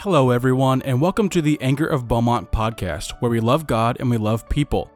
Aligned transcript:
Hello, 0.00 0.30
everyone, 0.30 0.80
and 0.80 0.98
welcome 0.98 1.28
to 1.28 1.42
the 1.42 1.60
Anchor 1.60 1.84
of 1.84 2.08
Beaumont 2.08 2.50
podcast, 2.50 3.12
where 3.20 3.30
we 3.30 3.38
love 3.38 3.66
God 3.66 3.98
and 4.00 4.08
we 4.08 4.16
love 4.16 4.48
people. 4.48 4.90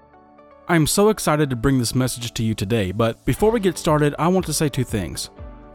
I'm 0.67 0.87
so 0.87 1.11
excited 1.11 1.51
to 1.51 1.57
bring 1.57 1.79
this 1.79 1.95
message 1.95 2.33
to 2.33 2.43
you 2.43 2.55
today, 2.55 2.91
but 2.91 3.23
before 3.27 3.51
we 3.51 3.61
get 3.61 3.77
started, 3.77 4.15
I 4.19 4.29
want 4.29 4.47
to 4.47 4.55
say 4.55 4.71
two 4.71 4.83
things. 4.83 5.29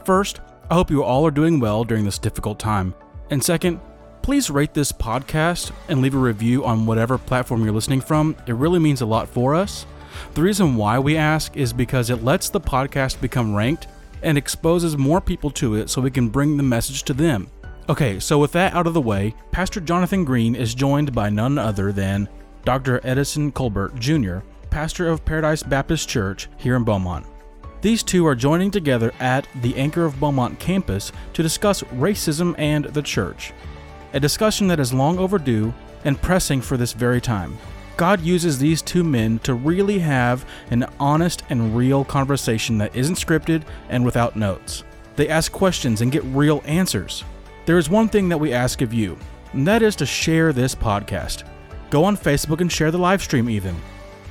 First, 0.03 0.39
I 0.71 0.73
hope 0.73 0.89
you 0.89 1.03
all 1.03 1.27
are 1.27 1.31
doing 1.31 1.59
well 1.59 1.83
during 1.83 2.05
this 2.05 2.17
difficult 2.17 2.57
time. 2.57 2.95
And 3.29 3.43
second, 3.43 3.79
please 4.23 4.49
rate 4.49 4.73
this 4.73 4.91
podcast 4.91 5.73
and 5.89 6.01
leave 6.01 6.15
a 6.15 6.17
review 6.17 6.65
on 6.65 6.87
whatever 6.87 7.19
platform 7.19 7.63
you're 7.63 7.71
listening 7.71 8.01
from. 8.01 8.35
It 8.47 8.55
really 8.55 8.79
means 8.79 9.01
a 9.01 9.05
lot 9.05 9.29
for 9.29 9.53
us. 9.53 9.85
The 10.33 10.41
reason 10.41 10.75
why 10.75 10.97
we 10.97 11.17
ask 11.17 11.55
is 11.55 11.71
because 11.71 12.09
it 12.09 12.23
lets 12.23 12.49
the 12.49 12.59
podcast 12.59 13.21
become 13.21 13.53
ranked 13.53 13.89
and 14.23 14.39
exposes 14.39 14.97
more 14.97 15.21
people 15.21 15.51
to 15.51 15.75
it 15.75 15.91
so 15.91 16.01
we 16.01 16.09
can 16.09 16.29
bring 16.29 16.57
the 16.57 16.63
message 16.63 17.03
to 17.03 17.13
them. 17.13 17.51
Okay, 17.89 18.19
so 18.19 18.37
with 18.37 18.51
that 18.51 18.75
out 18.75 18.85
of 18.85 18.93
the 18.93 19.01
way, 19.01 19.33
Pastor 19.49 19.81
Johnathan 19.81 20.23
Green 20.23 20.53
is 20.53 20.75
joined 20.75 21.11
by 21.11 21.31
none 21.31 21.57
other 21.57 21.91
than 21.91 22.29
Dr. 22.63 23.01
Edison 23.03 23.51
Colbert 23.51 23.95
Jr., 23.95 24.41
pastor 24.69 25.09
of 25.09 25.25
Paradise 25.25 25.63
Baptist 25.63 26.07
Church 26.07 26.49
here 26.57 26.75
in 26.75 26.83
Beaumont. 26.83 27.25
These 27.81 28.03
two 28.03 28.27
are 28.27 28.35
joining 28.35 28.69
together 28.69 29.11
at 29.19 29.47
the 29.63 29.75
Anchor 29.75 30.05
of 30.05 30.19
Beaumont 30.19 30.59
campus 30.59 31.11
to 31.33 31.41
discuss 31.41 31.81
racism 31.81 32.53
and 32.59 32.85
the 32.85 33.01
church, 33.01 33.53
a 34.13 34.19
discussion 34.19 34.67
that 34.67 34.79
is 34.79 34.93
long 34.93 35.17
overdue 35.17 35.73
and 36.05 36.21
pressing 36.21 36.61
for 36.61 36.77
this 36.77 36.93
very 36.93 37.19
time. 37.19 37.57
God 37.97 38.21
uses 38.21 38.59
these 38.59 38.83
two 38.83 39.03
men 39.03 39.39
to 39.39 39.55
really 39.55 39.97
have 39.97 40.45
an 40.69 40.85
honest 40.99 41.41
and 41.49 41.75
real 41.75 42.05
conversation 42.05 42.77
that 42.77 42.95
isn't 42.95 43.15
scripted 43.15 43.63
and 43.89 44.05
without 44.05 44.35
notes. 44.35 44.83
They 45.15 45.27
ask 45.27 45.51
questions 45.51 46.01
and 46.01 46.11
get 46.11 46.23
real 46.25 46.61
answers. 46.65 47.23
There 47.69 47.77
is 47.77 47.87
one 47.87 48.09
thing 48.09 48.29
that 48.29 48.39
we 48.39 48.51
ask 48.51 48.81
of 48.81 48.95
you, 48.95 49.15
and 49.53 49.67
that 49.67 49.83
is 49.83 49.95
to 49.97 50.05
share 50.07 50.51
this 50.51 50.73
podcast. 50.73 51.43
Go 51.91 52.03
on 52.03 52.17
Facebook 52.17 52.61
and 52.61 52.71
share 52.71 52.89
the 52.89 52.97
live 52.97 53.21
stream 53.21 53.47
even. 53.47 53.75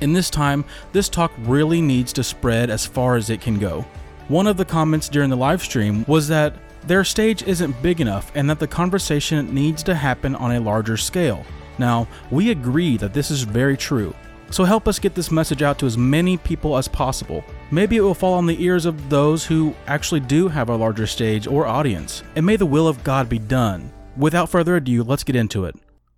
In 0.01 0.11
this 0.11 0.29
time, 0.29 0.65
this 0.91 1.07
talk 1.07 1.31
really 1.37 1.81
needs 1.81 2.11
to 2.11 2.21
spread 2.21 2.69
as 2.69 2.85
far 2.85 3.15
as 3.15 3.29
it 3.29 3.39
can 3.39 3.57
go. 3.57 3.85
One 4.27 4.45
of 4.45 4.57
the 4.57 4.65
comments 4.65 5.07
during 5.07 5.29
the 5.29 5.37
live 5.37 5.63
stream 5.63 6.03
was 6.05 6.27
that 6.27 6.53
their 6.85 7.05
stage 7.05 7.43
isn't 7.43 7.81
big 7.81 8.01
enough 8.01 8.29
and 8.35 8.49
that 8.49 8.59
the 8.59 8.67
conversation 8.67 9.55
needs 9.55 9.83
to 9.83 9.95
happen 9.95 10.35
on 10.35 10.51
a 10.51 10.59
larger 10.59 10.97
scale. 10.97 11.45
Now, 11.77 12.09
we 12.31 12.51
agree 12.51 12.97
that 12.97 13.13
this 13.13 13.31
is 13.31 13.43
very 13.43 13.77
true. 13.77 14.13
So 14.51 14.63
help 14.63 14.87
us 14.87 14.97
get 14.97 15.13
this 15.13 15.29
message 15.31 15.61
out 15.61 15.77
to 15.79 15.85
as 15.85 15.97
many 15.97 16.37
people 16.37 16.75
as 16.77 16.87
possible. 16.87 17.43
Maybe 17.71 17.97
it 17.97 18.01
will 18.01 18.15
fall 18.15 18.33
on 18.33 18.47
the 18.47 18.61
ears 18.63 18.85
of 18.85 19.09
those 19.09 19.45
who 19.45 19.75
actually 19.85 20.21
do 20.21 20.47
have 20.47 20.69
a 20.69 20.75
larger 20.75 21.05
stage 21.05 21.45
or 21.45 21.67
audience. 21.67 22.23
And 22.35 22.45
may 22.45 22.55
the 22.55 22.65
will 22.65 22.87
of 22.87 23.03
God 23.03 23.29
be 23.29 23.37
done. 23.37 23.91
Without 24.17 24.49
further 24.49 24.75
ado, 24.75 25.03
let's 25.03 25.23
get 25.23 25.35
into 25.35 25.65
it. 25.65 25.75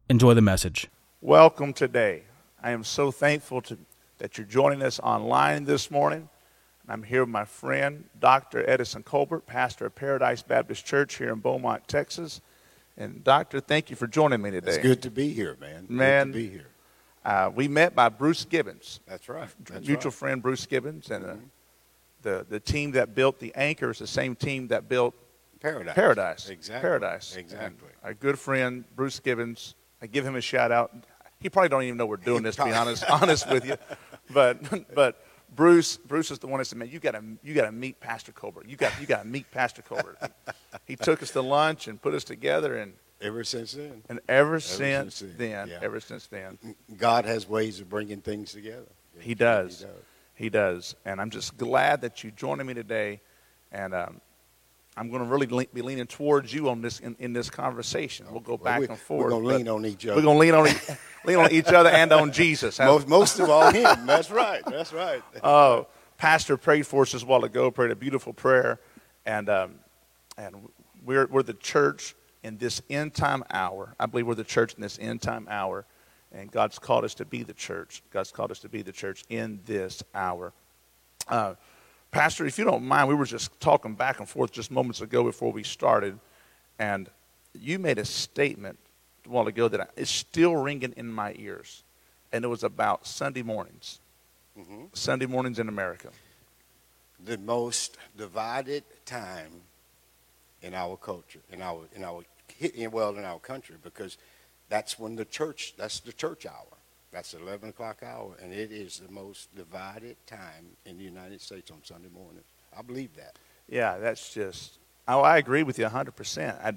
Enjoy 0.10 0.34
the 0.34 0.42
message. 0.42 0.88
Welcome 1.20 1.74
today. 1.74 2.24
I 2.64 2.72
am 2.72 2.84
so 2.84 3.12
thankful 3.12 3.62
to, 3.64 3.78
that 4.20 4.38
you're 4.38 4.48
joining 4.48 4.82
us 4.82 5.00
online 5.00 5.66
this 5.66 5.92
morning. 5.92 6.30
I'm 6.88 7.04
here 7.04 7.22
with 7.22 7.30
my 7.30 7.46
friend, 7.46 8.06
Dr. 8.20 8.70
Edison 8.70 9.04
Colbert, 9.04 9.46
pastor 9.46 9.86
of 9.86 9.96
Paradise 9.96 10.42
Baptist 10.42 10.86
Church 10.86 11.16
here 11.16 11.32
in 11.32 11.40
Beaumont, 11.40 11.88
Texas. 11.88 12.42
And 12.98 13.24
Doctor, 13.24 13.60
thank 13.60 13.90
you 13.90 13.96
for 13.96 14.08
joining 14.08 14.42
me 14.42 14.52
today. 14.52 14.72
It's 14.72 14.78
good 14.84 15.02
to 15.04 15.12
be 15.12 15.30
here, 15.30 15.58
man. 15.60 15.86
Man, 15.88 16.28
good 16.28 16.34
to 16.34 16.40
be 16.40 16.50
here. 16.50 16.71
Uh, 17.24 17.52
we 17.54 17.68
met 17.68 17.96
by 17.96 18.10
Bruce 18.10 18.46
Gibbons. 18.46 19.00
That's 19.08 19.30
right. 19.30 19.50
That's 19.66 19.88
mutual 19.88 20.12
right. 20.12 20.18
friend 20.18 20.42
Bruce 20.42 20.66
Gibbons, 20.66 21.12
and 21.12 21.26
uh, 21.26 21.36
the 22.22 22.46
the 22.50 22.60
team 22.60 22.92
that 22.92 23.14
built 23.14 23.40
the 23.40 23.54
Anchor 23.56 23.92
is 23.92 24.00
the 24.00 24.08
same 24.08 24.36
team 24.36 24.68
that 24.70 24.90
built 24.90 25.14
Paradise. 25.62 25.94
Paradise. 25.94 26.50
Exactly. 26.50 26.82
Paradise. 26.82 27.36
Exactly. 27.36 27.68
And 27.68 27.98
our 28.04 28.14
good 28.16 28.40
friend 28.40 28.84
Bruce 28.96 29.20
Gibbons. 29.20 29.76
I 30.02 30.08
give 30.08 30.26
him 30.26 30.36
a 30.36 30.42
shout 30.42 30.72
out. 30.72 30.92
He 31.40 31.50
probably 31.50 31.70
don't 31.70 31.84
even 31.84 31.98
know 31.98 32.08
we're 32.08 32.18
doing 32.18 32.42
this. 32.42 32.56
To 32.56 32.66
be 32.66 32.72
honest, 32.72 33.08
honest 33.10 33.48
with 33.50 33.66
you, 33.66 33.76
but 34.32 34.94
but 34.96 35.24
Bruce 35.56 35.98
Bruce 35.98 36.32
is 36.32 36.40
the 36.40 36.48
one 36.48 36.58
that 36.58 36.66
said, 36.66 36.80
"Man, 36.80 36.90
you 36.90 37.00
got 37.00 37.12
to 37.12 37.24
you 37.44 37.54
got 37.54 37.66
to 37.66 37.72
meet 37.72 38.00
Pastor 38.00 38.32
Colbert. 38.32 38.66
You 38.68 38.78
got 38.78 39.00
you 39.00 39.06
got 39.06 39.22
to 39.22 39.28
meet 39.28 39.52
Pastor 39.52 39.84
Colbert." 39.84 40.18
he 40.86 40.96
took 40.96 41.22
us 41.22 41.30
to 41.32 41.42
lunch 41.42 41.88
and 41.88 42.02
put 42.02 42.16
us 42.16 42.24
together, 42.24 42.78
and 42.78 42.94
Ever 43.22 43.44
since 43.44 43.74
then, 43.74 44.02
and 44.10 44.20
ever, 44.28 44.60
since, 44.60 45.16
since 45.16 45.34
then, 45.38 45.52
then, 45.52 45.68
yeah. 45.70 45.80
ever 45.82 46.00
since 46.00 46.28
then, 46.28 46.58
God 46.98 47.26
has 47.26 47.48
ways 47.48 47.80
of 47.80 47.90
bringing 47.90 48.22
things 48.22 48.52
together. 48.54 48.88
He 49.20 49.36
does. 49.36 49.80
He 49.80 49.86
does. 49.86 49.96
He 50.36 50.50
does. 50.50 50.96
And 51.06 51.22
I'm 51.22 51.30
just 51.30 51.58
glad 51.58 52.02
that 52.02 52.24
you 52.24 52.32
joining 52.32 52.66
me 52.66 52.74
today. 52.74 53.22
And 53.72 53.94
um, 53.94 54.22
I'm 54.98 55.10
going 55.10 55.22
to 55.22 55.28
really 55.28 55.46
le- 55.48 55.68
be 55.72 55.82
leaning 55.84 56.08
towards 56.08 56.52
you 56.54 56.70
on 56.70 56.82
this 56.82 57.00
in, 57.00 57.16
in 57.20 57.32
this 57.34 57.50
conversation. 57.50 58.26
We'll 58.32 58.40
go 58.40 58.54
Well, 58.56 58.64
back 58.64 58.80
we- 58.80 58.88
and 58.88 58.98
forth. 58.98 59.24
We're 59.26 59.30
going 59.30 59.44
to 59.44 59.48
lean 59.58 59.68
on 59.68 59.86
each 59.86 60.06
other. 60.08 60.16
We're 60.16 60.24
going 60.24 60.36
to 60.38 60.40
lean 60.40 60.56
on, 60.56 60.68
e- 60.68 60.96
lean 61.26 61.38
on 61.38 61.52
each 61.52 61.68
other 61.68 61.90
and 61.90 62.12
on 62.12 62.32
Jesus. 62.32 62.80
most, 62.80 63.08
most 63.08 63.40
of 63.40 63.50
all 63.50 63.72
Him. 63.72 64.06
That's 64.08 64.32
right. 64.32 64.62
That's 64.66 64.92
right. 64.94 65.22
Oh, 65.44 65.88
Pastor 66.18 66.58
prayed 66.58 66.88
for 66.88 67.04
us 67.04 67.12
just 67.12 67.24
a 67.24 67.28
while 67.28 67.44
ago, 67.44 67.70
prayed 67.72 67.92
a 67.92 67.96
beautiful 67.96 68.34
prayer. 68.34 68.80
And, 69.26 69.48
um, 69.50 69.76
and 70.38 70.56
we're, 71.06 71.28
we're 71.28 71.44
the 71.44 71.54
church 71.54 72.16
in 72.44 72.58
this 72.58 72.82
end 72.90 73.14
time 73.14 73.44
hour. 73.52 73.96
I 74.00 74.06
believe 74.06 74.28
we're 74.28 74.36
the 74.36 74.44
church 74.44 74.74
in 74.74 74.82
this 74.82 74.98
end 75.00 75.22
time 75.22 75.48
hour. 75.50 75.86
And 76.32 76.50
God's 76.50 76.80
called 76.80 77.04
us 77.04 77.14
to 77.16 77.26
be 77.26 77.44
the 77.44 77.54
church. 77.54 78.02
God's 78.12 78.32
called 78.32 78.52
us 78.52 78.60
to 78.60 78.70
be 78.70 78.82
the 78.82 78.92
church 78.94 79.24
in 79.30 79.60
this 79.66 80.02
hour. 80.16 80.54
Uh, 81.28 81.56
Pastor, 82.12 82.46
if 82.46 82.58
you 82.58 82.66
don't 82.66 82.84
mind, 82.84 83.10
we 83.10 83.16
were 83.16 83.26
just 83.26 83.60
talking 83.60 83.96
back 83.96 84.20
and 84.20 84.28
forth 84.28 84.52
just 84.52 84.72
moments 84.72 85.02
ago 85.02 85.24
before 85.24 85.52
we 85.52 85.64
started. 85.64 86.20
And 86.80 87.10
you 87.54 87.80
made 87.80 87.98
a 87.98 88.06
statement 88.06 88.80
a 89.26 89.30
while 89.30 89.48
ago 89.48 89.68
that 89.68 89.92
is 89.96 90.10
still 90.10 90.56
ringing 90.56 90.94
in 90.98 91.12
my 91.12 91.36
ears. 91.38 91.84
And 92.32 92.46
it 92.46 92.48
was 92.48 92.64
about 92.64 93.06
Sunday 93.06 93.44
mornings. 93.44 94.00
Mhm. 94.58 94.96
Sunday 94.96 95.26
mornings 95.26 95.60
in 95.60 95.68
America. 95.68 96.12
The 97.20 97.38
most 97.38 97.98
divided 98.16 98.84
time 99.06 99.64
in 100.62 100.74
our 100.74 100.98
culture, 100.98 101.40
in 101.52 101.62
our, 101.62 101.86
in 101.96 102.04
our, 102.04 102.22
in, 102.60 102.92
well, 102.92 103.16
in 103.18 103.26
our 103.26 103.40
country, 103.40 103.76
because 103.82 104.18
that's 104.70 104.98
when 105.00 105.16
the 105.16 105.26
church, 105.26 105.74
that's 105.78 106.00
the 106.00 106.14
church 106.14 106.46
hour. 106.46 106.78
That's 107.12 107.32
the 107.34 107.42
11 107.42 107.70
o'clock 107.70 108.04
hour, 108.04 108.38
and 108.42 108.54
it 108.54 108.72
is 108.72 109.00
the 109.06 109.12
most 109.12 109.54
divided 109.54 110.16
time 110.26 110.66
in 110.86 110.98
the 110.98 111.04
United 111.04 111.42
States 111.42 111.70
on 111.70 111.80
Sunday 111.84 112.08
morning. 112.08 112.44
I 112.78 112.82
believe 112.82 113.14
that. 113.18 113.36
Yeah, 113.68 113.98
that's 113.98 114.34
just. 114.34 114.78
Oh, 115.10 115.20
I 115.20 115.38
agree 115.38 115.64
with 115.64 115.78
you 115.78 115.86
100%. 115.86 116.64
I, 116.64 116.74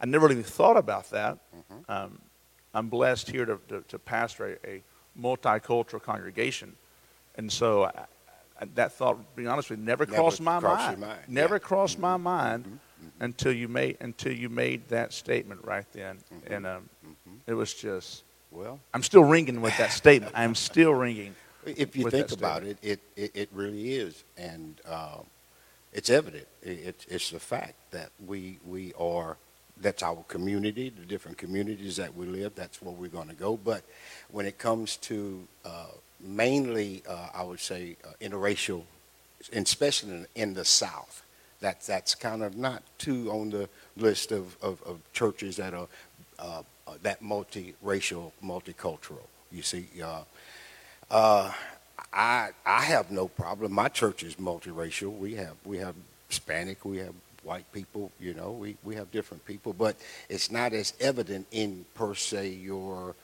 I 0.00 0.06
never 0.06 0.28
really 0.28 0.44
thought 0.44 0.76
about 0.76 1.10
that. 1.10 1.38
Um, 1.88 2.20
I'm 2.74 2.88
blessed 2.88 3.28
here 3.28 3.44
to, 3.44 3.58
to, 3.68 3.80
to 3.88 3.98
pastor 3.98 4.58
a, 4.64 4.68
a 4.68 4.82
multicultural 5.20 6.00
congregation. 6.00 6.74
And 7.34 7.50
so 7.50 7.84
I, 7.84 7.92
I, 8.60 8.64
that 8.76 8.92
thought, 8.92 9.14
to 9.18 9.24
be 9.42 9.48
honest 9.48 9.70
with 9.70 9.80
you, 9.80 9.84
never, 9.84 10.06
Never 10.06 10.16
crossed 10.16 10.40
my 10.40 10.60
crossed 10.60 10.86
mind. 10.90 11.00
mind, 11.00 11.20
Never 11.26 11.54
yeah. 11.54 11.58
Mm-hmm. 11.58 11.66
crossed 11.66 11.98
my 11.98 12.16
mind 12.16 12.78
until 13.20 13.52
you 13.52 13.68
made 13.68 13.96
until 14.00 14.32
you 14.32 14.48
made 14.48 14.88
that 14.88 15.12
statement 15.12 15.64
right 15.64 15.86
then. 15.92 16.16
Mm-hmm. 16.16 16.52
And 16.52 16.66
um, 16.66 16.88
it 17.46 17.54
was 17.54 17.74
just. 17.74 18.24
Well, 18.50 18.80
I'm 18.92 19.02
still 19.02 19.24
ringing 19.24 19.62
with 19.62 19.76
that 19.78 19.92
statement. 19.92 20.32
I'm 20.36 20.54
still 20.70 20.92
ringing. 20.92 21.34
If 21.64 21.96
you 21.96 22.10
think 22.10 22.32
about 22.32 22.64
it, 22.64 22.76
it, 22.82 23.00
it, 23.16 23.30
it 23.34 23.48
really 23.52 23.94
is, 23.94 24.24
and 24.36 24.80
um, 24.86 25.24
it's 25.92 26.10
evident. 26.10 26.46
It, 26.62 26.70
it, 26.70 27.06
it's 27.08 27.30
the 27.30 27.40
fact 27.40 27.74
that 27.92 28.10
we 28.26 28.58
we 28.66 28.92
are. 28.98 29.36
That's 29.80 30.02
our 30.02 30.22
community, 30.28 30.90
the 30.90 31.06
different 31.06 31.38
communities 31.38 31.96
that 31.96 32.14
we 32.14 32.26
live. 32.26 32.54
That's 32.54 32.80
where 32.82 32.94
we're 32.94 33.08
going 33.08 33.28
to 33.28 33.34
go. 33.34 33.56
But 33.56 33.82
when 34.30 34.46
it 34.46 34.58
comes 34.58 34.96
to 34.98 35.48
uh, 35.64 35.86
mainly, 36.22 37.02
uh, 37.08 37.28
I 37.34 37.42
would 37.42 37.60
say, 37.60 37.96
uh, 38.04 38.12
interracial, 38.20 38.82
especially 39.52 40.12
in, 40.12 40.26
in 40.34 40.54
the 40.54 40.64
South, 40.64 41.22
that 41.62 41.80
that's 41.82 42.14
kind 42.14 42.42
of 42.42 42.56
not 42.56 42.82
too 42.98 43.30
on 43.30 43.50
the 43.50 43.68
list 43.96 44.30
of, 44.32 44.56
of, 44.60 44.82
of 44.82 45.00
churches 45.12 45.56
that 45.56 45.72
are 45.72 45.88
uh, 46.38 46.62
uh, 46.86 46.94
that 47.02 47.22
multiracial, 47.22 48.32
multicultural. 48.44 49.26
You 49.50 49.62
see, 49.62 49.86
uh, 50.02 50.22
uh, 51.10 51.52
I 52.12 52.50
I 52.66 52.82
have 52.82 53.10
no 53.10 53.28
problem. 53.28 53.72
My 53.72 53.88
church 53.88 54.22
is 54.22 54.36
multiracial. 54.36 55.16
We 55.16 55.34
have 55.34 55.56
we 55.64 55.78
have 55.78 55.94
Hispanic, 56.28 56.84
we 56.84 56.98
have 56.98 57.14
white 57.44 57.70
people. 57.72 58.10
You 58.20 58.34
know, 58.34 58.50
we 58.52 58.76
we 58.82 58.96
have 58.96 59.10
different 59.12 59.44
people, 59.46 59.72
but 59.72 59.96
it's 60.28 60.50
not 60.50 60.72
as 60.72 60.94
evident 61.00 61.46
in 61.50 61.84
per 61.94 62.14
se 62.14 62.48
your 62.48 63.14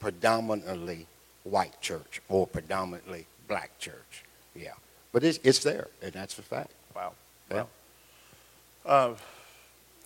predominantly 0.00 1.06
white 1.44 1.80
church 1.80 2.20
or 2.28 2.46
predominantly 2.46 3.26
black 3.48 3.78
church. 3.78 4.24
Yeah, 4.54 4.74
but 5.12 5.22
it's 5.22 5.38
it's 5.44 5.62
there, 5.62 5.88
and 6.02 6.12
that's 6.12 6.38
a 6.38 6.42
fact. 6.42 6.72
Wow. 6.94 7.12
Yeah. 7.50 7.64
Uh, 8.84 9.14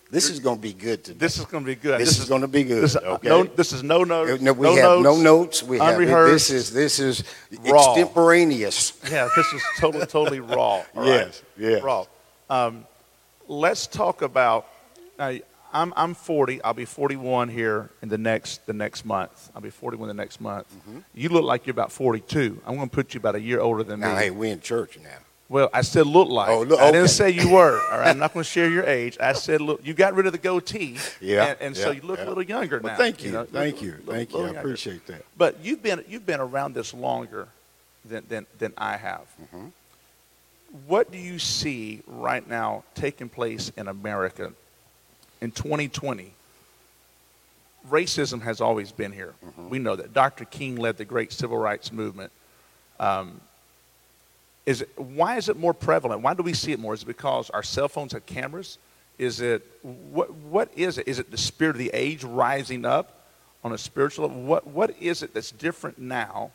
This 0.09 0.29
is 0.29 0.39
going 0.39 0.57
to 0.57 0.61
be 0.61 0.73
good 0.73 1.03
today. 1.03 1.17
this 1.19 1.37
is 1.39 1.45
going 1.45 1.63
to 1.63 1.67
be 1.67 1.75
good. 1.75 1.99
This 2.01 2.19
is 2.19 2.27
going 2.27 2.41
to 2.41 2.47
be 2.47 2.63
good, 2.63 2.83
This, 2.83 2.95
okay? 2.97 3.29
no, 3.29 3.43
this 3.43 3.71
is 3.71 3.81
no 3.83 4.03
notes. 4.03 4.41
no, 4.41 4.51
we 4.53 4.67
no 4.67 4.75
have 4.75 4.83
notes, 4.83 5.03
no 5.03 5.15
notes. 5.21 5.63
We 5.63 5.77
have 5.79 5.93
unrehearsed. 5.95 6.33
this 6.33 6.49
is 6.49 6.73
this 6.73 6.99
is 6.99 7.23
Raw. 7.61 7.93
extemporaneous. 7.93 8.93
Yeah, 9.09 9.29
this 9.35 9.47
is 9.53 9.61
totally, 9.79 10.05
totally 10.17 10.39
raw. 10.41 10.55
all 10.55 10.85
right? 10.95 11.05
Yes, 11.05 11.41
yes. 11.57 11.81
Raw. 11.83 12.05
Um, 12.49 12.85
let's 13.47 13.87
talk 13.87 14.21
about. 14.21 14.67
I, 15.17 15.43
I'm, 15.73 15.93
I'm 15.95 16.13
40. 16.15 16.61
I'll 16.63 16.73
be 16.73 16.83
41 16.83 17.47
here 17.47 17.89
in 18.01 18.09
the 18.09 18.17
next, 18.17 18.65
the 18.65 18.73
next 18.73 19.05
month. 19.05 19.49
I'll 19.55 19.61
be 19.61 19.69
41 19.69 20.09
the 20.09 20.13
next 20.13 20.41
month. 20.41 20.67
Mm-hmm. 20.75 20.99
You 21.13 21.29
look 21.29 21.43
like 21.45 21.65
you're 21.65 21.71
about 21.71 21.93
42. 21.93 22.59
I'm 22.65 22.75
going 22.75 22.89
to 22.89 22.93
put 22.93 23.13
you 23.13 23.19
about 23.19 23.35
a 23.35 23.39
year 23.39 23.61
older 23.61 23.81
than 23.83 24.01
Now, 24.01 24.15
me. 24.15 24.19
hey, 24.23 24.29
we 24.31 24.49
in 24.49 24.59
church 24.59 24.99
now. 25.01 25.09
Well, 25.51 25.69
I 25.73 25.81
said 25.81 26.07
look 26.07 26.29
like. 26.29 26.47
Oh, 26.47 26.63
look- 26.63 26.79
I 26.79 26.91
didn't 26.91 27.09
say 27.09 27.29
you 27.29 27.49
were. 27.49 27.77
All 27.91 27.99
right, 27.99 28.07
I'm 28.07 28.17
not 28.19 28.33
going 28.33 28.45
to 28.45 28.49
share 28.49 28.69
your 28.69 28.85
age. 28.85 29.17
I 29.19 29.33
said 29.33 29.59
look. 29.59 29.85
You 29.85 29.93
got 29.93 30.13
rid 30.15 30.25
of 30.25 30.31
the 30.31 30.37
goatee. 30.37 30.95
Yeah, 31.19 31.43
And, 31.47 31.57
and 31.59 31.77
so 31.77 31.91
you 31.91 32.01
look 32.03 32.19
yeah. 32.19 32.25
a 32.25 32.29
little 32.29 32.41
younger 32.43 32.79
Well, 32.79 32.93
now. 32.93 32.97
thank 32.97 33.21
you, 33.21 33.31
know, 33.33 33.43
thank 33.43 33.81
you, 33.81 33.91
little- 33.97 34.13
thank 34.13 34.31
you. 34.31 34.37
little 34.37 34.55
I 34.55 34.59
appreciate 34.59 35.05
that. 35.07 35.25
But 35.37 35.57
you've 35.61 35.83
been 35.83 36.05
you've 36.07 36.25
been 36.25 36.39
around 36.39 36.73
this 36.73 36.93
longer 36.93 37.49
than 38.05 38.23
than, 38.29 38.45
than 38.59 38.71
I 38.77 38.95
have. 38.95 39.23
Mm-hmm. 39.43 39.65
What 40.87 41.11
do 41.11 41.17
you 41.17 41.37
see 41.37 42.01
right 42.07 42.47
now 42.47 42.85
taking 42.95 43.27
place 43.27 43.73
in 43.75 43.89
America 43.89 44.53
in 45.41 45.51
2020? 45.51 46.33
Racism 47.89 48.41
has 48.43 48.61
always 48.61 48.93
been 48.93 49.11
here. 49.11 49.33
Mm-hmm. 49.45 49.67
We 49.69 49.79
know 49.79 49.97
that. 49.97 50.13
Dr. 50.13 50.45
King 50.45 50.77
led 50.77 50.95
the 50.97 51.03
great 51.03 51.33
civil 51.33 51.57
rights 51.57 51.91
movement. 51.91 52.31
Um, 53.01 53.41
is 54.65 54.81
it, 54.81 54.89
why 54.97 55.37
is 55.37 55.49
it 55.49 55.57
more 55.57 55.73
prevalent? 55.73 56.21
Why 56.21 56.33
do 56.33 56.43
we 56.43 56.53
see 56.53 56.71
it 56.71 56.79
more? 56.79 56.93
Is 56.93 57.03
it 57.03 57.07
because 57.07 57.49
our 57.49 57.63
cell 57.63 57.87
phones 57.87 58.13
have 58.13 58.25
cameras? 58.25 58.77
Is 59.17 59.41
it 59.41 59.65
what? 59.81 60.33
What 60.33 60.71
is 60.75 60.97
it? 60.97 61.07
Is 61.07 61.19
it 61.19 61.31
the 61.31 61.37
spirit 61.37 61.75
of 61.75 61.79
the 61.79 61.91
age 61.93 62.23
rising 62.23 62.85
up 62.85 63.25
on 63.63 63.71
a 63.71 63.77
spiritual 63.77 64.27
level? 64.27 64.43
What 64.43 64.67
What 64.67 64.95
is 64.99 65.21
it 65.23 65.33
that's 65.33 65.51
different 65.51 65.99
now 65.99 66.51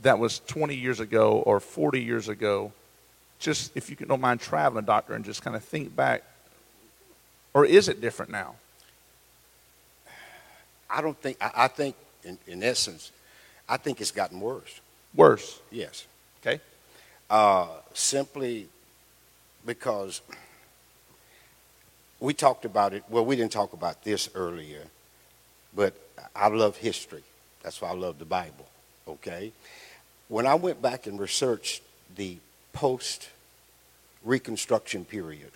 that 0.00 0.18
was 0.18 0.40
20 0.46 0.74
years 0.74 1.00
ago 1.00 1.42
or 1.46 1.60
40 1.60 2.02
years 2.02 2.28
ago? 2.28 2.72
Just 3.38 3.72
if 3.76 3.90
you 3.90 3.96
don't 3.96 4.20
mind 4.20 4.40
traveling, 4.40 4.84
doctor, 4.84 5.14
and 5.14 5.24
just 5.24 5.42
kind 5.42 5.54
of 5.54 5.62
think 5.62 5.94
back, 5.94 6.24
or 7.54 7.64
is 7.64 7.88
it 7.88 8.00
different 8.00 8.32
now? 8.32 8.56
I 10.88 11.02
don't 11.02 11.20
think, 11.20 11.36
I, 11.40 11.50
I 11.54 11.68
think, 11.68 11.96
in, 12.24 12.38
in 12.46 12.62
essence, 12.62 13.12
I 13.68 13.76
think 13.76 14.00
it's 14.00 14.10
gotten 14.10 14.40
worse. 14.40 14.80
Worse. 15.14 15.60
Yes. 15.70 16.06
Uh, 17.28 17.66
simply 17.92 18.68
because 19.64 20.20
we 22.20 22.32
talked 22.32 22.64
about 22.64 22.94
it. 22.94 23.02
Well, 23.08 23.24
we 23.24 23.36
didn't 23.36 23.52
talk 23.52 23.72
about 23.72 24.04
this 24.04 24.28
earlier, 24.34 24.84
but 25.74 25.94
I 26.34 26.48
love 26.48 26.76
history. 26.76 27.22
That's 27.62 27.80
why 27.80 27.88
I 27.90 27.94
love 27.94 28.18
the 28.18 28.24
Bible. 28.24 28.66
Okay? 29.08 29.52
When 30.28 30.46
I 30.46 30.54
went 30.54 30.80
back 30.80 31.06
and 31.06 31.18
researched 31.18 31.82
the 32.14 32.38
post 32.72 33.28
Reconstruction 34.24 35.04
period 35.04 35.52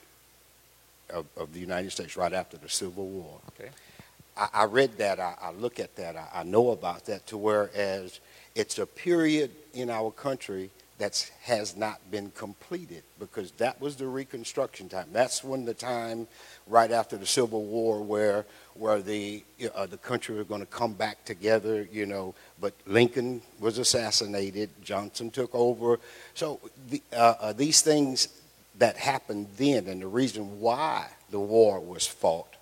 of, 1.08 1.26
of 1.36 1.52
the 1.52 1.60
United 1.60 1.90
States 1.90 2.16
right 2.16 2.32
after 2.32 2.56
the 2.56 2.68
Civil 2.68 3.06
War, 3.06 3.38
Okay. 3.48 3.70
I, 4.36 4.48
I 4.52 4.64
read 4.64 4.96
that, 4.98 5.18
I, 5.18 5.34
I 5.40 5.50
look 5.52 5.80
at 5.80 5.96
that, 5.96 6.16
I, 6.16 6.28
I 6.32 6.42
know 6.44 6.70
about 6.70 7.06
that, 7.06 7.26
to 7.28 7.36
whereas 7.36 8.20
it's 8.54 8.78
a 8.78 8.86
period 8.86 9.50
in 9.74 9.90
our 9.90 10.10
country 10.10 10.70
that 11.00 11.30
has 11.42 11.76
not 11.76 11.98
been 12.10 12.30
completed 12.32 13.02
because 13.18 13.52
that 13.52 13.80
was 13.80 13.96
the 13.96 14.06
Reconstruction 14.06 14.88
time. 14.88 15.08
That's 15.12 15.42
when 15.42 15.64
the 15.64 15.72
time 15.72 16.28
right 16.66 16.90
after 16.92 17.16
the 17.16 17.26
Civil 17.26 17.64
War 17.64 18.02
where 18.02 18.44
where 18.74 19.00
the 19.00 19.42
uh, 19.74 19.86
the 19.86 19.96
country 19.96 20.36
was 20.36 20.46
going 20.46 20.60
to 20.60 20.66
come 20.66 20.92
back 20.92 21.24
together, 21.24 21.88
you 21.90 22.04
know. 22.04 22.34
But 22.60 22.74
Lincoln 22.86 23.40
was 23.58 23.78
assassinated, 23.78 24.68
Johnson 24.82 25.30
took 25.30 25.54
over, 25.54 25.98
so 26.34 26.60
the, 26.88 27.02
uh, 27.12 27.34
uh, 27.40 27.52
these 27.54 27.80
things 27.80 28.28
that 28.78 28.96
happened 28.96 29.48
then, 29.56 29.86
and 29.86 30.02
the 30.02 30.06
reason 30.06 30.60
why 30.60 31.08
the 31.30 31.40
war 31.40 31.80
was 31.80 32.06
fought 32.06 32.56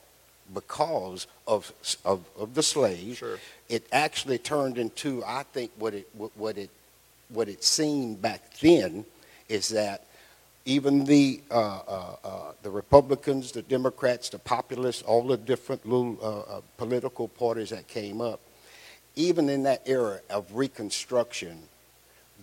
because 0.54 1.26
of, 1.46 1.72
of, 2.04 2.24
of 2.38 2.54
the 2.54 2.62
slaves. 2.62 3.18
Sure. 3.18 3.38
It 3.68 3.86
actually 3.92 4.38
turned 4.38 4.78
into, 4.78 5.22
I 5.26 5.42
think, 5.42 5.72
what 5.76 5.94
it, 5.94 6.08
what 6.14 6.36
what 6.36 6.56
it, 6.56 6.70
what 7.28 7.48
it 7.48 7.62
seemed 7.64 8.22
back 8.22 8.58
then 8.60 9.04
is 9.48 9.68
that 9.68 10.04
even 10.64 11.04
the, 11.04 11.40
uh, 11.50 11.80
uh, 11.88 12.16
uh, 12.22 12.52
the 12.62 12.70
Republicans, 12.70 13.52
the 13.52 13.62
Democrats, 13.62 14.28
the 14.28 14.38
populists, 14.38 15.02
all 15.02 15.26
the 15.26 15.36
different 15.36 15.86
little 15.86 16.18
uh, 16.22 16.58
uh, 16.58 16.60
political 16.76 17.26
parties 17.26 17.70
that 17.70 17.88
came 17.88 18.20
up, 18.20 18.40
even 19.16 19.48
in 19.48 19.62
that 19.62 19.82
era 19.86 20.20
of 20.28 20.46
Reconstruction, 20.54 21.58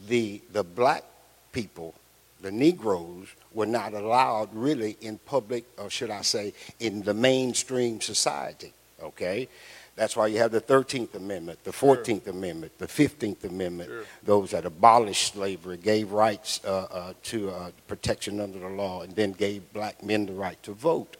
the, 0.08 0.42
the 0.52 0.64
black 0.64 1.04
people, 1.52 1.94
the 2.42 2.52
Negroes, 2.52 3.28
were 3.54 3.68
not 3.68 3.94
allowed 3.94 4.50
really 4.54 4.98
in 5.02 5.20
public, 5.20 5.64
or 5.78 5.90
should 5.90 6.10
I 6.10 6.22
say, 6.22 6.54
in 6.80 7.04
the 7.04 7.14
mainstream 7.14 8.02
society. 8.02 8.74
Okay? 9.02 9.48
That's 9.96 10.16
why 10.18 10.28
you 10.28 10.40
have 10.40 10.52
the 10.52 10.60
13th 10.60 11.16
Amendment, 11.16 11.64
the 11.64 11.72
14th 11.72 12.28
Amendment, 12.28 12.78
the 12.80 12.88
15th 12.88 13.46
Amendment, 13.46 13.90
Sure. 13.90 14.04
those 14.24 14.52
that 14.52 14.66
abolished 14.66 15.34
slavery, 15.34 15.78
gave 15.78 16.12
rights 16.12 16.60
uh, 16.66 16.88
uh, 16.92 17.14
to 17.24 17.50
uh, 17.52 17.72
protection 17.88 18.42
under 18.42 18.60
the 18.60 18.68
law, 18.68 19.02
and 19.04 19.16
then 19.16 19.32
gave 19.32 19.72
black 19.72 20.04
men 20.04 20.26
the 20.26 20.34
right 20.34 20.62
to 20.64 20.74
vote. 20.74 21.16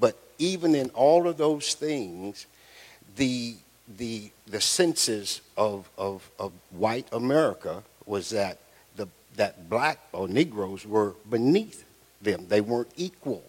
But 0.00 0.16
even 0.38 0.74
in 0.74 0.88
all 0.90 1.28
of 1.28 1.36
those 1.36 1.74
things, 1.74 2.46
the, 3.16 3.56
the, 3.98 4.30
the 4.46 4.60
senses 4.60 5.42
of, 5.58 5.88
of, 5.98 6.28
of 6.38 6.52
white 6.70 7.06
America 7.12 7.82
was 8.06 8.30
that, 8.30 8.58
the, 8.96 9.06
that 9.36 9.68
black 9.68 9.98
or 10.12 10.28
Negroes 10.28 10.86
were 10.86 11.14
beneath 11.28 11.84
them. 12.22 12.46
They 12.48 12.62
weren't 12.62 12.90
equal. 12.96 13.42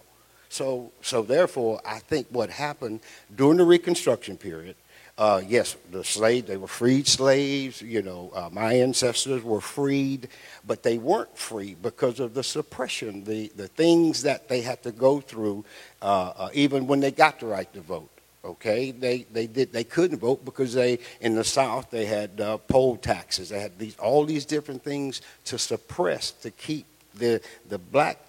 So, 0.56 0.94
so 1.02 1.22
therefore, 1.22 1.82
I 1.86 2.00
think 2.00 2.28
what 2.30 2.50
happened 2.50 3.02
during 3.36 3.58
the 3.58 3.66
Reconstruction 3.66 4.38
period, 4.38 4.78
uh, 5.18 5.42
yes, 5.46 5.76
the 5.92 6.02
slave, 6.02 6.48
they 6.48 6.56
were 6.56 6.70
freed 6.70 7.10
slaves. 7.10 7.82
You 7.82 8.02
know, 8.02 8.32
uh, 8.34 8.48
my 8.54 8.76
ancestors 8.76 9.44
were 9.44 9.60
freed, 9.60 10.30
but 10.66 10.82
they 10.82 10.98
weren't 10.98 11.38
free 11.38 11.76
because 11.82 12.22
of 12.22 12.34
the 12.34 12.42
suppression, 12.42 13.26
the, 13.26 13.52
the 13.58 13.68
things 13.68 14.24
that 14.24 14.48
they 14.48 14.62
had 14.62 14.82
to 14.84 14.94
go 14.94 15.20
through, 15.20 15.66
uh, 16.02 16.32
uh, 16.38 16.50
even 16.54 16.88
when 16.88 17.02
they 17.02 17.12
got 17.12 17.42
the 17.42 17.48
right 17.48 17.72
to 17.74 17.82
vote. 17.82 18.10
Okay, 18.46 18.92
they, 18.92 19.26
they 19.34 19.48
did 19.48 19.74
they 19.74 19.84
couldn't 19.84 20.20
vote 20.20 20.46
because 20.46 20.74
they 20.74 21.00
in 21.20 21.36
the 21.36 21.44
South 21.44 21.90
they 21.90 22.06
had 22.06 22.40
uh, 22.40 22.58
poll 22.60 22.96
taxes. 22.96 23.50
They 23.50 23.60
had 23.60 23.78
these 23.78 23.98
all 23.98 24.24
these 24.24 24.46
different 24.46 24.84
things 24.84 25.22
to 25.46 25.58
suppress 25.58 26.32
to 26.32 26.52
keep 26.52 26.86
the 27.16 27.42
the 27.68 27.80
black 27.80 28.20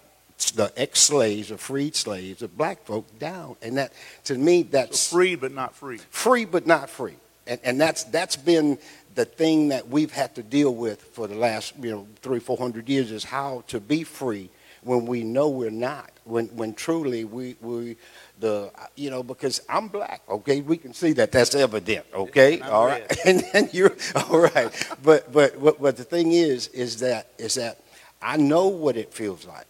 the 0.51 0.71
ex-slaves 0.77 1.51
or 1.51 1.57
freed 1.57 1.95
slaves, 1.95 2.39
the 2.39 2.47
black 2.47 2.85
folk 2.85 3.19
down. 3.19 3.55
And 3.61 3.77
that, 3.77 3.93
to 4.25 4.37
me, 4.37 4.63
that's 4.63 4.99
So 4.99 5.15
free 5.17 5.35
but 5.35 5.53
not 5.53 5.75
free. 5.75 5.97
free 6.09 6.45
but 6.45 6.65
not 6.67 6.89
free. 6.89 7.15
And, 7.45 7.59
and 7.63 7.79
that's, 7.79 8.03
that's 8.05 8.35
been 8.35 8.77
the 9.15 9.25
thing 9.25 9.69
that 9.69 9.87
we've 9.87 10.11
had 10.11 10.35
to 10.35 10.43
deal 10.43 10.73
with 10.73 11.01
for 11.01 11.27
the 11.27 11.35
last, 11.35 11.73
you 11.81 11.91
know, 11.91 12.07
three, 12.21 12.39
four 12.39 12.57
hundred 12.57 12.87
years 12.87 13.11
is 13.11 13.23
how 13.23 13.63
to 13.67 13.79
be 13.79 14.03
free 14.03 14.49
when 14.83 15.05
we 15.05 15.23
know 15.23 15.49
we're 15.49 15.69
not. 15.69 16.11
When, 16.23 16.47
when 16.47 16.73
truly 16.73 17.23
we, 17.23 17.55
we, 17.61 17.95
the, 18.39 18.69
you 18.95 19.09
know, 19.09 19.23
because 19.23 19.61
I'm 19.69 19.87
black, 19.87 20.21
okay? 20.29 20.59
We 20.59 20.75
can 20.77 20.93
see 20.93 21.13
that. 21.13 21.31
That's 21.31 21.55
evident, 21.55 22.05
okay? 22.13 22.59
All 22.59 22.85
right. 22.85 23.05
And 23.25 23.43
then 23.53 23.69
you're, 23.71 23.95
all 24.15 24.39
right. 24.39 24.69
But, 25.01 25.31
but, 25.31 25.61
but, 25.61 25.81
but 25.81 25.97
the 25.97 26.03
thing 26.03 26.33
is, 26.33 26.67
is 26.67 26.97
that, 26.97 27.31
is 27.37 27.55
that 27.55 27.79
I 28.21 28.35
know 28.37 28.67
what 28.67 28.97
it 28.97 29.13
feels 29.13 29.45
like. 29.45 29.65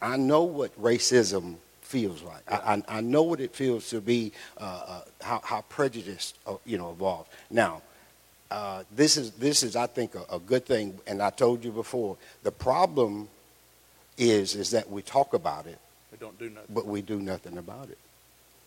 I 0.00 0.16
know 0.16 0.44
what 0.44 0.80
racism 0.80 1.56
feels 1.82 2.22
like. 2.22 2.42
I, 2.50 2.74
I, 2.74 2.98
I 2.98 3.00
know 3.00 3.22
what 3.22 3.40
it 3.40 3.54
feels 3.54 3.88
to 3.90 4.00
be 4.00 4.32
uh, 4.58 4.82
uh, 4.86 5.00
how, 5.22 5.40
how 5.44 5.60
prejudice, 5.62 6.34
uh, 6.46 6.56
you 6.64 6.78
know, 6.78 6.90
evolved. 6.90 7.30
Now, 7.50 7.82
uh, 8.50 8.84
this 8.94 9.16
is 9.16 9.32
this 9.32 9.62
is 9.62 9.74
I 9.76 9.86
think 9.86 10.14
a, 10.14 10.24
a 10.36 10.38
good 10.38 10.66
thing, 10.66 10.98
and 11.06 11.20
I 11.22 11.30
told 11.30 11.64
you 11.64 11.72
before. 11.72 12.16
The 12.42 12.52
problem 12.52 13.28
is 14.18 14.54
is 14.54 14.70
that 14.70 14.88
we 14.90 15.02
talk 15.02 15.34
about 15.34 15.66
it, 15.66 15.78
We 16.12 16.18
don't 16.18 16.38
do 16.38 16.48
nothing. 16.50 16.74
but 16.74 16.86
we 16.86 17.02
do 17.02 17.20
nothing 17.20 17.58
about 17.58 17.90
it. 17.90 17.98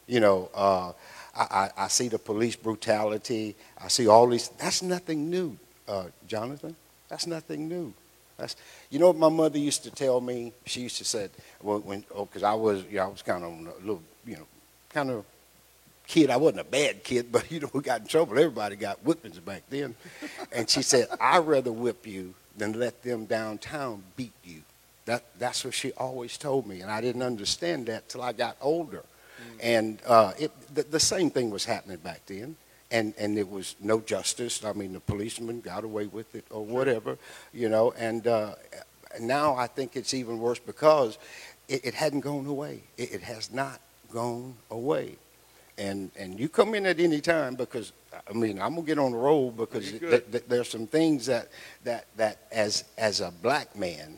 You 0.07 0.19
know, 0.19 0.49
uh, 0.53 0.91
I, 1.35 1.69
I, 1.77 1.83
I 1.85 1.87
see 1.87 2.07
the 2.07 2.19
police 2.19 2.55
brutality. 2.55 3.55
I 3.81 3.87
see 3.87 4.07
all 4.07 4.27
these. 4.27 4.49
That's 4.57 4.81
nothing 4.81 5.29
new, 5.29 5.57
uh, 5.87 6.05
Johnathan. 6.27 6.75
That's 7.09 7.25
nothing 7.27 7.67
new. 7.69 7.93
That's, 8.39 8.55
you 8.89 8.99
know 8.99 9.07
what 9.07 9.17
my 9.17 9.29
mother 9.29 9.59
used 9.59 9.83
to 9.83 9.91
tell 9.91 10.21
me? 10.21 10.53
She 10.65 10.81
used 10.81 10.97
to 10.97 11.05
say, 11.05 11.29
well, 11.61 11.79
when, 11.79 12.03
oh, 12.15 12.25
because 12.25 12.43
I 12.43 12.53
was, 12.53 12.83
you 12.89 12.97
know, 12.97 13.05
I 13.05 13.07
was 13.07 13.21
kind 13.21 13.43
of 13.43 13.51
a 13.51 13.79
little, 13.85 14.01
you 14.25 14.37
know, 14.37 14.47
kind 14.89 15.11
of 15.11 15.25
kid. 16.07 16.29
I 16.29 16.37
wasn't 16.37 16.61
a 16.61 16.65
bad 16.65 17.03
kid, 17.03 17.31
but 17.31 17.51
you 17.51 17.59
know, 17.59 17.69
we 17.73 17.81
got 17.81 18.01
in 18.01 18.07
trouble. 18.07 18.37
Everybody 18.37 18.75
got 18.75 18.99
whippings 18.99 19.39
back 19.39 19.63
then. 19.69 19.95
and 20.51 20.69
she 20.69 20.81
said, 20.81 21.07
I'd 21.19 21.45
rather 21.45 21.71
whip 21.71 22.07
you 22.07 22.33
than 22.57 22.73
let 22.73 23.03
them 23.03 23.25
downtown 23.25 24.03
beat 24.15 24.33
you. 24.43 24.61
That, 25.05 25.23
that's 25.39 25.65
what 25.65 25.73
she 25.73 25.91
always 25.93 26.37
told 26.37 26.67
me, 26.67 26.81
and 26.81 26.91
I 26.91 27.01
didn't 27.01 27.23
understand 27.23 27.87
that 27.87 28.09
till 28.09 28.21
I 28.21 28.31
got 28.31 28.57
older. 28.61 29.03
And 29.59 29.99
uh, 30.05 30.33
it, 30.37 30.51
the, 30.73 30.83
the 30.83 30.99
same 30.99 31.31
thing 31.31 31.49
was 31.49 31.65
happening 31.65 31.97
back 31.97 32.21
then, 32.27 32.55
and 32.91 33.13
and 33.17 33.37
there 33.37 33.45
was 33.45 33.75
no 33.79 33.99
justice. 33.99 34.63
I 34.63 34.73
mean, 34.73 34.93
the 34.93 34.99
policeman 34.99 35.61
got 35.61 35.83
away 35.83 36.07
with 36.07 36.35
it 36.35 36.45
or 36.49 36.65
whatever, 36.65 37.17
you 37.53 37.69
know. 37.69 37.93
And 37.97 38.25
uh, 38.27 38.55
now 39.19 39.55
I 39.55 39.67
think 39.67 39.95
it's 39.95 40.13
even 40.13 40.39
worse 40.39 40.59
because 40.59 41.17
it, 41.67 41.85
it 41.85 41.93
hadn't 41.93 42.21
gone 42.21 42.45
away. 42.45 42.83
It, 42.97 43.13
it 43.13 43.21
has 43.21 43.51
not 43.51 43.79
gone 44.11 44.55
away. 44.69 45.17
And, 45.77 46.11
and 46.19 46.37
you 46.37 46.49
come 46.49 46.75
in 46.75 46.85
at 46.85 46.99
any 46.99 47.21
time 47.21 47.55
because, 47.55 47.93
I 48.29 48.33
mean, 48.33 48.61
I'm 48.61 48.75
going 48.75 48.85
to 48.85 48.87
get 48.87 48.99
on 48.99 49.13
the 49.13 49.17
roll 49.17 49.49
because 49.49 49.89
th- 49.91 50.29
th- 50.29 50.43
there's 50.45 50.67
some 50.67 50.87
things 50.87 51.27
that, 51.27 51.47
that, 51.85 52.05
that 52.17 52.39
as, 52.51 52.83
as 52.97 53.21
a 53.21 53.31
black 53.31 53.77
man, 53.77 54.17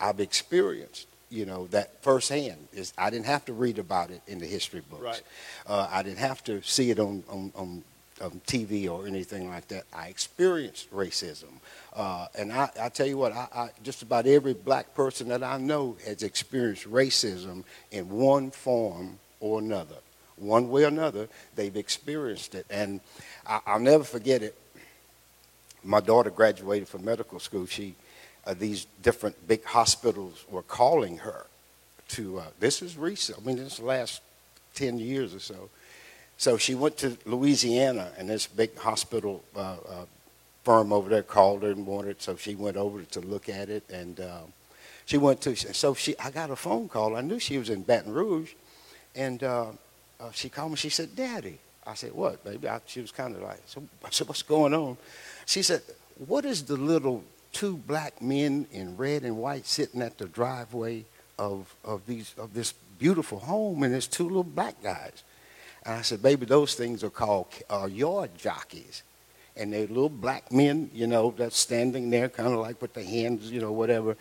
I've 0.00 0.18
experienced, 0.18 1.06
you 1.30 1.46
know, 1.46 1.68
that 1.68 2.02
firsthand. 2.02 2.66
Is 2.72 2.92
I 2.98 3.10
didn't 3.10 3.26
have 3.26 3.44
to 3.44 3.52
read 3.52 3.78
about 3.78 4.10
it 4.10 4.20
in 4.26 4.40
the 4.40 4.46
history 4.46 4.82
books. 4.90 5.02
Right. 5.02 5.22
Uh, 5.64 5.86
I 5.92 6.02
didn't 6.02 6.18
have 6.18 6.42
to 6.44 6.60
see 6.62 6.90
it 6.90 6.98
on, 6.98 7.22
on, 7.28 7.52
on, 7.54 7.84
on 8.20 8.40
TV 8.46 8.88
or 8.88 9.06
anything 9.06 9.48
like 9.48 9.68
that. 9.68 9.84
I 9.92 10.08
experienced 10.08 10.92
racism. 10.92 11.60
Uh, 11.94 12.26
and 12.36 12.52
I, 12.52 12.70
I 12.80 12.88
tell 12.88 13.06
you 13.06 13.18
what, 13.18 13.32
I, 13.32 13.48
I, 13.54 13.70
just 13.82 14.02
about 14.02 14.26
every 14.26 14.54
black 14.54 14.94
person 14.94 15.28
that 15.28 15.42
I 15.42 15.58
know 15.58 15.96
has 16.06 16.22
experienced 16.22 16.90
racism 16.90 17.64
in 17.90 18.08
one 18.08 18.50
form 18.50 19.18
or 19.40 19.58
another. 19.58 19.96
One 20.36 20.70
way 20.70 20.84
or 20.84 20.88
another, 20.88 21.28
they've 21.54 21.76
experienced 21.76 22.54
it. 22.54 22.66
And 22.68 23.00
I, 23.46 23.60
I'll 23.66 23.80
never 23.80 24.04
forget 24.04 24.42
it. 24.42 24.54
My 25.82 26.00
daughter 26.00 26.30
graduated 26.30 26.88
from 26.88 27.04
medical 27.04 27.38
school. 27.38 27.66
She, 27.66 27.94
uh, 28.46 28.54
these 28.54 28.86
different 29.02 29.46
big 29.46 29.64
hospitals 29.64 30.44
were 30.50 30.62
calling 30.62 31.18
her 31.18 31.46
to, 32.08 32.38
uh, 32.38 32.44
this 32.60 32.82
is 32.82 32.96
recent, 32.96 33.38
I 33.38 33.46
mean, 33.46 33.56
this 33.56 33.80
last 33.80 34.20
10 34.74 34.98
years 34.98 35.34
or 35.34 35.40
so. 35.40 35.70
So 36.38 36.58
she 36.58 36.74
went 36.74 36.98
to 36.98 37.16
Louisiana, 37.24 38.12
and 38.18 38.28
this 38.28 38.46
big 38.46 38.76
hospital 38.76 39.42
uh, 39.54 39.76
uh, 39.88 40.04
firm 40.64 40.92
over 40.92 41.08
there 41.08 41.22
called 41.22 41.62
her 41.62 41.70
and 41.70 41.86
wanted, 41.86 42.20
so 42.20 42.36
she 42.36 42.54
went 42.54 42.76
over 42.76 43.02
to 43.02 43.20
look 43.20 43.48
at 43.48 43.70
it, 43.70 43.84
and 43.88 44.20
um, 44.20 44.52
she 45.06 45.16
went 45.16 45.40
to. 45.42 45.56
So 45.56 45.94
she, 45.94 46.18
I 46.18 46.30
got 46.30 46.50
a 46.50 46.56
phone 46.56 46.88
call. 46.88 47.16
I 47.16 47.22
knew 47.22 47.38
she 47.38 47.56
was 47.56 47.70
in 47.70 47.82
Baton 47.82 48.12
Rouge, 48.12 48.52
and 49.14 49.42
uh, 49.42 49.66
uh, 50.20 50.30
she 50.32 50.48
called 50.50 50.72
me. 50.72 50.76
She 50.76 50.90
said, 50.90 51.16
"Daddy," 51.16 51.58
I 51.86 51.94
said, 51.94 52.12
"What, 52.12 52.44
baby?" 52.44 52.68
I, 52.68 52.80
she 52.86 53.00
was 53.00 53.12
kind 53.12 53.34
of 53.34 53.42
like, 53.42 53.62
so, 53.66 53.82
I 54.04 54.10
said, 54.10 54.28
"What's 54.28 54.42
going 54.42 54.74
on?" 54.74 54.98
She 55.46 55.62
said, 55.62 55.80
"What 56.26 56.44
is 56.44 56.64
the 56.64 56.76
little 56.76 57.24
two 57.52 57.78
black 57.78 58.20
men 58.20 58.66
in 58.72 58.98
red 58.98 59.22
and 59.22 59.38
white 59.38 59.66
sitting 59.66 60.02
at 60.02 60.18
the 60.18 60.26
driveway 60.26 61.06
of 61.38 61.74
of 61.82 62.04
these 62.06 62.34
of 62.36 62.52
this 62.52 62.74
beautiful 62.98 63.38
home, 63.38 63.82
and 63.84 63.94
there's 63.94 64.06
two 64.06 64.24
little 64.24 64.44
black 64.44 64.82
guys?" 64.82 65.22
And 65.86 65.94
I 65.94 66.02
said, 66.02 66.20
baby, 66.22 66.46
those 66.46 66.74
things 66.74 67.04
are 67.04 67.10
called 67.10 67.46
uh, 67.70 67.86
yard 67.90 68.30
jockeys. 68.36 69.02
And 69.58 69.72
they're 69.72 69.86
little 69.86 70.10
black 70.10 70.52
men, 70.52 70.90
you 70.92 71.06
know, 71.06 71.32
that's 71.34 71.56
standing 71.56 72.10
there 72.10 72.28
kind 72.28 72.52
of 72.52 72.58
like 72.58 72.82
with 72.82 72.92
their 72.92 73.04
hands, 73.04 73.50
you 73.50 73.58
know, 73.60 73.72
whatever. 73.72 74.14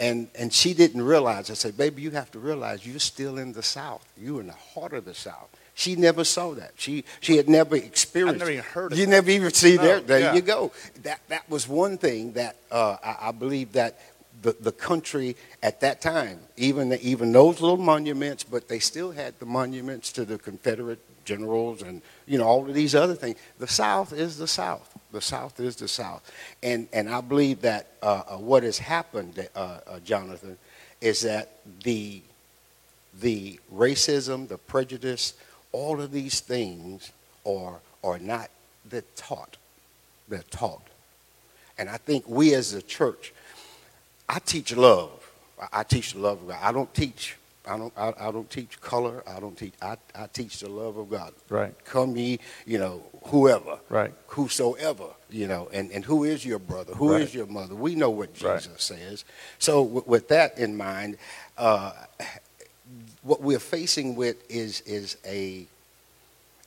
And, 0.00 0.26
and 0.36 0.52
she 0.52 0.74
didn't 0.74 1.02
realize. 1.02 1.48
I 1.48 1.54
said, 1.54 1.76
baby, 1.76 2.02
you 2.02 2.10
have 2.10 2.32
to 2.32 2.40
realize 2.40 2.84
you're 2.84 2.98
still 2.98 3.38
in 3.38 3.52
the 3.52 3.62
South. 3.62 4.04
You're 4.20 4.40
in 4.40 4.48
the 4.48 4.52
heart 4.52 4.92
of 4.94 5.04
the 5.04 5.14
South. 5.14 5.48
She 5.74 5.94
never 5.94 6.24
saw 6.24 6.54
that. 6.54 6.72
She, 6.76 7.04
she 7.20 7.36
had 7.36 7.48
never 7.48 7.76
experienced 7.76 8.36
I 8.42 8.46
never 8.46 8.50
even 8.50 8.64
heard 8.64 8.92
of 8.92 8.98
You 8.98 9.06
that. 9.06 9.10
never 9.12 9.30
even 9.30 9.52
see 9.52 9.76
No, 9.76 9.82
there. 9.82 10.00
There 10.00 10.20
yeah. 10.20 10.34
you 10.34 10.40
go. 10.40 10.72
That, 11.04 11.20
that 11.28 11.48
was 11.48 11.68
one 11.68 11.96
thing 11.96 12.32
that 12.32 12.56
uh, 12.72 12.96
I, 13.04 13.28
I 13.28 13.32
believe 13.32 13.72
that 13.74 13.98
the, 14.42 14.56
the 14.58 14.72
country 14.72 15.36
at 15.62 15.80
that 15.80 16.00
time, 16.00 16.40
even, 16.56 16.92
even 16.94 17.32
those 17.32 17.60
little 17.60 17.76
monuments, 17.76 18.44
but 18.44 18.68
they 18.68 18.78
still 18.78 19.12
had 19.12 19.38
the 19.38 19.46
monuments 19.46 20.12
to 20.12 20.24
the 20.24 20.38
Confederate 20.38 21.00
generals 21.24 21.82
and, 21.82 22.02
you 22.26 22.38
know, 22.38 22.44
all 22.44 22.66
of 22.66 22.74
these 22.74 22.94
other 22.94 23.14
things. 23.14 23.38
The 23.58 23.68
South 23.68 24.12
is 24.12 24.38
the 24.38 24.48
South. 24.48 24.98
The 25.12 25.20
South 25.20 25.60
is 25.60 25.76
the 25.76 25.88
South. 25.88 26.30
And, 26.62 26.88
and 26.92 27.08
I 27.08 27.20
believe 27.20 27.60
that 27.62 27.88
uh, 28.02 28.22
uh, 28.28 28.36
what 28.36 28.62
has 28.62 28.78
happened, 28.78 29.48
uh, 29.54 29.58
uh, 29.58 29.98
Johnathan, 30.00 30.56
is 31.00 31.22
that 31.22 31.58
the, 31.82 32.22
the 33.20 33.60
racism, 33.74 34.48
the 34.48 34.58
prejudice, 34.58 35.34
all 35.72 36.00
of 36.00 36.12
these 36.12 36.40
things 36.40 37.12
are, 37.46 37.80
are 38.02 38.18
not, 38.18 38.50
they're 38.88 39.02
taught. 39.16 39.56
They're 40.28 40.42
taught. 40.50 40.86
And 41.78 41.88
I 41.88 41.96
think 41.96 42.28
we 42.28 42.54
as 42.54 42.72
a 42.74 42.82
church, 42.82 43.32
I 44.32 44.38
teach 44.38 44.76
love. 44.76 45.10
I, 45.60 45.80
I 45.80 45.82
teach 45.82 46.12
the 46.12 46.20
love 46.20 46.40
of 46.42 46.48
God. 46.48 46.58
I 46.62 46.70
don't 46.70 46.92
teach. 46.94 47.36
I 47.66 47.76
don't. 47.76 47.92
I, 47.96 48.14
I 48.28 48.30
don't 48.30 48.48
teach 48.48 48.80
color. 48.80 49.22
I 49.26 49.40
don't 49.40 49.56
teach. 49.58 49.74
I, 49.82 49.96
I 50.14 50.26
teach 50.32 50.60
the 50.60 50.68
love 50.68 50.96
of 50.96 51.10
God. 51.10 51.32
Right. 51.48 51.74
Come 51.84 52.16
ye, 52.16 52.38
you 52.64 52.78
know, 52.78 53.02
whoever, 53.24 53.80
Right. 53.88 54.12
whosoever, 54.28 55.06
you 55.30 55.48
know, 55.48 55.68
and, 55.72 55.90
and 55.90 56.04
who 56.04 56.22
is 56.24 56.46
your 56.46 56.58
brother? 56.60 56.94
Who 56.94 57.12
is 57.14 57.26
Right. 57.26 57.34
your 57.34 57.46
mother? 57.46 57.74
We 57.74 57.94
know 57.96 58.10
what 58.10 58.30
Right. 58.40 58.60
Jesus 58.62 58.82
says. 58.84 59.24
So 59.58 59.82
w- 59.84 60.04
with 60.06 60.28
that 60.28 60.56
in 60.58 60.76
mind, 60.76 61.18
uh, 61.58 61.92
what 63.22 63.42
we're 63.42 63.58
facing 63.58 64.14
with 64.16 64.36
is 64.48 64.80
is 64.82 65.16
a 65.26 65.66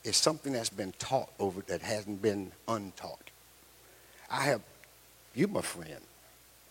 is 0.04 0.18
something 0.18 0.52
that's 0.52 0.70
been 0.70 0.94
taught 1.00 1.30
over 1.40 1.62
that 1.68 1.82
hasn't 1.82 2.22
been 2.22 2.52
untaught. 2.68 3.30
I 4.30 4.42
have 4.44 4.62
you 5.34 5.48
my 5.48 5.62
friend. 5.62 6.02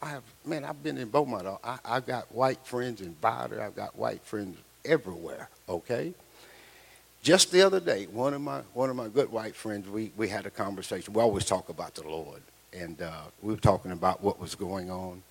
I 0.02 0.08
have 0.10 0.24
man, 0.44 0.64
I've 0.64 0.82
been 0.82 0.98
in 0.98 1.08
Beaumont. 1.10 1.46
I 1.64 1.78
I've 1.84 2.06
got 2.06 2.32
white 2.34 2.66
friends 2.66 3.00
in 3.00 3.14
Vidor, 3.22 3.60
I've 3.60 3.76
got 3.76 3.96
white 3.96 4.22
friends 4.24 4.58
everywhere, 4.84 5.48
okay? 5.68 6.12
Just 7.22 7.52
the 7.52 7.62
other 7.62 7.80
day, 7.80 8.06
one 8.06 8.34
of 8.34 8.40
my 8.40 8.62
one 8.74 8.90
of 8.90 8.96
my 8.96 9.08
good 9.08 9.30
white 9.30 9.54
friends, 9.54 9.88
we, 9.88 10.12
we 10.16 10.28
had 10.28 10.46
a 10.46 10.50
conversation. 10.50 11.14
We 11.14 11.22
always 11.22 11.44
talk 11.44 11.68
about 11.68 11.94
the 11.94 12.02
Lord. 12.08 12.42
And 12.74 13.00
uh, 13.02 13.22
we 13.42 13.52
were 13.52 13.60
talking 13.60 13.92
about 13.92 14.22
what 14.22 14.40
was 14.40 14.54
going 14.56 14.90
on. 14.90 15.22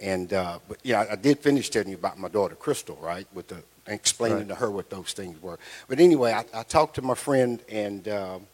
And 0.00 0.32
uh, 0.32 0.58
but 0.68 0.78
yeah, 0.82 1.06
I 1.10 1.16
did 1.16 1.38
finish 1.38 1.70
telling 1.70 1.88
you 1.88 1.94
about 1.96 2.18
my 2.18 2.28
daughter 2.28 2.54
Crystal, 2.56 2.98
right? 3.00 3.26
With 3.32 3.48
the 3.48 3.62
explaining 3.86 4.38
Right. 4.40 4.48
to 4.48 4.54
her 4.56 4.70
what 4.70 4.90
those 4.90 5.12
things 5.14 5.40
were. 5.42 5.58
But 5.88 6.00
anyway, 6.00 6.32
I, 6.32 6.44
I 6.60 6.62
talked 6.64 6.96
to 6.96 7.02
my 7.02 7.14
friend, 7.14 7.60
and 7.70 8.08
um, 8.08 8.46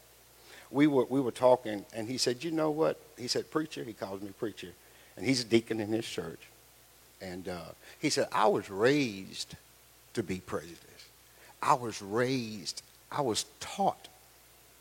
we 0.70 0.86
were 0.86 1.06
we 1.06 1.20
were 1.20 1.32
talking, 1.32 1.84
and 1.94 2.06
he 2.08 2.18
said, 2.18 2.44
"You 2.44 2.50
know 2.52 2.70
what?" 2.70 3.00
He 3.18 3.28
said, 3.28 3.50
"Preacher." 3.50 3.82
He 3.84 3.94
calls 3.94 4.20
me 4.22 4.30
preacher, 4.38 4.68
and 5.18 5.26
he's 5.26 5.42
a 5.42 5.44
deacon 5.44 5.80
in 5.80 5.88
his 5.92 6.06
church. 6.06 6.40
And 7.20 7.48
uh, 7.48 7.58
he 7.98 8.08
said, 8.10 8.28
"I 8.32 8.46
was 8.46 8.70
raised 8.70 9.54
to 10.14 10.22
be 10.22 10.38
prejudiced. 10.38 10.82
I 11.60 11.74
was 11.74 12.00
raised. 12.00 12.82
I 13.10 13.20
was 13.22 13.44
taught 13.60 14.08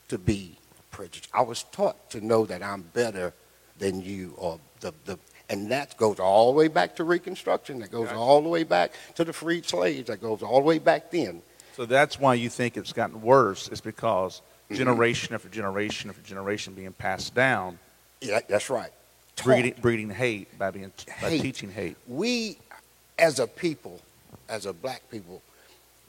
to 0.09 0.17
be 0.17 0.55
prejudiced. 0.91 1.29
I 1.33 1.41
was 1.41 1.63
taught 1.63 2.09
to 2.11 2.21
know 2.23 2.45
that 2.45 2.61
I'm 2.61 2.83
better 2.93 3.33
than 3.79 4.01
you, 4.01 4.33
or 4.37 4.59
the 4.81 4.93
the." 5.05 5.17
And 5.49 5.71
that 5.71 5.95
goes 5.97 6.19
all 6.19 6.51
the 6.51 6.57
way 6.57 6.67
back 6.67 6.97
to 6.97 7.05
Reconstruction. 7.05 7.79
That 7.79 7.89
goes 7.89 8.07
Gotcha. 8.07 8.19
all 8.19 8.41
the 8.41 8.49
way 8.49 8.63
back 8.63 8.91
to 9.15 9.23
the 9.23 9.31
freed 9.31 9.65
slaves. 9.65 10.07
That 10.07 10.21
goes 10.21 10.43
all 10.43 10.59
the 10.59 10.65
way 10.67 10.77
back 10.77 11.09
then. 11.09 11.41
So 11.77 11.85
that's 11.85 12.19
why 12.19 12.33
you 12.33 12.49
think 12.49 12.75
it's 12.75 12.91
gotten 12.93 13.21
worse, 13.21 13.67
It's 13.69 13.81
because 13.81 14.41
Mm-hmm. 14.69 14.75
generation 14.75 15.33
after 15.33 15.47
generation 15.47 16.09
after 16.09 16.21
generation 16.21 16.73
being 16.73 16.91
passed 16.91 17.33
down, 17.33 17.79
Yeah, 18.19 18.41
that's 18.49 18.69
right. 18.69 18.91
Breeding, 19.43 19.75
breeding 19.81 20.09
hate 20.09 20.57
by 20.57 20.71
being 20.71 20.91
by 21.21 21.29
Hate. 21.29 21.41
teaching 21.41 21.71
hate. 21.71 21.95
we 22.07 22.57
as 23.19 23.39
a 23.39 23.47
people, 23.47 24.01
as 24.49 24.65
a 24.65 24.73
black 24.73 25.01
people, 25.11 25.41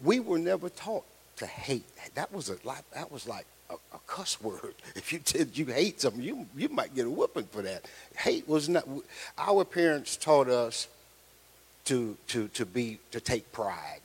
we 0.02 0.20
were 0.20 0.38
never 0.38 0.68
taught 0.68 1.04
to 1.36 1.46
hate. 1.46 1.84
That 2.14 2.32
was 2.32 2.48
a. 2.50 2.56
That 2.94 3.12
was 3.12 3.28
like 3.28 3.46
a, 3.70 3.74
a 3.74 3.98
cuss 4.06 4.40
word. 4.40 4.74
If 4.96 5.12
you 5.12 5.18
did 5.20 5.56
you 5.56 5.66
hate 5.66 6.00
something, 6.00 6.22
you 6.22 6.46
you 6.56 6.68
might 6.68 6.94
get 6.94 7.06
a 7.06 7.10
whooping 7.10 7.46
for 7.46 7.62
that. 7.62 7.84
Hate 8.16 8.48
was 8.48 8.68
not. 8.68 8.86
Our 9.36 9.64
parents 9.64 10.16
taught 10.16 10.48
us 10.48 10.88
to 11.84 12.16
to 12.28 12.48
to 12.48 12.66
be 12.66 12.98
to 13.10 13.20
take 13.20 13.52
pride. 13.52 14.00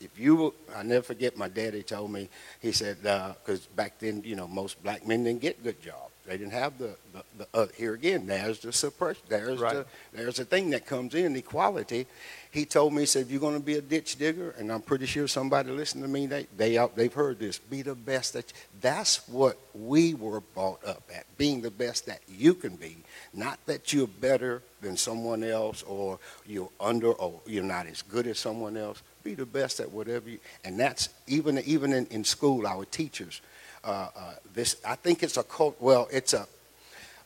If 0.00 0.16
you, 0.16 0.54
I 0.76 0.84
never 0.84 1.02
forget. 1.02 1.36
My 1.36 1.48
daddy 1.48 1.82
told 1.82 2.12
me. 2.12 2.28
He 2.60 2.70
said 2.72 3.04
uh, 3.04 3.34
because 3.44 3.66
back 3.66 3.98
then, 3.98 4.22
you 4.24 4.36
know, 4.36 4.46
most 4.46 4.80
black 4.82 5.06
men 5.06 5.24
didn't 5.24 5.40
get 5.40 5.62
good 5.64 5.80
jobs. 5.82 6.12
They 6.28 6.36
didn't 6.36 6.52
have 6.52 6.76
the 6.78 6.94
the, 7.14 7.22
the 7.38 7.48
uh, 7.54 7.66
here 7.74 7.94
again. 7.94 8.26
There's 8.26 8.60
the 8.60 8.72
suppression. 8.72 9.22
There's 9.28 9.58
Right. 9.58 9.74
the 9.76 9.86
there's 10.12 10.36
the 10.36 10.44
thing 10.44 10.70
that 10.70 10.84
comes 10.86 11.14
in 11.14 11.34
equality. 11.36 12.06
He 12.50 12.64
told 12.64 12.94
me, 12.94 13.02
he 13.02 13.06
said, 13.06 13.22
if 13.26 13.30
you're 13.30 13.40
going 13.40 13.58
to 13.58 13.64
be 13.64 13.74
a 13.74 13.82
ditch 13.82 14.16
digger, 14.16 14.54
and 14.58 14.72
I'm 14.72 14.80
pretty 14.80 15.04
sure 15.04 15.28
somebody 15.28 15.70
listening 15.70 16.04
to 16.04 16.08
me, 16.08 16.26
they, 16.26 16.46
they 16.56 16.78
out, 16.78 16.96
they've 16.96 17.12
heard 17.12 17.38
this, 17.38 17.58
be 17.58 17.82
the 17.82 17.94
best 17.94 18.32
that, 18.32 18.50
that's 18.80 19.28
what 19.28 19.58
we 19.74 20.14
were 20.14 20.40
brought 20.40 20.82
up 20.86 21.02
at, 21.14 21.26
being 21.36 21.60
the 21.60 21.70
best 21.70 22.06
that 22.06 22.20
you 22.26 22.54
can 22.54 22.76
be. 22.76 22.96
Not 23.34 23.58
that 23.66 23.92
you're 23.92 24.06
better 24.06 24.62
than 24.80 24.96
someone 24.96 25.44
else 25.44 25.82
or 25.82 26.18
you're 26.46 26.70
under 26.80 27.12
or 27.12 27.38
you're 27.46 27.62
not 27.64 27.86
as 27.86 28.00
good 28.00 28.26
as 28.26 28.38
someone 28.38 28.78
else. 28.78 29.02
Be 29.22 29.34
the 29.34 29.46
best 29.46 29.78
at 29.78 29.92
whatever 29.92 30.30
you, 30.30 30.38
and 30.64 30.80
that's 30.80 31.10
even, 31.26 31.58
even 31.58 31.92
in, 31.92 32.06
in 32.06 32.24
school, 32.24 32.66
our 32.66 32.86
teachers, 32.86 33.42
uh, 33.84 34.08
uh, 34.16 34.34
this, 34.54 34.76
I 34.86 34.94
think 34.94 35.22
it's 35.22 35.36
a 35.36 35.42
cult, 35.42 35.76
well, 35.80 36.08
it's 36.10 36.34
a, 36.34 36.46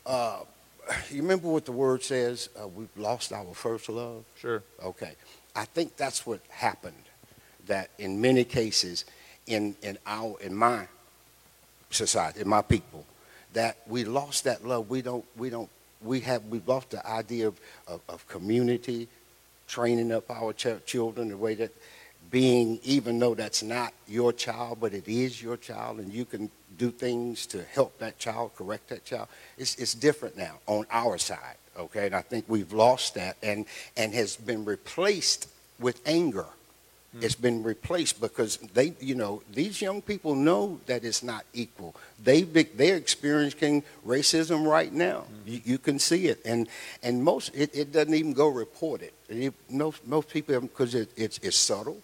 uh, 0.07 0.41
you 1.11 1.23
remember 1.23 1.49
what 1.49 1.65
the 1.65 1.73
word 1.73 2.03
says? 2.03 2.49
Uh, 2.61 2.69
we've 2.69 2.89
lost 2.97 3.33
our 3.33 3.55
first 3.55 3.89
love. 3.89 4.25
Sure. 4.39 4.63
Okay. 4.83 5.13
I 5.55 5.65
think 5.65 5.97
that's 5.97 6.27
what 6.27 6.41
happened. 6.51 6.95
That 7.67 7.91
in 7.99 8.21
many 8.21 8.45
cases, 8.45 9.05
in 9.47 9.77
in 9.83 9.97
our 10.07 10.37
in 10.41 10.55
my 10.55 10.87
society, 11.91 12.41
in 12.41 12.49
my 12.49 12.63
people, 12.63 13.05
that 13.53 13.77
we 13.87 14.05
lost 14.05 14.45
that 14.45 14.67
love. 14.67 14.91
We 14.91 15.03
don't 15.03 15.25
we 15.37 15.51
don't 15.51 15.71
we 16.03 16.21
have 16.21 16.45
we've 16.47 16.67
lost 16.67 16.91
the 16.91 17.07
idea 17.07 17.49
of 17.49 17.61
of, 17.87 18.01
of 18.09 18.27
community, 18.27 19.07
training 19.69 20.11
up 20.11 20.29
our 20.31 20.53
ch- 20.53 20.85
children 20.87 21.29
the 21.29 21.37
way 21.37 21.55
that 21.55 21.71
being, 22.33 22.81
even 22.83 23.19
though 23.19 23.35
that's 23.35 23.63
not 23.63 23.93
your 24.09 24.33
child, 24.33 24.79
but 24.81 24.95
it 24.95 25.07
is 25.07 25.41
your 25.41 25.59
child, 25.59 25.99
and 25.99 26.13
you 26.13 26.25
can 26.25 26.51
do 26.79 26.91
things 26.91 27.47
to 27.47 27.63
help 27.63 27.99
that 27.99 28.19
child, 28.19 28.53
correct 28.57 28.89
that 28.89 29.05
child. 29.05 29.29
It's, 29.59 29.77
it's 29.77 29.95
different 29.95 30.37
now 30.37 30.59
on 30.67 30.87
our 30.91 31.19
side, 31.19 31.57
okay? 31.79 32.07
And 32.07 32.15
I 32.15 32.23
think 32.23 32.47
we've 32.49 32.73
lost 32.73 33.15
that 33.15 33.37
and, 33.43 33.67
and 33.99 34.15
has 34.15 34.35
been 34.35 34.65
replaced 34.65 35.47
with 35.79 36.01
anger. 36.07 36.47
Mm. 37.15 37.23
It's 37.23 37.35
been 37.35 37.63
replaced 37.63 38.19
because 38.19 38.57
they, 38.57 38.95
you 38.99 39.15
know, 39.15 39.43
these 39.53 39.83
young 39.83 40.01
people 40.01 40.35
know 40.35 40.81
that 40.87 41.05
it's 41.05 41.23
not 41.23 41.45
equal. 41.53 41.95
They, 42.25 42.43
they're 42.45 42.97
experiencing 42.97 43.83
racism 44.07 44.67
right 44.67 44.91
now. 44.93 45.25
Mm. 45.45 45.53
You, 45.53 45.61
you, 45.65 45.79
can 45.79 45.99
see 45.99 46.29
it. 46.29 46.41
And, 46.47 46.67
and 47.03 47.23
most, 47.23 47.55
it, 47.55 47.75
it 47.75 47.93
doesn't 47.93 48.15
even 48.15 48.33
go 48.33 48.49
reported. 48.49 49.11
It, 49.29 49.53
most, 49.69 50.07
most 50.07 50.31
people, 50.31 50.59
because 50.63 50.95
it, 50.95 51.11
it's, 51.15 51.39
it's 51.43 51.59
subtle 51.59 52.01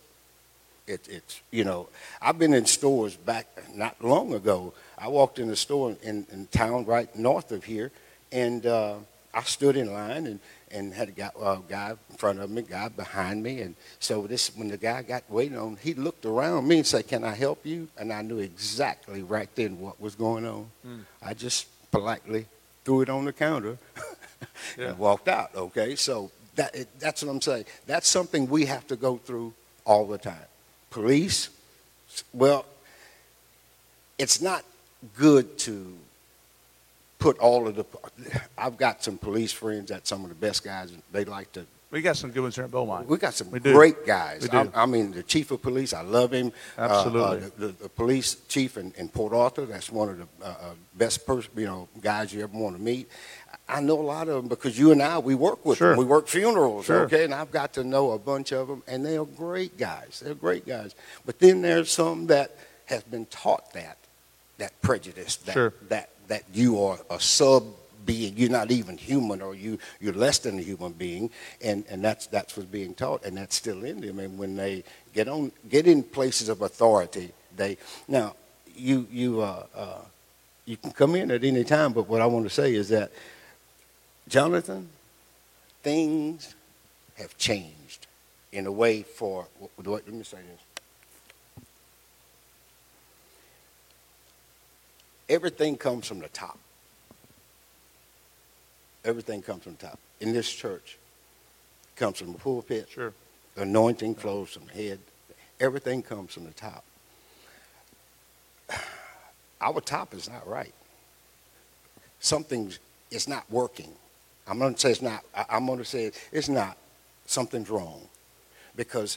it, 0.89 1.07
it's, 1.09 1.41
you 1.51 1.65
know, 1.65 1.89
I've 2.21 2.39
been 2.39 2.55
in 2.55 2.65
stores 2.67 3.15
back 3.15 3.47
not 3.75 4.03
long 4.03 4.33
ago. 4.35 4.73
I 4.97 5.09
walked 5.09 5.39
in 5.39 5.51
a 5.51 5.57
store 5.57 5.97
in, 6.03 6.27
in 6.33 6.47
town 6.47 6.87
right 6.87 7.15
north 7.15 7.53
of 7.53 7.65
here, 7.65 7.93
and 8.33 8.65
uh, 8.67 8.97
I 9.35 9.43
stood 9.43 9.77
in 9.77 9.93
line 9.93 10.27
and, 10.27 10.41
and 10.71 10.93
had 10.93 11.09
a 11.09 11.13
guy, 11.13 11.31
uh, 11.41 11.57
guy 11.69 11.95
in 12.11 12.17
front 12.17 12.41
of 12.41 12.51
me, 12.51 12.63
guy 12.63 12.89
behind 12.89 13.43
me. 13.43 13.61
And 13.61 13.75
so 14.01 14.27
this, 14.27 14.55
when 14.57 14.69
the 14.69 14.77
guy 14.77 15.03
got 15.03 15.25
waiting 15.29 15.59
on, 15.59 15.77
he 15.81 15.95
looked 15.95 16.25
around 16.25 16.67
me 16.67 16.79
and 16.79 16.87
said, 16.87 17.07
can 17.07 17.23
I 17.23 17.35
help 17.35 17.65
you? 17.65 17.89
And 17.97 18.13
I 18.13 18.23
knew 18.23 18.39
exactly 18.39 19.23
right 19.23 19.49
then 19.55 19.79
what 19.81 20.01
was 20.01 20.15
going 20.15 20.47
on. 20.47 20.71
Mm. 20.87 21.01
I 21.23 21.35
just 21.35 21.69
politely 21.91 22.47
threw 22.85 23.03
it 23.03 23.09
on 23.09 23.27
the 23.27 23.33
counter 23.33 23.79
yeah. 24.79 24.89
and 24.89 24.99
walked 24.99 25.29
out, 25.29 25.55
okay? 25.55 25.95
So 25.95 26.31
that, 26.57 26.75
it, 26.75 26.89
that's 26.99 27.23
what 27.23 27.31
I'm 27.31 27.41
saying. 27.41 27.67
That's 27.87 28.09
something 28.09 28.49
we 28.49 28.65
have 28.67 28.87
to 28.89 28.97
go 28.97 29.19
through 29.19 29.53
all 29.85 30.07
the 30.07 30.19
time 30.19 30.47
police, 30.91 31.51
well, 32.33 32.67
it's 34.19 34.41
not 34.41 34.65
good 35.17 35.59
to 35.59 35.97
put 37.19 37.39
all 37.39 37.69
of 37.69 37.77
the. 37.77 37.85
I've 38.59 38.77
got 38.77 39.03
some 39.03 39.19
police 39.19 39.53
friends 39.53 39.91
that 39.91 40.07
some 40.07 40.23
of 40.25 40.29
the 40.29 40.35
best 40.35 40.65
guys. 40.65 40.93
They 41.13 41.25
like 41.25 41.53
to. 41.53 41.67
We 41.91 42.03
got 42.03 42.19
some 42.19 42.31
good 42.31 42.43
ones 42.43 42.55
here 42.55 42.65
at 42.65 42.71
Beaumont. 42.71 43.09
We 43.09 43.17
got 43.17 43.33
some 43.33 43.51
we 43.51 43.61
great 43.61 44.05
guys. 44.05 44.43
We 44.43 44.51
I, 44.51 44.69
I, 44.75 44.85
mean, 44.85 45.13
the 45.13 45.23
chief 45.23 45.51
of 45.51 45.63
police, 45.63 45.95
I 45.95 46.03
love 46.03 46.33
him. 46.33 46.53
Absolutely. 46.77 47.21
Uh, 47.21 47.25
uh, 47.25 47.35
the, 47.35 47.67
the, 47.67 47.73
the, 47.85 47.89
police 47.89 48.37
chief 48.47 48.77
in, 48.77 48.93
in, 48.99 49.09
Port 49.09 49.33
Arthur, 49.33 49.65
that's 49.65 49.91
one 49.91 50.11
of 50.11 50.19
the 50.19 50.27
uh, 50.43 50.49
uh 50.49 50.75
best 50.95 51.27
person, 51.27 51.51
you 51.57 51.65
know, 51.65 51.89
guys 52.03 52.33
you 52.33 52.43
ever 52.43 52.57
want 52.57 52.77
to 52.77 52.83
meet. 52.83 53.09
I 53.67 53.81
know 53.81 54.01
a 54.01 54.03
lot 54.03 54.29
of 54.29 54.35
them 54.35 54.49
because 54.49 54.79
you 54.79 54.93
and 54.93 55.03
I, 55.03 55.19
we 55.19 55.35
work 55.35 55.65
with 55.65 55.79
sure. 55.79 55.91
them. 55.91 55.99
We 55.99 56.05
work 56.05 56.29
funerals, 56.29 56.87
sure. 56.87 57.05
okay? 57.05 57.25
And 57.25 57.35
I've 57.35 57.51
got 57.51 57.73
to 57.75 57.85
know 57.85 58.13
a 58.13 58.19
bunch 58.19 58.53
of 58.53 58.69
them, 58.69 58.83
and 58.87 59.05
they 59.05 59.17
are 59.17 59.27
great 59.27 59.79
guys. 59.79 60.23
They're 60.25 60.35
great 60.35 60.67
guys. 60.67 60.95
But 61.25 61.39
then 61.39 61.63
there's 61.63 61.91
some 61.91 62.27
that 62.27 62.55
has 62.87 63.03
been 63.03 63.27
taught 63.27 63.73
that, 63.73 63.97
that 64.59 64.81
prejudice, 64.83 65.37
that, 65.37 65.53
sure. 65.53 65.75
that, 65.89 66.11
that 66.29 66.45
you 66.53 66.83
are 66.83 66.99
a 67.11 67.21
sub 67.21 67.65
being, 68.05 68.37
you're 68.37 68.51
not 68.51 68.71
even 68.71 68.97
human, 68.97 69.43
or 69.43 69.55
you, 69.55 69.79
you're 70.01 70.13
less 70.13 70.39
than 70.39 70.59
a 70.59 70.63
human 70.63 70.93
being, 70.93 71.31
and, 71.63 71.85
and 71.91 72.05
that's, 72.05 72.27
that's 72.27 72.57
what's 72.57 72.69
being 72.69 72.95
taught, 72.95 73.25
and 73.25 73.37
that's 73.37 73.57
still 73.57 73.85
in 73.85 74.01
them. 74.01 74.19
And 74.19 74.39
when 74.39 74.57
they 74.57 74.85
get, 75.15 75.29
on, 75.29 75.53
get 75.69 75.87
in 75.87 76.03
places 76.03 76.49
of 76.49 76.63
authority, 76.63 77.33
they, 77.57 77.77
now, 78.07 78.37
you, 78.77 79.07
you, 79.11 79.41
uh, 79.41 79.67
uh, 79.75 80.01
you 80.65 80.77
can 80.77 80.93
come 80.93 81.15
in 81.15 81.31
at 81.31 81.45
any 81.45 81.65
time, 81.65 81.93
but 81.93 82.09
what 82.09 82.21
I 82.21 82.27
want 82.27 82.45
to 82.47 82.51
say 82.51 82.75
is 82.75 82.89
that 82.91 83.11
Johnathan, 84.31 84.87
things 85.83 86.55
have 87.17 87.37
changed 87.39 88.07
in 88.53 88.67
a 88.67 88.73
way 88.73 89.03
for, 89.03 89.47
let 89.83 90.07
me 90.09 90.23
say 90.23 90.39
this. 90.39 91.65
Everything 95.29 95.77
comes 95.77 96.07
from 96.07 96.21
the 96.21 96.29
top. 96.29 96.59
Everything 99.09 99.41
comes 99.41 99.63
from 99.63 99.73
the 99.73 99.87
top. 99.87 99.99
In 100.21 100.35
this 100.35 100.53
church, 100.53 100.99
it 101.89 101.99
comes 101.99 102.19
from 102.19 102.35
the 102.35 102.39
pulpit. 102.39 102.91
Sure. 102.91 103.15
The 103.55 103.63
anointing 103.63 104.17
flows 104.17 104.51
from 104.51 104.67
the 104.67 104.73
head. 104.75 104.99
Everything 105.59 106.03
comes 106.03 106.35
from 106.35 106.45
the 106.45 106.51
top. 106.51 106.85
Our 109.63 109.81
top 109.81 110.13
is 110.13 110.29
not 110.29 110.47
right. 110.47 110.75
Something 112.21 112.71
is 113.11 113.27
not 113.27 113.51
working. 113.51 113.91
I'm 114.47 114.59
going 114.59 114.75
to 114.75 114.81
say 114.81 114.91
it's 114.91 115.01
not. 115.01 115.25
I'm 115.49 115.65
going 115.65 115.79
to 115.79 115.87
say 115.87 116.13
it's 116.31 116.51
not. 116.51 116.77
Something's 117.25 117.71
wrong. 117.71 118.03
Because 118.77 119.17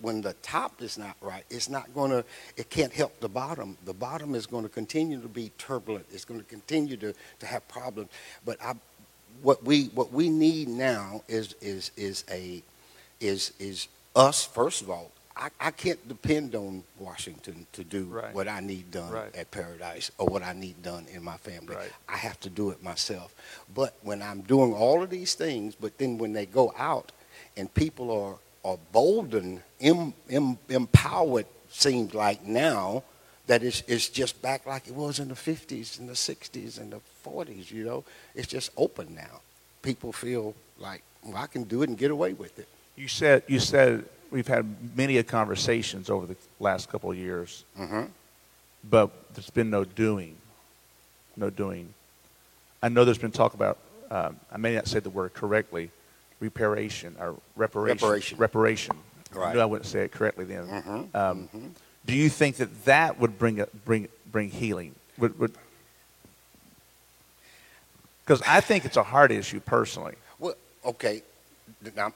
when 0.00 0.22
the 0.22 0.32
top 0.42 0.80
is 0.80 0.96
not 0.96 1.16
right, 1.20 1.44
it's 1.50 1.68
not 1.68 1.94
going 1.94 2.10
to, 2.10 2.24
it 2.56 2.70
can't 2.70 2.92
help 2.92 3.20
the 3.20 3.28
bottom. 3.28 3.76
The 3.84 3.94
bottom 3.94 4.34
is 4.34 4.46
going 4.46 4.64
to 4.64 4.68
continue 4.68 5.20
to 5.20 5.28
be 5.28 5.52
turbulent. 5.58 6.06
It's 6.10 6.24
going 6.24 6.40
to 6.40 6.46
continue 6.46 6.96
to, 6.98 7.14
to 7.40 7.46
have 7.46 7.66
problems. 7.68 8.10
But 8.44 8.62
I, 8.62 8.74
what 9.42 9.64
we 9.64 9.86
what 9.86 10.12
we 10.12 10.28
need 10.28 10.68
now 10.68 11.22
is 11.28 11.54
is 11.60 11.90
is 11.96 12.24
a 12.30 12.62
is 13.20 13.52
is 13.58 13.88
us 14.14 14.44
first 14.44 14.82
of 14.82 14.90
all 14.90 15.10
I, 15.36 15.50
I 15.60 15.70
can't 15.70 16.08
depend 16.08 16.54
on 16.54 16.82
Washington 16.98 17.66
to 17.72 17.84
do 17.84 18.04
right. 18.04 18.34
what 18.34 18.48
I 18.48 18.60
need 18.60 18.90
done 18.90 19.10
right. 19.10 19.34
at 19.36 19.50
Paradise 19.50 20.10
or 20.16 20.26
what 20.26 20.42
I 20.42 20.54
need 20.54 20.82
done 20.82 21.06
in 21.12 21.22
my 21.22 21.36
family. 21.36 21.76
Right. 21.76 21.92
I 22.08 22.16
have 22.16 22.40
to 22.40 22.50
do 22.50 22.70
it 22.70 22.82
myself. 22.82 23.34
But 23.74 23.94
when 24.02 24.22
I'm 24.22 24.40
doing 24.40 24.72
all 24.72 25.02
of 25.02 25.10
these 25.10 25.34
things, 25.34 25.74
but 25.74 25.98
then 25.98 26.16
when 26.16 26.32
they 26.32 26.46
go 26.46 26.72
out 26.78 27.12
and 27.56 27.72
people 27.74 28.10
are, 28.10 28.70
are 28.70 28.78
boldened, 28.92 29.60
em, 29.78 30.14
em, 30.30 30.58
empowered, 30.70 31.46
seems 31.68 32.14
like 32.14 32.42
now, 32.46 33.02
that 33.46 33.62
it's, 33.62 33.82
it's 33.86 34.08
just 34.08 34.40
back 34.42 34.66
like 34.66 34.88
it 34.88 34.94
was 34.94 35.18
in 35.18 35.28
the 35.28 35.34
50s 35.34 35.98
and 35.98 36.08
the 36.08 36.14
60s 36.14 36.78
and 36.80 36.92
the 36.92 37.00
40s, 37.24 37.70
you 37.70 37.84
know. 37.84 38.04
It's 38.34 38.48
just 38.48 38.70
open 38.76 39.14
now. 39.14 39.40
People 39.82 40.12
feel 40.12 40.54
like, 40.78 41.02
well, 41.24 41.36
I 41.36 41.46
can 41.46 41.64
do 41.64 41.82
it 41.82 41.88
and 41.88 41.96
get 41.96 42.10
away 42.10 42.32
with 42.32 42.58
it. 42.58 42.68
You 42.96 43.08
said, 43.08 43.42
you 43.46 43.60
said 43.60 44.04
we've 44.30 44.48
had 44.48 44.96
many 44.96 45.22
conversations 45.22 46.10
over 46.10 46.26
the 46.26 46.36
last 46.58 46.88
couple 46.88 47.10
of 47.10 47.16
years, 47.16 47.64
mm-hmm. 47.78 48.04
but 48.88 49.34
there's 49.34 49.50
been 49.50 49.70
no 49.70 49.84
doing. 49.84 50.36
No 51.36 51.50
doing. 51.50 51.92
I 52.82 52.88
know 52.88 53.04
there's 53.04 53.18
been 53.18 53.32
talk 53.32 53.54
about, 53.54 53.78
um, 54.10 54.40
I 54.50 54.56
may 54.56 54.74
not 54.74 54.86
say 54.86 55.00
the 55.00 55.10
word 55.10 55.34
correctly, 55.34 55.90
reparation 56.40 57.14
or 57.20 57.36
reparation. 57.54 58.06
Reparation. 58.06 58.38
Reparation. 58.38 58.96
Right. 59.32 59.50
I 59.50 59.52
knew 59.54 59.60
I 59.60 59.64
wouldn't 59.64 59.86
say 59.86 60.04
it 60.04 60.12
correctly 60.12 60.44
then. 60.44 60.66
Mm-hmm. 60.66 60.90
Um, 60.90 61.04
mm-hmm. 61.14 61.66
Do 62.06 62.14
you 62.14 62.28
think 62.28 62.56
that 62.56 62.84
that 62.84 63.20
would 63.20 63.38
bring, 63.38 63.60
a, 63.60 63.66
bring, 63.84 64.08
bring 64.30 64.50
healing? 64.50 64.94
Would, 65.18 65.38
would, 65.38 65.52
because 68.24 68.42
I 68.46 68.60
think 68.60 68.84
it's 68.84 68.96
a 68.96 69.02
heart 69.02 69.30
issue 69.30 69.60
personally. 69.60 70.14
Well, 70.38 70.54
okay. 70.84 71.22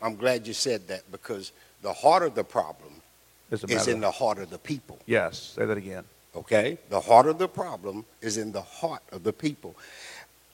I'm 0.03 0.17
glad 0.17 0.47
you 0.47 0.53
said 0.53 0.89
that 0.89 1.11
because 1.11 1.53
the 1.83 1.93
heart 1.93 2.23
of 2.23 2.35
the 2.35 2.45
problem 2.45 3.03
is 3.51 3.89
in 3.89 4.01
the 4.01 4.11
heart 4.11 4.39
of 4.39 4.51
the 4.51 4.59
people. 4.59 4.99
Yes, 5.07 5.55
say 5.57 5.67
that 5.67 5.77
again. 5.77 6.05
Okay? 6.35 6.79
The 6.89 7.01
heart 7.01 7.27
of 7.27 7.39
the 7.39 7.49
problem 7.49 8.05
is 8.21 8.37
in 8.37 8.53
the 8.53 8.63
heart 8.63 9.03
of 9.13 9.25
the 9.25 9.33
people. 9.33 9.75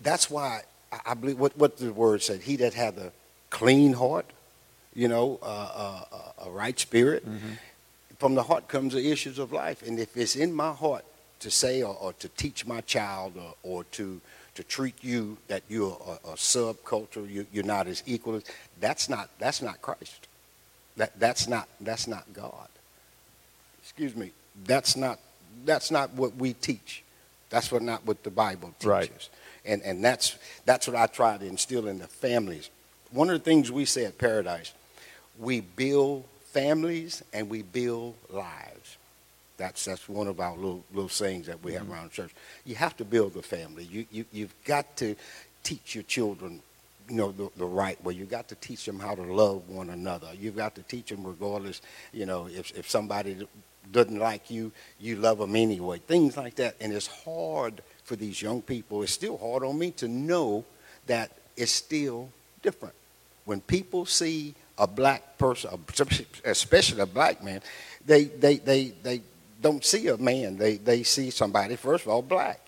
That's 0.01 0.31
why 0.31 0.63
I 1.05 1.15
believe 1.15 1.39
what, 1.39 1.57
what 1.57 1.77
the 1.77 1.93
word 1.93 2.23
said 2.23 2.41
he 2.41 2.57
that 2.57 2.75
hath 2.75 2.99
a 2.99 3.13
clean 3.51 3.93
heart, 3.93 4.27
you 4.95 5.09
know, 5.09 5.39
uh, 5.43 5.47
uh, 5.47 6.05
uh, 6.13 6.47
a 6.47 6.51
right 6.51 6.79
spirit. 6.79 7.27
Mm-hmm. 7.27 7.53
From 8.19 8.35
the 8.35 8.43
heart 8.43 8.69
comes 8.69 8.95
the 8.95 9.11
issues 9.11 9.39
of 9.39 9.53
life. 9.53 9.87
And 9.87 9.99
if 9.99 10.17
it's 10.17 10.37
in 10.37 10.53
my 10.55 10.73
heart 10.73 11.05
to 11.41 11.51
say 11.51 11.83
or, 11.83 11.97
or 12.01 12.13
to 12.15 12.29
teach 12.31 12.67
my 12.67 12.81
child 12.83 13.35
or, 13.37 13.55
or 13.63 13.85
to 13.93 14.21
to 14.55 14.63
treat 14.63 15.05
you 15.05 15.37
that 15.49 15.63
you're 15.69 15.99
a, 16.07 16.31
a 16.31 16.35
subculture, 16.35 17.31
you, 17.31 17.47
you're 17.53 17.63
not 17.63 17.87
as 17.87 18.03
equal, 18.07 18.41
that's 18.81 19.09
not 19.11 19.29
that's 19.39 19.61
not 19.61 19.83
Christ. 19.83 20.29
That, 20.97 21.19
that's, 21.21 21.47
not, 21.47 21.69
that's 21.81 22.09
not 22.09 22.25
God. 22.33 22.69
Excuse 23.83 24.17
me. 24.17 24.33
That's 24.65 24.97
not, 24.97 25.19
that's 25.65 25.91
not 25.91 26.13
what 26.15 26.35
we 26.37 26.55
teach. 26.55 27.03
That's 27.51 27.71
what 27.71 27.83
not 27.83 28.05
what 28.07 28.23
the 28.23 28.31
Bible 28.31 28.75
teaches. 28.79 28.89
Right. 28.89 29.29
And, 29.65 29.83
and 29.83 30.03
that's, 30.03 30.37
that's 30.65 30.87
what 30.87 30.97
I 30.97 31.07
try 31.07 31.37
to 31.37 31.45
instill 31.45 31.87
in 31.87 31.99
the 31.99 32.07
families. 32.07 32.71
One 33.11 33.29
of 33.31 33.39
the 33.39 33.45
things 33.45 33.71
we 33.71 33.85
say 33.85 34.05
at 34.05 34.19
Paradise, 34.19 34.73
we 35.39 35.61
build 35.61 36.25
families 36.57 37.23
and 37.35 37.51
we 37.51 37.61
build 37.61 38.15
lives. 38.31 38.97
That's, 39.59 39.85
that's 39.85 40.09
one 40.09 40.27
of 40.27 40.41
our 40.41 40.57
little, 40.57 40.85
little 40.93 41.11
sayings 41.11 41.47
that 41.47 41.63
we 41.63 41.75
have 41.75 41.83
mm-hmm. 41.83 41.93
around 41.93 42.13
church. 42.13 42.35
You 42.65 42.75
have 42.77 42.97
to 42.97 43.05
build 43.05 43.37
a 43.37 43.43
family. 43.43 43.85
You, 43.85 44.07
you, 44.11 44.25
you've 44.33 44.55
got 44.65 44.97
to 44.99 45.17
teach 45.63 45.95
your 45.95 46.05
children 46.05 46.63
you 47.11 47.17
know, 47.17 47.31
the, 47.31 47.51
the 47.57 47.67
right 47.67 48.03
way. 48.03 48.15
You've 48.15 48.31
got 48.31 48.49
to 48.49 48.55
teach 48.57 48.87
them 48.87 48.99
how 48.99 49.15
to 49.15 49.23
love 49.23 49.69
one 49.69 49.91
another. 49.91 50.29
You've 50.39 50.57
got 50.57 50.75
to 50.77 50.83
teach 50.83 51.11
them 51.11 51.25
regardless, 51.25 51.83
you 52.13 52.27
know, 52.27 52.49
if, 52.49 52.77
if 52.77 52.91
somebody 52.91 53.47
doesn't 53.93 54.19
like 54.19 54.51
you, 54.51 54.73
you 54.99 55.17
love 55.17 55.39
them 55.39 55.55
anyway. 55.55 55.99
Things 55.99 56.37
like 56.37 56.57
that. 56.57 56.75
And 56.81 56.93
it's 56.93 57.07
hard 57.07 57.83
for 58.05 58.17
these 58.17 58.41
young 58.41 58.63
people. 58.63 59.03
It's 59.03 59.13
still 59.13 59.37
hard 59.37 59.63
on 59.63 59.79
me 59.79 59.91
to 59.93 60.09
know 60.09 60.65
that 61.07 61.31
it's 61.57 61.73
still 61.73 62.31
different. 62.63 62.95
When 63.45 63.61
people 63.61 64.07
see 64.07 64.55
a 64.79 64.87
black 64.87 65.39
person, 65.39 65.71
especially 66.45 67.01
a 67.01 67.07
black 67.07 67.43
man, 67.43 67.61
they, 68.05 68.25
they, 68.25 68.57
they, 68.57 68.93
they 69.03 69.21
don't 69.61 69.85
see 69.85 70.09
a 70.09 70.17
man. 70.17 70.57
They, 70.57 70.77
they 70.77 71.03
see 71.03 71.31
somebody, 71.31 71.77
first 71.77 72.05
of 72.05 72.11
all, 72.11 72.23
black. 72.23 72.61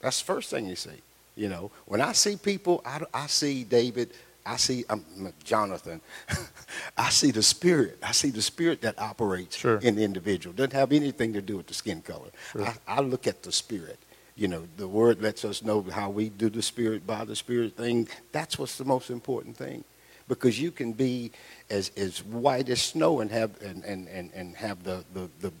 That's 0.00 0.20
the 0.20 0.26
first 0.26 0.50
thing 0.50 0.66
you 0.66 0.76
see. 0.76 1.02
You 1.34 1.48
know, 1.48 1.70
when 1.84 2.00
I 2.00 2.12
see 2.12 2.36
people, 2.36 2.82
I, 2.84 3.02
I 3.12 3.26
see 3.26 3.64
David, 3.64 4.10
I 4.46 4.56
see 4.56 4.84
um, 4.88 5.04
Johnathan, 5.44 6.00
I 6.96 7.10
see 7.10 7.30
the 7.30 7.42
spirit. 7.42 7.98
I 8.02 8.12
see 8.12 8.30
the 8.30 8.40
spirit 8.40 8.80
that 8.82 8.98
operates 8.98 9.56
sure. 9.56 9.78
in 9.78 9.96
the 9.96 10.04
individual. 10.04 10.54
Doesn't 10.54 10.72
have 10.72 10.92
anything 10.92 11.32
to 11.34 11.42
do 11.42 11.58
with 11.58 11.66
the 11.66 11.74
skin 11.74 12.00
color. 12.00 12.30
Sure. 12.52 12.64
I, 12.64 12.74
I 12.88 13.00
look 13.00 13.26
at 13.26 13.42
the 13.42 13.52
spirit. 13.52 13.98
You 14.34 14.48
know, 14.48 14.64
the 14.76 14.88
word 14.88 15.20
lets 15.20 15.44
us 15.44 15.62
know 15.62 15.82
how 15.82 16.10
we 16.10 16.28
do 16.28 16.48
the 16.48 16.62
spirit 16.62 17.06
by 17.06 17.24
the 17.24 17.36
spirit 17.36 17.76
thing. 17.76 18.08
That's 18.32 18.58
what's 18.58 18.78
the 18.78 18.84
most 18.84 19.10
important 19.10 19.56
thing 19.56 19.84
because 20.28 20.60
you 20.60 20.70
can 20.70 20.92
be 20.92 21.30
as, 21.70 21.90
as 21.96 22.24
white 22.24 22.68
as 22.68 22.82
snow 22.82 23.20
and 23.20 23.30
have 23.30 23.60
and, 23.62 23.84
and, 23.84 24.08
and, 24.08 24.30
and 24.34 24.56
have 24.56 24.84
the, 24.84 25.04
the, 25.14 25.28
the, 25.40 25.52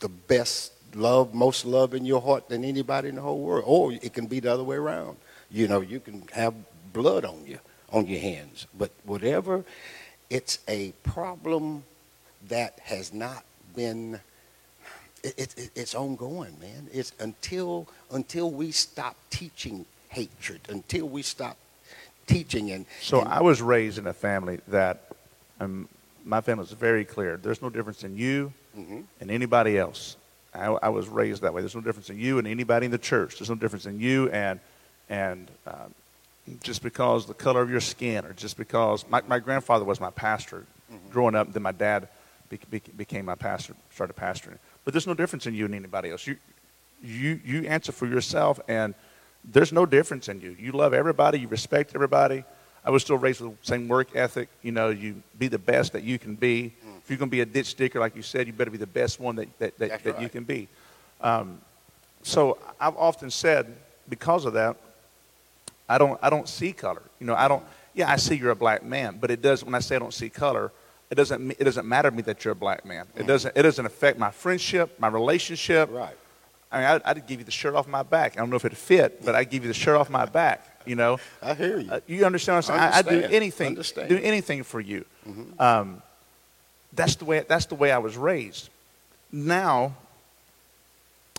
the 0.00 0.08
best 0.08 0.72
love, 0.94 1.34
most 1.34 1.64
love 1.64 1.94
in 1.94 2.04
your 2.04 2.20
heart 2.20 2.48
than 2.48 2.64
anybody 2.64 3.08
in 3.08 3.16
the 3.16 3.20
whole 3.20 3.40
world. 3.40 3.64
Or 3.66 3.92
it 3.92 4.12
can 4.12 4.26
be 4.26 4.40
the 4.40 4.52
other 4.52 4.64
way 4.64 4.76
around. 4.76 5.16
You 5.50 5.68
know, 5.68 5.80
you 5.80 6.00
can 6.00 6.24
have 6.32 6.54
blood 6.92 7.24
on 7.24 7.44
you, 7.46 7.58
on 7.92 8.06
your 8.06 8.20
hands. 8.20 8.66
But 8.76 8.90
whatever, 9.04 9.64
it's 10.30 10.58
a 10.68 10.92
problem 11.02 11.84
that 12.48 12.78
has 12.84 13.12
not 13.12 13.44
been 13.74 14.20
it, 15.24 15.54
it, 15.56 15.70
it's 15.74 15.94
ongoing, 15.94 16.56
man. 16.60 16.88
It's 16.92 17.12
until 17.18 17.88
until 18.12 18.50
we 18.50 18.70
stop 18.70 19.16
teaching 19.30 19.84
hatred, 20.08 20.60
until 20.68 21.08
we 21.08 21.22
stop 21.22 21.56
teaching 22.26 22.70
and. 22.70 22.86
So 23.00 23.20
and, 23.20 23.28
I 23.28 23.42
was 23.42 23.60
raised 23.60 23.98
in 23.98 24.06
a 24.06 24.12
family 24.12 24.60
that, 24.68 25.07
um, 25.60 25.88
my 26.24 26.40
family 26.40 26.64
is 26.64 26.72
very 26.72 27.04
clear. 27.04 27.36
There's 27.36 27.62
no 27.62 27.70
difference 27.70 28.04
in 28.04 28.16
you 28.16 28.52
mm-hmm. 28.76 29.00
and 29.20 29.30
anybody 29.30 29.78
else. 29.78 30.16
I, 30.54 30.66
I, 30.66 30.88
was 30.88 31.08
raised 31.08 31.42
that 31.42 31.52
way. 31.52 31.62
There's 31.62 31.74
no 31.74 31.80
difference 31.80 32.10
in 32.10 32.18
you 32.18 32.38
and 32.38 32.46
anybody 32.46 32.86
in 32.86 32.90
the 32.92 32.98
church. 32.98 33.38
There's 33.38 33.50
no 33.50 33.56
difference 33.56 33.86
in 33.86 34.00
you 34.00 34.28
and 34.30 34.60
and 35.08 35.50
um, 35.66 35.94
just 36.62 36.82
because 36.82 37.26
the 37.26 37.34
color 37.34 37.62
of 37.62 37.70
your 37.70 37.80
skin, 37.80 38.24
or 38.24 38.32
just 38.32 38.56
because 38.56 39.08
my, 39.08 39.22
my 39.26 39.38
grandfather 39.38 39.84
was 39.84 40.00
my 40.00 40.10
pastor 40.10 40.64
mm-hmm. 40.92 41.10
growing 41.10 41.34
up. 41.34 41.52
Then 41.52 41.62
my 41.62 41.72
dad 41.72 42.08
be, 42.48 42.58
be, 42.70 42.82
became 42.96 43.24
my 43.24 43.34
pastor, 43.34 43.74
started 43.90 44.16
pastoring. 44.16 44.58
But 44.84 44.94
there's 44.94 45.06
no 45.06 45.14
difference 45.14 45.46
in 45.46 45.54
you 45.54 45.64
and 45.64 45.74
anybody 45.74 46.10
else. 46.10 46.26
You 46.26 46.36
you 47.02 47.40
you 47.44 47.66
answer 47.66 47.92
for 47.92 48.06
yourself, 48.06 48.60
and 48.68 48.94
there's 49.44 49.72
no 49.72 49.86
difference 49.86 50.28
in 50.28 50.40
you. 50.40 50.56
You 50.58 50.72
love 50.72 50.94
everybody. 50.94 51.40
You 51.40 51.48
respect 51.48 51.92
everybody. 51.94 52.44
I 52.88 52.90
was 52.90 53.02
still 53.02 53.18
raised 53.18 53.42
with 53.42 53.60
the 53.60 53.66
same 53.66 53.86
work 53.86 54.16
ethic. 54.16 54.48
You 54.62 54.72
know, 54.72 54.88
you 54.88 55.22
be 55.38 55.48
the 55.48 55.58
best 55.58 55.92
that 55.92 56.04
you 56.04 56.18
can 56.18 56.36
be. 56.36 56.72
Mm. 56.82 56.96
If 56.96 57.10
you're 57.10 57.18
going 57.18 57.28
to 57.28 57.30
be 57.30 57.42
a 57.42 57.46
ditch 57.46 57.66
sticker, 57.66 58.00
like 58.00 58.16
you 58.16 58.22
said, 58.22 58.46
you 58.46 58.54
better 58.54 58.70
be 58.70 58.78
the 58.78 58.86
best 58.86 59.20
one 59.20 59.36
that, 59.36 59.58
that, 59.58 59.76
that, 59.76 60.02
that 60.04 60.12
right. 60.14 60.22
you 60.22 60.30
can 60.30 60.44
be. 60.44 60.68
Um, 61.20 61.60
so 62.22 62.56
I've 62.80 62.96
often 62.96 63.30
said, 63.30 63.76
because 64.08 64.46
of 64.46 64.54
that, 64.54 64.76
I 65.86 65.98
don't, 65.98 66.18
I 66.22 66.30
don't 66.30 66.48
see 66.48 66.72
color. 66.72 67.02
You 67.20 67.26
know, 67.26 67.34
I 67.34 67.46
don't, 67.46 67.62
yeah, 67.92 68.10
I 68.10 68.16
see 68.16 68.36
you're 68.36 68.52
a 68.52 68.56
black 68.56 68.82
man, 68.82 69.18
but 69.20 69.30
it 69.30 69.42
does, 69.42 69.62
when 69.62 69.74
I 69.74 69.80
say 69.80 69.96
I 69.96 69.98
don't 69.98 70.14
see 70.14 70.30
color, 70.30 70.72
it 71.10 71.16
doesn't, 71.16 71.50
it 71.58 71.64
doesn't 71.64 71.86
matter 71.86 72.08
to 72.08 72.16
me 72.16 72.22
that 72.22 72.42
you're 72.42 72.52
a 72.52 72.56
black 72.56 72.86
man. 72.86 73.04
It, 73.14 73.24
mm. 73.24 73.26
doesn't, 73.26 73.54
it 73.54 73.62
doesn't 73.64 73.84
affect 73.84 74.18
my 74.18 74.30
friendship, 74.30 74.98
my 74.98 75.08
relationship. 75.08 75.90
Right. 75.92 76.16
I 76.72 76.78
mean, 76.78 76.86
I'd, 76.86 77.02
I'd, 77.04 77.26
give 77.26 77.40
you 77.40 77.44
the 77.44 77.50
shirt 77.50 77.74
off 77.74 77.86
my 77.86 78.02
back. 78.02 78.38
I 78.38 78.40
don't 78.40 78.48
know 78.48 78.56
if 78.56 78.64
it'd 78.64 78.78
fit, 78.78 79.22
but 79.26 79.34
I'd 79.34 79.50
give 79.50 79.62
you 79.62 79.68
the 79.68 79.74
shirt 79.74 79.96
off 79.96 80.08
my 80.08 80.24
back. 80.24 80.77
You 80.88 80.96
know. 80.96 81.18
I 81.42 81.54
hear 81.54 81.78
you. 81.78 81.90
Uh, 81.90 82.00
you 82.06 82.24
understand 82.24 82.56
what 82.56 82.70
I'm 82.70 82.92
saying? 82.92 83.06
I, 83.06 83.16
I, 83.16 83.20
do 83.20 83.34
anything, 83.34 83.68
understand. 83.68 84.08
do 84.08 84.16
anything 84.16 84.62
for 84.62 84.80
you. 84.80 85.04
Mm-hmm. 85.28 85.60
Um, 85.60 86.02
that's 86.92 87.16
the 87.16 87.24
way. 87.24 87.44
That's 87.46 87.66
the 87.66 87.74
way 87.74 87.92
I 87.92 87.98
was 87.98 88.16
raised. 88.16 88.70
Now, 89.30 89.94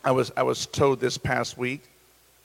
I 0.04 0.12
was 0.12 0.32
I 0.38 0.44
was 0.44 0.66
told 0.66 1.00
this 1.00 1.18
past 1.18 1.58
week. 1.58 1.82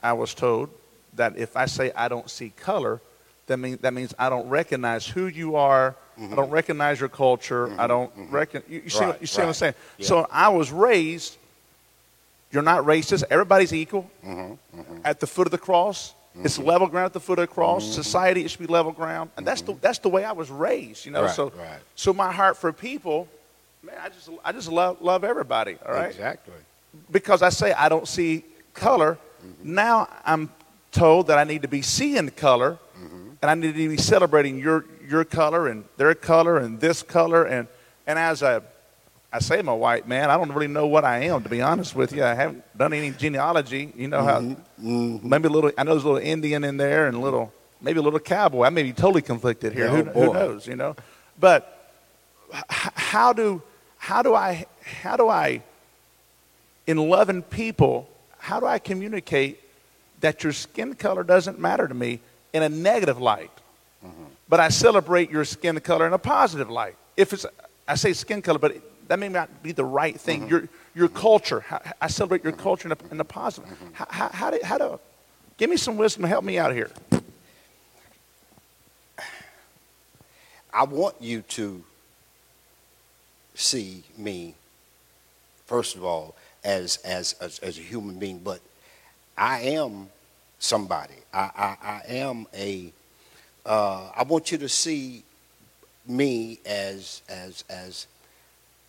I 0.03 0.15
was 0.15 0.35
told 0.35 0.71
that 1.15 1.37
if 1.37 1.57
I 1.57 1.67
say 1.67 1.93
I 1.95 2.09
don't 2.09 2.29
see 2.31 2.51
color, 2.51 3.01
that 3.47 3.59
means 3.59 3.81
that 3.81 3.93
means 3.93 4.15
I 4.19 4.31
don't 4.31 4.49
recognize 4.49 5.07
who 5.07 5.27
you 5.27 5.57
are. 5.57 5.95
Mm-hmm. 6.19 6.33
I 6.33 6.37
don't 6.37 6.51
recognize 6.51 7.01
your 7.01 7.09
culture. 7.09 7.67
Mm-hmm. 7.67 7.81
I 7.81 7.87
don't 7.87 8.11
mm-hmm. 8.17 8.35
reckon. 8.35 8.63
You, 8.69 8.83
you, 8.85 8.91
see, 8.91 9.05
right, 9.05 9.21
you 9.21 9.27
see 9.27 9.39
right. 9.39 9.45
what 9.45 9.49
I'm 9.49 9.55
saying? 9.55 9.75
Yeah. 9.99 10.07
So 10.07 10.27
I 10.31 10.49
was 10.49 10.73
raised 10.73 11.37
you're 12.55 12.63
not 12.63 12.85
racist. 12.85 13.25
Everybody's 13.31 13.75
equal 13.75 14.09
mm-hmm, 14.25 14.81
mm-hmm. 14.81 14.99
at 15.05 15.19
the 15.19 15.27
foot 15.27 15.49
of 15.49 15.51
the 15.51 15.59
cross. 15.59 16.15
Mm-hmm. 16.37 16.47
It's 16.47 16.59
level 16.59 16.87
ground 16.89 17.07
at 17.07 17.13
the 17.13 17.21
foot 17.21 17.39
of 17.39 17.49
the 17.49 17.55
cross. 17.55 17.85
Mm-hmm. 17.85 17.93
Society, 17.93 18.45
it 18.45 18.51
should 18.51 18.61
be 18.61 18.67
level 18.67 18.93
ground. 18.93 19.31
And 19.37 19.47
that's, 19.47 19.63
the, 19.63 19.73
mm-hmm. 19.73 19.81
that's 19.81 19.99
the 19.99 20.09
way 20.09 20.25
I 20.25 20.33
was 20.33 20.51
raised, 20.51 21.07
you 21.07 21.13
know. 21.13 21.23
Right, 21.23 21.31
so, 21.31 21.53
right. 21.57 21.79
so 21.95 22.13
my 22.13 22.33
heart 22.33 22.57
for 22.57 22.73
people, 22.73 23.29
man, 23.83 23.95
I 24.03 24.09
just, 24.09 24.31
I 24.45 24.53
just 24.53 24.71
love, 24.71 25.01
love 25.01 25.25
everybody, 25.25 25.77
all 25.87 25.93
right? 25.93 26.11
Exactly. 26.11 26.55
Because 27.11 27.43
I 27.43 27.51
say 27.51 27.73
I 27.73 27.89
don't 27.89 28.09
see 28.09 28.45
color, 28.73 29.19
mm-hmm. 29.45 29.75
now 29.75 30.09
I'm 30.25 30.51
told 30.91 31.29
that 31.29 31.39
I 31.39 31.45
need 31.45 31.63
to 31.63 31.69
be 31.69 31.83
seeing 31.83 32.29
color 32.31 32.79
and 33.45 33.51
I 33.51 33.55
need 33.57 33.75
to 33.75 33.89
be 33.91 33.99
celebrating 33.99 34.59
your, 34.59 34.87
your 35.07 35.23
color 35.23 35.69
and 35.69 35.85
their 35.99 36.15
color 36.15 36.57
and 36.57 36.81
this 36.81 37.03
color. 37.03 37.45
And, 37.45 37.69
and 38.07 38.19
as 38.19 38.41
a 38.41 38.63
I 39.35 39.41
say 39.41 39.59
I'm 39.59 39.67
a 39.67 39.75
white 39.75 40.07
man. 40.07 40.31
I 40.31 40.37
don't 40.37 40.53
really 40.53 40.69
know 40.69 40.87
what 40.87 41.05
I 41.05 41.25
am, 41.25 41.43
to 41.43 41.49
be 41.49 41.61
honest 41.61 41.97
with 41.97 42.13
you. 42.13 42.23
I 42.23 42.35
haven't 42.35 42.63
done 42.79 42.93
any 42.93 43.11
genealogy. 43.11 43.93
You 43.97 44.07
know 44.07 44.23
how 44.23 44.41
mm-hmm. 44.41 45.29
maybe 45.29 45.49
a 45.49 45.51
little. 45.51 45.73
I 45.77 45.83
know 45.83 45.91
there's 45.91 46.05
a 46.05 46.09
little 46.09 46.25
Indian 46.25 46.63
in 46.63 46.77
there 46.77 47.09
and 47.09 47.17
a 47.17 47.19
little 47.19 47.53
maybe 47.81 47.99
a 47.99 48.03
little 48.03 48.21
cowboy. 48.21 48.63
I 48.63 48.71
may 48.71 48.85
be 48.85 48.93
totally 48.93 49.23
conflicted 49.23 49.73
here. 49.73 49.89
who, 49.89 50.05
who, 50.05 50.33
knows? 50.33 50.69
You 50.69 50.77
know, 50.77 50.95
but 51.37 51.91
how 52.53 53.33
do 53.33 53.61
how 53.99 54.23
do 54.23 54.37
I 54.37 54.67
how 54.85 55.17
do 55.17 55.29
I 55.29 55.65
in 56.87 56.97
loving 56.97 57.43
people? 57.43 58.09
How 58.39 58.61
do 58.61 58.67
I 58.67 58.79
communicate 58.79 59.61
that 60.21 60.45
your 60.45 60.53
skin 60.53 60.95
color 60.95 61.25
doesn't 61.25 61.59
matter 61.59 61.89
to 61.89 61.95
me 61.95 62.21
in 62.53 62.63
a 62.63 62.69
negative 62.69 63.21
light, 63.21 63.51
mm-hmm. 64.07 64.27
but 64.49 64.61
I 64.61 64.69
celebrate 64.69 65.33
your 65.33 65.45
skin 65.45 65.81
color 65.81 66.07
in 66.07 66.13
a 66.13 66.19
positive 66.19 66.71
light? 66.71 66.95
If 67.17 67.33
it's 67.33 67.45
I 67.89 67.97
say 67.97 68.13
skin 68.13 68.41
color, 68.41 68.61
but 68.61 68.77
that 69.09 69.19
may 69.19 69.29
not 69.29 69.63
be 69.63 69.73
the 69.73 69.85
right 69.85 70.19
thing. 70.19 70.43
Mm-hmm. 70.43 70.51
Your, 70.51 70.69
your 70.95 71.09
culture, 71.09 71.65
I 72.01 72.09
celebrate 72.09 72.45
your 72.45 72.53
culture 72.53 72.89
in 72.89 72.93
a, 72.93 73.13
in 73.13 73.21
a 73.21 73.25
positive. 73.25 73.71
Mm-hmm. 73.71 73.93
How, 73.93 74.07
how, 74.09 74.29
how, 74.29 74.51
do, 74.51 74.59
how 74.63 74.79
do, 74.79 75.01
give 75.57 75.71
me 75.71 75.77
some 75.77 75.97
wisdom, 75.97 76.25
help 76.25 76.45
me 76.45 76.59
out 76.59 76.73
here. 76.73 76.91
I 80.73 80.85
want 80.85 81.15
you 81.21 81.43
to 81.43 81.85
see 83.55 84.03
me, 84.19 84.55
first 85.67 85.95
of 85.95 86.05
all, 86.05 86.35
as, 86.65 86.97
as, 87.05 87.35
as, 87.41 87.59
as 87.61 87.79
a 87.79 87.83
human 87.83 88.19
being, 88.19 88.39
but 88.39 88.61
I 89.39 89.61
am 89.61 90.09
somebody. 90.59 91.15
I, 91.33 91.39
I, 91.39 91.77
I 91.83 92.03
am 92.09 92.47
a. 92.55 92.93
Uh, 93.67 94.11
I 94.17 94.25
want 94.25 94.51
you 94.51 94.59
to 94.59 94.69
see 94.69 95.23
me 96.07 96.59
as, 96.67 97.23
as, 97.29 97.65
as 97.71 98.07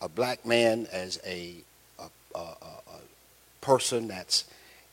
a 0.06 0.10
black 0.10 0.46
man 0.46 0.88
as 0.92 1.20
a, 1.26 1.56
a, 2.00 2.08
a, 2.36 2.40
a 2.40 3.00
person 3.60 4.08
that's 4.08 4.46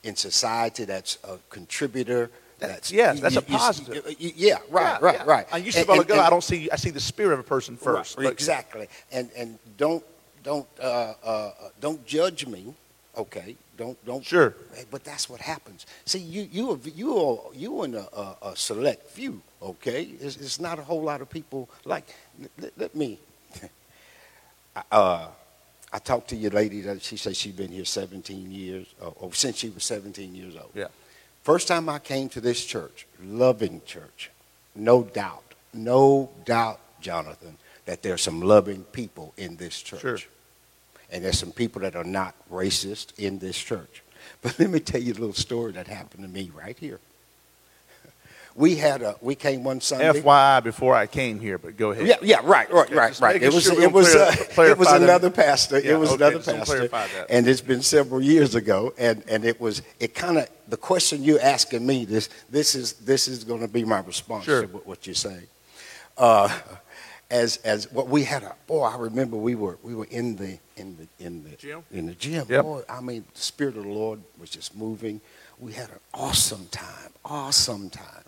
in 0.02 0.16
society, 0.16 0.84
that's 0.84 1.18
a 1.24 1.36
contributor. 1.50 2.30
That's, 2.58 2.90
yes, 2.90 3.20
that's 3.20 3.34
you, 3.34 3.40
a 3.40 3.42
positive. 3.42 4.16
You, 4.18 4.32
yeah, 4.36 4.58
right, 4.70 4.82
yeah, 4.82 4.98
right, 5.00 5.14
yeah. 5.16 5.24
right. 5.24 5.46
I 5.52 5.58
used 5.58 5.76
to 5.76 5.84
go. 5.84 6.20
I 6.20 6.30
don't 6.30 6.44
see. 6.44 6.70
I 6.70 6.76
see 6.76 6.90
the 6.90 7.00
spirit 7.00 7.34
of 7.34 7.40
a 7.40 7.42
person 7.42 7.76
first. 7.76 8.16
Right, 8.16 8.30
exactly, 8.30 8.88
and 9.10 9.30
and 9.36 9.58
don't 9.76 10.04
don't 10.44 10.66
uh, 10.80 11.14
uh, 11.24 11.50
don't 11.80 12.04
judge 12.06 12.46
me. 12.46 12.72
Okay, 13.16 13.56
don't 13.76 14.02
don't. 14.06 14.24
Sure. 14.24 14.54
But 14.92 15.02
that's 15.02 15.28
what 15.28 15.40
happens. 15.40 15.86
See, 16.04 16.20
you 16.20 16.48
you 16.52 16.70
are, 16.70 16.78
you 16.94 17.18
are 17.18 17.38
you 17.52 17.82
in 17.82 17.96
a, 17.96 18.06
a, 18.42 18.52
select 18.54 19.10
few. 19.10 19.42
Okay, 19.60 20.02
it's, 20.20 20.36
it's, 20.36 20.60
not 20.60 20.78
a 20.78 20.82
whole 20.82 21.02
lot 21.02 21.20
of 21.20 21.28
people 21.28 21.68
like. 21.84 22.04
Let, 22.58 22.78
let 22.78 22.94
me 22.94 23.18
uh, 24.90 25.28
I 25.92 25.98
talked 25.98 26.28
to 26.28 26.36
your 26.36 26.50
lady 26.50 26.80
that 26.82 27.02
she 27.02 27.16
said 27.16 27.36
she'd 27.36 27.56
been 27.56 27.70
here 27.70 27.84
17 27.84 28.50
years, 28.50 28.86
or, 29.00 29.08
uh, 29.08 29.26
or 29.26 29.34
since 29.34 29.58
she 29.58 29.68
was 29.68 29.84
17 29.84 30.34
years 30.34 30.56
old. 30.56 30.70
Yeah. 30.74 30.88
First 31.42 31.68
time 31.68 31.88
I 31.88 31.98
came 31.98 32.28
to 32.30 32.40
this 32.40 32.64
church, 32.64 33.06
loving 33.22 33.82
church, 33.84 34.30
no 34.74 35.02
doubt, 35.02 35.54
no 35.74 36.30
doubt, 36.44 36.80
Johnathan, 37.02 37.54
that 37.84 38.02
there's 38.02 38.22
some 38.22 38.40
loving 38.40 38.84
people 38.84 39.34
in 39.36 39.56
this 39.56 39.82
church. 39.82 40.00
Sure. 40.00 40.18
And 41.10 41.24
there's 41.24 41.38
some 41.38 41.52
people 41.52 41.82
that 41.82 41.96
are 41.96 42.04
not 42.04 42.34
racist 42.50 43.18
in 43.18 43.38
this 43.38 43.58
church. 43.58 44.02
But 44.40 44.58
let 44.60 44.70
me 44.70 44.78
tell 44.78 45.00
you 45.02 45.12
a 45.12 45.14
little 45.14 45.32
story 45.32 45.72
that 45.72 45.88
happened 45.88 46.22
to 46.22 46.28
me 46.28 46.50
right 46.54 46.78
here. 46.78 47.00
We 48.54 48.76
had 48.76 49.02
a 49.02 49.16
we 49.20 49.34
came 49.34 49.64
one 49.64 49.80
Sunday. 49.80 50.20
FYI, 50.20 50.62
before 50.62 50.94
I 50.94 51.06
came 51.06 51.40
here, 51.40 51.58
but 51.58 51.76
go 51.76 51.92
ahead. 51.92 52.06
Yeah, 52.06 52.16
yeah, 52.22 52.40
right, 52.44 52.70
right, 52.70 52.86
okay, 52.86 52.94
right, 52.94 53.20
right. 53.20 53.42
It 53.42 53.52
was 53.52 53.64
sure 53.64 53.80
it 53.80 53.92
was 53.92 54.12
clear, 54.12 54.68
uh, 54.68 54.70
it 54.72 54.78
was 54.78 54.92
another 54.92 55.30
that. 55.30 55.36
pastor. 55.36 55.80
Yeah, 55.80 55.92
it 55.92 55.98
was 55.98 56.12
okay, 56.12 56.26
another 56.26 56.88
pastor, 56.88 57.26
and 57.30 57.48
it's 57.48 57.60
been 57.62 57.82
several 57.82 58.22
years 58.22 58.54
ago. 58.54 58.92
And 58.98 59.22
and 59.28 59.44
it 59.44 59.60
was 59.60 59.82
it 60.00 60.14
kind 60.14 60.38
of 60.38 60.48
the 60.68 60.76
question 60.76 61.22
you're 61.22 61.40
asking 61.40 61.86
me 61.86 62.04
this 62.04 62.28
this 62.50 62.74
is 62.74 62.94
this 62.94 63.26
is 63.26 63.44
going 63.44 63.60
to 63.60 63.68
be 63.68 63.84
my 63.84 64.00
response 64.00 64.44
sure. 64.44 64.62
to 64.62 64.68
what 64.68 65.06
you're 65.06 65.14
saying. 65.14 65.46
Uh, 66.18 66.50
as 67.32 67.56
as 67.58 67.90
what 67.90 68.08
we 68.08 68.22
had 68.22 68.44
a 68.44 68.54
boy. 68.66 68.82
I 68.82 68.96
remember 68.96 69.36
we 69.36 69.54
were 69.54 69.78
we 69.82 69.94
were 69.94 70.06
in 70.10 70.36
the 70.36 70.58
in 70.76 70.96
the 70.96 71.24
in 71.24 71.42
the 71.42 71.56
Gym? 71.56 71.82
in 71.90 72.06
the 72.06 72.14
gym. 72.14 72.46
Yep. 72.48 72.64
Boy, 72.64 72.82
I 72.88 73.00
mean, 73.00 73.24
the 73.34 73.40
spirit 73.40 73.76
of 73.76 73.84
the 73.84 73.90
Lord 73.90 74.20
was 74.38 74.50
just 74.50 74.76
moving. 74.76 75.20
We 75.58 75.72
had 75.72 75.88
an 75.90 76.00
awesome 76.12 76.66
time, 76.70 77.10
awesome 77.24 77.88
time. 77.88 78.24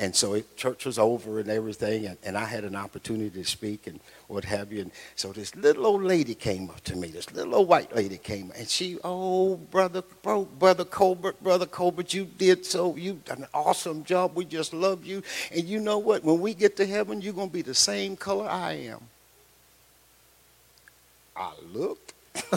And 0.00 0.14
so 0.14 0.34
it, 0.34 0.56
church 0.56 0.86
was 0.86 0.96
over 0.96 1.40
and 1.40 1.50
everything, 1.50 2.06
and, 2.06 2.16
and 2.22 2.38
I 2.38 2.44
had 2.44 2.62
an 2.62 2.76
opportunity 2.76 3.30
to 3.30 3.44
speak 3.44 3.88
and 3.88 3.98
what 4.28 4.44
have 4.44 4.72
you. 4.72 4.82
And 4.82 4.92
so 5.16 5.32
this 5.32 5.56
little 5.56 5.86
old 5.86 6.04
lady 6.04 6.36
came 6.36 6.70
up 6.70 6.80
to 6.84 6.94
me, 6.96 7.08
this 7.08 7.32
little 7.32 7.56
old 7.56 7.68
white 7.68 7.94
lady 7.94 8.16
came, 8.16 8.52
and 8.56 8.68
she, 8.68 8.98
oh, 9.02 9.56
brother, 9.56 10.02
bro, 10.22 10.44
brother 10.44 10.84
Colbert, 10.84 11.42
brother 11.42 11.66
Colbert, 11.66 12.14
you 12.14 12.24
did 12.24 12.64
so, 12.64 12.94
you 12.94 13.14
done 13.24 13.38
an 13.38 13.48
awesome 13.52 14.04
job. 14.04 14.36
We 14.36 14.44
just 14.44 14.72
love 14.72 15.04
you. 15.04 15.22
And 15.52 15.64
you 15.64 15.80
know 15.80 15.98
what? 15.98 16.22
When 16.22 16.40
we 16.40 16.54
get 16.54 16.76
to 16.76 16.86
heaven, 16.86 17.20
you're 17.20 17.32
going 17.32 17.48
to 17.48 17.52
be 17.52 17.62
the 17.62 17.74
same 17.74 18.16
color 18.16 18.48
I 18.48 18.74
am. 18.74 19.00
I 21.36 21.52
looked. 21.72 22.14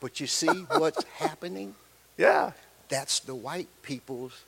but 0.00 0.18
you 0.18 0.26
see 0.26 0.46
what's 0.46 1.04
happening? 1.16 1.74
Yeah. 2.16 2.52
That's 2.88 3.20
the 3.20 3.34
white 3.34 3.68
people's, 3.82 4.42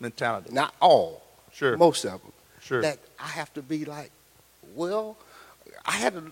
Mentality. 0.00 0.50
not 0.52 0.74
all, 0.80 1.22
Sure. 1.52 1.76
most 1.76 2.04
of 2.04 2.20
them. 2.22 2.32
Sure. 2.60 2.82
That 2.82 2.98
I 3.18 3.28
have 3.28 3.52
to 3.54 3.62
be 3.62 3.84
like, 3.84 4.10
well, 4.74 5.16
I 5.86 5.92
had 5.92 6.14
a, 6.16 6.22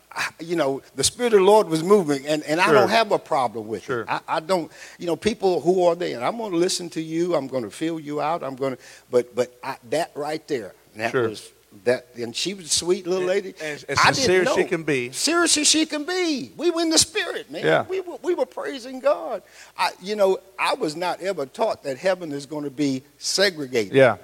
you 0.42 0.56
know, 0.56 0.82
the 0.96 1.04
Spirit 1.04 1.32
of 1.32 1.38
the 1.40 1.44
Lord 1.44 1.68
was 1.68 1.82
moving, 1.84 2.26
and, 2.26 2.42
and 2.42 2.60
I 2.60 2.72
don't 2.72 2.88
have 2.90 3.12
a 3.12 3.18
problem 3.18 3.68
with 3.68 3.84
Sure. 3.84 4.00
it. 4.02 4.08
I, 4.10 4.20
I 4.28 4.40
don't, 4.40 4.70
you 4.98 5.06
know, 5.06 5.16
people 5.16 5.60
who 5.60 5.84
are 5.84 5.94
there, 5.94 6.16
and 6.16 6.24
I'm 6.24 6.36
going 6.36 6.50
to 6.50 6.56
listen 6.58 6.90
to 6.90 7.00
you. 7.00 7.34
I'm 7.36 7.46
going 7.46 7.62
to 7.62 7.70
feel 7.70 8.00
you 8.00 8.20
out. 8.20 8.42
I'm 8.42 8.56
going 8.56 8.76
to, 8.76 8.82
but 9.10 9.34
but 9.34 9.56
I, 9.62 9.76
that 9.90 10.10
right 10.14 10.46
there, 10.48 10.74
that 10.96 11.12
Sure. 11.12 11.28
was 11.28 11.50
that, 11.84 12.06
and 12.16 12.34
she 12.34 12.54
was 12.54 12.66
a 12.66 12.68
sweet 12.68 13.06
little 13.06 13.26
lady. 13.26 13.54
As, 13.60 13.84
as 13.84 13.98
I 13.98 14.04
didn't 14.04 14.14
sincere 14.16 14.42
as 14.42 14.54
she 14.54 14.64
can 14.64 14.82
be. 14.84 15.10
Serious 15.12 15.56
as 15.56 15.66
she 15.66 15.86
can 15.86 16.04
be. 16.04 16.52
We 16.56 16.70
were 16.70 16.82
in 16.82 16.90
the 16.90 16.98
spirit, 16.98 17.50
man. 17.50 17.64
Yeah. 17.64 17.84
We 17.88 18.00
were, 18.00 18.18
we 18.22 18.34
were 18.34 18.46
praising 18.46 19.00
God. 19.00 19.42
I, 19.76 19.90
you 20.00 20.16
know, 20.16 20.38
I 20.58 20.74
was 20.74 20.96
not 20.96 21.20
ever 21.20 21.46
taught 21.46 21.82
that 21.84 21.98
heaven 21.98 22.32
is 22.32 22.46
going 22.46 22.64
to 22.64 22.70
be 22.70 23.02
segregated. 23.18 23.94
Yeah. 23.94 24.16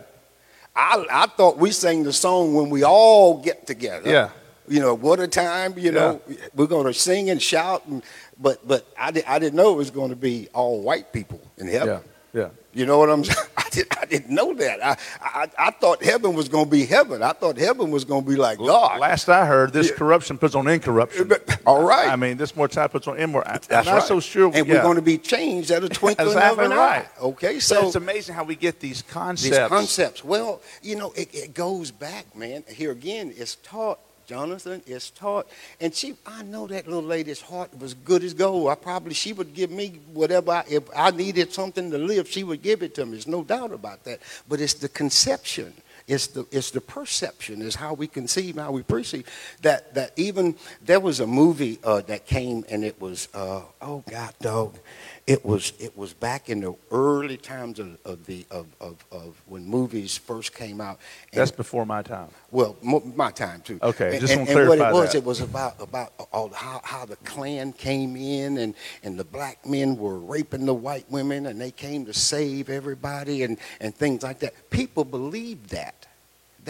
I, 0.74 1.04
I 1.10 1.26
thought 1.26 1.58
we 1.58 1.72
sang 1.72 2.04
the 2.04 2.12
song 2.12 2.54
when 2.54 2.70
we 2.70 2.84
all 2.84 3.42
get 3.42 3.66
together. 3.66 4.08
Yeah. 4.08 4.30
You 4.68 4.78
know, 4.78 4.94
what 4.94 5.18
a 5.18 5.26
time, 5.26 5.76
you 5.76 5.90
know, 5.90 6.20
we're 6.54 6.66
going 6.68 6.86
to 6.86 6.94
sing 6.94 7.28
and 7.28 7.42
shout. 7.42 7.86
And, 7.86 8.04
but 8.38 8.66
but 8.66 8.86
I, 8.96 9.10
did, 9.10 9.24
I 9.24 9.40
didn't 9.40 9.56
know 9.56 9.72
it 9.72 9.76
was 9.76 9.90
going 9.90 10.10
to 10.10 10.16
be 10.16 10.48
all 10.54 10.80
white 10.80 11.12
people 11.12 11.40
in 11.56 11.66
heaven. 11.66 11.88
Yeah. 11.88 12.00
Yeah. 12.33 12.51
You 12.73 12.87
know 12.87 12.99
what 12.99 13.11
I'm 13.11 13.25
saying? 13.25 13.49
I, 13.57 13.64
did, 13.71 13.87
I 14.01 14.05
didn't 14.07 14.33
know 14.33 14.55
that. 14.55 14.85
I, 14.85 14.97
I, 15.21 15.49
I 15.59 15.71
thought 15.73 16.03
heaven 16.05 16.35
was 16.35 16.49
going 16.49 16.66
to 16.66 16.71
be 16.71 16.87
heaven. 16.87 17.23
I 17.23 17.33
thought 17.33 17.57
heaven 17.59 17.90
was 17.90 18.05
going 18.05 18.25
to 18.25 18.31
be 18.31 18.37
like 18.37 18.59
God. 18.59 19.01
Last 19.01 19.29
I 19.29 19.45
heard, 19.45 19.73
this 19.73 19.90
corruption 19.90 20.38
puts 20.38 20.55
on 20.55 20.69
incorruption. 20.69 21.29
But- 21.29 21.61
all 21.66 21.83
right. 21.83 22.09
I 22.09 22.14
mean, 22.16 22.37
this 22.37 22.55
mortality 22.55 22.93
puts 22.93 23.09
on 23.09 23.16
immortality. 23.16 23.75
I'm 23.75 23.85
not 23.85 23.95
right. 23.95 24.03
so 24.03 24.21
sure. 24.21 24.53
And 24.55 24.66
yeah. 24.66 24.75
we're 24.75 24.83
going 24.83 24.97
to 24.97 25.03
be 25.03 25.19
changed 25.19 25.71
at 25.73 25.83
a 25.83 25.88
twinkling 25.88 26.29
Exactly 26.29 26.64
of 26.64 26.71
an 26.71 26.77
right. 26.77 27.05
eye. 27.05 27.09
Okay, 27.21 27.59
So 27.59 27.75
so 27.81 27.87
it's 27.88 27.97
amazing 27.97 28.35
how 28.37 28.45
we 28.45 28.55
get 28.55 28.79
these 28.79 29.03
concepts. 29.03 29.57
these 29.57 29.69
concepts. 29.69 30.25
Well, 30.25 30.62
you 30.83 30.95
know, 30.97 31.12
it, 31.16 31.35
it 31.35 31.55
goes 31.55 31.90
back, 31.90 32.37
man. 32.37 32.62
Here 32.69 32.93
again, 32.93 33.33
it's 33.37 33.57
taught. 33.57 33.99
Johnathan 34.31 34.88
is 34.88 35.11
taught, 35.11 35.49
and 35.81 35.93
she. 35.93 36.14
I 36.25 36.43
know 36.45 36.69
that 36.69 36.87
little 36.87 37.03
lady's 37.03 37.40
heart 37.40 37.77
was 37.79 37.95
good 37.95 38.23
as 38.23 38.33
gold. 38.33 38.69
I 38.69 38.77
probably 38.77 39.14
she 39.14 39.33
would 39.33 39.55
give 39.55 39.71
me 39.73 40.01
whatever. 40.12 40.53
I, 40.53 40.64
if 40.71 40.85
I 40.95 41.11
needed 41.11 41.53
something 41.53 41.90
to 41.90 41.99
live, 41.99 42.29
she 42.29 42.45
would 42.45 42.62
give 42.62 42.83
it 42.83 42.95
to 42.95 43.05
me. 43.05 43.12
There's 43.12 43.27
no 43.27 43.43
doubt 43.43 43.73
about 43.73 44.05
that. 44.05 44.21
But 44.49 44.61
it's 44.61 44.75
the 44.75 44.88
conception. 44.88 45.75
It's 46.07 46.29
the 46.29 46.47
it's 46.53 46.71
the 46.71 46.81
perception. 46.81 47.61
Is 47.62 47.75
how 47.75 47.95
we 47.95 48.07
conceive, 48.07 48.57
how 48.57 48.73
we 48.73 48.83
perceive. 48.83 49.27
That 49.62 49.95
that 49.95 50.12
even 50.16 50.55
there 50.81 51.01
was 51.01 51.21
a 51.21 51.27
movie 51.27 51.79
uh, 51.83 52.03
that 52.03 52.27
came, 52.27 52.64
and 52.69 52.85
it 52.85 53.01
was 53.01 53.29
uh, 53.35 53.62
oh 53.83 54.05
God, 54.09 54.35
dog. 54.40 54.79
It 55.26 55.44
was 55.44 55.72
it 55.78 55.96
was 55.96 56.12
back 56.12 56.48
in 56.48 56.61
the 56.61 56.74
early 56.90 57.37
times 57.37 57.78
of, 57.78 57.98
of 58.04 58.26
the 58.26 58.46
of, 58.50 58.66
of, 58.80 58.96
of 59.12 59.40
when 59.46 59.64
movies 59.64 60.16
first 60.16 60.54
came 60.54 60.80
out. 60.80 60.98
And, 61.33 61.40
That's 61.40 61.50
before 61.50 61.87
my 61.87 62.02
time. 62.02 62.28
well, 62.50 62.76
mo- 62.83 63.02
my 63.14 63.30
time 63.30 63.61
too. 63.61 63.78
Okay, 63.83 64.12
and, 64.12 64.20
just 64.20 64.35
and, 64.35 64.48
and 64.48 64.68
what 64.68 64.78
it 64.78 64.92
was, 64.92 65.12
that. 65.12 65.18
it 65.18 65.24
was 65.24 65.40
about 65.40 65.80
about 65.80 66.12
all 66.33 66.48
how, 66.52 66.80
how 66.83 67.04
the 67.04 67.16
Klan 67.16 67.72
came 67.72 68.16
in 68.16 68.59
and 68.59 68.74
and 69.02 69.18
the 69.18 69.24
black 69.24 69.64
men 69.64 69.96
were 69.96 70.18
raping 70.18 70.66
the 70.66 70.74
white 70.74 71.11
women 71.11 71.46
and 71.46 71.61
they 71.61 71.70
came 71.70 72.04
to 72.06 72.14
save 72.14 72.68
everybody 72.68 73.42
and 73.44 73.59
and 73.80 73.94
things 73.94 74.22
like 74.22 74.40
that. 74.40 74.70
People 74.70 75.04
believed 75.04 75.70
that. 75.70 76.06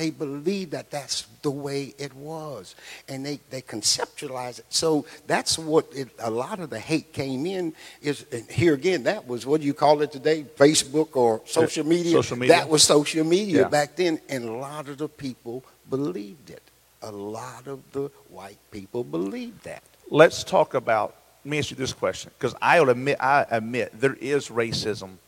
They 0.00 0.08
believed 0.08 0.70
that 0.70 0.90
that's 0.90 1.26
the 1.42 1.50
way 1.50 1.94
it 1.98 2.14
was, 2.14 2.74
and 3.06 3.26
they 3.26 3.38
they 3.50 3.60
conceptualize 3.60 4.58
it. 4.58 4.64
So 4.70 5.04
that's 5.26 5.58
what 5.58 5.88
it, 5.94 6.08
a 6.18 6.30
lot 6.30 6.58
of 6.58 6.70
the 6.70 6.78
hate 6.78 7.12
came 7.12 7.44
in. 7.44 7.74
Is 8.00 8.24
and 8.32 8.50
here 8.50 8.72
again, 8.72 9.02
that 9.02 9.28
was 9.28 9.44
what 9.44 9.60
do 9.60 9.66
you 9.66 9.74
call 9.74 10.00
it 10.00 10.10
today? 10.10 10.46
Facebook 10.56 11.16
or 11.16 11.42
social 11.44 11.84
media? 11.84 12.12
social 12.12 12.38
media. 12.38 12.56
That 12.56 12.70
was 12.70 12.82
social 12.82 13.24
media 13.24 13.60
Yeah. 13.60 13.68
back 13.68 13.96
then, 13.96 14.22
and 14.30 14.46
a 14.46 14.52
lot 14.52 14.88
of 14.88 14.96
the 14.96 15.06
people 15.06 15.64
believed 15.90 16.48
it. 16.48 16.62
A 17.02 17.12
lot 17.12 17.66
of 17.66 17.80
the 17.92 18.10
white 18.30 18.62
people 18.70 19.04
believed 19.04 19.64
that. 19.64 19.82
Let's 20.08 20.42
talk 20.42 20.72
about. 20.72 21.14
Let 21.44 21.50
me 21.50 21.58
ask 21.58 21.70
you 21.70 21.76
this 21.76 21.92
question, 21.92 22.30
because 22.38 22.54
I 22.62 22.80
will 22.80 22.88
admit, 22.88 23.18
I 23.20 23.44
admit 23.50 24.00
there 24.00 24.14
is 24.14 24.48
racism 24.48 25.18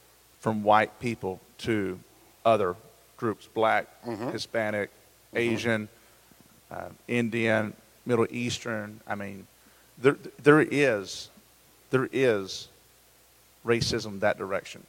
from 0.41 0.63
white 0.63 0.99
people 0.99 1.41
to 1.59 1.99
other 2.47 2.75
groups: 3.23 3.47
black, 3.55 3.87
Mhm. 4.05 4.33
Hispanic, 4.33 4.91
Mm-hmm. 4.91 5.39
Asian, 5.39 5.89
uh, 6.71 6.89
Indian, 7.09 7.73
Middle 8.05 8.27
Eastern. 8.31 9.01
I 9.07 9.15
mean, 9.15 9.47
there 9.97 10.17
there 10.43 10.61
is 10.61 11.31
there 11.91 12.09
is 12.13 12.69
racism 13.65 14.21
that 14.21 14.37
direction. 14.37 14.85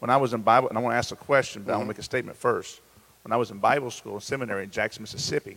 When 0.00 0.10
I 0.10 0.16
was 0.18 0.32
in 0.34 0.42
Bible, 0.42 0.68
and 0.68 0.76
I 0.76 0.80
want 0.80 0.92
to 0.94 0.98
ask 0.98 1.10
a 1.12 1.16
question, 1.16 1.62
but 1.62 1.72
I 1.72 1.76
want 1.76 1.86
to 1.86 1.92
make 1.94 1.98
a 1.98 2.02
statement 2.02 2.36
first. 2.36 2.80
When 3.22 3.32
I 3.32 3.36
was 3.36 3.50
in 3.50 3.58
Bible 3.58 3.90
school 3.90 4.14
and 4.14 4.22
seminary 4.22 4.64
in 4.64 4.70
Jackson, 4.70 5.02
Mississippi, 5.02 5.56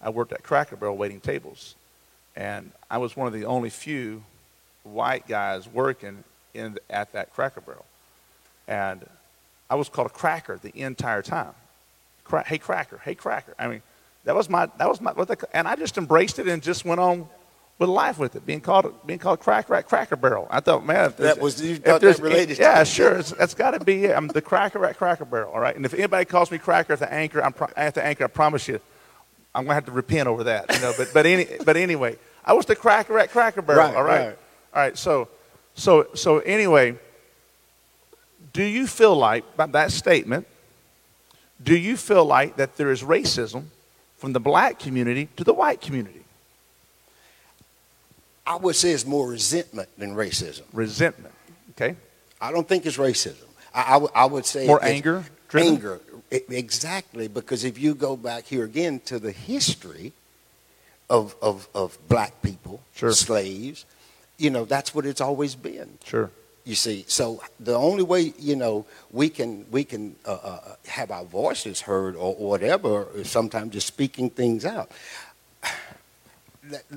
I 0.00 0.10
worked 0.10 0.32
at 0.32 0.42
Cracker 0.42 0.76
Barrel 0.76 0.96
waiting 0.96 1.20
tables, 1.20 1.74
and 2.36 2.70
I 2.90 2.98
was 2.98 3.16
one 3.16 3.26
of 3.26 3.32
the 3.32 3.44
only 3.46 3.70
few 3.70 4.22
white 4.84 5.26
guys 5.26 5.66
working 5.68 6.22
in 6.54 6.78
at 6.90 7.12
that 7.12 7.32
Cracker 7.34 7.60
Barrel, 7.62 7.84
and 8.68 9.06
I 9.68 9.74
was 9.74 9.88
called 9.88 10.06
a 10.08 10.10
cracker 10.10 10.58
the 10.62 10.78
entire 10.80 11.22
time. 11.22 11.52
Cra- 12.24 12.44
hey 12.46 12.58
cracker, 12.58 13.00
hey 13.04 13.14
cracker. 13.14 13.54
I 13.58 13.68
mean, 13.68 13.82
that 14.24 14.34
was 14.34 14.48
my 14.48 14.66
that 14.78 14.88
was 14.88 15.00
my 15.00 15.12
what 15.12 15.28
they, 15.28 15.34
and 15.52 15.68
I 15.68 15.76
just 15.76 15.96
embraced 15.98 16.38
it 16.38 16.48
and 16.48 16.62
just 16.62 16.84
went 16.84 17.00
on 17.00 17.28
with 17.78 17.88
life 17.90 18.18
with 18.18 18.34
it, 18.36 18.46
being 18.46 18.60
called 18.60 18.92
being 19.06 19.18
called 19.18 19.40
cracker 19.40 19.74
at 19.74 19.86
Cracker 19.86 20.16
Barrel. 20.16 20.46
I 20.50 20.60
thought, 20.60 20.84
man, 20.84 21.06
if 21.10 21.16
That 21.18 21.38
was- 21.38 21.60
you 21.62 21.76
thought 21.76 22.00
that 22.00 22.18
related 22.20 22.56
to 22.56 22.62
Yeah, 22.62 22.84
sure. 22.84 23.18
It's, 23.18 23.30
that's 23.32 23.54
got 23.54 23.72
to 23.72 23.80
be 23.84 24.06
it. 24.06 24.16
I'm 24.16 24.28
the 24.28 24.40
cracker 24.40 24.84
at 24.86 24.96
Cracker 24.96 25.24
Barrel. 25.26 25.52
All 25.52 25.60
right. 25.60 25.76
And 25.76 25.84
if 25.84 25.92
anybody 25.92 26.24
calls 26.24 26.50
me 26.50 26.58
cracker 26.58 26.94
at 26.94 27.00
the 27.00 27.12
anchor, 27.12 27.42
I'm 27.42 27.52
pro- 27.52 27.68
at 27.76 27.94
the 27.94 28.04
anchor. 28.04 28.24
I 28.24 28.28
promise 28.28 28.66
you, 28.66 28.80
I'm 29.54 29.64
gonna 29.64 29.74
have 29.74 29.84
to 29.86 29.92
repent 29.92 30.26
over 30.26 30.44
that. 30.44 30.72
You 30.74 30.80
know. 30.80 30.92
But 30.96 31.10
but 31.12 31.26
any 31.26 31.46
but 31.64 31.76
anyway, 31.76 32.16
I 32.44 32.54
was 32.54 32.66
the 32.66 32.76
cracker 32.76 33.18
at 33.18 33.30
Cracker 33.30 33.62
Barrel. 33.62 33.86
Right, 33.88 33.94
all 33.96 34.02
right. 34.02 34.26
right. 34.28 34.38
All 34.74 34.82
right. 34.82 34.96
So 34.98 35.28
so 35.74 36.08
so 36.14 36.38
anyway, 36.40 36.96
do 38.56 38.64
you 38.64 38.86
feel 38.86 39.14
like 39.14 39.44
by 39.56 39.66
that 39.66 39.92
statement? 39.92 40.46
Do 41.62 41.76
you 41.76 41.96
feel 41.96 42.24
like 42.24 42.56
that 42.56 42.76
there 42.78 42.90
is 42.90 43.02
racism 43.02 43.64
from 44.16 44.32
the 44.32 44.40
black 44.40 44.78
community 44.78 45.28
to 45.36 45.44
the 45.44 45.52
white 45.52 45.80
community? 45.80 46.24
I 48.46 48.56
would 48.56 48.76
say 48.76 48.92
it's 48.92 49.04
more 49.06 49.28
resentment 49.28 49.88
than 49.98 50.14
racism. 50.14 50.62
Resentment. 50.72 51.34
Okay. 51.72 51.96
I 52.40 52.52
don't 52.52 52.66
think 52.68 52.86
it's 52.86 52.96
racism. 52.96 53.44
I, 53.74 53.82
I 53.82 53.96
would- 53.98 54.10
I 54.14 54.24
would 54.26 54.46
say 54.46 54.66
More 54.66 54.82
anger 54.84 55.24
driven? 55.48 55.74
Anger, 55.74 56.00
exactly. 56.30 57.28
Because 57.28 57.64
if 57.64 57.78
you 57.78 57.94
go 57.94 58.16
back 58.16 58.44
here 58.44 58.64
again 58.64 59.00
to 59.06 59.18
the 59.18 59.32
history 59.32 60.12
of 61.10 61.34
of, 61.42 61.68
of 61.74 61.98
black 62.08 62.40
people, 62.42 62.80
Sure. 62.94 63.12
slaves, 63.12 63.84
you 64.38 64.50
know 64.50 64.64
that's 64.64 64.94
what 64.94 65.04
it's 65.06 65.20
always 65.20 65.54
been. 65.54 65.98
Sure. 66.04 66.30
You 66.66 66.74
see, 66.74 67.04
so 67.06 67.40
the 67.60 67.76
only 67.76 68.02
way 68.02 68.34
you 68.40 68.56
know 68.56 68.86
we 69.12 69.28
can 69.30 69.64
we 69.70 69.84
can 69.84 70.16
uh, 70.26 70.32
uh, 70.32 70.60
have 70.88 71.12
our 71.12 71.24
voices 71.24 71.80
heard 71.80 72.16
or, 72.16 72.34
or 72.34 72.48
whatever 72.50 73.06
is 73.14 73.30
sometimes 73.30 73.72
just 73.72 73.86
speaking 73.86 74.30
things 74.30 74.64
out. 74.66 74.90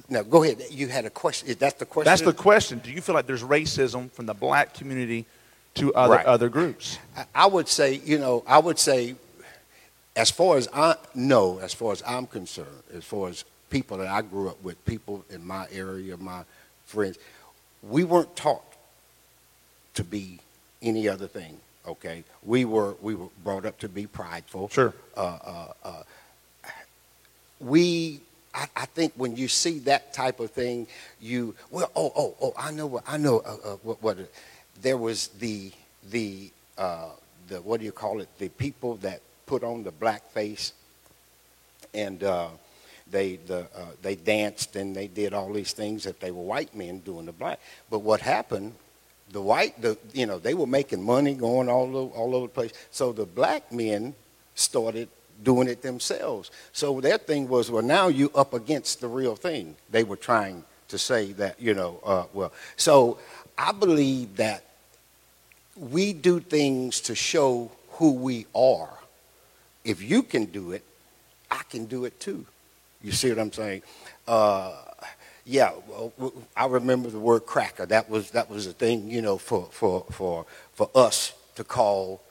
Now, 0.10 0.24
go 0.24 0.42
ahead. 0.44 0.64
You 0.72 0.88
had 0.88 1.06
a 1.06 1.12
question. 1.12 1.48
Is 1.50 1.58
that 1.58 1.78
the 1.78 1.86
question? 1.86 2.10
That's 2.10 2.24
the 2.24 2.34
question. 2.34 2.80
Do 2.80 2.90
you 2.90 3.00
feel 3.02 3.14
like 3.14 3.28
there's 3.28 3.44
racism 3.44 4.10
from 4.12 4.26
the 4.26 4.34
black 4.34 4.74
community 4.74 5.28
to 5.76 5.94
other 5.94 6.16
Right. 6.16 6.26
other 6.26 6.50
groups? 6.50 6.98
I- 7.16 7.26
I 7.36 7.46
would 7.46 7.68
say, 7.68 8.02
you 8.04 8.18
know, 8.18 8.44
I 8.48 8.58
would 8.58 8.80
say, 8.80 9.16
as 10.16 10.32
far 10.32 10.58
as 10.58 10.68
I 10.74 10.96
know, 11.14 11.60
as 11.60 11.76
far 11.76 11.92
as 11.92 12.02
I'm 12.08 12.26
concerned, 12.26 12.82
as 12.98 13.04
far 13.04 13.30
as 13.30 13.46
people 13.70 13.98
that 13.98 14.08
I 14.08 14.24
grew 14.24 14.50
up 14.50 14.60
with, 14.64 14.84
people 14.86 15.24
in 15.30 15.46
my 15.46 15.68
area, 15.72 16.18
my 16.18 16.42
friends, 16.86 17.20
we 17.84 18.04
weren't 18.04 18.36
taught 18.36 18.64
to 20.00 20.04
be 20.04 20.40
any 20.82 21.08
other 21.08 21.28
thing 21.28 21.54
Okay, 21.90 22.24
we 22.44 22.66
were 22.66 22.96
we 23.02 23.16
were 23.16 23.30
brought 23.44 23.66
up 23.66 23.80
to 23.80 23.90
be 23.90 24.06
prideful. 24.06 24.70
Sure. 24.70 24.94
Uh, 25.18 25.40
uh, 25.44 25.74
uh, 25.84 26.04
we, 27.60 28.22
I, 28.54 28.68
I 28.76 28.86
think, 28.86 29.14
when 29.16 29.36
you 29.36 29.48
see 29.48 29.80
that 29.80 30.14
type 30.14 30.40
of 30.40 30.52
thing, 30.52 30.86
you 31.20 31.56
well, 31.72 31.90
oh, 31.96 32.12
oh, 32.16 32.36
oh, 32.42 32.54
I 32.58 32.72
know 32.72 32.86
what 32.86 33.04
I 33.08 33.18
know. 33.18 33.40
Uh, 33.40 33.58
uh, 33.64 33.76
what, 33.82 34.04
what 34.04 34.18
there 34.82 34.98
was 34.98 35.30
the 35.40 35.72
the 36.12 36.52
uh, 36.78 37.10
the 37.48 37.62
what 37.62 37.80
do 37.80 37.88
you 37.88 37.92
call 37.92 38.20
it? 38.20 38.30
The 38.38 38.50
people 38.50 38.98
that 38.98 39.22
put 39.48 39.64
on 39.64 39.84
the 39.84 39.92
black 39.92 40.30
face 40.32 40.74
and 41.96 42.24
uh, 42.24 42.50
they 43.10 43.38
the, 43.38 43.62
uh, 43.76 43.86
they 44.04 44.14
danced 44.14 44.76
and 44.76 44.96
they 44.96 45.08
did 45.08 45.34
all 45.34 45.52
these 45.52 45.72
things 45.72 46.04
that 46.04 46.20
they 46.20 46.30
were 46.30 46.44
white 46.44 46.76
men 46.76 47.00
doing 47.00 47.26
the 47.26 47.32
black. 47.32 47.60
But 47.90 48.00
what 48.00 48.22
happened? 48.22 48.74
The 49.32 49.42
white, 49.42 49.80
the 49.82 49.98
you 50.14 50.26
know, 50.26 50.40
they 50.40 50.54
were 50.54 50.68
making 50.68 51.04
money 51.04 51.36
going 51.36 51.70
all 51.70 51.96
over, 51.96 52.16
all 52.16 52.36
over 52.36 52.48
the 52.48 52.54
place. 52.54 52.74
So 52.92 53.12
the 53.12 53.26
black 53.26 53.72
men 53.72 54.16
started 54.56 55.10
doing 55.44 55.68
it 55.68 55.82
themselves. 55.82 56.52
So 56.74 57.00
their 57.00 57.18
thing 57.18 57.48
was, 57.48 57.72
well, 57.72 57.84
now 57.84 58.08
you 58.08 58.32
up 58.36 58.54
against 58.54 59.02
the 59.02 59.08
real 59.08 59.36
thing. 59.36 59.76
They 59.90 60.04
were 60.04 60.18
trying 60.18 60.64
to 60.90 60.98
say 60.98 61.32
that, 61.34 61.62
you 61.62 61.74
know, 61.74 62.00
uh, 62.04 62.26
well. 62.34 62.52
So 62.76 63.20
I 63.58 63.72
believe 63.72 64.38
that 64.38 64.64
we 65.76 66.14
do 66.14 66.40
things 66.40 67.00
to 67.02 67.16
show 67.16 67.72
who 67.92 68.14
we 68.14 68.46
are. 68.56 68.90
If 69.84 70.02
you 70.02 70.24
can 70.24 70.46
do 70.46 70.72
it, 70.72 70.84
I 71.50 71.62
can 71.70 71.86
do 71.86 72.06
it 72.06 72.20
too. 72.20 72.46
You 73.02 73.12
see 73.12 73.30
what 73.30 73.40
I'm 73.40 73.54
saying? 73.54 73.84
Uh, 74.28 74.76
yeah, 75.46 75.72
I 76.56 76.66
remember 76.68 77.10
the 77.10 77.20
word 77.20 77.46
cracker. 77.46 77.86
That 77.86 78.10
was 78.10 78.32
that 78.32 78.50
was 78.50 78.68
a 78.68 78.74
thing, 78.74 79.10
you 79.10 79.22
know, 79.22 79.38
for 79.38 79.68
for 79.72 80.06
for 80.12 80.46
for 80.74 80.90
us 80.96 81.34
to 81.56 81.64
call 81.64 82.22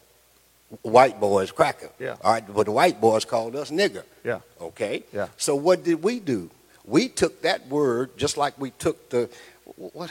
white 0.83 1.21
boys 1.21 1.51
cracker. 1.51 1.91
Yeah. 1.99 2.17
All 2.23 2.33
right, 2.33 2.45
but 2.47 2.67
the 2.67 2.73
white 2.73 3.01
boys 3.01 3.25
called 3.25 3.57
us 3.57 3.71
nigger. 3.71 4.05
Yeah. 4.25 4.41
Okay. 4.61 5.05
Yeah. 5.13 5.29
So 5.37 5.55
what 5.57 5.85
did 5.85 6.03
we 6.03 6.21
do? 6.21 6.51
We 6.85 7.09
took 7.09 7.43
that 7.43 7.69
word 7.69 8.17
just 8.17 8.37
like 8.37 8.59
we 8.59 8.71
took 8.71 9.11
the 9.11 9.29
what 9.77 10.11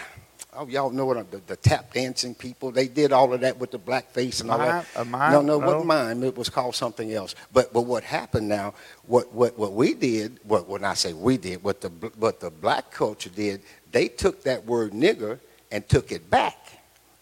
oh, 0.57 0.67
y'all 0.67 0.89
know 0.89 1.05
what 1.05 1.31
the, 1.31 1.41
the, 1.47 1.55
tap 1.55 1.93
dancing 1.93 2.33
people. 2.35 2.71
They 2.71 2.87
did 2.87 3.11
all 3.11 3.33
of 3.33 3.41
that 3.41 3.57
with 3.57 3.71
the 3.71 3.77
black 3.77 4.11
face 4.11 4.41
and 4.41 4.51
all 4.51 4.57
mime, 4.57 4.85
that. 4.95 5.07
Mime? 5.07 5.21
Uh, 5.21 5.31
no, 5.31 5.41
no, 5.41 5.57
what 5.57 5.77
oh. 5.77 5.83
mime? 5.83 6.23
It 6.23 6.35
was 6.35 6.49
called 6.49 6.75
something 6.75 7.13
else. 7.13 7.35
But 7.53 7.71
but 7.73 7.81
what 7.81 8.03
happened 8.03 8.49
now? 8.49 8.73
What 9.05 9.31
what 9.33 9.57
what 9.57 9.73
we 9.73 9.93
did? 9.93 10.39
What 10.43 10.67
when 10.67 10.83
I 10.83 10.95
say 10.95 11.13
we 11.13 11.37
did, 11.37 11.63
what 11.63 11.81
the 11.81 11.89
what 12.17 12.39
the 12.39 12.49
black 12.49 12.91
culture 12.91 13.29
did? 13.29 13.61
They 13.91 14.07
took 14.07 14.43
that 14.43 14.65
word 14.65 14.91
nigger 14.91 15.39
and 15.71 15.87
took 15.87 16.11
it 16.11 16.29
back. 16.29 16.57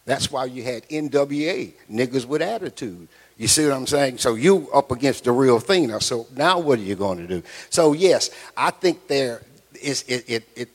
That's 0.06 0.32
why 0.32 0.46
you 0.46 0.64
had 0.64 0.88
NWA, 0.90 1.74
niggers 1.92 2.26
with 2.26 2.42
attitude. 2.42 3.08
You 3.38 3.48
see 3.48 3.66
what 3.66 3.74
I'm 3.74 3.88
saying? 3.88 4.20
So 4.20 4.36
you 4.36 4.70
up 4.72 4.92
against 4.92 5.24
the 5.24 5.32
real 5.32 5.60
thing 5.60 5.88
now. 5.88 6.00
So 6.00 6.28
now 6.36 6.60
what 6.60 6.80
are 6.80 6.84
you 6.84 6.96
going 6.96 7.18
to 7.18 7.28
do? 7.28 7.44
So 7.70 7.94
yes, 7.94 8.30
I 8.56 8.72
think 8.72 9.08
there 9.08 9.42
is 9.82 10.04
it 10.08 10.30
it, 10.30 10.50
it 10.56 10.70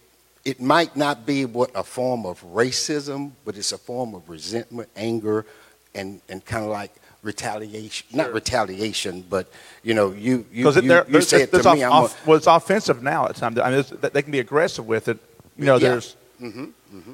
it 0.50 0.60
might 0.60 0.96
not 0.96 1.24
be 1.24 1.44
what 1.44 1.70
a 1.76 1.84
form 1.84 2.26
of 2.26 2.42
racism, 2.42 3.30
but 3.44 3.56
it's 3.56 3.70
a 3.70 3.78
form 3.78 4.14
of 4.16 4.28
resentment, 4.28 4.88
anger, 4.96 5.46
and, 5.94 6.20
and 6.28 6.44
kind 6.44 6.64
of 6.64 6.70
like 6.70 6.92
retaliation. 7.22 8.08
Sure. 8.10 8.16
Not 8.16 8.34
retaliation, 8.34 9.24
but 9.30 9.48
you 9.84 9.94
know, 9.94 10.10
you 10.10 10.44
you, 10.50 10.72
you, 10.72 10.72
they're, 10.72 11.08
you 11.08 11.20
say 11.20 11.42
it 11.42 11.52
to 11.52 11.74
me. 11.74 11.84
Off, 11.84 12.26
well, 12.26 12.36
it's 12.36 12.48
offensive 12.48 13.00
now 13.00 13.26
at 13.28 13.36
times. 13.36 13.58
I 13.58 13.70
mean, 13.70 13.84
they 14.00 14.22
can 14.22 14.32
be 14.32 14.40
aggressive 14.40 14.86
with 14.86 15.06
it. 15.08 15.18
You 15.56 15.66
know, 15.66 15.76
yeah. 15.76 15.88
there's. 15.90 16.16
Mm-hmm, 16.42 16.64
mm-hmm. 16.64 17.12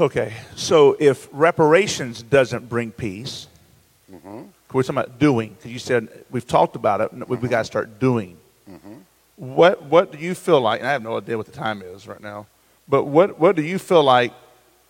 Okay, 0.00 0.32
so 0.54 0.96
if 1.00 1.28
reparations 1.32 2.22
doesn't 2.22 2.68
bring 2.68 2.92
peace, 2.92 3.48
mm-hmm. 4.12 4.42
we're 4.72 4.82
talking 4.82 4.98
about 4.98 5.18
doing. 5.18 5.50
Because 5.54 5.72
you 5.72 5.80
said 5.80 6.08
we've 6.30 6.46
talked 6.46 6.76
about 6.76 7.00
it. 7.00 7.28
We, 7.28 7.36
we 7.36 7.48
got 7.48 7.60
to 7.60 7.64
start 7.64 7.98
doing. 7.98 8.36
What 9.36 9.82
what 9.84 10.12
do 10.12 10.18
you 10.18 10.34
feel 10.34 10.60
like? 10.60 10.80
And 10.80 10.88
I 10.88 10.92
have 10.92 11.02
no 11.02 11.16
idea 11.16 11.36
what 11.36 11.46
the 11.46 11.52
time 11.52 11.82
is 11.82 12.06
right 12.06 12.20
now, 12.20 12.46
but 12.88 13.04
what 13.04 13.38
what 13.40 13.56
do 13.56 13.62
you 13.62 13.78
feel 13.78 14.02
like 14.02 14.32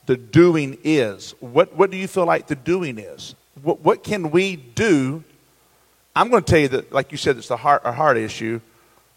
the 0.07 0.17
doing 0.17 0.79
is? 0.85 1.35
What 1.41 1.75
what 1.75 1.91
do 1.91 1.97
you 1.97 2.07
feel 2.07 2.27
like 2.27 2.47
the 2.47 2.57
doing 2.57 2.99
is? 2.99 3.35
What 3.63 3.81
what 3.81 4.05
can 4.05 4.31
we 4.31 4.57
do? 4.57 5.25
I'm 6.17 6.31
going 6.31 6.45
to 6.45 6.51
tell 6.51 6.61
you 6.61 6.69
that, 6.69 6.93
like 6.93 7.11
you 7.11 7.19
said, 7.19 7.39
it's 7.39 7.51
a 7.51 7.57
heart 7.57 7.83
a 7.85 7.93
heart 7.93 8.19
issue. 8.19 8.61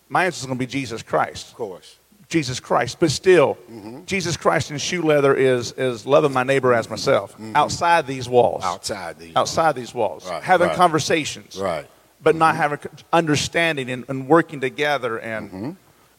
My 0.10 0.26
answer 0.26 0.40
is 0.40 0.46
going 0.46 0.58
to 0.58 0.66
be 0.66 0.72
Jesus 0.72 1.04
Christ. 1.04 1.50
Of 1.50 1.56
course. 1.56 1.98
Jesus 2.30 2.60
Christ. 2.60 3.00
But 3.00 3.12
still, 3.12 3.56
mm-hmm. 3.70 4.06
Jesus 4.06 4.38
Christ 4.38 4.72
in 4.72 4.78
shoe 4.78 5.02
leather 5.02 5.34
is, 5.34 5.72
is 5.74 6.06
loving 6.06 6.34
my 6.34 6.44
neighbor 6.44 6.74
as 6.74 6.90
myself. 6.90 7.34
Mm-hmm. 7.34 7.56
Outside 7.56 8.08
these 8.08 8.28
walls. 8.28 8.64
Outside 8.66 9.18
these 9.18 9.36
Outside 9.36 9.64
walls. 9.64 9.76
these 9.76 9.94
walls. 9.94 10.30
Right, 10.30 10.44
having 10.44 10.68
right. 10.68 10.76
conversations. 10.76 11.58
Right 11.58 11.88
but 12.22 12.36
not 12.36 12.56
having 12.56 12.80
understanding 13.14 13.90
and, 13.90 14.06
and 14.08 14.28
working 14.28 14.62
together. 14.62 15.18
And 15.18 15.52
mm-hmm. 15.52 15.72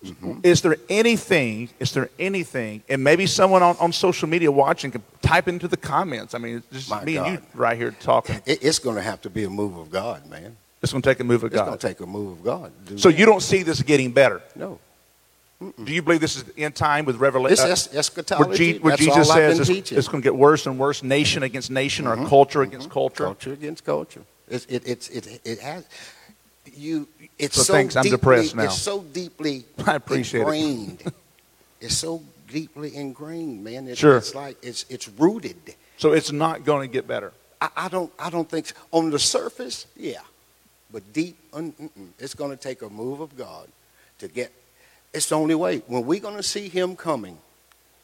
Mm-hmm. 0.04 0.40
is 0.44 0.62
there 0.62 0.76
anything? 0.88 1.70
Is 1.80 1.92
there 1.92 2.08
anything? 2.18 2.82
And 2.88 3.02
maybe 3.02 3.26
someone 3.26 3.62
on, 3.62 3.76
on 3.80 3.92
social 3.92 4.28
media 4.28 4.50
watching 4.50 4.90
can 4.92 5.02
type 5.22 5.48
into 5.48 5.66
the 5.66 5.76
comments. 5.76 6.34
I 6.34 6.38
mean, 6.38 6.58
it's 6.58 6.66
just 6.70 6.90
My 6.90 7.04
me 7.04 7.14
God. 7.14 7.26
and 7.26 7.38
you 7.38 7.42
right 7.54 7.76
here 7.76 7.90
talking. 7.90 8.40
It, 8.46 8.62
it's 8.62 8.78
going 8.78 8.96
to 8.96 9.02
have 9.02 9.20
to 9.22 9.30
be 9.30 9.44
a 9.44 9.50
move 9.50 9.76
of 9.76 9.90
God, 9.90 10.28
man. 10.30 10.56
It's 10.82 10.92
going 10.92 11.02
to 11.02 11.08
take 11.08 11.18
a 11.18 11.24
move 11.24 11.42
of 11.42 11.50
God. 11.50 11.60
It's 11.60 11.66
going 11.68 11.78
to 11.78 11.88
take 11.88 12.00
a 12.00 12.06
move 12.06 12.38
of 12.38 12.44
God. 12.44 12.72
so 13.00 13.08
you 13.08 13.26
don't 13.26 13.42
see 13.42 13.64
this 13.64 13.82
getting 13.82 14.12
better? 14.12 14.40
No. 14.54 14.78
Mm-mm. 15.60 15.84
Do 15.84 15.92
you 15.92 16.02
believe 16.02 16.20
this 16.20 16.36
is 16.36 16.44
in 16.50 16.70
time 16.70 17.04
with 17.04 17.16
Revelation? 17.16 17.68
It's 17.68 17.88
es- 17.88 17.94
eschatology. 17.94 18.78
Where, 18.78 18.78
G- 18.78 18.78
where 18.78 18.96
Jesus 18.96 19.28
says 19.28 19.68
been 19.68 19.76
it's, 19.78 19.90
it's 19.90 20.06
going 20.06 20.22
to 20.22 20.24
get 20.24 20.36
worse 20.36 20.66
and 20.66 20.78
worse, 20.78 21.02
nation 21.02 21.42
against 21.42 21.70
nation, 21.72 22.04
Mhm. 22.04 22.26
or 22.26 22.28
culture 22.28 22.62
against 22.62 22.90
culture. 22.90 23.24
Culture 23.24 23.52
against 23.54 23.84
culture. 23.84 24.22
It's, 24.50 24.66
it, 24.66 24.82
it's, 24.86 25.08
it, 25.08 25.40
it 25.44 25.58
has 25.60 25.84
you. 26.76 27.08
It's 27.38 27.56
So 27.56 27.62
so, 27.62 27.72
thanks, 27.74 27.96
I'm 27.96 28.04
depressed 28.08 28.54
now. 28.56 28.64
It's 28.64 28.78
so 28.78 29.02
deeply 29.02 29.64
I 29.86 29.96
appreciate 29.96 30.40
it. 30.40 30.44
ingrained. 30.44 31.12
it's 31.80 31.96
so 31.96 32.22
deeply 32.48 32.94
ingrained, 32.94 33.62
man. 33.62 33.88
It, 33.88 33.98
Sure. 33.98 34.16
It's 34.18 34.34
like 34.34 34.56
it's 34.62 34.84
it's 34.88 35.08
rooted. 35.08 35.74
So 35.96 36.12
it's 36.12 36.32
not 36.32 36.64
going 36.64 36.88
to 36.88 36.92
get 36.92 37.06
better. 37.06 37.32
I, 37.60 37.68
I 37.76 37.88
don't 37.88 38.12
I 38.18 38.30
don't 38.30 38.48
think 38.48 38.66
so. 38.66 38.74
on 38.92 39.10
the 39.10 39.18
surface, 39.18 39.86
yeah, 39.96 40.20
but 40.92 41.12
deep, 41.12 41.36
un, 41.52 41.74
it's 42.18 42.34
going 42.34 42.50
to 42.50 42.56
take 42.56 42.82
a 42.82 42.88
move 42.88 43.20
of 43.20 43.36
God 43.36 43.68
to 44.18 44.28
get. 44.28 44.52
It's 45.12 45.28
the 45.28 45.36
only 45.36 45.54
way. 45.54 45.78
When 45.86 46.04
we're 46.06 46.20
going 46.20 46.36
to 46.36 46.42
see 46.42 46.68
Him 46.68 46.94
coming, 46.94 47.38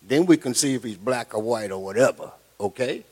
then 0.03 0.27
we 0.27 0.37
can 0.37 0.55
see 0.55 0.75
if 0.75 0.83
He's 0.83 0.97
black 0.97 1.35
or 1.35 1.43
white 1.43 1.71
or 1.71 1.83
whatever. 1.83 2.33
Okay, 2.59 3.05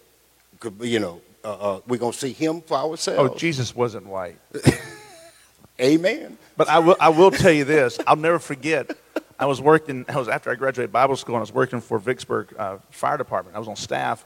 could 0.60 0.78
be, 0.78 0.88
you 0.88 1.00
know. 1.00 1.20
Uh, 1.44 1.52
uh, 1.52 1.80
we're 1.86 1.98
going 1.98 2.12
to 2.12 2.18
see 2.18 2.32
Him 2.32 2.60
for 2.60 2.76
ourselves. 2.76 3.32
Oh, 3.32 3.36
Jesus 3.36 3.74
wasn't 3.74 4.06
white. 4.06 4.38
Amen. 5.80 6.38
But 6.56 6.68
I 6.68 6.78
will, 6.78 6.96
I 7.00 7.08
will 7.08 7.30
tell 7.30 7.50
you 7.50 7.64
this. 7.64 7.98
I'll 8.06 8.16
never 8.16 8.38
forget. 8.38 8.96
I 9.38 9.46
was 9.46 9.60
working, 9.60 10.04
I 10.08 10.16
was 10.18 10.28
after 10.28 10.50
I 10.50 10.54
graduated 10.54 10.92
Bible 10.92 11.16
school, 11.16 11.34
and 11.34 11.40
I 11.40 11.42
was 11.42 11.52
working 11.52 11.80
for 11.80 11.98
Vicksburg 11.98 12.54
uh, 12.56 12.78
Fire 12.90 13.16
Department. 13.16 13.56
I 13.56 13.58
was 13.58 13.68
on 13.68 13.76
staff 13.76 14.24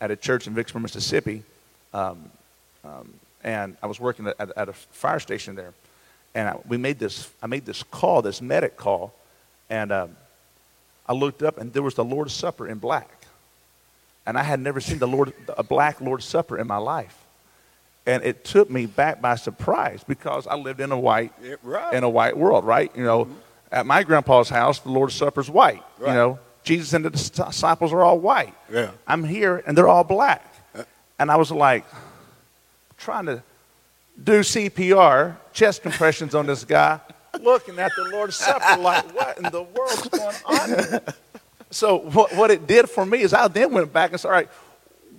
at 0.00 0.10
a 0.10 0.16
church 0.16 0.46
in 0.46 0.54
Vicksburg, 0.54 0.82
Mississippi. 0.82 1.44
Um, 1.94 2.30
um, 2.84 3.14
and 3.44 3.76
I 3.82 3.86
was 3.86 4.00
working 4.00 4.26
at, 4.26 4.56
at 4.56 4.68
a 4.68 4.72
fire 4.72 5.20
station 5.20 5.54
there. 5.54 5.72
And 6.34 6.48
I, 6.48 6.56
we 6.66 6.76
made 6.76 6.98
this, 6.98 7.30
I 7.42 7.46
made 7.46 7.66
this 7.66 7.82
call, 7.84 8.22
this 8.22 8.42
medic 8.42 8.76
call. 8.76 9.14
And 9.70 9.92
um, 9.92 10.16
I 11.06 11.12
looked 11.12 11.42
up, 11.42 11.58
and 11.58 11.72
there 11.72 11.82
was 11.82 11.94
the 11.94 12.04
Lord's 12.04 12.32
Supper 12.32 12.66
in 12.66 12.78
black. 12.78 13.17
And 14.28 14.36
I 14.36 14.42
had 14.42 14.60
never 14.60 14.78
seen 14.78 14.98
the 14.98 15.08
Lord, 15.08 15.32
a 15.56 15.62
black 15.62 16.02
Lord's 16.02 16.26
Supper 16.26 16.58
in 16.58 16.66
my 16.66 16.76
life. 16.76 17.16
And 18.04 18.22
it 18.22 18.44
took 18.44 18.68
me 18.68 18.84
back 18.84 19.22
by 19.22 19.36
surprise 19.36 20.04
because 20.06 20.46
I 20.46 20.54
lived 20.54 20.80
in 20.80 20.92
a 20.92 21.00
white 21.00 21.32
right. 21.62 21.94
in 21.94 22.04
a 22.04 22.10
white 22.10 22.36
world, 22.36 22.66
right? 22.66 22.94
You 22.94 23.04
know, 23.04 23.28
at 23.72 23.86
my 23.86 24.02
grandpa's 24.02 24.50
house, 24.50 24.80
the 24.80 24.90
Lord's 24.90 25.14
Supper's 25.14 25.48
white. 25.48 25.82
You 25.98 26.08
know, 26.08 26.38
Jesus 26.62 26.92
and 26.92 27.06
the 27.06 27.10
disciples 27.10 27.90
are 27.90 28.02
all 28.02 28.18
white. 28.18 28.52
Yeah. 28.70 28.90
I'm 29.06 29.24
here 29.24 29.62
and 29.66 29.76
they're 29.76 29.88
all 29.88 30.04
black. 30.04 30.44
Uh. 30.74 30.82
And 31.18 31.30
I 31.30 31.36
was 31.36 31.50
like, 31.50 31.86
trying 32.98 33.24
to 33.26 33.42
do 34.22 34.40
CPR, 34.40 35.36
chest 35.54 35.80
compressions 35.80 36.34
on 36.34 36.44
this 36.44 36.64
guy, 36.64 37.00
looking 37.40 37.78
at 37.78 37.92
the 37.96 38.04
Lord's 38.04 38.36
Supper 38.36 38.78
like, 38.78 39.14
what 39.14 39.38
in 39.38 39.44
the 39.44 39.62
world's 39.62 40.06
going 40.08 40.36
on? 40.44 40.68
here?" 40.68 41.02
So 41.70 41.96
what, 41.96 42.34
what 42.34 42.50
it 42.50 42.66
did 42.66 42.88
for 42.88 43.04
me 43.04 43.20
is 43.20 43.32
I 43.34 43.48
then 43.48 43.72
went 43.72 43.92
back 43.92 44.12
and 44.12 44.20
said, 44.20 44.28
all 44.28 44.34
right, 44.34 44.48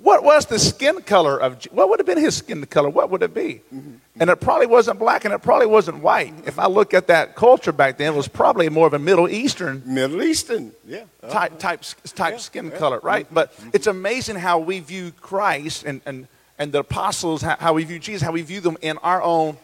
what 0.01 0.23
was 0.23 0.45
the 0.45 0.57
skin 0.57 1.01
color 1.01 1.37
of, 1.37 1.63
what 1.71 1.89
would 1.89 1.99
have 1.99 2.07
been 2.07 2.17
his 2.17 2.37
skin 2.37 2.65
color? 2.65 2.89
What 2.89 3.09
would 3.09 3.21
it 3.21 3.33
be? 3.33 3.61
Mm-hmm. 3.73 3.95
And 4.21 4.29
it 4.29 4.39
probably 4.39 4.65
wasn't 4.65 4.97
black 4.97 5.25
and 5.25 5.33
it 5.33 5.41
probably 5.41 5.67
wasn't 5.67 6.01
white. 6.01 6.33
If 6.45 6.57
I 6.57 6.67
look 6.67 6.93
at 6.93 7.07
that 7.07 7.35
culture 7.35 7.71
back 7.71 7.97
then, 7.97 8.13
it 8.13 8.17
was 8.17 8.27
probably 8.27 8.69
more 8.69 8.87
of 8.87 8.93
a 8.93 8.99
Middle 8.99 9.29
Eastern 9.29 9.81
Middle 9.85 10.23
Eastern. 10.23 10.73
Yeah. 10.85 11.03
Uh, 11.21 11.29
type 11.29 11.59
type 11.59 11.83
type 12.15 12.39
skin 12.39 12.71
color, 12.71 12.99
right? 13.01 13.25
Mm-hmm. 13.25 13.35
But 13.35 13.55
mm-hmm. 13.55 13.69
it's 13.73 13.87
amazing 13.87 14.35
how 14.35 14.59
we 14.59 14.79
view 14.79 15.11
Christ 15.21 15.85
and 15.85 16.01
and 16.05 16.27
and 16.57 16.71
the 16.73 16.79
apostles, 16.79 17.41
how, 17.41 17.55
how 17.59 17.73
we 17.73 17.85
view 17.85 17.99
Jesus, 17.99 18.21
how 18.21 18.33
we 18.33 18.41
view 18.41 18.59
them 18.59 18.77
in 18.81 18.97
our 18.99 19.21
own. 19.21 19.57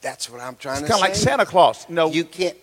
That's 0.00 0.28
what 0.30 0.40
I'm 0.42 0.56
trying 0.56 0.82
It's 0.82 0.88
to 0.88 0.92
kind 0.92 1.00
say. 1.00 1.06
Kind 1.06 1.12
of 1.12 1.18
like 1.18 1.28
Santa 1.28 1.46
Claus. 1.46 1.88
No, 1.88 2.10
You 2.10 2.24
can't. 2.24 2.56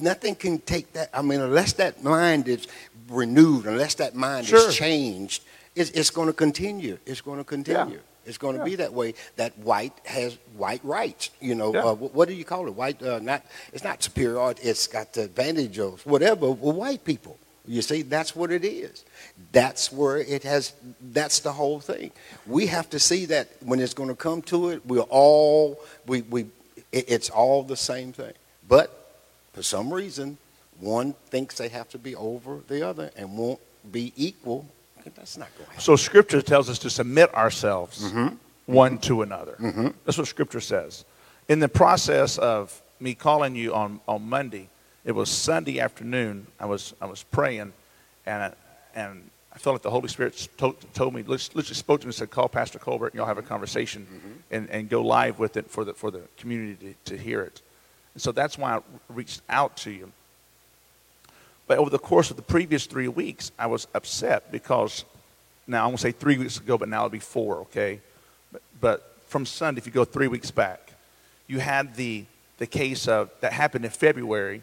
Nothing 0.00 0.34
can 0.34 0.58
take 0.58 0.94
that. 0.94 1.10
I 1.12 1.22
mean, 1.22 1.40
unless 1.40 1.74
that 1.74 2.02
mind 2.02 2.48
is 2.48 2.66
renewed, 3.08 3.66
unless 3.66 3.94
that 3.94 4.14
mind 4.14 4.46
Sure. 4.46 4.68
is 4.68 4.74
changed, 4.74 5.42
it's, 5.74 5.90
it's 5.90 6.10
going 6.10 6.26
to 6.28 6.32
continue. 6.32 6.98
It's 7.06 7.20
going 7.20 7.38
to 7.38 7.44
continue. 7.44 8.00
It's 8.24 8.38
going 8.38 8.54
to 8.54 8.60
Yeah. 8.60 8.64
be 8.64 8.74
that 8.76 8.92
way. 8.92 9.14
That 9.36 9.58
white 9.58 9.92
has 10.04 10.38
white 10.56 10.84
rights. 10.84 11.30
You 11.40 11.54
know, 11.56 11.72
Yeah. 11.74 11.84
uh, 11.84 11.94
wh- 11.94 12.14
what 12.14 12.28
do 12.28 12.34
you 12.34 12.44
call 12.44 12.66
it? 12.68 12.74
White, 12.74 13.02
uh, 13.02 13.18
not. 13.18 13.44
It's 13.72 13.82
not 13.82 14.02
superior. 14.02 14.54
It's 14.62 14.86
got 14.86 15.12
the 15.14 15.22
advantage 15.24 15.78
of 15.80 16.04
whatever. 16.06 16.50
With 16.52 16.76
white 16.76 17.02
people, 17.04 17.36
you 17.66 17.82
see, 17.82 18.02
that's 18.02 18.36
what 18.36 18.52
it 18.52 18.64
is. 18.64 19.04
That's 19.50 19.90
where 19.90 20.18
it 20.18 20.44
has. 20.44 20.72
That's 21.00 21.40
the 21.40 21.52
whole 21.52 21.80
thing. 21.80 22.12
We 22.46 22.66
have 22.66 22.88
to 22.90 23.00
see 23.00 23.24
that 23.26 23.48
when 23.60 23.80
it's 23.80 23.94
going 23.94 24.08
to 24.08 24.14
come 24.14 24.40
to 24.42 24.68
it, 24.68 24.86
we're 24.86 25.00
all 25.10 25.80
we 26.06 26.22
we. 26.22 26.46
It, 26.92 27.06
it's 27.08 27.28
all 27.30 27.64
the 27.64 27.76
same 27.76 28.12
thing. 28.12 28.34
But 28.68 28.90
for 29.52 29.62
some 29.64 29.92
reason, 29.92 30.38
one 30.82 31.14
thinks 31.26 31.56
they 31.56 31.68
have 31.68 31.88
to 31.90 31.98
be 31.98 32.16
over 32.16 32.60
the 32.66 32.86
other 32.86 33.10
and 33.16 33.38
won't 33.38 33.60
be 33.90 34.12
equal. 34.16 34.66
That's 35.16 35.36
not 35.36 35.48
going 35.54 35.66
to 35.66 35.70
happen. 35.70 35.80
So 35.80 35.96
Scripture 35.96 36.42
tells 36.42 36.68
us 36.68 36.78
to 36.80 36.90
submit 36.90 37.32
ourselves 37.34 38.02
Mm-hmm. 38.02 38.34
one 38.66 38.92
mm-hmm. 38.92 39.00
to 39.00 39.22
another. 39.22 39.56
Mm-hmm. 39.60 39.88
That's 40.04 40.18
what 40.18 40.26
Scripture 40.28 40.60
says. 40.60 41.04
In 41.48 41.60
the 41.60 41.68
process 41.68 42.38
of 42.38 42.80
me 43.00 43.14
calling 43.14 43.54
you 43.54 43.74
on, 43.74 44.00
on 44.06 44.28
Monday, 44.28 44.68
it 45.04 45.12
was 45.12 45.28
Sunday 45.30 45.80
afternoon. 45.80 46.46
I 46.60 46.66
was 46.66 46.94
I 47.00 47.06
was 47.06 47.24
praying, 47.24 47.72
and 48.26 48.42
I, 48.42 48.52
and 48.94 49.30
I 49.52 49.58
felt 49.58 49.74
like 49.74 49.82
the 49.82 49.90
Holy 49.90 50.08
Spirit 50.08 50.48
told, 50.56 50.76
told 50.94 51.12
me, 51.14 51.22
literally 51.22 51.64
spoke 51.64 52.00
to 52.00 52.06
me 52.06 52.10
and 52.10 52.14
said, 52.14 52.30
"Call 52.30 52.48
Pastor 52.48 52.78
Colbert, 52.78 53.08
and 53.08 53.14
y'all 53.16 53.26
have 53.26 53.38
a 53.38 53.42
conversation, 53.42 54.06
mm-hmm. 54.06 54.32
and, 54.52 54.70
and 54.70 54.88
go 54.88 55.02
live 55.02 55.38
with 55.40 55.56
it 55.56 55.68
for 55.68 55.84
the 55.84 55.92
for 55.94 56.10
the 56.10 56.22
community 56.36 56.94
to, 57.04 57.16
to 57.16 57.22
hear 57.22 57.42
it." 57.42 57.60
And 58.14 58.22
so 58.22 58.30
that's 58.30 58.56
why 58.56 58.76
I 58.76 58.80
reached 59.08 59.42
out 59.48 59.76
to 59.78 59.90
you. 59.90 60.12
But 61.66 61.78
over 61.78 61.90
the 61.90 61.98
course 61.98 62.30
of 62.30 62.36
the 62.36 62.42
previous 62.42 62.86
three 62.86 63.08
weeks, 63.08 63.52
I 63.58 63.66
was 63.66 63.86
upset 63.94 64.50
because 64.50 65.04
now 65.66 65.84
I'm 65.84 65.90
going 65.90 65.96
to 65.96 66.02
say 66.02 66.12
three 66.12 66.38
weeks 66.38 66.58
ago, 66.58 66.76
but 66.76 66.88
now 66.88 66.98
it'll 66.98 67.10
be 67.10 67.18
four, 67.18 67.58
okay? 67.58 68.00
But, 68.50 68.62
but 68.80 69.16
from 69.26 69.46
Sunday, 69.46 69.78
if 69.78 69.86
you 69.86 69.92
go 69.92 70.04
three 70.04 70.28
weeks 70.28 70.50
back, 70.50 70.92
you 71.46 71.60
had 71.60 71.94
the, 71.94 72.24
the 72.58 72.66
case 72.66 73.08
of 73.08 73.30
that 73.40 73.52
happened 73.52 73.84
in 73.84 73.90
February 73.90 74.62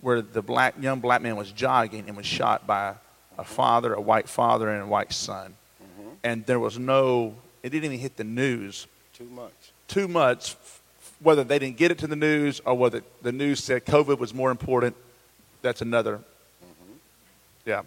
where 0.00 0.22
the 0.22 0.42
black, 0.42 0.74
young 0.80 1.00
black 1.00 1.20
man 1.22 1.36
was 1.36 1.50
jogging 1.50 2.04
and 2.06 2.16
was 2.16 2.26
shot 2.26 2.66
by 2.66 2.94
a 3.38 3.44
father, 3.44 3.94
a 3.94 4.00
white 4.00 4.28
father, 4.28 4.68
and 4.70 4.82
a 4.82 4.86
white 4.86 5.12
son. 5.12 5.54
Mm-hmm. 5.82 6.08
And 6.24 6.46
there 6.46 6.60
was 6.60 6.78
no, 6.78 7.34
it 7.62 7.70
didn't 7.70 7.86
even 7.86 7.98
hit 7.98 8.16
the 8.16 8.24
news 8.24 8.86
Too 9.12 9.24
much. 9.24 9.52
too 9.88 10.08
much, 10.08 10.52
f- 10.52 10.82
whether 11.20 11.44
they 11.44 11.58
didn't 11.58 11.76
get 11.76 11.90
it 11.90 11.98
to 11.98 12.06
the 12.06 12.16
news 12.16 12.60
or 12.64 12.74
whether 12.74 13.02
the 13.22 13.32
news 13.32 13.62
said 13.62 13.84
COVID 13.84 14.18
was 14.18 14.32
more 14.32 14.50
important. 14.50 14.96
That's 15.62 15.82
another. 15.82 16.20
Yeah. 17.66 17.82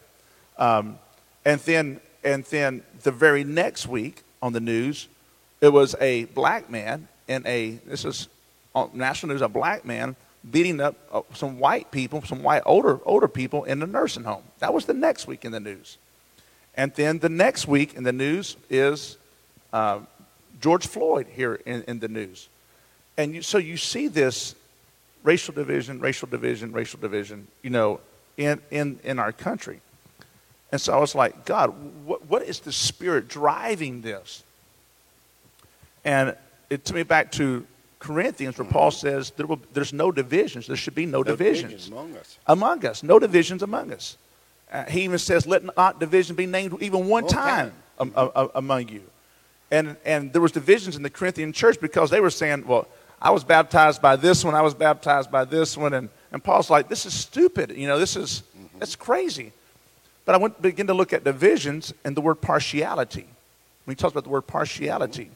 Um, 0.58 1.00
and 1.46 1.60
then, 1.62 2.02
and 2.24 2.44
then 2.46 2.84
the 3.02 3.12
very 3.12 3.44
next 3.44 3.88
week 3.88 4.24
on 4.42 4.54
the 4.54 4.60
news, 4.60 5.08
it 5.62 5.70
was 5.70 5.96
a 6.00 6.26
black 6.26 6.70
man 6.70 7.08
and 7.28 7.46
a 7.48 7.80
this 7.86 8.06
is 8.06 8.28
on 8.76 8.92
national 8.94 9.34
news 9.34 9.42
a 9.42 9.48
black 9.48 9.86
man 9.86 10.16
beating 10.52 10.80
up 10.80 10.96
uh, 11.12 11.22
some 11.34 11.60
white 11.60 11.92
people, 11.92 12.22
some 12.24 12.44
white 12.44 12.64
older 12.66 13.00
older 13.06 13.28
people 13.28 13.64
in 13.64 13.80
the 13.80 13.88
nursing 13.88 14.24
home. 14.24 14.44
That 14.60 14.74
was 14.74 14.86
the 14.86 14.94
next 14.94 15.28
week 15.28 15.46
in 15.46 15.52
the 15.52 15.60
news. 15.60 15.98
And 16.76 16.94
then 16.94 17.20
the 17.20 17.30
next 17.30 17.68
week 17.68 17.94
in 17.96 18.04
the 18.04 18.14
news 18.14 18.56
is 18.70 19.18
uh, 19.74 20.00
George 20.62 20.88
Floyd 20.88 21.28
here 21.34 21.56
in, 21.66 21.84
in 21.84 22.00
the 22.00 22.08
news. 22.08 22.48
And 23.18 23.36
you, 23.36 23.42
so 23.42 23.58
you 23.58 23.76
see 23.76 24.08
this 24.08 24.56
racial 25.24 25.54
division, 25.54 26.00
racial 26.00 26.28
division, 26.30 26.72
racial 26.72 27.00
division, 27.00 27.48
you 27.62 27.70
know, 27.70 28.00
in, 28.40 28.62
in, 28.72 29.00
in 29.04 29.20
our 29.20 29.32
country. 29.34 29.82
And 30.72 30.80
so 30.80 30.94
I 30.94 30.98
was 30.98 31.14
like, 31.14 31.46
God, 31.46 31.74
what, 32.06 32.26
what 32.28 32.42
is 32.44 32.62
the 32.62 32.72
spirit 32.72 33.28
driving 33.28 34.02
this? 34.02 34.44
And 36.06 36.36
it 36.70 36.86
took 36.86 36.96
me 36.96 37.04
back 37.04 37.32
to 37.34 37.66
Corinthians 38.00 38.58
where 38.58 38.68
Paul 38.68 38.92
says 38.92 39.32
there 39.32 39.46
will, 39.46 39.60
there's 39.74 39.92
no 39.92 40.12
divisions. 40.12 40.68
There 40.68 40.78
should 40.78 40.96
be 40.96 41.06
no, 41.06 41.18
No 41.18 41.24
divisions 41.24 41.72
division 41.72 41.94
among 41.94 42.16
us. 42.16 42.38
among 42.48 42.86
us. 42.86 43.04
No 43.04 43.20
divisions 43.20 43.62
among 43.62 43.92
us. 43.92 44.18
Uh, 44.72 44.86
he 44.86 45.02
even 45.02 45.18
says, 45.18 45.46
let 45.46 45.64
not 45.76 46.00
division 46.00 46.36
be 46.36 46.46
named 46.46 46.82
even 46.82 47.08
one, 47.08 47.24
One 47.24 47.28
time, 47.28 47.74
time. 47.98 48.14
am- 48.16 48.30
am- 48.36 48.50
among 48.56 48.88
you. 48.88 49.04
And, 49.72 49.98
and 50.06 50.32
there 50.32 50.42
was 50.42 50.54
divisions 50.54 50.96
in 50.96 51.04
the 51.04 51.10
Corinthian 51.10 51.52
church 51.52 51.80
because 51.82 52.10
they 52.10 52.22
were 52.22 52.30
saying, 52.30 52.66
well, 52.66 52.88
I 53.22 53.32
was 53.32 53.44
baptized 53.44 54.02
by 54.02 54.16
this 54.16 54.46
one, 54.46 54.56
I 54.56 54.62
was 54.62 54.74
baptized 54.74 55.30
by 55.30 55.44
this 55.44 55.76
one. 55.76 55.94
And, 55.94 56.10
and 56.32 56.44
Paul's 56.44 56.70
like, 56.70 56.90
this 56.90 57.06
is 57.06 57.14
stupid. 57.14 57.72
You 57.76 57.88
know, 57.88 57.98
this 57.98 58.16
is, 58.16 58.44
that's 58.78 58.96
crazy. 58.96 59.52
But 60.26 60.36
I 60.36 60.38
went 60.38 60.58
to 60.58 60.62
begin 60.62 60.88
to 60.88 60.94
look 60.94 61.12
at 61.12 61.24
divisions 61.24 61.94
and 62.04 62.16
the 62.16 62.22
word 62.22 62.36
partiality. 62.36 63.28
When 63.86 63.96
he 63.96 64.00
talks 64.00 64.12
about 64.12 64.26
the 64.26 64.30
word 64.30 64.44
partiality, 64.44 65.32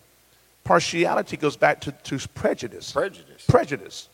partiality 0.64 1.38
goes 1.38 1.58
back 1.58 1.82
to, 1.82 1.92
to 1.92 2.28
prejudice 2.30 2.92
Prejudice. 2.92 3.46
prejudice. 3.48 4.10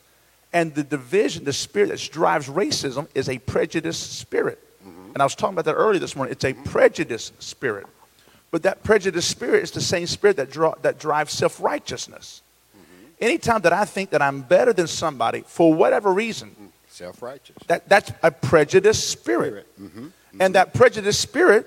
And 0.52 0.74
the 0.74 0.82
division, 0.82 1.44
the 1.44 1.52
spirit 1.52 1.90
that 1.90 2.08
drives 2.10 2.48
racism 2.48 3.08
is 3.14 3.28
a 3.28 3.38
prejudice 3.38 3.98
spirit. 3.98 4.58
Mm-hmm. 4.82 5.12
And 5.12 5.18
I 5.18 5.24
was 5.24 5.34
talking 5.34 5.54
about 5.54 5.66
that 5.66 5.74
earlier 5.74 6.00
this 6.00 6.16
morning. 6.16 6.32
It's 6.32 6.44
a 6.44 6.54
prejudice 6.54 7.32
spirit. 7.38 7.86
But 8.50 8.62
that 8.64 8.82
prejudice 8.82 9.26
spirit 9.26 9.62
is 9.62 9.70
the 9.70 9.80
same 9.80 10.06
spirit 10.06 10.38
that, 10.38 10.50
draw, 10.50 10.74
that 10.82 10.98
drives 10.98 11.32
self 11.32 11.60
righteousness. 11.60 12.42
Mm-hmm. 12.74 13.06
Anytime 13.20 13.60
that 13.60 13.72
I 13.72 13.84
think 13.84 14.10
that 14.10 14.22
I'm 14.22 14.40
better 14.40 14.72
than 14.72 14.88
somebody 14.88 15.44
for 15.46 15.72
whatever 15.72 16.12
reason, 16.12 16.50
mm-hmm. 16.50 16.66
Self 17.00 17.22
righteous. 17.22 17.56
that, 17.66 17.88
that's 17.88 18.12
a 18.22 18.30
prejudiced 18.30 19.08
spirit. 19.08 19.66
Mm-hmm. 19.80 19.98
Mm-hmm. 20.00 20.42
And 20.42 20.54
that 20.54 20.74
prejudiced 20.74 21.20
spirit 21.20 21.66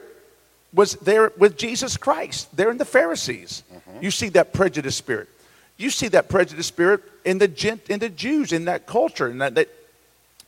was 0.73 0.93
there 0.97 1.31
with 1.37 1.57
Jesus 1.57 1.97
Christ, 1.97 2.55
there 2.55 2.69
in 2.69 2.77
the 2.77 2.85
Pharisees. 2.85 3.63
Mm-hmm. 3.73 4.03
You 4.03 4.11
see 4.11 4.29
that 4.29 4.53
prejudiced 4.53 4.97
spirit. 4.97 5.29
You 5.77 5.89
see 5.89 6.07
that 6.09 6.29
prejudiced 6.29 6.67
spirit 6.67 7.01
in 7.25 7.39
the, 7.39 7.47
gent, 7.47 7.89
in 7.89 7.99
the 7.99 8.09
Jews, 8.09 8.53
in 8.53 8.65
that 8.65 8.85
culture, 8.85 9.27
and 9.27 9.41
that, 9.41 9.55
that 9.55 9.69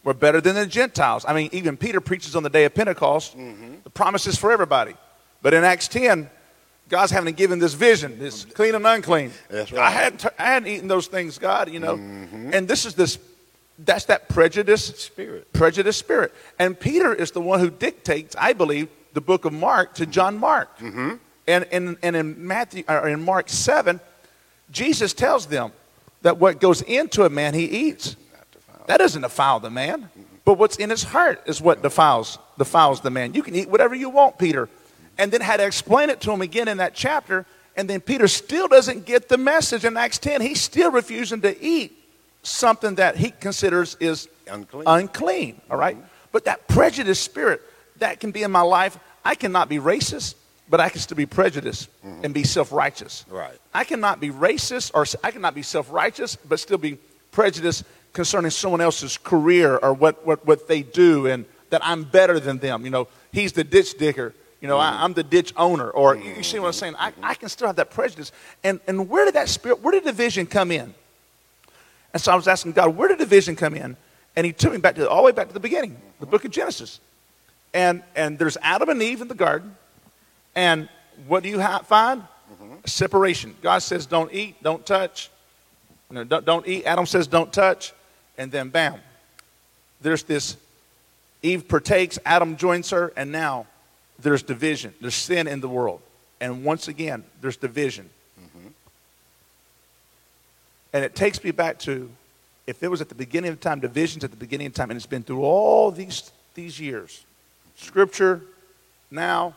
we're 0.03 0.13
better 0.13 0.39
than 0.39 0.53
the 0.53 0.67
Gentiles. 0.67 1.25
I 1.27 1.33
mean, 1.33 1.49
even 1.51 1.77
Peter 1.77 1.99
preaches 1.99 2.35
on 2.35 2.43
the 2.43 2.49
day 2.49 2.65
of 2.65 2.75
Pentecost, 2.75 3.35
the 3.35 3.89
promises 3.89 4.37
for 4.37 4.51
everybody. 4.51 4.93
But 5.41 5.55
in 5.55 5.63
Acts 5.63 5.87
10, 5.87 6.29
God's 6.89 7.11
having 7.11 7.33
given 7.33 7.57
this 7.57 7.73
vision, 7.73 8.19
this 8.19 8.45
clean 8.45 8.75
and 8.75 8.85
unclean. 8.85 9.31
That's 9.49 9.73
I 9.73 9.89
hadn't, 9.89 10.25
I 10.37 10.43
hadn't 10.43 10.69
eaten 10.69 10.87
those 10.87 11.07
things, 11.07 11.39
God, 11.39 11.71
you 11.71 11.79
know. 11.79 11.95
And 11.95 12.67
this 12.67 12.85
is 12.85 12.93
this, 12.93 13.17
that's 13.79 14.05
that 14.05 14.29
prejudice 14.29 14.85
Spirit. 14.85 15.51
prejudice 15.53 15.97
spirit. 15.97 16.33
And 16.57 16.79
Peter 16.79 17.13
is 17.13 17.31
the 17.31 17.41
one 17.41 17.59
who 17.59 17.69
dictates, 17.69 18.35
I 18.37 18.53
believe, 18.53 18.87
the 19.13 19.21
book 19.21 19.45
of 19.45 19.53
Mark 19.53 19.95
to 19.95 20.05
John 20.05 20.37
Mark. 20.37 20.77
Mm-hmm. 20.79 21.15
And, 21.47 21.65
and, 21.71 21.97
and 22.01 22.15
in 22.15 22.47
Matthew 22.47 22.83
or 22.87 23.07
in 23.07 23.23
Mark 23.23 23.49
7, 23.49 23.99
Jesus 24.71 25.13
tells 25.13 25.45
them 25.47 25.71
that 26.21 26.37
what 26.37 26.59
goes 26.59 26.81
into 26.81 27.23
a 27.23 27.29
man 27.29 27.53
he 27.53 27.65
eats. 27.65 28.15
That 28.87 28.97
doesn't 28.97 29.21
defile 29.21 29.59
the 29.59 29.69
man. 29.69 30.09
But 30.43 30.57
what's 30.57 30.77
in 30.77 30.89
his 30.89 31.03
heart 31.03 31.41
is 31.45 31.59
what 31.59 31.81
defiles 31.81 32.37
defiles 32.57 33.01
the 33.01 33.09
man. 33.09 33.33
You 33.33 33.43
can 33.43 33.55
eat 33.55 33.69
whatever 33.69 33.95
you 33.95 34.09
want, 34.09 34.37
Peter. 34.37 34.69
And 35.17 35.31
then 35.31 35.41
had 35.41 35.57
to 35.57 35.65
explain 35.65 36.09
it 36.09 36.21
to 36.21 36.31
him 36.31 36.41
again 36.41 36.67
in 36.67 36.77
that 36.77 36.93
chapter. 36.93 37.45
And 37.75 37.89
then 37.89 37.99
Peter 37.99 38.27
still 38.27 38.67
doesn't 38.67 39.05
get 39.05 39.27
the 39.27 39.37
message 39.37 39.85
in 39.85 39.97
Acts 39.97 40.17
10. 40.19 40.41
He's 40.41 40.61
still 40.61 40.91
refusing 40.91 41.41
to 41.41 41.61
eat 41.63 42.04
something 42.45 42.95
that 42.95 43.17
he 43.17 43.31
considers 43.31 43.97
is 43.99 44.29
Unclean. 44.49 44.83
unclean. 44.85 45.61
All 45.69 45.77
right? 45.77 45.95
Mm-hmm. 45.95 46.07
But 46.31 46.45
that 46.45 46.67
prejudice 46.67 47.19
spirit, 47.19 47.61
that 47.97 48.19
can 48.19 48.31
be 48.31 48.43
in 48.43 48.51
my 48.51 48.61
life. 48.61 48.97
I 49.23 49.35
cannot 49.35 49.69
be 49.69 49.77
racist, 49.77 50.35
but 50.69 50.79
I 50.79 50.89
can 50.89 50.99
still 50.99 51.17
be 51.17 51.25
prejudiced 51.25 51.89
mm-hmm. 52.05 52.25
and 52.25 52.33
be 52.33 52.43
self 52.43 52.71
righteous. 52.71 53.25
Right. 53.29 53.57
I 53.73 53.83
cannot 53.83 54.19
be 54.19 54.29
racist 54.29 54.91
or 54.93 55.05
I 55.23 55.31
cannot 55.31 55.55
be 55.55 55.61
self 55.61 55.91
righteous, 55.91 56.35
but 56.35 56.59
still 56.59 56.77
be 56.77 56.97
prejudiced 57.31 57.83
concerning 58.13 58.51
someone 58.51 58.81
else's 58.81 59.17
career 59.17 59.77
or 59.77 59.93
what, 59.93 60.25
what, 60.25 60.45
what 60.45 60.67
they 60.67 60.81
do 60.81 61.27
and 61.27 61.45
that 61.69 61.81
I'm 61.83 62.03
better 62.03 62.39
than 62.39 62.59
them. 62.59 62.85
You 62.85 62.91
know, 62.91 63.07
he's 63.31 63.53
the 63.53 63.63
ditch 63.63 63.97
digger. 63.97 64.33
You 64.61 64.67
know, 64.67 64.79
I, 64.79 64.91
mm-hmm. 64.91 65.03
I'm 65.03 65.13
the 65.13 65.23
ditch 65.23 65.53
owner. 65.57 65.89
Or 65.89 66.15
you, 66.15 66.33
you 66.35 66.43
see 66.43 66.59
what 66.59 66.67
I'm 66.67 66.73
saying? 66.73 66.95
I, 66.97 67.11
I 67.21 67.33
can 67.35 67.49
still 67.49 67.67
have 67.67 67.75
that 67.75 67.91
prejudice. 67.91 68.31
And, 68.63 68.79
and 68.87 69.09
where 69.09 69.25
did 69.25 69.35
that 69.35 69.49
spirit, 69.49 69.81
where 69.81 69.91
did 69.91 70.03
division 70.03 70.47
come 70.47 70.71
in? 70.71 70.93
And 72.15 72.21
so 72.21 72.31
I 72.31 72.35
was 72.35 72.47
asking 72.47 72.71
God, 72.71 72.95
where 72.95 73.09
did 73.09 73.17
division 73.17 73.57
come 73.57 73.75
in? 73.75 73.97
And 74.37 74.45
he 74.45 74.53
took 74.53 74.71
me 74.71 74.77
back 74.77 74.95
to 74.95 75.09
all 75.09 75.17
the 75.17 75.23
way 75.23 75.31
back 75.33 75.49
to 75.49 75.53
the 75.53 75.59
beginning, 75.59 75.97
the 76.21 76.25
book 76.25 76.45
of 76.45 76.51
Genesis. 76.51 77.01
And, 77.73 78.03
and 78.15 78.39
there's 78.39 78.55
Adam 78.61 78.87
and 78.87 79.01
Eve 79.01 79.19
in 79.19 79.27
the 79.27 79.35
garden. 79.35 79.75
And 80.55 80.87
what 81.27 81.43
do 81.43 81.49
you 81.49 81.59
ha- 81.59 81.79
find? 81.79 82.21
Mm-hmm. 82.21 82.75
Separation. 82.85 83.53
God 83.61 83.79
says, 83.79 84.05
don't 84.05 84.33
eat, 84.33 84.55
don't 84.63 84.85
touch. 84.85 85.29
Know, 86.09 86.23
don't, 86.23 86.45
don't 86.45 86.65
eat. 86.65 86.85
Adam 86.85 87.05
says, 87.05 87.27
don't 87.27 87.51
touch. 87.51 87.91
And 88.37 88.49
then, 88.49 88.69
bam, 88.69 89.01
there's 89.99 90.23
this 90.23 90.55
Eve 91.41 91.67
partakes, 91.67 92.17
Adam 92.25 92.55
joins 92.55 92.91
her, 92.91 93.11
and 93.17 93.29
now 93.29 93.65
there's 94.19 94.41
division. 94.41 94.93
There's 95.01 95.15
sin 95.15 95.47
in 95.47 95.59
the 95.59 95.67
world. 95.67 96.01
And 96.39 96.63
once 96.63 96.87
again, 96.87 97.25
there's 97.41 97.57
division. 97.57 98.09
And 100.95 101.03
it 101.03 101.13
takes 101.13 101.43
me 101.43 101.51
back 101.51 101.79
to 101.79 102.09
if 102.67 102.81
it 102.81 102.87
was 102.87 103.01
at 103.01 103.09
the 103.09 103.15
beginning 103.15 103.51
of 103.51 103.59
time, 103.59 103.81
divisions 103.81 104.23
at 104.23 104.31
the 104.31 104.37
beginning 104.37 104.67
of 104.67 104.73
time, 104.73 104.89
and 104.91 104.95
it's 104.95 105.05
been 105.05 105.23
through 105.23 105.41
all 105.41 105.91
these, 105.91 106.31
these 106.53 106.79
years. 106.79 107.25
Scripture, 107.75 108.41
now, 109.11 109.55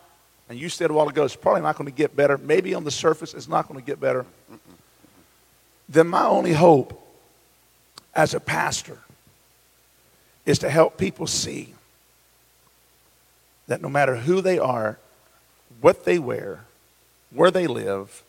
and 0.49 0.59
you 0.59 0.69
said 0.69 0.91
a 0.91 0.93
while 0.93 1.09
ago, 1.09 1.23
it's 1.23 1.37
probably 1.37 1.63
not 1.63 1.77
going 1.77 1.89
to 1.89 1.97
get 1.97 2.17
better. 2.17 2.39
Maybe 2.39 2.75
on 2.75 2.83
the 2.83 2.91
surface, 2.91 3.35
it's 3.35 3.47
not 3.47 3.69
going 3.69 3.79
to 3.79 3.87
get 3.87 4.01
better. 4.01 4.27
Then 5.89 6.09
my 6.09 6.25
only 6.25 6.55
hope 6.55 7.01
as 8.17 8.35
a 8.35 8.41
pastor 8.41 8.99
is 10.45 10.59
to 10.59 10.69
help 10.69 10.99
people 10.99 11.29
see 11.29 11.73
that 13.69 13.81
no 13.81 13.89
matter 13.89 14.17
who 14.17 14.41
they 14.41 14.59
are, 14.59 14.99
what 15.81 16.05
they 16.05 16.19
wear, 16.19 16.65
where 17.31 17.53
they 17.53 17.69
live, 17.69 18.25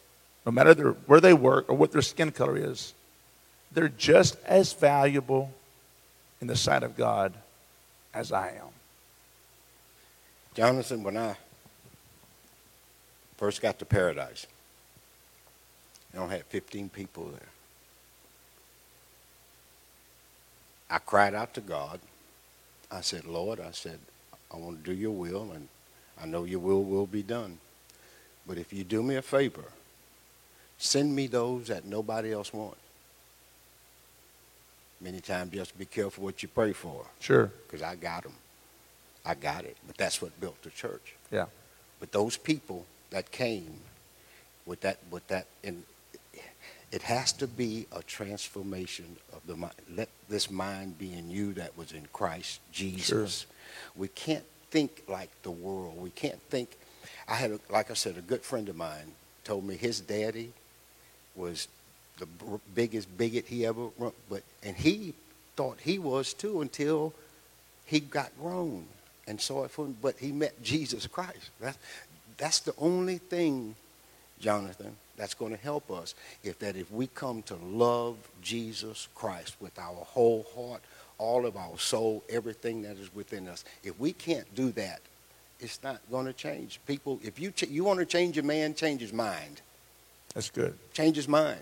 no 0.45 0.51
matter 0.51 0.76
their, 0.76 0.91
where 0.91 1.20
they 1.20 1.34
work 1.34 1.68
or 1.70 1.76
what 1.76 1.91
their 1.91 2.03
skin 2.03 2.32
color 2.32 2.55
is, 2.55 2.93
they're 3.72 3.89
just 3.89 4.38
as 4.45 4.74
valuable 4.74 5.51
in 6.41 6.47
the 6.47 6.55
sight 6.55 6.84
of 6.84 6.97
God 6.97 7.34
as 8.13 8.32
I 8.32 8.49
am. 8.49 8.70
Johnathan, 10.55 11.03
when 11.03 11.17
I 11.17 11.36
first 13.38 13.61
got 13.61 13.80
to 13.80 13.86
paradise, 13.86 14.47
I 16.13 16.17
only 16.17 16.38
had 16.38 16.45
15 16.45 16.89
people 16.89 17.26
there. 17.26 17.49
I 20.89 20.97
cried 20.97 21.36
out 21.36 21.53
to 21.53 21.61
God. 21.61 21.99
I 22.91 23.01
said, 23.01 23.26
Lord, 23.26 23.59
I 23.59 23.72
said, 23.72 23.99
I 24.51 24.57
want 24.57 24.84
to 24.84 24.91
do 24.91 24.97
your 24.97 25.11
will, 25.11 25.51
and 25.51 25.67
I 26.20 26.26
know 26.26 26.45
your 26.45 26.59
will 26.59 26.84
will 26.84 27.05
be 27.05 27.22
done. 27.22 27.59
But 28.47 28.57
if 28.57 28.74
you 28.74 28.84
do 28.84 29.03
me 29.03 29.15
a 29.15 29.22
favor, 29.22 29.65
send 30.80 31.15
me 31.15 31.28
those 31.28 31.67
that 31.67 31.86
nobody 31.86 32.34
else 32.34 32.51
wants. 32.51 32.80
Many 35.02 35.22
times, 35.22 35.54
just 35.54 35.78
be 35.78 35.86
careful 35.86 36.26
what 36.26 36.43
you 36.43 36.50
pray 36.50 36.74
for. 36.74 37.06
Sure. 37.20 37.52
Because 37.66 37.82
I 37.82 37.95
got 37.95 38.24
them. 38.24 38.34
I 39.26 39.34
got 39.36 39.64
it. 39.64 39.78
But 39.88 39.97
that's 39.97 40.22
what 40.22 40.38
built 40.41 40.62
the 40.64 40.70
church. 40.70 41.16
Yeah. 41.32 41.45
But 42.00 42.12
those 42.12 42.36
people 42.36 42.86
that 43.12 43.32
came 43.32 43.80
with 44.66 44.82
that, 44.82 44.97
with 45.10 45.26
that, 45.28 45.47
and 45.64 45.84
it 46.91 47.04
has 47.04 47.32
to 47.34 47.47
be 47.47 47.88
a 47.91 48.02
transformation 48.04 49.18
of 49.32 49.41
the 49.45 49.56
mind. 49.56 49.74
Let 49.95 50.10
this 50.28 50.50
mind 50.50 50.97
be 50.97 51.14
in 51.14 51.30
you 51.30 51.54
that 51.54 51.78
was 51.78 51.91
in 51.91 52.08
Christ 52.12 52.60
Jesus. 52.72 53.41
Sure. 53.41 53.50
We 53.95 54.08
can't 54.10 54.45
think 54.72 55.04
like 55.08 55.30
the 55.43 55.52
world. 55.52 56.02
We 56.02 56.10
can't 56.10 56.41
think. 56.50 56.78
I 57.28 57.36
had, 57.36 57.52
a, 57.52 57.60
like 57.70 57.91
I 57.91 57.93
said, 57.93 58.18
a 58.18 58.22
good 58.22 58.41
friend 58.41 58.68
of 58.70 58.76
mine 58.76 59.14
told 59.43 59.66
me 59.66 59.76
his 59.76 60.00
daddy 60.00 60.52
was 61.36 61.68
the 62.20 62.28
biggest 62.76 63.17
bigot 63.17 63.45
he 63.47 63.65
ever 63.65 63.88
run, 63.97 64.11
but 64.30 64.43
and 64.63 64.76
he 64.76 65.13
thought 65.55 65.80
he 65.82 65.97
was 65.97 66.34
too 66.34 66.61
until 66.61 67.13
he 67.86 67.99
got 67.99 68.32
grown 68.39 68.86
and 69.28 69.41
saw 69.41 69.63
it 69.63 69.72
from 69.72 69.95
but 70.01 70.17
he 70.20 70.32
met 70.32 70.61
Jesus 70.61 71.07
Christ. 71.07 71.49
That's 71.59 71.78
that's 72.38 72.59
the 72.59 72.74
only 72.78 73.17
thing, 73.17 73.76
Johnathan, 74.41 74.93
that's 75.17 75.34
going 75.34 75.51
to 75.51 75.61
help 75.61 75.91
us. 75.91 76.15
If 76.43 76.59
that 76.59 76.76
if 76.76 76.91
we 76.91 77.07
come 77.07 77.41
to 77.43 77.55
love 77.55 78.17
Jesus 78.41 79.07
Christ 79.15 79.55
with 79.59 79.78
our 79.78 80.05
whole 80.05 80.45
heart, 80.55 80.82
all 81.17 81.45
of 81.45 81.57
our 81.57 81.78
soul, 81.78 82.24
everything 82.30 82.84
that 82.84 82.97
is 82.97 83.13
within 83.13 83.47
us, 83.47 83.65
if 83.84 83.99
we 83.99 84.13
can't 84.13 84.53
do 84.55 84.72
that, 84.72 85.01
it's 85.59 85.84
not 85.84 85.99
going 86.09 86.26
to 86.26 86.34
change. 86.34 86.80
People, 86.88 87.20
if 87.24 87.39
you 87.39 87.51
ch- 87.51 87.67
you 87.67 87.84
want 87.84 87.99
to 87.99 88.05
change 88.05 88.38
a 88.38 88.43
man, 88.43 88.74
change 88.74 89.01
his 89.01 89.11
mind. 89.11 89.61
That's 90.34 90.49
good. 90.49 90.78
Change 90.93 91.17
his 91.17 91.28
mind 91.28 91.59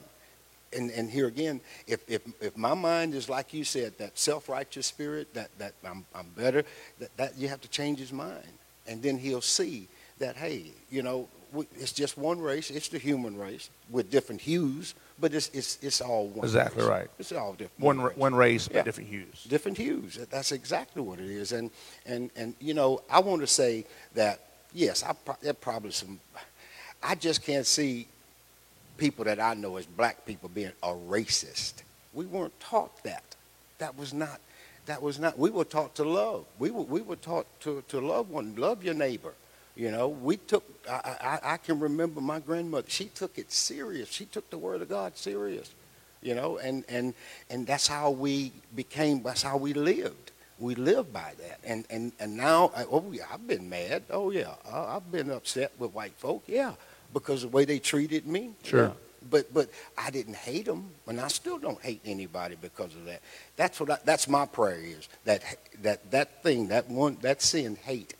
and, 0.73 0.91
and 0.91 1.09
here 1.09 1.27
again, 1.27 1.61
if, 1.87 1.99
if, 2.07 2.21
if 2.41 2.57
my 2.57 2.73
mind 2.73 3.13
is 3.13 3.29
like 3.29 3.53
you 3.53 3.63
said, 3.63 3.97
that 3.97 4.17
self-righteous 4.17 4.85
spirit, 4.85 5.33
that, 5.33 5.49
that 5.57 5.73
I'm, 5.85 6.05
I'm 6.13 6.27
better, 6.35 6.63
that, 6.99 7.15
that 7.17 7.37
you 7.37 7.47
have 7.47 7.61
to 7.61 7.69
change 7.69 7.99
his 7.99 8.11
mind. 8.11 8.43
And 8.87 9.01
then 9.01 9.17
he'll 9.17 9.41
see 9.41 9.87
that, 10.19 10.35
hey, 10.35 10.71
you 10.89 11.03
know, 11.03 11.27
we, 11.53 11.65
it's 11.75 11.91
just 11.93 12.17
one 12.17 12.39
race. 12.39 12.69
It's 12.69 12.89
the 12.89 12.97
human 12.97 13.37
race 13.37 13.69
with 13.89 14.11
different 14.11 14.41
hues, 14.41 14.95
but 15.19 15.33
it's, 15.33 15.49
it's, 15.53 15.77
it's 15.81 16.01
all 16.01 16.27
one 16.27 16.45
Exactly 16.45 16.81
race. 16.83 16.89
right. 16.89 17.07
It's 17.19 17.31
all 17.31 17.53
different. 17.53 17.79
One, 17.79 18.01
race. 18.01 18.17
one 18.17 18.35
race, 18.35 18.67
yeah. 18.69 18.79
but 18.79 18.85
different 18.85 19.09
hues. 19.09 19.45
Different 19.49 19.77
hues. 19.77 20.19
That's 20.29 20.51
exactly 20.51 21.01
what 21.01 21.19
it 21.19 21.29
is. 21.29 21.51
And, 21.51 21.71
and, 22.05 22.29
and 22.35 22.55
you 22.59 22.73
know, 22.73 23.01
I 23.09 23.19
want 23.19 23.41
to 23.41 23.47
say 23.47 23.85
that, 24.15 24.41
yes, 24.73 25.03
I 25.03 25.13
pro- 25.13 25.53
probably 25.53 25.91
some, 25.91 26.19
I 27.01 27.15
just 27.15 27.43
can't 27.43 27.65
see 27.65 28.07
people 28.97 29.25
that 29.25 29.39
I 29.39 29.53
know 29.53 29.77
as 29.77 29.85
black 29.85 30.25
people 30.25 30.49
being 30.49 30.71
a 30.83 30.89
racist. 30.89 31.73
We 32.13 32.25
weren't 32.25 32.59
taught 32.59 33.03
that. 33.03 33.23
That 33.77 33.97
was 33.97 34.13
not, 34.13 34.39
that 34.87 35.01
was 35.01 35.19
not, 35.19 35.37
we 35.37 35.49
were 35.49 35.65
taught 35.65 35.95
to 35.95 36.03
love. 36.03 36.45
We 36.59 36.71
were, 36.71 36.83
we 36.83 37.01
were 37.01 37.15
taught 37.15 37.45
to, 37.61 37.83
to 37.89 38.01
love 38.01 38.29
one, 38.29 38.55
love 38.55 38.83
your 38.83 38.95
neighbor. 38.95 39.33
You 39.75 39.91
know, 39.91 40.07
we 40.07 40.37
took, 40.37 40.63
I, 40.89 41.39
I, 41.43 41.53
I 41.53 41.57
can 41.57 41.79
remember 41.79 42.19
my 42.19 42.39
grandmother, 42.39 42.87
she 42.89 43.05
took 43.05 43.37
it 43.37 43.51
serious. 43.51 44.09
She 44.09 44.25
took 44.25 44.49
the 44.49 44.57
word 44.57 44.81
of 44.81 44.89
God 44.89 45.15
serious. 45.15 45.71
You 46.23 46.33
know, 46.33 46.57
and, 46.57 46.83
and, 46.89 47.13
and 47.51 47.67
that's 47.67 47.87
how 47.87 48.09
we 48.09 48.51
became, 48.75 49.21
that's 49.21 49.43
how 49.43 49.57
we 49.57 49.73
lived. 49.73 50.31
We 50.57 50.73
lived 50.73 51.13
by 51.13 51.33
that. 51.37 51.59
And, 51.63 51.85
and, 51.91 52.11
and 52.19 52.35
now, 52.35 52.71
oh 52.89 53.05
yeah, 53.11 53.25
I've 53.31 53.47
been 53.47 53.69
mad. 53.69 54.01
Oh 54.09 54.31
yeah, 54.31 54.55
I've 54.67 55.11
been 55.11 55.29
upset 55.29 55.71
with 55.77 55.93
white 55.93 56.13
folk. 56.13 56.43
Yeah 56.47 56.73
because 57.13 57.43
of 57.43 57.51
the 57.51 57.55
way 57.55 57.65
they 57.65 57.79
treated 57.79 58.27
me. 58.27 58.51
Sure. 58.63 58.85
Yeah. 58.85 58.91
But 59.29 59.53
but 59.53 59.69
I 59.97 60.09
didn't 60.09 60.35
hate 60.35 60.65
them, 60.65 60.89
and 61.07 61.19
I 61.19 61.27
still 61.27 61.57
don't 61.57 61.81
hate 61.81 62.01
anybody 62.05 62.55
because 62.61 62.95
of 62.95 63.05
that. 63.05 63.21
That's 63.55 63.79
what 63.79 63.89
I, 63.91 63.97
that's 64.05 64.27
my 64.27 64.45
prayer 64.45 64.79
is 64.79 65.09
that 65.25 65.43
that 65.81 66.11
that 66.11 66.43
thing 66.43 66.67
that 66.69 66.89
one 66.89 67.17
that 67.21 67.41
sin 67.41 67.77
hate. 67.83 68.13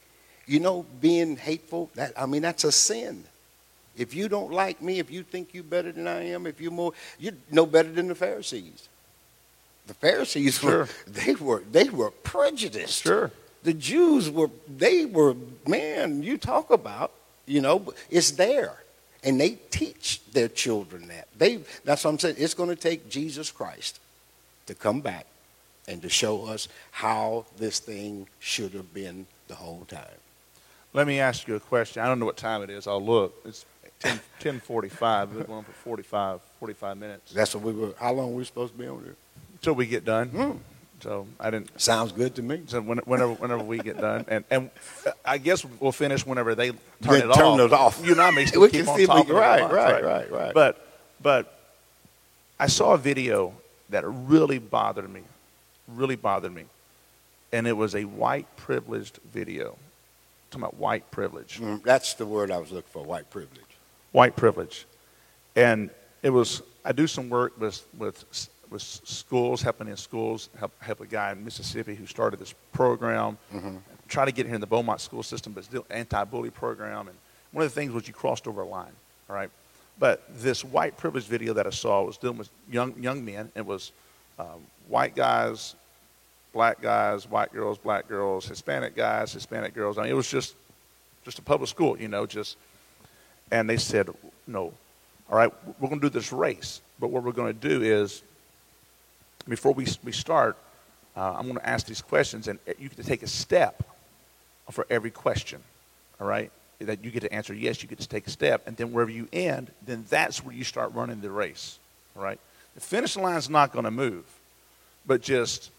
You 0.45 0.61
know, 0.61 0.85
being 1.01 1.35
hateful. 1.35 1.89
That 1.95 2.13
I 2.17 2.25
mean, 2.25 2.41
that's 2.41 2.63
a 2.63 2.71
sin. 2.71 3.23
If 3.97 4.13
you 4.13 4.29
don't 4.29 4.51
like 4.51 4.81
me, 4.81 4.99
if 4.99 5.09
you 5.09 5.23
think 5.23 5.53
you're 5.53 5.63
better 5.63 5.91
than 5.91 6.07
I 6.07 6.27
am, 6.29 6.45
if 6.45 6.61
you're 6.61 6.71
more, 6.71 6.93
you're 7.17 7.33
no 7.51 7.65
better 7.65 7.91
than 7.91 8.07
the 8.07 8.15
Pharisees. 8.15 8.87
The 9.87 9.95
Pharisees 9.95 10.59
sure. 10.59 10.79
were 10.79 10.89
they 11.07 11.35
were 11.35 11.63
they 11.71 11.89
were 11.89 12.11
prejudiced. 12.11 13.03
Sure. 13.03 13.31
The 13.63 13.73
Jews 13.73 14.29
were 14.29 14.49
they 14.67 15.05
were 15.05 15.35
man. 15.67 16.23
You 16.23 16.37
talk 16.37 16.69
about 16.69 17.11
you 17.47 17.61
know, 17.61 17.93
it's 18.09 18.31
there. 18.31 18.73
And 19.23 19.41
they 19.41 19.57
teach 19.71 20.23
their 20.31 20.47
children 20.47 21.07
that. 21.07 21.27
They, 21.37 21.61
that's 21.83 22.03
what 22.03 22.11
I'm 22.11 22.19
saying. 22.19 22.35
It's 22.37 22.53
going 22.53 22.69
to 22.69 22.75
take 22.75 23.09
Jesus 23.09 23.49
Christ 23.49 23.99
to 24.67 24.75
come 24.75 25.01
back 25.01 25.25
and 25.87 26.01
to 26.01 26.09
show 26.09 26.45
us 26.45 26.67
how 26.91 27.45
this 27.57 27.79
thing 27.79 28.27
should 28.39 28.73
have 28.73 28.93
been 28.93 29.25
the 29.47 29.55
whole 29.55 29.85
time. 29.87 30.05
Let 30.93 31.07
me 31.07 31.19
ask 31.19 31.47
you 31.47 31.55
a 31.55 31.59
question. 31.59 32.03
I 32.03 32.07
don't 32.07 32.19
know 32.19 32.25
what 32.25 32.37
time 32.37 32.61
it 32.61 32.69
is. 32.69 32.87
I'll 32.87 33.03
look. 33.03 33.35
It's 33.45 33.65
10, 34.01 34.11
1045. 34.41 35.35
We've 35.35 35.45
been 35.45 35.55
on 35.55 35.63
for 35.63 35.71
45, 35.71 36.39
45 36.59 36.97
minutes. 36.97 37.33
That's 37.33 37.55
what 37.55 37.63
we 37.63 37.73
were, 37.73 37.93
how 37.99 38.13
long 38.13 38.31
were 38.31 38.37
we 38.37 38.45
supposed 38.45 38.73
to 38.73 38.79
be 38.79 38.87
on 38.87 39.03
here? 39.03 39.15
Until 39.53 39.73
we 39.73 39.87
get 39.87 40.05
done. 40.05 40.29
Mm. 40.29 40.57
So 41.01 41.27
I 41.39 41.51
didn't. 41.51 41.79
Sounds 41.79 42.11
good 42.11 42.35
to 42.35 42.41
me. 42.41 42.63
So 42.67 42.81
whenever, 42.81 43.33
whenever 43.33 43.63
we 43.63 43.77
get 43.77 43.99
done, 43.99 44.25
and 44.27 44.43
and 44.49 44.71
I 45.23 45.37
guess 45.37 45.63
we'll 45.63 45.91
finish 45.91 46.25
whenever 46.25 46.55
they 46.55 46.69
turn 46.69 46.79
they 47.01 47.17
it 47.19 47.33
turn 47.33 47.45
off. 47.45 47.59
It 47.59 47.73
off. 47.73 48.01
You 48.05 48.13
and 48.13 48.21
I 48.21 48.45
still 48.45 48.61
we 48.61 48.69
keep 48.69 48.85
can 48.85 48.89
on 48.89 48.97
see 48.97 49.05
talking. 49.05 49.35
Right, 49.35 49.61
right, 49.61 49.71
right, 49.71 50.03
right, 50.03 50.31
right. 50.31 50.53
But 50.53 50.87
but 51.21 51.59
I 52.59 52.67
saw 52.67 52.93
a 52.93 52.97
video 52.97 53.53
that 53.89 54.03
really 54.07 54.57
bothered 54.57 55.09
me, 55.09 55.21
really 55.87 56.15
bothered 56.15 56.53
me, 56.53 56.65
and 57.51 57.67
it 57.67 57.73
was 57.73 57.93
a 57.93 58.05
white 58.05 58.47
privileged 58.57 59.19
video. 59.31 59.69
I'm 59.71 59.77
talking 60.49 60.63
about 60.63 60.77
white 60.77 61.11
privilege. 61.11 61.59
Mm, 61.59 61.83
that's 61.83 62.15
the 62.15 62.25
word 62.25 62.49
I 62.49 62.57
was 62.57 62.71
looking 62.71 62.89
for. 62.89 63.03
White 63.03 63.29
privilege. 63.29 63.61
White 64.13 64.35
privilege, 64.35 64.87
and 65.55 65.91
it 66.23 66.31
was. 66.31 66.63
I 66.83 66.91
do 66.91 67.05
some 67.05 67.29
work 67.29 67.59
with 67.59 67.85
with 67.95 68.25
with 68.69 68.81
schools, 68.81 69.61
helping 69.61 69.87
in 69.87 69.97
schools, 69.97 70.49
help, 70.59 70.71
help 70.81 71.01
a 71.01 71.05
guy 71.05 71.31
in 71.31 71.43
Mississippi 71.43 71.95
who 71.95 72.05
started 72.05 72.39
this 72.39 72.53
program, 72.73 73.37
mm-hmm. 73.53 73.77
try 74.07 74.25
to 74.25 74.31
get 74.31 74.45
here 74.45 74.55
in 74.55 74.61
the 74.61 74.67
Beaumont 74.67 75.01
school 75.01 75.23
system, 75.23 75.53
but 75.53 75.63
still 75.63 75.85
anti-bully 75.89 76.49
program. 76.49 77.07
And 77.07 77.17
one 77.51 77.65
of 77.65 77.73
the 77.73 77.79
things 77.79 77.93
was 77.93 78.07
you 78.07 78.13
crossed 78.13 78.47
over 78.47 78.61
a 78.61 78.67
line, 78.67 78.91
all 79.29 79.35
right? 79.35 79.49
But 79.99 80.23
this 80.29 80.63
white 80.63 80.97
privilege 80.97 81.25
video 81.25 81.53
that 81.53 81.65
I 81.65 81.71
saw 81.71 82.03
was 82.03 82.17
dealing 82.17 82.37
with 82.37 82.49
young, 82.69 82.93
young 83.01 83.25
men. 83.25 83.51
It 83.55 83.65
was 83.65 83.91
um, 84.37 84.61
white 84.87 85.15
guys, 85.15 85.75
black 86.53 86.81
guys, 86.81 87.29
white 87.29 87.51
girls, 87.51 87.77
black 87.77 88.07
girls, 88.07 88.47
Hispanic 88.47 88.95
guys, 88.95 89.33
Hispanic 89.33 89.73
girls. 89.73 89.97
I 89.97 90.03
mean, 90.03 90.11
it 90.11 90.15
was 90.15 90.29
just, 90.29 90.55
just 91.25 91.39
a 91.39 91.41
public 91.41 91.69
school, 91.69 91.99
you 91.99 92.07
know, 92.07 92.25
just, 92.25 92.57
and 93.51 93.69
they 93.69 93.77
said, 93.77 94.09
no, 94.45 94.73
all 95.29 95.37
right, 95.37 95.51
we're 95.79 95.89
going 95.89 95.99
to 95.99 96.09
do 96.09 96.13
this 96.13 96.31
race, 96.31 96.81
but 96.99 97.09
what 97.09 97.23
we're 97.23 97.31
going 97.31 97.53
to 97.53 97.67
do 97.69 97.81
is 97.81 98.21
before 99.47 99.73
we, 99.73 99.87
we 100.03 100.11
start, 100.11 100.57
uh, 101.15 101.35
I'm 101.37 101.43
going 101.43 101.55
to 101.55 101.67
ask 101.67 101.87
these 101.87 102.01
questions, 102.01 102.47
and 102.47 102.59
you 102.79 102.89
get 102.89 102.97
to 102.97 103.03
take 103.03 103.23
a 103.23 103.27
step 103.27 103.83
for 104.71 104.85
every 104.89 105.11
question, 105.11 105.61
all 106.19 106.27
right? 106.27 106.51
That 106.79 107.03
you 107.03 107.11
get 107.11 107.21
to 107.21 107.33
answer 107.33 107.53
yes, 107.53 107.81
you 107.81 107.89
get 107.89 107.99
to 107.99 108.07
take 108.07 108.27
a 108.27 108.29
step, 108.29 108.67
and 108.67 108.77
then 108.77 108.91
wherever 108.91 109.09
you 109.09 109.27
end, 109.33 109.71
then 109.85 110.05
that's 110.09 110.43
where 110.43 110.53
you 110.53 110.63
start 110.63 110.93
running 110.93 111.21
the 111.21 111.31
race, 111.31 111.79
all 112.15 112.23
right? 112.23 112.39
The 112.75 112.81
finish 112.81 113.15
line's 113.15 113.49
not 113.49 113.71
going 113.71 113.85
to 113.85 113.91
move, 113.91 114.25
but 115.05 115.21
just 115.21 115.71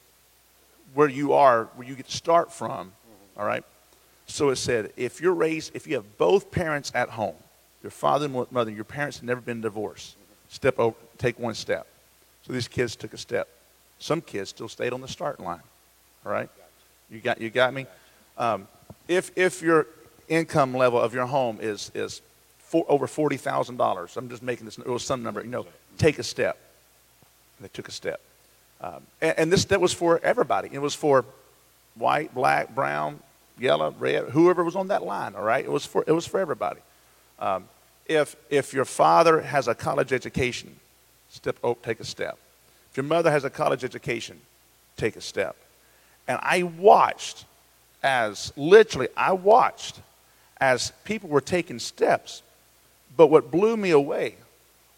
where 0.95 1.09
you 1.09 1.35
are, 1.35 1.65
where 1.77 1.87
you 1.87 1.95
get 1.95 2.07
to 2.07 2.17
start 2.17 2.53
from, 2.53 2.93
all 3.37 3.47
right? 3.47 3.63
So 4.27 4.49
it 4.51 4.57
said, 4.57 4.93
if 4.97 5.21
you're 5.21 5.35
raised, 5.35 5.75
if 5.75 5.87
you 5.87 5.95
have 5.95 6.19
both 6.19 6.51
parents 6.51 6.91
at 6.95 7.11
home, 7.11 7.37
your 7.83 7.91
father 7.91 8.27
and 8.27 8.51
mother, 8.51 8.71
your 8.71 8.85
parents 8.85 9.19
have 9.19 9.25
never 9.25 9.41
been 9.41 9.61
divorced, 9.61 10.17
step 10.49 10.79
over, 10.79 10.97
take 11.17 11.39
one 11.39 11.55
step. 11.55 11.87
So 12.43 12.53
these 12.53 12.67
kids 12.67 12.97
took 12.97 13.13
a 13.13 13.19
step. 13.19 13.49
Some 13.99 14.21
kids 14.21 14.51
still 14.51 14.69
stayed 14.69 14.93
on 14.93 15.01
the 15.01 15.09
start 15.09 15.41
line. 15.41 15.63
All 16.25 16.33
right? 16.33 16.49
You 17.11 17.21
got, 17.21 17.41
you 17.41 17.51
got 17.51 17.75
me? 17.75 17.87
Um, 18.37 18.69
if, 19.09 19.31
if 19.37 19.63
your 19.63 19.87
income 20.29 20.75
level 20.75 21.01
of 21.01 21.15
your 21.15 21.27
home 21.27 21.59
is, 21.61 21.91
is 21.95 22.23
over 22.73 23.07
$40,000, 23.07 24.17
I'm 24.17 24.29
just 24.29 24.43
making 24.43 24.67
this, 24.67 24.79
it 24.79 24.87
was 24.87 25.05
some 25.05 25.23
number, 25.23 25.43
you 25.43 25.49
know, 25.49 25.67
take 25.97 26.19
a 26.19 26.23
step. 26.23 26.59
And 27.59 27.65
they 27.65 27.71
took 27.73 27.89
a 27.89 27.93
step. 27.93 28.21
Um, 28.81 29.03
and, 29.21 29.39
and 29.39 29.53
this 29.53 29.65
that 29.67 29.81
was 29.81 29.93
for 29.93 30.21
everybody. 30.23 30.69
It 30.73 30.81
was 30.81 30.95
for 30.95 31.25
white, 31.97 32.35
black, 32.35 32.75
brown, 32.75 33.21
yellow, 33.59 33.95
red, 33.99 34.25
whoever 34.31 34.63
was 34.63 34.77
on 34.77 34.89
that 34.89 35.03
line. 35.03 35.35
All 35.35 35.43
right, 35.43 35.65
it 35.65 35.71
was 35.71 35.85
for 35.85 36.05
it 36.07 36.13
was 36.13 36.27
for 36.27 36.39
everybody. 36.39 36.81
Um, 37.39 37.65
if 38.07 38.37
if 38.51 38.73
your 38.73 38.85
father 38.85 39.41
has 39.41 39.67
a 39.69 39.75
college 39.75 40.13
education, 40.13 40.77
step 41.29 41.57
oh, 41.65 41.77
take 41.83 42.01
a 42.01 42.05
step. 42.05 42.39
Your 42.99 43.05
mother 43.05 43.31
has 43.31 43.45
a 43.45 43.51
college 43.51 43.85
education, 43.85 44.41
take 44.97 45.15
a 45.15 45.21
step. 45.21 45.55
And 46.27 46.41
I 46.43 46.65
watched 46.65 47.45
as 48.03 48.53
literally 48.57 49.07
I 49.17 49.35
watched 49.35 50.01
as 50.61 50.93
people 51.05 51.29
were 51.29 51.41
taking 51.41 51.79
steps. 51.79 52.43
But 53.17 53.29
what 53.29 53.53
blew 53.53 53.77
me 53.77 53.91
away 53.91 54.35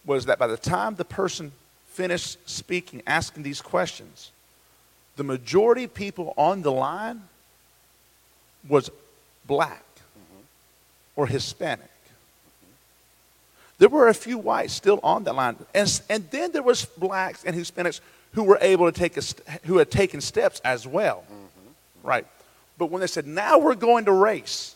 was 0.06 0.24
that 0.24 0.38
by 0.38 0.46
the 0.46 0.56
time 0.56 0.94
the 0.94 1.04
person 1.04 1.52
finished 1.90 2.38
speaking, 2.48 3.02
asking 3.06 3.42
these 3.42 3.60
questions, 3.60 4.30
the 5.16 5.22
majority 5.22 5.84
of 5.84 5.92
people 5.92 6.32
on 6.38 6.62
the 6.62 6.72
line 6.72 7.20
was 8.66 8.88
black 9.46 9.84
mm-hmm. 9.96 10.42
or 11.16 11.26
Hispanic. 11.26 11.90
There 13.80 13.88
were 13.88 14.08
a 14.08 14.14
few 14.14 14.36
whites 14.36 14.74
still 14.74 15.00
on 15.02 15.24
that 15.24 15.34
line. 15.34 15.56
And, 15.74 16.02
and 16.10 16.30
then 16.30 16.52
there 16.52 16.62
was 16.62 16.84
blacks 16.84 17.44
and 17.44 17.56
Hispanics 17.56 18.00
who 18.34 18.44
were 18.44 18.58
able 18.60 18.92
to 18.92 18.96
take 18.96 19.16
a, 19.16 19.22
who 19.64 19.78
had 19.78 19.90
taken 19.90 20.20
steps 20.20 20.60
as 20.62 20.86
well. 20.86 21.24
Mm-hmm. 21.24 22.06
Right. 22.06 22.26
But 22.76 22.90
when 22.90 23.00
they 23.00 23.06
said, 23.06 23.26
now 23.26 23.58
we're 23.58 23.74
going 23.74 24.04
to 24.04 24.12
race, 24.12 24.74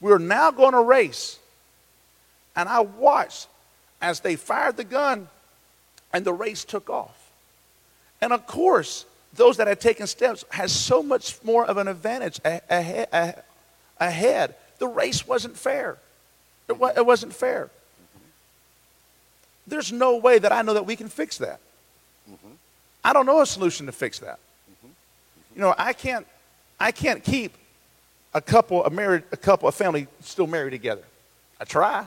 we're 0.00 0.18
now 0.18 0.50
going 0.50 0.72
to 0.72 0.82
race. 0.82 1.38
And 2.56 2.68
I 2.68 2.80
watched 2.80 3.46
as 4.02 4.18
they 4.18 4.34
fired 4.34 4.76
the 4.76 4.84
gun 4.84 5.28
and 6.12 6.24
the 6.24 6.32
race 6.32 6.64
took 6.64 6.90
off. 6.90 7.30
And 8.20 8.32
of 8.32 8.48
course, 8.48 9.06
those 9.32 9.58
that 9.58 9.68
had 9.68 9.80
taken 9.80 10.08
steps 10.08 10.44
had 10.50 10.70
so 10.70 11.04
much 11.04 11.40
more 11.44 11.64
of 11.64 11.76
an 11.76 11.86
advantage 11.86 12.40
ahead. 14.00 14.56
The 14.78 14.88
race 14.88 15.26
wasn't 15.26 15.56
fair. 15.56 15.98
It, 16.68 16.78
wa- 16.78 16.92
it 16.96 17.04
wasn't 17.04 17.34
fair. 17.34 17.70
There's 19.66 19.92
no 19.92 20.16
way 20.16 20.38
that 20.38 20.52
I 20.52 20.62
know 20.62 20.74
that 20.74 20.86
we 20.86 20.96
can 20.96 21.08
fix 21.08 21.38
that. 21.38 21.60
I 23.04 23.12
don't 23.12 23.26
know 23.26 23.40
a 23.40 23.46
solution 23.46 23.86
to 23.86 23.92
fix 23.92 24.18
that. 24.20 24.38
You 25.54 25.62
know, 25.62 25.74
I 25.76 25.92
can't, 25.92 26.26
I 26.78 26.92
can't 26.92 27.22
keep 27.22 27.52
a 28.34 28.40
couple, 28.40 28.84
a 28.84 28.90
married, 28.90 29.24
a 29.32 29.36
couple, 29.36 29.68
a 29.68 29.72
family 29.72 30.06
still 30.20 30.46
married 30.46 30.70
together. 30.70 31.02
I 31.60 31.64
try, 31.64 32.06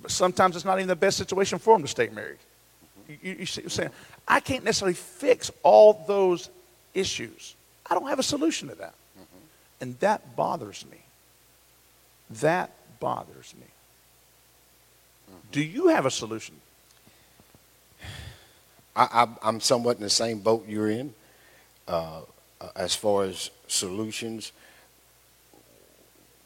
but 0.00 0.10
sometimes 0.10 0.56
it's 0.56 0.64
not 0.64 0.78
even 0.78 0.88
the 0.88 0.96
best 0.96 1.18
situation 1.18 1.58
for 1.58 1.74
them 1.74 1.82
to 1.82 1.88
stay 1.88 2.08
married. 2.08 2.38
You, 3.08 3.36
you 3.40 3.46
see 3.46 3.60
what 3.60 3.66
I'm 3.66 3.70
saying? 3.70 3.90
I 4.26 4.40
can't 4.40 4.64
necessarily 4.64 4.94
fix 4.94 5.50
all 5.62 6.04
those 6.06 6.50
issues. 6.94 7.54
I 7.88 7.94
don't 7.94 8.08
have 8.08 8.18
a 8.18 8.24
solution 8.24 8.68
to 8.68 8.74
that. 8.76 8.94
Mm-hmm. 9.18 9.36
And 9.80 10.00
that 10.00 10.34
bothers 10.34 10.84
me. 10.90 10.98
That 12.30 12.70
bothers 13.00 13.54
me. 13.58 13.66
Mm-hmm. 15.30 15.38
Do 15.52 15.62
you 15.62 15.88
have 15.88 16.06
a 16.06 16.10
solution? 16.10 16.56
I, 18.94 19.28
am 19.42 19.60
somewhat 19.60 19.98
in 19.98 20.02
the 20.02 20.10
same 20.10 20.38
boat 20.38 20.66
you're 20.66 20.90
in 20.90 21.12
uh, 21.86 22.20
uh, 22.60 22.68
as 22.74 22.94
far 22.94 23.24
as 23.24 23.50
solutions. 23.68 24.52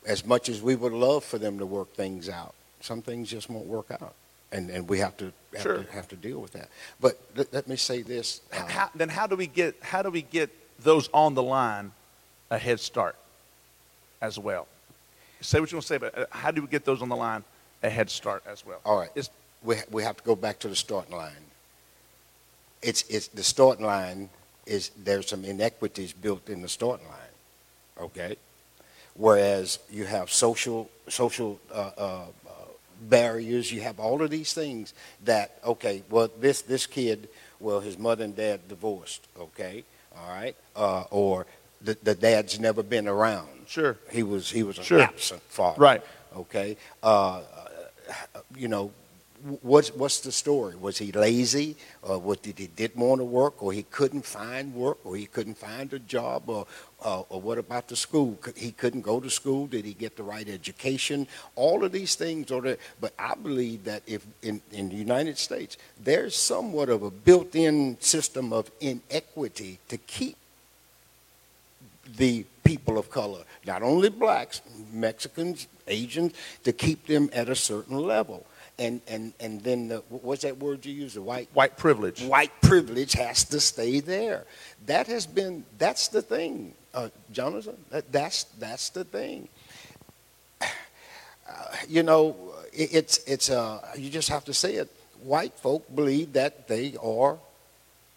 As 0.04 0.26
much 0.26 0.48
as 0.48 0.60
we 0.60 0.74
would 0.74 0.92
love 0.92 1.22
for 1.22 1.38
them 1.38 1.58
to 1.58 1.66
work 1.66 1.94
things 1.94 2.28
out, 2.28 2.54
some 2.80 3.02
things 3.02 3.30
just 3.30 3.48
won't 3.48 3.66
work 3.66 3.90
out 3.92 4.14
and, 4.52 4.70
and 4.70 4.88
we 4.88 4.98
have 4.98 5.16
to 5.18 5.32
have, 5.54 5.62
sure. 5.62 5.84
to 5.84 5.92
have 5.92 6.08
to 6.08 6.16
deal 6.16 6.40
with 6.40 6.52
that. 6.52 6.68
But 7.00 7.20
let, 7.36 7.52
let 7.52 7.68
me 7.68 7.76
say 7.76 8.02
this: 8.02 8.40
uh, 8.52 8.66
how, 8.66 8.90
then 8.94 9.08
how 9.08 9.26
do 9.26 9.36
we 9.36 9.46
get 9.46 9.76
how 9.82 10.02
do 10.02 10.10
we 10.10 10.22
get 10.22 10.50
those 10.82 11.08
on 11.12 11.34
the 11.34 11.42
line 11.42 11.92
a 12.50 12.58
head 12.58 12.80
start 12.80 13.16
as 14.20 14.38
well? 14.38 14.66
Say 15.40 15.60
what 15.60 15.70
you 15.72 15.76
want 15.76 15.86
to 15.86 15.88
say, 15.88 15.98
but 15.98 16.18
uh, 16.18 16.26
how 16.30 16.50
do 16.50 16.60
we 16.62 16.68
get 16.68 16.84
those 16.84 17.02
on 17.02 17.08
the 17.08 17.16
line 17.16 17.44
a 17.82 17.88
head 17.88 18.10
start 18.10 18.42
as 18.46 18.64
well? 18.66 18.80
All 18.84 18.98
right, 18.98 19.10
we 19.62 19.76
we 19.90 20.02
have 20.02 20.16
to 20.16 20.24
go 20.24 20.36
back 20.36 20.58
to 20.60 20.68
the 20.68 20.76
starting 20.76 21.16
line. 21.16 21.44
It's 22.82 23.02
it's 23.08 23.28
the 23.28 23.42
starting 23.42 23.86
line 23.86 24.28
is 24.66 24.90
there's 25.02 25.28
some 25.28 25.44
inequities 25.44 26.12
built 26.12 26.48
in 26.48 26.62
the 26.62 26.68
starting 26.68 27.06
line, 27.08 27.34
okay. 27.98 28.36
Whereas 29.14 29.78
you 29.90 30.04
have 30.04 30.30
social 30.30 30.90
social 31.08 31.58
uh, 31.72 31.90
uh, 31.96 32.24
barriers. 33.00 33.72
You 33.72 33.80
have 33.82 33.98
all 33.98 34.22
of 34.22 34.30
these 34.30 34.52
things 34.52 34.94
that 35.24 35.58
okay. 35.64 36.02
Well, 36.10 36.30
this 36.38 36.62
this 36.62 36.86
kid, 36.86 37.28
well, 37.58 37.80
his 37.80 37.98
mother 37.98 38.24
and 38.24 38.36
dad 38.36 38.68
divorced. 38.68 39.26
Okay, 39.38 39.84
all 40.16 40.28
right, 40.28 40.56
uh, 40.76 41.04
or 41.10 41.46
the, 41.80 41.96
the 42.02 42.14
dad's 42.14 42.58
never 42.58 42.82
been 42.82 43.08
around. 43.08 43.48
Sure, 43.66 43.96
he 44.10 44.22
was 44.22 44.50
he 44.50 44.62
was 44.62 44.78
an 44.78 44.84
sure. 44.84 45.00
absent 45.00 45.42
father. 45.42 45.80
Right. 45.80 46.02
Okay. 46.36 46.76
Uh, 47.02 47.42
you 48.56 48.68
know, 48.68 48.90
what's 49.62 49.94
what's 49.94 50.20
the 50.20 50.32
story? 50.32 50.74
Was 50.76 50.98
he 50.98 51.12
lazy, 51.12 51.76
or 52.02 52.18
what 52.18 52.42
did 52.42 52.58
he 52.58 52.66
didn't 52.66 53.04
want 53.04 53.20
to 53.20 53.24
work, 53.24 53.62
or 53.62 53.72
he 53.72 53.84
couldn't 53.84 54.24
find 54.24 54.74
work, 54.74 54.98
or 55.04 55.16
he 55.16 55.26
couldn't 55.26 55.56
find 55.56 55.92
a 55.92 55.98
job, 55.98 56.48
or 56.48 56.66
uh, 57.04 57.20
or 57.28 57.40
what 57.40 57.58
about 57.58 57.88
the 57.88 57.96
school? 57.96 58.38
He 58.56 58.72
couldn't 58.72 59.02
go 59.02 59.20
to 59.20 59.30
school. 59.30 59.66
Did 59.66 59.84
he 59.84 59.94
get 59.94 60.16
the 60.16 60.22
right 60.22 60.48
education? 60.48 61.26
All 61.54 61.84
of 61.84 61.92
these 61.92 62.16
things 62.16 62.50
are 62.50 62.60
there. 62.60 62.78
But 63.00 63.14
I 63.18 63.34
believe 63.34 63.84
that 63.84 64.02
if 64.06 64.26
in, 64.42 64.60
in 64.72 64.88
the 64.88 64.96
United 64.96 65.38
States, 65.38 65.76
there's 65.98 66.34
somewhat 66.34 66.88
of 66.88 67.02
a 67.02 67.10
built-in 67.10 67.98
system 68.00 68.52
of 68.52 68.70
inequity 68.80 69.78
to 69.88 69.96
keep 69.96 70.36
the 72.16 72.44
people 72.64 72.98
of 72.98 73.10
color, 73.10 73.42
not 73.66 73.82
only 73.82 74.08
blacks, 74.08 74.62
Mexicans, 74.92 75.66
Asians, 75.86 76.32
to 76.64 76.72
keep 76.72 77.06
them 77.06 77.30
at 77.32 77.48
a 77.48 77.56
certain 77.56 77.98
level 77.98 78.46
and 78.80 79.00
and 79.06 79.32
and 79.38 79.60
then 79.60 79.88
the, 79.88 79.98
what's 80.08 80.42
that 80.42 80.56
word 80.56 80.84
you 80.86 80.92
use? 80.92 81.14
The 81.14 81.22
white 81.22 81.48
white 81.52 81.76
privilege. 81.76 82.22
White 82.22 82.58
privilege 82.62 83.12
has 83.12 83.44
to 83.44 83.60
stay 83.60 84.00
there. 84.00 84.44
That 84.86 85.06
has 85.06 85.26
been 85.26 85.64
that's 85.78 86.08
the 86.08 86.22
thing, 86.22 86.74
uh, 86.94 87.10
Johnathan. 87.32 87.76
That, 87.90 88.10
that's 88.10 88.44
that's 88.58 88.88
the 88.90 89.04
thing. 89.04 89.48
Uh, 91.50 91.74
you 91.88 92.04
know, 92.04 92.36
it, 92.72 92.94
it's 92.94 93.18
it's 93.26 93.50
uh, 93.50 93.80
you 93.96 94.08
just 94.08 94.28
have 94.28 94.44
to 94.44 94.54
say 94.54 94.76
it. 94.76 94.88
White 95.24 95.52
folk 95.54 95.84
believe 95.92 96.34
that 96.34 96.68
they 96.68 96.94
are 97.02 97.38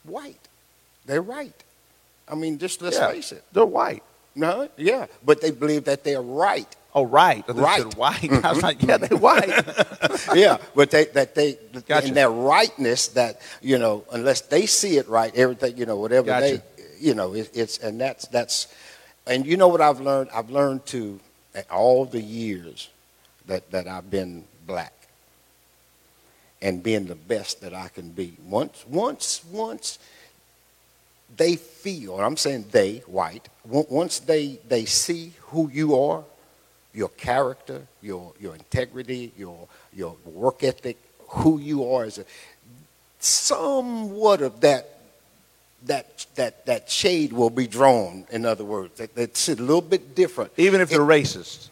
white. 0.03 0.47
They're 1.07 1.23
right. 1.23 1.63
I 2.28 2.36
mean, 2.36 2.57
just 2.57 2.82
let's 2.82 2.97
yeah, 2.97 3.11
face 3.11 3.32
it. 3.32 3.43
They're 3.51 3.65
white. 3.65 4.03
No, 4.36 4.67
yeah, 4.78 5.07
but 5.24 5.41
they 5.41 5.51
believe 5.51 5.86
that 5.86 6.03
they're 6.03 6.21
right. 6.21 6.74
Oh, 6.95 7.05
right. 7.05 7.43
Right. 7.47 7.95
white. 7.95 8.21
Mm-hmm. 8.21 8.45
I 8.45 8.51
was 8.51 8.61
like, 8.61 8.82
yeah, 8.84 8.97
they're 8.97 9.17
white. 9.17 9.47
yeah, 10.36 10.57
but 10.76 10.91
they 10.91 11.05
that 11.05 11.36
they 11.36 11.57
gotcha. 11.88 12.07
in 12.07 12.13
their 12.13 12.30
rightness 12.30 13.09
that 13.09 13.41
you 13.61 13.80
know 13.80 14.05
unless 14.11 14.41
they 14.41 14.65
see 14.65 14.97
it 14.97 15.07
right, 15.07 15.34
everything 15.36 15.78
you 15.78 15.86
know 15.86 15.97
whatever 15.97 16.28
gotcha. 16.28 16.61
they 16.78 16.86
you 16.99 17.13
know 17.13 17.34
it, 17.34 17.49
it's 17.53 17.78
and 17.80 17.99
that's 17.99 18.28
that's 18.28 18.74
and 19.26 19.45
you 19.45 19.57
know 19.57 19.67
what 19.67 19.82
I've 19.82 20.01
learned. 20.01 20.30
I've 20.34 20.49
learned 20.49 20.86
to 20.88 21.19
all 21.71 22.05
the 22.05 22.21
years 22.21 22.89
that 23.47 23.69
that 23.71 23.88
I've 23.88 24.09
been 24.09 24.45
black 24.65 24.93
and 26.61 26.82
being 26.82 27.05
the 27.05 27.15
best 27.15 27.61
that 27.61 27.74
I 27.74 27.88
can 27.89 28.09
be. 28.09 28.34
Once 28.45 28.86
once 28.88 29.43
once 29.51 29.99
they 31.36 31.55
feel, 31.55 32.19
I'm 32.19 32.38
saying 32.38 32.65
they 32.71 32.99
white. 33.07 33.49
Once 33.65 34.19
they 34.19 34.59
they 34.67 34.86
see 34.86 35.34
who 35.49 35.69
you 35.69 35.99
are 35.99 36.23
your 36.93 37.09
character, 37.09 37.81
your, 38.01 38.34
your 38.39 38.53
integrity, 38.53 39.31
your, 39.36 39.67
your 39.93 40.15
work 40.25 40.63
ethic, 40.63 40.97
who 41.27 41.59
you 41.59 41.91
are 41.91 42.05
a 42.05 42.11
somewhat 43.19 44.41
of 44.41 44.59
that 44.61 44.89
that 45.86 46.25
that 46.36 46.65
that 46.65 46.89
shade 46.89 47.34
will 47.34 47.49
be 47.49 47.67
drawn. 47.67 48.25
In 48.31 48.45
other 48.45 48.63
words, 48.63 48.97
that, 48.99 49.15
that's 49.15 49.49
a 49.49 49.55
little 49.55 49.81
bit 49.81 50.15
different. 50.15 50.51
Even 50.57 50.79
if 50.79 50.89
they're 50.89 50.99
racist. 50.99 51.69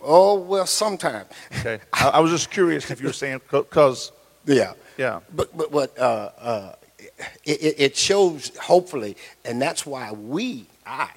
Oh 0.00 0.40
well, 0.40 0.66
sometimes. 0.66 1.28
Okay, 1.60 1.78
I, 1.92 2.08
I, 2.08 2.20
was 2.20 2.32
just 2.32 2.50
curious 2.50 2.90
if 2.90 3.00
you 3.00 3.08
were 3.08 3.12
saying 3.12 3.40
because. 3.50 4.10
Yeah. 4.46 4.72
Yeah. 4.96 5.20
But 5.34 5.56
but 5.56 5.70
but 5.70 5.96
uh, 5.98 6.30
uh, 6.38 6.74
it, 7.44 7.74
it 7.78 7.96
shows 7.96 8.56
hopefully, 8.56 9.16
and 9.44 9.60
that's 9.60 9.84
why 9.86 10.12
we 10.12 10.66
I 10.86 11.10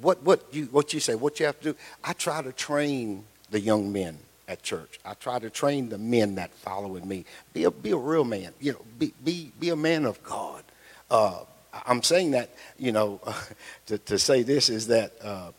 what 0.00 0.22
what 0.22 0.44
you 0.52 0.66
what 0.66 0.92
you 0.92 1.00
say, 1.00 1.14
what 1.14 1.40
you 1.40 1.46
have 1.46 1.58
to 1.60 1.72
do. 1.72 1.78
I 2.02 2.12
try 2.12 2.42
to 2.42 2.52
train 2.52 3.24
the 3.50 3.60
young 3.60 3.92
men 3.92 4.18
at 4.48 4.62
church. 4.62 4.98
I 5.04 5.14
try 5.14 5.38
to 5.38 5.50
train 5.50 5.88
the 5.88 5.98
men 5.98 6.36
that 6.36 6.52
follow 6.54 6.96
in 6.96 7.06
me. 7.06 7.24
Be 7.52 7.64
a 7.64 7.70
be 7.70 7.90
a 7.90 7.96
real 7.96 8.24
man. 8.24 8.52
You 8.60 8.72
know, 8.72 8.84
be 8.98 9.12
be 9.24 9.52
be 9.58 9.70
a 9.70 9.76
man 9.76 10.04
of 10.04 10.22
God. 10.22 10.64
Uh, 11.10 11.40
I'm 11.86 12.02
saying 12.02 12.32
that 12.32 12.50
you 12.78 12.92
know 12.92 13.20
to 13.86 13.98
to 13.98 14.18
say 14.18 14.42
this 14.42 14.68
is 14.68 14.88
that 14.88 15.12
uh, 15.22 15.50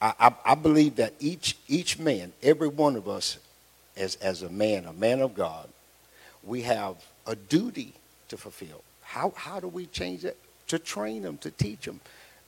I, 0.00 0.14
I 0.20 0.34
I 0.44 0.54
believe 0.54 0.96
that 0.96 1.14
each 1.20 1.56
each 1.68 1.98
man, 1.98 2.32
every 2.42 2.68
one 2.68 2.96
of 2.96 3.08
us, 3.08 3.38
as 3.96 4.16
as 4.16 4.42
a 4.42 4.50
man, 4.50 4.84
a 4.84 4.92
man 4.92 5.20
of 5.20 5.34
God, 5.34 5.68
we 6.42 6.62
have 6.62 6.96
a 7.26 7.34
duty 7.34 7.94
to 8.28 8.36
fulfill. 8.36 8.82
How 9.02 9.32
how 9.36 9.60
do 9.60 9.68
we 9.68 9.86
change 9.86 10.22
that? 10.22 10.36
To 10.68 10.78
train 10.78 11.22
them, 11.22 11.38
to 11.38 11.50
teach 11.50 11.84
them, 11.84 12.00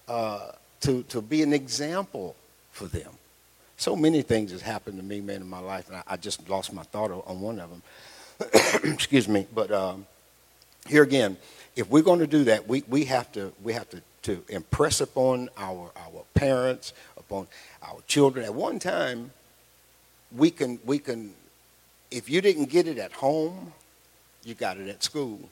uh, 0.08 0.52
to 0.80 1.02
to 1.04 1.22
be 1.22 1.42
an 1.42 1.52
example 1.52 2.34
for 2.72 2.86
them 2.86 3.12
so 3.78 3.94
many 3.94 4.22
things 4.22 4.50
has 4.50 4.60
happened 4.60 4.98
to 4.98 5.04
me, 5.04 5.20
man, 5.20 5.40
in 5.40 5.48
my 5.48 5.60
life, 5.60 5.88
and 5.88 5.96
I, 5.98 6.02
I 6.08 6.16
just 6.16 6.48
lost 6.50 6.72
my 6.72 6.82
thought 6.82 7.10
on 7.12 7.40
one 7.40 7.60
of 7.60 7.70
them. 7.70 7.82
Excuse 8.92 9.28
me, 9.28 9.46
but 9.54 9.70
um, 9.70 10.04
here 10.88 11.04
again, 11.04 11.36
if 11.76 11.88
we're 11.88 12.02
going 12.02 12.18
to 12.18 12.26
do 12.26 12.44
that, 12.44 12.68
we, 12.68 12.82
we 12.88 13.04
have 13.04 13.30
to 13.32 13.52
we 13.62 13.72
have 13.72 13.88
to, 13.90 14.02
to 14.22 14.42
impress 14.48 15.00
upon 15.00 15.48
our 15.56 15.92
our 15.96 16.24
parents, 16.34 16.92
upon 17.16 17.46
our 17.82 18.00
children. 18.08 18.44
At 18.44 18.54
one 18.54 18.80
time, 18.80 19.30
we 20.36 20.50
can 20.50 20.80
we 20.84 20.98
can, 20.98 21.32
if 22.10 22.28
you 22.28 22.40
didn't 22.40 22.70
get 22.70 22.88
it 22.88 22.98
at 22.98 23.12
home, 23.12 23.72
you 24.42 24.54
got 24.54 24.76
it 24.78 24.88
at 24.88 25.04
school 25.04 25.48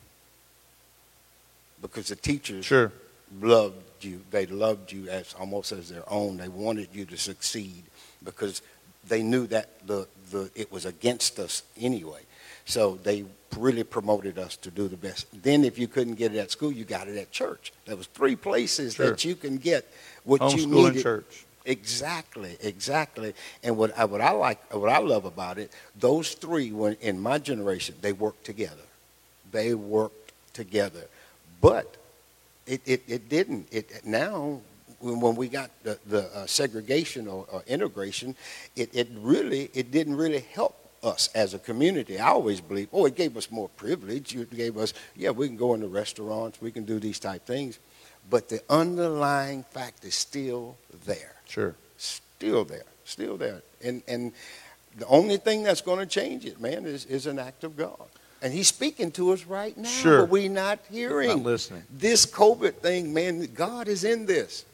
because 1.83 2.09
the 2.09 2.17
teachers 2.17 2.65
Sure. 2.65 2.93
loved 3.41 4.05
you. 4.05 4.23
They 4.31 4.47
loved 4.47 4.93
you 4.93 5.09
as 5.09 5.35
almost 5.39 5.73
as 5.73 5.89
their 5.89 6.05
own. 6.11 6.37
They 6.37 6.49
wanted 6.49 6.89
you 6.93 7.05
to 7.07 7.17
succeed 7.17 7.85
because 8.25 8.63
they 9.09 9.23
knew 9.23 9.47
that 9.49 9.87
the, 9.87 10.07
the 10.31 10.51
it 10.55 10.71
was 10.73 10.85
against 10.87 11.39
us 11.39 11.63
anyway. 11.81 12.21
So 12.65 12.99
they 13.03 13.25
really 13.57 13.85
promoted 13.85 14.39
us 14.39 14.57
to 14.57 14.71
do 14.71 14.89
the 14.89 14.97
best. 14.97 15.27
Then 15.43 15.65
if 15.65 15.79
you 15.79 15.87
couldn't 15.89 16.17
get 16.17 16.35
it 16.35 16.39
at 16.39 16.51
school, 16.51 16.73
you 16.73 16.85
got 16.85 17.09
it 17.09 17.17
at 17.17 17.31
church. 17.31 17.73
There 17.87 17.97
was 17.97 18.07
three 18.09 18.37
places 18.37 18.95
Sure. 18.95 19.11
that 19.11 19.25
you 19.25 19.35
can 19.37 19.57
get 19.59 19.87
what 20.25 20.41
you 20.57 20.67
Homeschool 20.67 20.87
and 20.87 20.89
needed. 20.95 21.03
church. 21.03 21.45
Exactly, 21.65 22.57
exactly. 22.63 23.35
And 23.63 23.77
what 23.77 23.97
I, 23.99 24.05
what 24.05 24.21
I 24.21 24.31
like, 24.31 24.73
what 24.75 24.91
I 24.91 24.99
love 24.99 25.25
about 25.25 25.59
it, 25.59 25.73
those 25.99 26.35
three, 26.35 26.71
when 26.73 26.95
in 27.01 27.21
my 27.21 27.39
generation, 27.39 27.95
they 28.01 28.13
worked 28.13 28.45
together. 28.45 28.83
They 29.53 29.75
worked 29.75 30.33
together, 30.53 31.05
but 31.61 31.97
it, 32.67 32.83
it, 32.85 33.03
it 33.07 33.29
didn't. 33.29 33.69
It 33.71 34.05
now 34.05 34.61
when, 35.01 35.37
we 35.37 35.49
got 35.49 35.71
the, 35.83 35.99
the 36.07 36.25
uh, 36.37 36.47
segregation 36.47 37.29
or, 37.29 37.47
or 37.53 37.63
integration, 37.67 38.35
it, 38.75 38.91
it 38.95 39.09
really 39.19 39.71
it 39.75 39.91
didn't 39.91 40.17
really 40.17 40.41
help 40.53 40.75
us 41.03 41.29
as 41.35 41.55
a 41.55 41.59
community. 41.59 42.19
I 42.19 42.29
always 42.29 42.61
believe, 42.61 42.89
oh, 42.93 43.07
it 43.07 43.15
gave 43.15 43.37
us 43.37 43.51
more 43.51 43.69
privilege. 43.69 44.35
It 44.35 44.51
gave 44.51 44.77
us, 44.77 44.95
yeah, 45.15 45.31
we 45.31 45.47
can 45.47 45.57
go 45.57 45.75
into 45.75 45.87
restaurants, 45.87 46.61
we 46.61 46.73
can 46.73 46.85
do 46.85 46.99
these 46.99 47.19
type 47.21 47.47
things, 47.47 47.79
but 48.29 48.49
the 48.49 48.63
underlying 48.69 49.63
fact 49.65 50.05
is 50.05 50.15
still 50.15 50.77
there 51.05 51.35
Sure. 51.47 51.77
still 51.99 52.65
there, 52.65 52.85
still 53.05 53.37
there. 53.37 53.63
And 53.85 54.03
and 54.09 54.33
the 54.97 55.07
only 55.07 55.37
thing 55.37 55.63
that's 55.63 55.83
going 55.83 55.99
to 55.99 56.07
change 56.07 56.45
it, 56.47 56.61
man, 56.61 56.87
is, 56.87 57.05
is 57.05 57.27
an 57.27 57.39
act 57.39 57.65
of 57.65 57.77
God. 57.77 58.09
And 58.47 58.55
he's 58.55 58.69
speaking 58.69 59.11
to 59.13 59.33
us 59.33 59.43
right 59.45 59.77
now, 59.77 59.89
Sure. 59.89 60.21
but 60.21 60.31
we're 60.31 60.49
not 60.49 60.79
hearing. 60.89 61.31
Not 61.31 61.39
listening. 61.41 61.83
This 61.91 62.25
COVID 62.25 62.75
thing, 62.77 63.13
man, 63.13 63.45
God 63.47 63.89
is 63.89 64.05
in 64.05 64.25
this. 64.27 64.65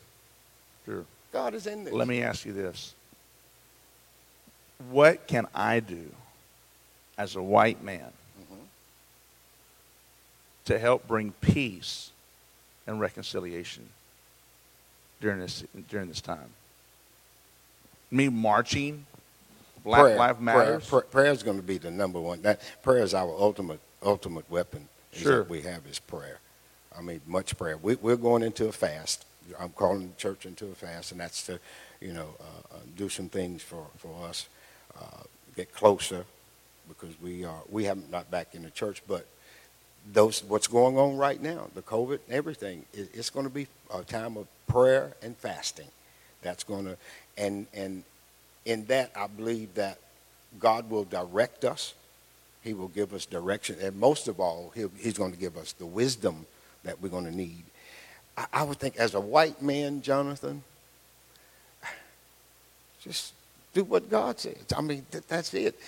Sure. 0.84 1.06
God 1.32 1.54
is 1.54 1.66
in 1.66 1.84
this. 1.84 1.94
Let 1.94 2.06
me 2.06 2.22
ask 2.22 2.44
you 2.44 2.52
this. 2.52 2.92
What 4.90 5.26
can 5.26 5.46
I 5.54 5.80
do 5.80 6.14
as 7.16 7.34
a 7.34 7.40
white 7.42 7.82
man 7.82 8.12
Mhm. 8.42 8.58
to 10.66 10.78
help 10.78 11.08
bring 11.08 11.32
peace 11.40 12.10
and 12.86 13.00
reconciliation 13.00 13.88
during 15.22 15.40
this 15.40 15.64
during 15.88 16.08
this 16.08 16.20
time? 16.20 16.52
Me 18.10 18.28
marching, 18.28 19.06
Black 19.84 20.02
prayer, 20.02 20.16
Lives 20.16 20.40
Matters. 20.40 20.88
Prayer, 20.88 21.02
prayer 21.02 21.32
is 21.32 21.42
going 21.42 21.56
to 21.56 21.62
be 21.62 21.78
the 21.78 21.90
number 21.90 22.20
one. 22.20 22.42
That 22.42 22.60
prayer 22.82 23.02
is 23.02 23.14
our 23.14 23.30
ultimate 23.30 23.80
ultimate 24.02 24.50
weapon. 24.50 24.88
Sure. 25.12 25.38
That 25.38 25.50
we 25.50 25.62
have 25.62 25.86
is 25.86 25.98
prayer. 25.98 26.38
I 26.96 27.02
mean, 27.02 27.20
much 27.26 27.56
prayer. 27.56 27.76
We, 27.76 27.96
we're 27.96 28.16
going 28.16 28.42
into 28.42 28.68
a 28.68 28.72
fast. 28.72 29.24
I'm 29.58 29.70
calling 29.70 30.08
the 30.08 30.16
church 30.16 30.46
into 30.46 30.66
a 30.66 30.74
fast, 30.74 31.12
and 31.12 31.20
that's 31.20 31.44
to, 31.46 31.58
you 32.00 32.12
know, 32.12 32.28
uh, 32.40 32.76
uh, 32.76 32.78
do 32.96 33.08
some 33.08 33.28
things 33.28 33.62
for 33.62 33.86
for 33.98 34.28
us, 34.28 34.48
uh, 34.98 35.24
get 35.56 35.74
closer, 35.74 36.24
because 36.88 37.14
we 37.20 37.44
are 37.44 37.62
we 37.70 37.84
haven't 37.84 38.10
not 38.10 38.30
back 38.30 38.54
in 38.54 38.62
the 38.62 38.70
church, 38.70 39.02
but 39.08 39.26
those 40.12 40.42
what's 40.44 40.66
going 40.68 40.96
on 40.96 41.16
right 41.16 41.40
now, 41.40 41.68
the 41.74 41.82
COVID 41.82 42.20
and 42.26 42.34
everything, 42.34 42.84
it, 42.92 43.10
it's 43.14 43.30
going 43.30 43.46
to 43.46 43.52
be 43.52 43.66
a 43.94 44.02
time 44.02 44.36
of 44.36 44.46
prayer 44.66 45.14
and 45.22 45.36
fasting. 45.36 45.88
That's 46.42 46.64
going 46.64 46.84
to, 46.86 46.96
and 47.36 47.66
and 47.74 48.04
in 48.64 48.84
that 48.86 49.12
I 49.16 49.26
believe 49.26 49.74
that 49.74 49.98
God 50.58 50.90
will 50.90 51.04
direct 51.04 51.64
us. 51.64 51.94
He 52.62 52.74
will 52.74 52.88
give 52.88 53.12
us 53.12 53.26
direction, 53.26 53.76
and 53.82 53.96
most 53.96 54.28
of 54.28 54.38
all, 54.38 54.72
He's 54.74 55.18
going 55.18 55.32
to 55.32 55.38
give 55.38 55.56
us 55.56 55.72
the 55.72 55.86
wisdom 55.86 56.46
that 56.84 57.00
we're 57.00 57.08
going 57.08 57.24
to 57.24 57.36
need. 57.36 57.64
I, 58.36 58.46
I 58.52 58.62
would 58.62 58.78
think, 58.78 58.96
as 58.96 59.14
a 59.14 59.20
white 59.20 59.60
man, 59.60 60.00
Johnathan, 60.00 60.60
just 63.02 63.34
do 63.74 63.82
what 63.82 64.08
God 64.08 64.38
says. 64.38 64.64
I 64.76 64.80
mean, 64.80 65.04
that, 65.10 65.28
that's 65.28 65.52
it. 65.54 65.78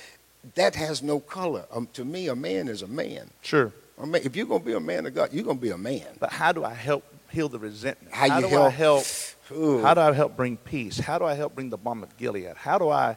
That 0.57 0.75
has 0.75 1.03
no 1.03 1.20
color. 1.20 1.64
Um, 1.72 1.89
to 1.93 2.05
me, 2.05 2.29
a 2.29 2.35
man 2.35 2.68
is 2.68 2.83
a 2.83 2.89
man. 2.89 3.31
Sure. 3.43 3.72
I 4.01 4.05
mean, 4.05 4.22
if 4.25 4.35
you're 4.35 4.47
going 4.47 4.61
to 4.61 4.66
be 4.66 4.72
a 4.72 4.81
man 4.81 5.07
of 5.07 5.14
God, 5.14 5.33
you're 5.33 5.45
going 5.45 5.59
to 5.59 5.62
be 5.62 5.70
a 5.70 5.79
man. 5.79 6.07
But 6.18 6.33
how 6.33 6.51
do 6.51 6.64
I 6.64 6.75
help 6.75 7.05
heal 7.35 7.49
the 7.49 7.59
resentment? 7.59 8.14
How 8.14 8.37
you 8.41 8.49
do 8.49 8.57
I 8.61 8.68
help- 8.70 8.72
help? 8.72 9.05
Ooh. 9.53 9.82
How 9.82 9.93
do 9.95 10.01
I 10.01 10.12
help 10.12 10.37
bring 10.37 10.57
peace? 10.57 10.99
How 10.99 11.18
do 11.18 11.24
I 11.26 11.35
help 11.35 11.55
bring 11.55 11.68
the 11.70 11.76
balm 11.76 12.03
of 12.03 12.16
Gilead? 12.16 12.57
How 12.57 12.78
do 12.78 12.89
I? 12.89 13.16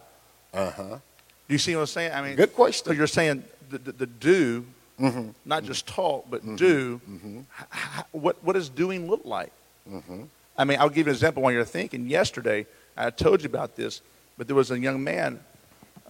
Uh 0.53 0.71
huh. 0.71 0.83
Do 1.47 1.53
you 1.53 1.57
see 1.57 1.73
what 1.75 1.81
I'm 1.81 1.87
saying? 1.87 2.11
I 2.13 2.21
mean, 2.21 2.35
Good 2.35 2.53
question. 2.53 2.85
So 2.87 2.91
you're 2.91 3.07
saying 3.07 3.43
the, 3.69 3.77
the, 3.77 3.91
the 3.93 4.05
do, 4.05 4.65
Mm-hmm. 4.99 5.29
not 5.45 5.63
just 5.63 5.85
talk, 5.87 6.25
but 6.29 6.41
do. 6.57 6.99
Mhm. 7.07 7.45
H- 7.61 7.67
h- 7.99 8.05
what 8.11 8.43
what 8.43 8.53
does 8.53 8.67
doing 8.67 9.07
look 9.07 9.21
like? 9.25 9.51
Mm-hmm. 9.89 10.23
I 10.57 10.63
mean, 10.65 10.79
I'll 10.79 10.89
give 10.89 11.05
you 11.05 11.11
an 11.11 11.15
example 11.15 11.43
while 11.43 11.51
you're 11.53 11.63
thinking. 11.65 12.09
Yesterday, 12.09 12.65
I 12.97 13.11
told 13.11 13.43
you 13.43 13.45
about 13.47 13.75
this, 13.75 14.01
but 14.39 14.47
there 14.47 14.55
was 14.55 14.71
a 14.71 14.79
young 14.79 15.03
man 15.03 15.39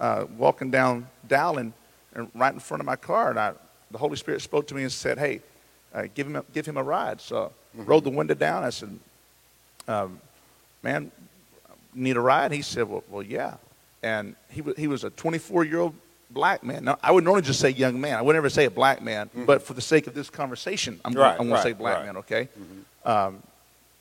uh, 0.00 0.24
walking 0.38 0.70
down 0.70 1.06
Dowlen, 1.28 1.72
and 2.14 2.30
right 2.34 2.54
in 2.54 2.60
front 2.60 2.80
of 2.80 2.86
my 2.86 2.96
car, 2.96 3.28
and 3.30 3.38
I, 3.38 3.52
the 3.90 3.98
Holy 3.98 4.16
Spirit 4.16 4.40
spoke 4.40 4.66
to 4.68 4.74
me 4.74 4.82
and 4.84 4.90
said, 4.92 5.18
"Hey, 5.18 5.42
uh, 5.94 6.04
give 6.14 6.26
him 6.26 6.36
a, 6.36 6.44
give 6.52 6.66
him 6.66 6.76
a 6.76 6.82
ride." 6.82 7.20
So, 7.20 7.52
I 7.78 7.82
rolled 7.82 8.04
the 8.04 8.10
window 8.10 8.34
down. 8.34 8.64
I 8.64 8.70
said, 8.70 8.98
um, 9.86 10.20
"Man, 10.82 11.10
need 11.94 12.16
a 12.16 12.20
ride?" 12.20 12.52
He 12.52 12.62
said, 12.62 12.88
"Well, 12.88 13.04
well, 13.08 13.22
yeah." 13.22 13.54
And 14.02 14.36
he 14.50 14.60
was 14.60 14.76
he 14.76 14.86
was 14.86 15.04
a 15.04 15.10
24 15.10 15.64
year 15.64 15.80
old 15.80 15.94
black 16.30 16.62
man. 16.62 16.84
Now, 16.84 16.98
I 17.02 17.10
would 17.10 17.24
normally 17.24 17.42
just 17.42 17.58
say 17.60 17.70
young 17.70 18.00
man. 18.00 18.16
I 18.16 18.22
would 18.22 18.34
never 18.34 18.50
say 18.50 18.64
a 18.66 18.70
black 18.70 19.02
man, 19.02 19.28
but 19.34 19.62
for 19.62 19.74
the 19.74 19.80
sake 19.80 20.06
of 20.06 20.14
this 20.14 20.30
conversation, 20.30 21.00
I'm, 21.04 21.14
Right, 21.14 21.36
going 21.38 21.50
right, 21.50 21.56
to 21.56 21.62
say 21.62 21.72
black 21.72 21.96
right. 21.96 22.06
man. 22.06 22.16
Okay. 22.18 22.48
Um, 23.04 23.42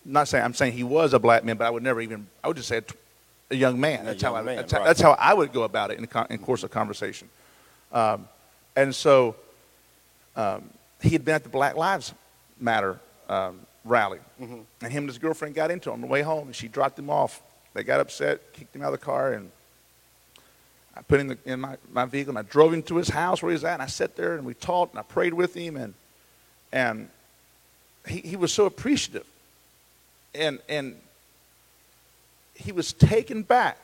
not 0.06 0.28
saying 0.28 0.44
I'm 0.44 0.54
saying 0.54 0.74
he 0.74 0.84
was 0.84 1.14
a 1.14 1.20
black 1.20 1.44
man, 1.44 1.58
but 1.58 1.66
I 1.66 1.70
would 1.70 1.84
never 1.84 2.00
even. 2.02 2.28
I 2.44 2.48
would 2.48 2.58
just 2.58 2.68
say 2.70 2.78
a, 2.78 2.82
t- 2.82 2.96
a 3.52 3.56
young 3.56 3.80
man. 3.80 4.02
A 4.02 4.04
That's 4.06 4.22
young 4.22 4.34
how 4.36 4.40
I. 4.40 4.44
man, 4.44 4.56
that's, 4.58 4.72
that's 4.72 5.02
how 5.02 5.12
I 5.14 5.34
would 5.34 5.52
go 5.52 5.64
about 5.64 5.90
it 5.92 5.96
in 5.96 6.02
the 6.02 6.08
con- 6.08 6.28
in 6.30 6.38
course 6.40 6.64
of 6.64 6.70
conversation. 6.72 7.28
Um, 7.92 8.28
and 8.76 8.94
so 8.94 9.36
um, 10.36 10.70
he 11.02 11.10
had 11.10 11.24
been 11.26 11.36
at 11.36 11.44
the 11.44 11.50
Black 11.50 11.76
Lives 11.76 12.14
Matter 12.60 13.00
um, 13.30 13.60
rally, 13.86 14.20
Mm-hmm. 14.42 14.60
and 14.82 14.92
him 14.92 15.04
and 15.04 15.10
his 15.10 15.18
girlfriend 15.18 15.56
got 15.56 15.70
into 15.72 15.90
it 15.90 15.94
on 15.94 16.02
the 16.02 16.08
way 16.08 16.22
home, 16.22 16.48
and 16.48 16.56
she 16.56 16.68
dropped 16.68 16.98
him 16.98 17.10
off. 17.10 17.42
They 17.74 17.84
got 17.84 18.00
upset, 18.00 18.54
kicked 18.54 18.76
him 18.76 18.82
out 18.82 18.94
of 18.94 19.00
the 19.00 19.06
car, 19.06 19.34
and 19.34 19.52
I 20.96 21.02
put 21.04 21.20
him 21.20 21.30
in, 21.32 21.38
the, 21.44 21.52
in 21.54 21.60
my, 21.60 21.78
my 21.92 22.06
vehicle, 22.06 22.32
and 22.32 22.40
I 22.40 22.50
drove 22.50 22.74
him 22.74 22.82
to 22.84 22.96
his 22.98 23.10
house 23.10 23.44
where 23.44 23.52
he's 23.52 23.64
at, 23.64 23.74
and 23.74 23.84
I 23.84 23.88
sat 23.88 24.16
there, 24.16 24.36
and 24.36 24.46
we 24.46 24.54
talked, 24.56 24.94
and 24.94 25.00
I 25.00 25.04
prayed 25.04 25.34
with 25.34 25.54
him, 25.54 25.76
and 25.76 25.94
and 26.72 27.10
he, 28.08 28.20
he 28.22 28.36
was 28.36 28.52
so 28.52 28.66
appreciative, 28.66 29.26
and 30.34 30.60
and 30.68 30.96
he 32.56 32.72
was 32.72 32.92
taken 32.94 33.44
back 33.44 33.78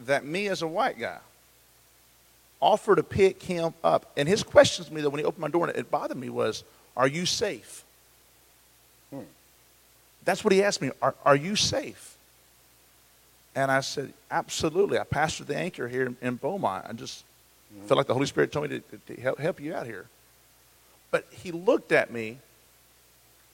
that 0.00 0.24
me 0.24 0.46
as 0.46 0.62
a 0.62 0.66
white 0.68 0.98
guy 0.98 1.18
offered 2.60 2.96
to 2.96 3.02
pick 3.02 3.42
him 3.42 3.74
up. 3.84 4.10
And 4.16 4.28
his 4.28 4.42
question 4.42 4.84
to 4.84 4.92
me, 4.92 5.00
though, 5.00 5.10
when 5.10 5.20
he 5.20 5.24
opened 5.24 5.42
my 5.42 5.48
door 5.48 5.68
and 5.68 5.76
it 5.76 5.90
bothered 5.90 6.16
me, 6.16 6.30
was, 6.30 6.64
Are 6.96 7.08
you 7.08 7.26
safe? 7.26 7.84
Hmm. 9.10 9.20
That's 10.24 10.44
what 10.44 10.52
he 10.52 10.62
asked 10.62 10.82
me, 10.82 10.90
Are, 11.00 11.14
are 11.24 11.36
you 11.36 11.56
safe? 11.56 12.16
And 13.54 13.70
I 13.70 13.80
said, 13.80 14.12
Absolutely. 14.30 14.98
I 14.98 15.04
pastored 15.04 15.46
the 15.46 15.56
anchor 15.56 15.88
here 15.88 16.06
in, 16.06 16.16
in 16.20 16.36
Beaumont. 16.36 16.86
I 16.88 16.92
just 16.92 17.24
felt 17.86 17.98
like 17.98 18.06
the 18.06 18.14
Holy 18.14 18.26
Spirit 18.26 18.52
told 18.52 18.70
me 18.70 18.80
to, 18.80 19.14
to 19.14 19.20
help, 19.20 19.38
help 19.38 19.60
you 19.60 19.74
out 19.74 19.86
here. 19.86 20.06
But 21.10 21.26
he 21.30 21.52
looked 21.52 21.92
at 21.92 22.10
me 22.12 22.38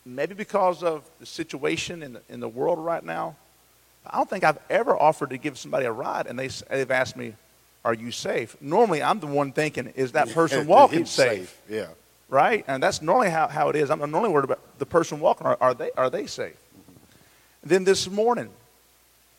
maybe 0.05 0.35
because 0.35 0.83
of 0.83 1.09
the 1.21 1.27
situation 1.27 2.03
in 2.03 2.15
the, 2.15 2.21
in 2.29 2.41
the 2.41 2.49
world 2.49 2.79
right 2.79 3.05
now, 3.05 3.37
I 4.07 4.19
don't 4.19 4.29
think 4.29 4.45
I've 4.45 4.59
ever 4.69 4.95
offered 4.97 5.31
to 5.31 5.39
give 5.39 5.59
somebody 5.59 5.87
a 5.87 5.93
ride 5.93 6.27
and 6.27 6.39
they, 6.39 6.49
they've 6.49 6.91
asked 6.91 7.17
me, 7.17 7.35
Are 7.85 7.95
you 7.95 8.11
safe? 8.11 8.57
Normally, 8.61 9.03
I'm 9.03 9.21
the 9.21 9.27
one 9.27 9.53
thinking, 9.53 9.89
Is 9.95 10.13
that 10.13 10.31
person 10.31 10.67
walking 10.69 11.01
He's 11.01 11.11
safe? 11.11 11.61
Yeah. 11.69 11.89
Right? 12.29 12.65
And 12.67 12.83
that's 12.83 13.03
normally 13.03 13.31
how, 13.31 13.49
how 13.49 13.69
it 13.69 13.77
is. 13.77 13.91
I'm, 13.91 13.99
normally 13.99 14.31
worried 14.31 14.45
about 14.45 14.61
the 14.79 14.87
person 14.87 15.21
walking. 15.21 15.47
Are, 15.47 15.59
are, 15.61 15.75
they, 15.75 15.91
are 15.97 16.09
they 16.09 16.27
safe? 16.27 16.55
Mm-hmm. 16.55 17.69
Then 17.69 17.85
this 17.85 18.09
morning, 18.09 18.49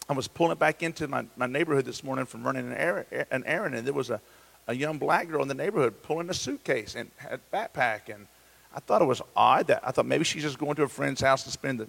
I 0.08 0.14
was 0.14 0.28
pulling 0.28 0.52
it 0.52 0.60
back 0.60 0.84
into 0.84 1.08
my, 1.08 1.26
my 1.36 1.48
neighborhood 1.48 1.86
this 1.86 2.04
morning 2.04 2.26
from 2.26 2.44
running 2.44 2.68
an 2.68 2.78
errand, 2.78 3.08
er, 3.12 3.26
an 3.32 3.44
errand, 3.46 3.74
and 3.74 3.88
there 3.88 3.94
was 3.94 4.12
a, 4.12 4.22
a 4.68 4.76
young 4.76 5.00
black 5.00 5.28
girl 5.28 5.42
in 5.42 5.48
the 5.48 5.56
neighborhood 5.56 6.04
pulling 6.04 6.30
a 6.30 6.34
suitcase 6.34 6.96
and 6.96 7.10
had 7.18 7.40
a 7.40 7.56
backpack. 7.56 8.14
And 8.14 8.28
I 8.76 8.80
thought 8.80 9.02
it 9.02 9.06
was 9.06 9.22
odd 9.36 9.68
that 9.68 9.82
I 9.84 9.92
thought 9.92 10.06
maybe 10.06 10.24
she's 10.24 10.44
just 10.44 10.60
going 10.60 10.76
to 10.76 10.84
a 10.84 10.88
friend's 10.88 11.22
house 11.22 11.44
to 11.44 11.52
spend 11.52 11.80
the 11.80 11.88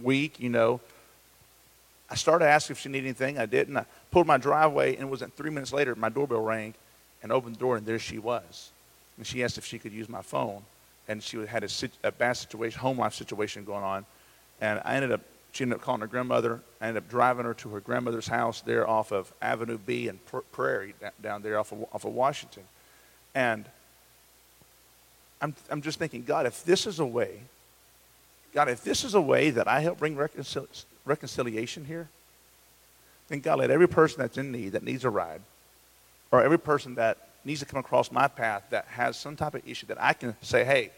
week, 0.00 0.38
you 0.38 0.50
know. 0.50 0.80
I 2.08 2.14
started 2.14 2.46
asking 2.46 2.74
if 2.74 2.80
she 2.80 2.88
needed 2.88 3.06
anything. 3.06 3.38
I 3.38 3.46
didn't. 3.46 3.76
I 3.76 3.84
pulled 4.10 4.26
my 4.26 4.38
driveway, 4.38 4.94
and 4.94 5.02
it 5.02 5.10
wasn't 5.10 5.34
three 5.36 5.50
minutes 5.50 5.72
later, 5.72 5.94
my 5.94 6.08
doorbell 6.08 6.40
rang, 6.40 6.74
and 7.22 7.32
opened 7.32 7.56
the 7.56 7.60
door, 7.60 7.76
and 7.76 7.84
there 7.86 7.98
she 7.98 8.18
was. 8.18 8.70
And 9.16 9.26
she 9.26 9.42
asked 9.42 9.58
if 9.58 9.64
she 9.64 9.78
could 9.78 9.92
use 9.92 10.08
my 10.08 10.22
phone, 10.22 10.62
and 11.08 11.22
she 11.22 11.38
had 11.46 11.64
a, 11.64 11.68
a 12.04 12.12
bad 12.12 12.34
situation, 12.34 12.80
home 12.80 12.98
life 12.98 13.14
situation 13.14 13.64
going 13.64 13.82
on, 13.82 14.06
and 14.60 14.80
I 14.84 14.94
ended 14.94 15.12
up. 15.12 15.20
She 15.52 15.64
ended 15.64 15.78
up 15.78 15.84
calling 15.84 16.02
her 16.02 16.06
grandmother. 16.06 16.60
I 16.82 16.88
ended 16.88 17.02
up 17.02 17.08
driving 17.08 17.46
her 17.46 17.54
to 17.54 17.70
her 17.70 17.80
grandmother's 17.80 18.28
house 18.28 18.60
there 18.60 18.86
off 18.86 19.10
of 19.10 19.32
Avenue 19.40 19.78
B 19.78 20.06
and 20.06 20.18
Prairie 20.52 20.92
down 21.22 21.40
there 21.40 21.58
off 21.58 21.72
of, 21.72 21.86
off 21.92 22.04
of 22.04 22.12
Washington, 22.12 22.64
and 23.34 23.64
I'm 25.40 25.54
I'm 25.70 25.82
just 25.82 25.98
thinking, 25.98 26.22
God, 26.24 26.46
if 26.46 26.64
this 26.64 26.86
is 26.86 26.98
a 26.98 27.06
way, 27.06 27.40
God, 28.54 28.68
if 28.68 28.84
this 28.84 29.02
is 29.02 29.14
a 29.14 29.20
way 29.20 29.50
that 29.50 29.66
I 29.66 29.80
help 29.80 29.98
bring 29.98 30.14
reconcil- 30.14 30.84
reconciliation 31.06 31.84
here, 31.84 32.08
then 33.28 33.40
God, 33.40 33.58
let 33.60 33.70
every 33.70 33.88
person 33.88 34.20
that's 34.20 34.36
in 34.36 34.52
need, 34.52 34.70
that 34.70 34.82
needs 34.82 35.04
a 35.04 35.10
ride, 35.10 35.40
or 36.30 36.42
every 36.42 36.58
person 36.58 36.94
that 36.96 37.28
needs 37.44 37.60
to 37.60 37.66
come 37.66 37.78
across 37.80 38.10
my 38.12 38.28
path 38.28 38.64
that 38.70 38.84
has 38.88 39.16
some 39.16 39.36
type 39.36 39.54
of 39.54 39.66
issue 39.66 39.86
that 39.86 40.00
I 40.02 40.12
can 40.12 40.36
say, 40.42 40.64
hey, 40.64 40.90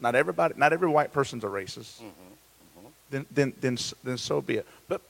not 0.00 0.14
everybody, 0.14 0.54
not 0.56 0.72
every 0.72 0.88
white 0.88 1.12
person's 1.12 1.44
a 1.44 1.46
racist. 1.46 1.98
Mm-hmm, 1.98 2.06
mm-hmm. 2.06 2.86
Then, 3.10 3.26
then, 3.30 3.52
then, 3.60 3.78
then 4.02 4.18
so 4.18 4.40
be 4.40 4.56
it. 4.56 4.66
But 4.88 5.00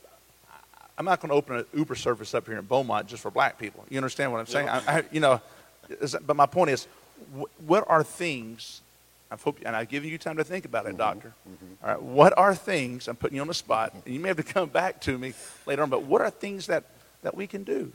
I'm 0.98 1.04
not 1.04 1.20
going 1.20 1.30
to 1.30 1.34
open 1.34 1.56
an 1.56 1.64
Uber 1.74 1.94
service 1.94 2.34
up 2.34 2.46
here 2.46 2.58
in 2.58 2.64
Beaumont 2.64 3.06
just 3.06 3.22
for 3.22 3.30
black 3.30 3.58
people. 3.58 3.84
You 3.88 3.96
understand 3.96 4.32
what 4.32 4.40
I'm 4.40 4.46
saying? 4.46 4.68
I, 4.68 4.98
I, 4.98 5.04
you 5.10 5.20
know, 5.20 5.40
is- 5.88 6.16
but 6.26 6.36
my 6.36 6.46
point 6.46 6.70
is, 6.70 6.86
what 7.66 7.84
are 7.88 8.02
things? 8.02 8.82
I 9.32 9.36
hope, 9.36 9.58
and 9.64 9.76
I've 9.76 9.88
given 9.88 10.08
you 10.10 10.18
time 10.18 10.36
to 10.38 10.44
think 10.44 10.64
about 10.64 10.86
it, 10.86 10.96
doctor. 10.96 11.32
All 11.82 11.88
right, 11.88 12.02
what 12.02 12.36
are 12.36 12.54
things? 12.54 13.06
I'm 13.06 13.14
putting 13.16 13.36
you 13.36 13.42
on 13.42 13.48
the 13.48 13.54
spot, 13.54 13.94
and 13.94 14.12
you 14.12 14.18
may 14.18 14.28
have 14.28 14.36
to 14.38 14.42
come 14.42 14.68
back 14.68 15.00
to 15.02 15.16
me 15.16 15.34
later 15.66 15.82
on. 15.82 15.90
But 15.90 16.02
what 16.02 16.20
are 16.20 16.30
things 16.30 16.66
that 16.66 16.84
that 17.22 17.36
we 17.36 17.46
can 17.46 17.62
do? 17.62 17.92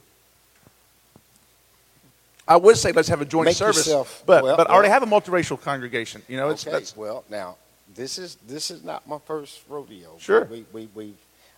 I 2.47 2.57
would 2.57 2.77
say 2.77 2.91
let's 2.91 3.09
have 3.09 3.21
a 3.21 3.25
joint 3.25 3.45
Make 3.47 3.55
service, 3.57 3.77
yourself- 3.88 4.23
but 4.25 4.43
well, 4.43 4.55
but 4.57 4.69
I 4.69 4.73
already 4.73 4.89
well- 4.89 4.99
have 5.01 5.03
a 5.03 5.11
multiracial 5.11 5.59
congregation. 5.59 6.21
You 6.27 6.38
know, 6.38 6.49
it's 6.49 6.65
okay. 6.65 6.71
that's 6.71 6.95
Well, 6.95 7.23
now 7.29 7.57
this 7.95 8.17
is 8.17 8.38
this 8.47 8.71
is 8.71 8.83
not 8.83 9.07
my 9.07 9.17
first 9.25 9.61
rodeo. 9.67 10.15
Sure. 10.19 10.45
We 10.45 10.65
we 10.71 10.89
we 10.93 11.13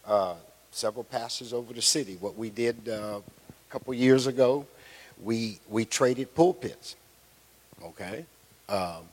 uh, 0.05 0.35
several 0.71 1.03
pastors 1.03 1.53
over 1.53 1.73
the 1.73 1.81
city. 1.81 2.17
What 2.19 2.35
we 2.37 2.49
did 2.49 2.87
uh, 2.89 3.19
a 3.19 3.71
couple 3.71 3.93
years 3.93 4.27
ago, 4.27 4.65
we 5.21 5.59
we 5.69 5.85
traded 5.85 6.33
pulpits. 6.33 6.95
Okay. 7.83 8.25
Um, 8.69 9.03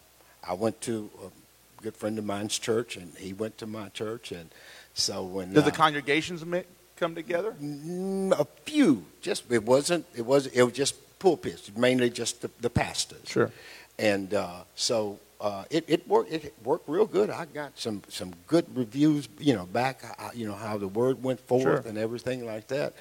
I 0.48 0.52
went 0.54 0.80
to 0.82 1.10
a 1.24 1.82
good 1.82 1.94
friend 1.96 2.18
of 2.18 2.24
mine's 2.24 2.58
church, 2.58 2.96
and 2.96 3.12
he 3.18 3.32
went 3.32 3.58
to 3.58 3.66
my 3.66 3.88
church, 3.90 4.32
and 4.32 4.50
so 4.94 5.22
when 5.24 5.52
did 5.52 5.64
the 5.64 5.68
uh, 5.72 5.74
congregations 5.74 6.44
mi- 6.44 6.64
come 6.96 7.14
together? 7.14 7.54
Mm, 7.62 8.32
a 8.38 8.44
few. 8.64 9.04
Just 9.20 9.50
it 9.50 9.64
wasn't. 9.64 10.06
It 10.16 10.24
was. 10.26 10.46
It 10.46 10.62
was 10.62 10.72
just 10.72 10.94
pulpits, 11.18 11.70
mainly 11.76 12.10
just 12.10 12.42
the, 12.42 12.50
the 12.60 12.70
pastors. 12.70 13.26
Sure. 13.28 13.50
And 13.98 14.34
uh, 14.34 14.64
so 14.74 15.18
uh, 15.40 15.64
it 15.70 15.84
it 15.88 16.06
worked. 16.08 16.32
It 16.32 16.54
worked 16.64 16.88
real 16.88 17.06
good. 17.06 17.30
I 17.30 17.44
got 17.46 17.78
some 17.78 18.02
some 18.08 18.32
good 18.46 18.66
reviews. 18.76 19.28
You 19.38 19.54
know, 19.54 19.66
back. 19.66 20.02
uh, 20.18 20.30
You 20.34 20.46
know 20.46 20.54
how 20.54 20.78
the 20.78 20.88
word 20.88 21.22
went 21.22 21.40
forth 21.40 21.62
Sure. 21.62 21.82
and 21.86 21.96
everything 21.98 22.44
like 22.46 22.68
that. 22.68 22.94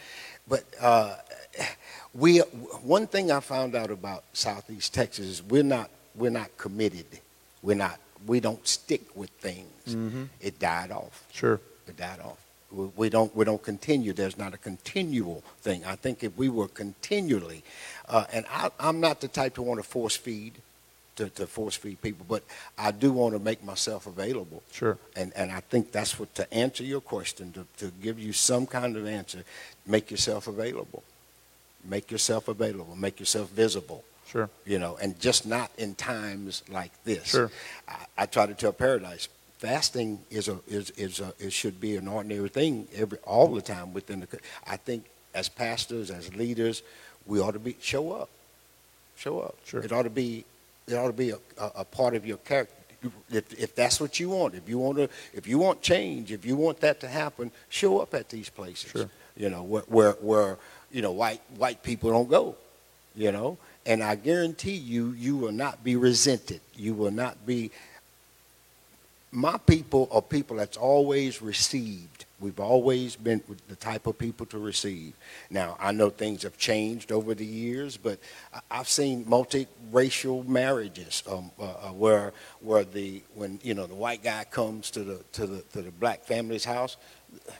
But 0.47 0.63
uh, 0.81 1.15
we 2.13 2.39
one 2.83 3.07
thing 3.07 3.31
I 3.31 3.39
found 3.39 3.75
out 3.75 3.91
about 3.91 4.23
Southeast 4.33 4.93
Texas 4.93 5.25
is 5.25 5.43
we're 5.43 5.63
not 5.63 5.89
we're 6.15 6.31
not 6.31 6.55
committed. 6.57 7.05
We're 7.63 7.75
not. 7.75 7.99
We 8.27 8.39
don't 8.39 8.65
stick 8.67 9.01
with 9.15 9.29
things. 9.31 9.67
Mm-hmm. 9.87 10.23
It 10.39 10.59
died 10.59 10.91
off 10.91 11.25
Sure. 11.31 11.59
it 11.87 11.97
died 11.97 12.19
off. 12.19 12.37
We, 12.71 12.85
we 12.95 13.09
don't 13.09 13.35
we 13.35 13.45
don't 13.45 13.61
continue. 13.63 14.13
There's 14.13 14.37
not 14.37 14.53
a 14.53 14.57
continual 14.57 15.43
thing. 15.61 15.83
I 15.85 15.95
think 15.95 16.23
if 16.23 16.37
we 16.37 16.49
were 16.49 16.67
continually, 16.67 17.63
uh, 18.07 18.25
and 18.31 18.45
I, 18.51 18.69
I'm 18.79 18.99
not 18.99 19.21
the 19.21 19.27
type 19.27 19.55
to 19.55 19.61
want 19.61 19.79
to 19.81 19.87
force 19.87 20.15
feed, 20.15 20.53
to, 21.17 21.29
to 21.29 21.47
force 21.47 21.75
feed 21.75 22.01
people, 22.01 22.25
but 22.29 22.43
I 22.77 22.91
do 22.91 23.11
want 23.11 23.33
to 23.33 23.39
make 23.39 23.63
myself 23.63 24.07
available. 24.07 24.63
Sure. 24.71 24.97
And 25.15 25.31
and 25.35 25.51
I 25.51 25.59
think 25.59 25.91
that's 25.91 26.17
what 26.19 26.33
to 26.35 26.53
answer 26.53 26.83
your 26.83 27.01
question, 27.01 27.51
to, 27.53 27.65
to 27.77 27.91
give 28.01 28.17
you 28.19 28.33
some 28.33 28.65
kind 28.67 28.95
of 28.97 29.05
answer, 29.07 29.43
make 29.85 30.11
yourself 30.11 30.47
available. 30.47 31.03
Make 31.85 32.11
yourself 32.11 32.47
available. 32.47 32.95
Make 32.95 33.19
yourself 33.19 33.49
visible 33.49 34.05
Sure. 34.33 34.49
you 34.65 34.79
know, 34.79 34.97
and 34.99 35.19
just 35.19 35.45
not 35.45 35.69
in 35.77 35.93
times 35.93 36.63
like 36.67 36.91
this. 37.03 37.27
Sure. 37.27 37.51
I, 37.87 37.95
I 38.17 38.25
try 38.25 38.47
to 38.47 38.55
tell 38.55 38.73
Paradise, 38.73 39.29
fasting 39.59 40.19
is 40.31 40.47
a 40.47 40.59
is 40.67 40.89
is 40.91 41.19
a, 41.19 41.33
it 41.39 41.53
should 41.53 41.79
be 41.79 41.95
an 41.97 42.07
ordinary 42.07 42.49
thing 42.49 42.87
every 42.95 43.19
all 43.19 43.47
the 43.53 43.61
time 43.61 43.93
within 43.93 44.21
the. 44.21 44.27
I 44.65 44.77
think 44.77 45.05
as 45.35 45.49
pastors, 45.49 46.09
as 46.09 46.35
leaders, 46.35 46.81
we 47.27 47.39
ought 47.39 47.51
to 47.51 47.59
be 47.59 47.77
show 47.79 48.11
up, 48.11 48.29
show 49.15 49.39
up. 49.39 49.55
Sure. 49.65 49.81
It 49.81 49.91
ought 49.91 50.03
to 50.03 50.09
be 50.09 50.45
it 50.87 50.95
ought 50.95 51.07
to 51.07 51.13
be 51.13 51.29
a, 51.29 51.37
a, 51.59 51.71
a 51.77 51.85
part 51.85 52.15
of 52.15 52.25
your 52.25 52.37
character. 52.37 52.73
If, 53.29 53.53
if 53.59 53.75
that's 53.75 53.99
what 53.99 54.19
you 54.19 54.29
want, 54.29 54.55
if 54.55 54.67
you 54.67 54.79
want 54.79 54.97
to, 54.97 55.09
if 55.33 55.45
you 55.45 55.59
want 55.59 55.81
change, 55.83 56.31
if 56.31 56.43
you 56.43 56.55
want 56.55 56.79
that 56.79 57.01
to 57.01 57.07
happen, 57.07 57.51
show 57.69 57.99
up 57.99 58.15
at 58.15 58.29
these 58.29 58.49
places. 58.49 58.89
Sure. 58.89 59.09
You 59.37 59.49
know 59.51 59.61
where, 59.61 59.83
where 59.83 60.11
where 60.13 60.57
you 60.91 61.03
know 61.03 61.11
white 61.11 61.41
white 61.57 61.83
people 61.83 62.09
don't 62.09 62.29
go 62.29 62.55
you 63.15 63.31
know 63.31 63.57
and 63.85 64.03
i 64.03 64.15
guarantee 64.15 64.75
you 64.75 65.11
you 65.11 65.35
will 65.35 65.51
not 65.51 65.83
be 65.83 65.95
resented. 65.95 66.61
You 66.75 66.93
will 66.93 67.11
not 67.11 67.45
be 67.45 67.71
my 69.31 69.57
people 69.57 70.07
are 70.11 70.21
people 70.21 70.57
that's 70.57 70.77
always 70.77 71.41
received. 71.41 72.25
We've 72.39 72.59
always 72.59 73.15
been 73.15 73.41
the 73.67 73.75
type 73.75 74.05
of 74.05 74.19
people 74.19 74.45
to 74.47 74.59
receive. 74.59 75.13
Now 75.49 75.75
i 75.79 75.91
know 75.91 76.09
things 76.09 76.43
have 76.43 76.57
changed 76.57 77.11
over 77.11 77.33
the 77.33 77.45
years 77.45 77.97
but 77.97 78.19
i've 78.69 78.87
seen 78.89 79.25
multiracial 79.25 80.45
marriages 80.47 81.23
um, 81.29 81.51
uh, 81.59 81.63
uh, 81.63 81.87
where 81.89 82.33
where 82.61 82.83
the 82.83 83.21
when 83.35 83.59
you 83.63 83.73
know 83.73 83.87
the 83.87 83.95
white 83.95 84.23
guy 84.23 84.43
comes 84.45 84.91
to 84.91 85.03
the 85.03 85.19
to 85.33 85.47
the 85.47 85.61
to 85.73 85.81
the 85.81 85.91
black 85.91 86.23
family's 86.25 86.65
house 86.65 86.97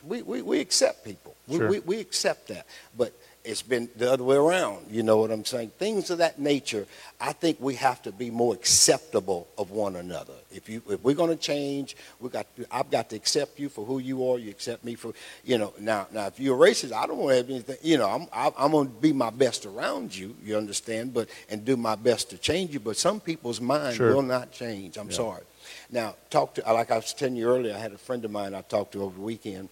we 0.06 0.22
we, 0.22 0.42
we 0.42 0.60
accept 0.60 1.04
people. 1.04 1.34
We, 1.46 1.58
Sure. 1.58 1.68
we, 1.68 1.80
we 1.80 2.00
accept 2.00 2.48
that. 2.48 2.66
But 2.96 3.12
it's 3.44 3.60
been 3.62 3.90
the 3.96 4.10
other 4.10 4.24
way 4.24 4.36
around. 4.36 4.86
You 4.90 5.02
know 5.02 5.18
what 5.18 5.30
I'm 5.30 5.44
saying? 5.44 5.72
Things 5.78 6.08
of 6.10 6.18
that 6.18 6.38
nature. 6.38 6.86
I 7.20 7.32
think 7.32 7.58
we 7.60 7.74
have 7.74 8.02
to 8.02 8.12
be 8.12 8.30
more 8.30 8.54
acceptable 8.54 9.46
of 9.58 9.70
one 9.70 9.96
another. 9.96 10.32
If 10.50 10.68
you, 10.68 10.82
if 10.88 11.02
we're 11.02 11.14
going 11.14 11.30
to 11.30 11.36
change, 11.36 11.94
we 12.20 12.30
got. 12.30 12.46
To, 12.56 12.66
I've 12.70 12.90
got 12.90 13.10
to 13.10 13.16
accept 13.16 13.58
you 13.58 13.68
for 13.68 13.84
who 13.84 13.98
you 13.98 14.26
are. 14.28 14.38
You 14.38 14.50
accept 14.50 14.82
me 14.84 14.94
for, 14.94 15.12
you 15.44 15.58
know. 15.58 15.74
Now, 15.78 16.06
now, 16.12 16.26
if 16.26 16.40
you're 16.40 16.56
racist, 16.58 16.92
I 16.92 17.06
don't 17.06 17.18
want 17.18 17.32
to 17.32 17.36
have 17.36 17.50
anything. 17.50 17.76
You 17.82 17.98
know, 17.98 18.08
I'm, 18.08 18.26
I, 18.32 18.50
I'm 18.56 18.70
going 18.72 18.88
to 18.88 18.94
be 19.00 19.12
my 19.12 19.30
best 19.30 19.66
around 19.66 20.16
you. 20.16 20.34
You 20.42 20.56
understand? 20.56 21.12
But 21.12 21.28
and 21.50 21.64
do 21.64 21.76
my 21.76 21.96
best 21.96 22.30
to 22.30 22.38
change 22.38 22.72
you. 22.72 22.80
But 22.80 22.96
some 22.96 23.20
people's 23.20 23.60
mind 23.60 23.96
Sure. 23.96 24.14
will 24.14 24.22
not 24.22 24.52
change. 24.52 24.96
I'm 24.96 25.10
Yeah. 25.10 25.16
sorry. 25.16 25.42
Now, 25.90 26.14
talk 26.30 26.54
to 26.54 26.62
like 26.72 26.90
I 26.90 26.96
was 26.96 27.12
telling 27.12 27.36
you 27.36 27.46
earlier. 27.46 27.74
I 27.74 27.78
had 27.78 27.92
a 27.92 27.98
friend 27.98 28.24
of 28.24 28.30
mine 28.30 28.54
I 28.54 28.62
talked 28.62 28.92
to 28.92 29.02
over 29.02 29.14
the 29.16 29.20
weekend. 29.22 29.68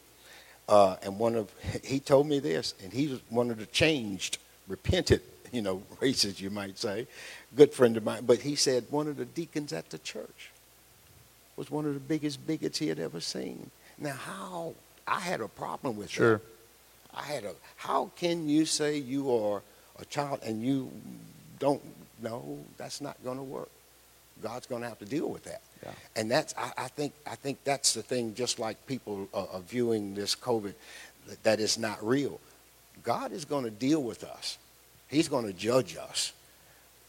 Uh, 0.69 0.97
and 1.03 1.19
one 1.19 1.35
of 1.35 1.53
he 1.83 2.01
told 2.01 2.27
me 2.27 2.39
this, 2.39 2.75
and 2.83 2.93
he 2.93 3.09
was 3.09 3.21
one 3.29 3.51
of 3.51 3.59
the 3.59 3.67
changed, 3.67 4.39
repented, 4.69 5.21
you 5.53 5.63
know, 5.63 5.83
races 6.01 6.41
you 6.41 6.51
might 6.51 6.79
say, 6.79 7.07
good 7.57 7.73
friend 7.73 7.97
of 7.97 8.05
mine. 8.05 8.25
But 8.25 8.39
he 8.39 8.55
said 8.55 8.85
one 8.91 9.09
of 9.09 9.17
the 9.17 9.25
deacons 9.25 9.73
at 9.73 9.91
the 9.91 9.99
church 9.99 10.51
was 11.57 11.71
one 11.71 11.85
of 11.85 11.95
the 11.95 12.01
biggest 12.01 12.47
bigots 12.47 12.79
he 12.79 12.89
had 12.89 12.99
ever 12.99 13.21
seen. 13.21 13.71
Now, 13.99 14.15
how 14.15 14.75
I 15.07 15.21
had 15.21 15.41
a 15.41 15.49
problem 15.49 15.97
with 15.97 16.11
Sure. 16.11 16.39
that. 16.39 16.43
I 17.15 17.23
had 17.25 17.45
a. 17.45 17.55
How 17.77 18.11
can 18.17 18.49
you 18.49 18.65
say 18.65 18.97
you 18.97 19.31
are 19.35 19.63
a 19.99 20.05
child 20.07 20.41
and 20.43 20.63
you 20.63 20.91
don't? 21.59 21.83
No, 22.23 22.59
that's 22.79 23.01
not 23.01 23.23
going 23.23 23.37
to 23.37 23.43
work. 23.43 23.69
God's 24.43 24.67
going 24.67 24.83
to 24.83 24.89
have 24.89 24.99
to 25.01 25.05
deal 25.05 25.29
with 25.29 25.45
that. 25.45 25.61
Yeah. 25.83 25.91
And 26.17 26.31
that's 26.31 26.55
I, 26.57 26.73
I 26.79 26.89
think 26.89 27.13
I 27.27 27.35
think 27.35 27.59
that's 27.65 27.95
the 27.95 28.03
thing. 28.03 28.35
Just 28.35 28.59
like 28.59 28.87
people 28.87 29.29
are, 29.35 29.49
are 29.53 29.61
viewing 29.61 30.15
this 30.15 30.35
COVID, 30.35 30.75
that, 31.43 31.61
is 31.61 31.79
not 31.79 32.05
real. 32.07 32.41
God 33.03 33.33
is 33.33 33.45
going 33.45 33.65
to 33.65 33.71
deal 33.71 34.03
with 34.03 34.25
us. 34.25 34.59
He's 35.09 35.29
going 35.29 35.47
to 35.47 35.53
judge 35.53 35.97
us 35.97 36.33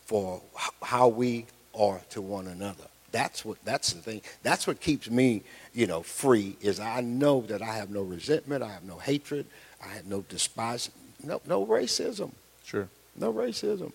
for 0.05 0.41
h- 0.55 0.69
how 0.81 1.07
we 1.07 1.45
are 1.77 2.01
to 2.11 2.21
one 2.21 2.47
another. 2.47 2.85
That's 3.11 3.45
what 3.45 3.63
that's 3.63 3.93
the 3.93 4.01
thing. 4.01 4.21
That's 4.41 4.65
what 4.65 4.81
keeps 4.81 5.09
me, 5.09 5.43
you 5.73 5.85
know, 5.85 6.01
free 6.01 6.57
is 6.61 6.79
I 6.79 7.01
know 7.01 7.41
that 7.41 7.61
I 7.61 7.75
have 7.75 7.91
no 7.91 8.01
resentment, 8.01 8.63
I 8.63 8.71
have 8.71 8.83
no 8.83 8.97
hatred, 8.97 9.45
I 9.83 9.89
have 9.89 10.07
no 10.07 10.21
despise, 10.21 10.89
no 11.23 11.41
no 11.47 11.65
racism. 11.65 12.31
Sure. 12.63 12.89
No 13.15 13.31
racism. 13.31 13.91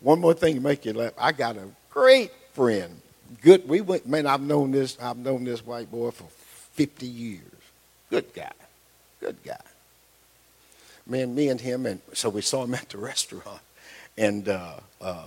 One 0.00 0.20
more 0.20 0.34
thing 0.34 0.56
to 0.56 0.60
make 0.60 0.84
you 0.84 0.92
laugh. 0.92 1.12
I 1.16 1.32
got 1.32 1.56
a 1.56 1.68
great 1.90 2.30
friend. 2.52 3.00
Good 3.40 3.68
we 3.68 3.80
went 3.80 4.06
man, 4.06 4.26
I've 4.26 4.40
known 4.40 4.72
this 4.72 4.98
I've 5.00 5.18
known 5.18 5.44
this 5.44 5.64
white 5.64 5.90
boy 5.90 6.10
for 6.10 6.28
50 6.74 7.06
years. 7.06 7.40
Good 8.10 8.34
guy. 8.34 8.52
Good 9.20 9.42
guy. 9.44 9.60
Man, 11.06 11.34
me 11.34 11.48
and 11.48 11.60
him 11.60 11.86
and 11.86 12.00
so 12.12 12.28
we 12.28 12.42
saw 12.42 12.64
him 12.64 12.74
at 12.74 12.88
the 12.90 12.98
restaurant 13.12 13.60
and 14.18 14.48
uh, 14.48 14.74
uh, 15.00 15.26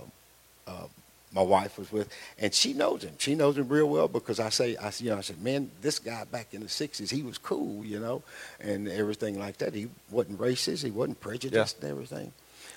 uh, 0.66 0.86
my 1.32 1.42
wife 1.42 1.78
was 1.78 1.92
with, 1.92 2.08
and 2.38 2.54
she 2.54 2.72
knows 2.72 3.02
him. 3.02 3.14
She 3.18 3.34
knows 3.34 3.58
him 3.58 3.68
real 3.68 3.88
well 3.88 4.08
because 4.08 4.40
I 4.40 4.48
say, 4.48 4.76
I 4.76 4.90
you 4.98 5.10
know, 5.10 5.18
I 5.18 5.20
said, 5.20 5.42
man, 5.42 5.70
this 5.82 5.98
guy 5.98 6.24
back 6.24 6.54
in 6.54 6.60
the 6.60 6.66
'60s, 6.66 7.10
he 7.10 7.22
was 7.22 7.36
cool, 7.36 7.84
you 7.84 8.00
know, 8.00 8.22
and 8.60 8.88
everything 8.88 9.38
like 9.38 9.58
that. 9.58 9.74
He 9.74 9.88
wasn't 10.10 10.38
racist, 10.40 10.82
he 10.82 10.90
wasn't 10.90 11.20
prejudiced, 11.20 11.76
yeah. 11.78 11.88
and 11.88 11.90
everything. 11.90 12.32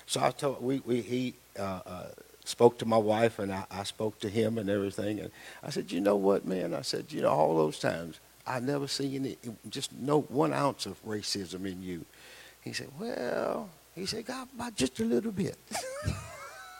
So 0.06 0.20
I 0.20 0.30
told 0.30 0.62
we, 0.62 0.80
we 0.80 1.00
he 1.00 1.34
uh, 1.58 1.80
uh, 1.86 2.06
spoke 2.50 2.78
to 2.78 2.86
my 2.86 2.96
wife, 2.98 3.38
and 3.38 3.52
I, 3.52 3.64
I 3.70 3.84
spoke 3.84 4.18
to 4.20 4.28
him 4.28 4.58
and 4.58 4.68
everything, 4.68 5.20
and 5.20 5.30
I 5.62 5.70
said, 5.70 5.90
you 5.92 6.00
know 6.00 6.16
what, 6.16 6.44
man? 6.46 6.74
I 6.74 6.82
said, 6.82 7.06
you 7.12 7.22
know, 7.22 7.30
all 7.30 7.56
those 7.56 7.78
times 7.78 8.20
I 8.46 8.60
never 8.60 8.88
seen 8.88 9.24
it, 9.26 9.38
just 9.70 9.92
no 9.92 10.20
one 10.22 10.52
ounce 10.52 10.86
of 10.86 11.02
racism 11.04 11.64
in 11.66 11.82
you. 11.82 12.04
He 12.62 12.72
said, 12.72 12.88
well, 12.98 13.68
he 13.94 14.04
said, 14.06 14.26
God, 14.26 14.48
about 14.54 14.74
just 14.74 14.98
a 15.00 15.04
little 15.04 15.32
bit. 15.32 15.56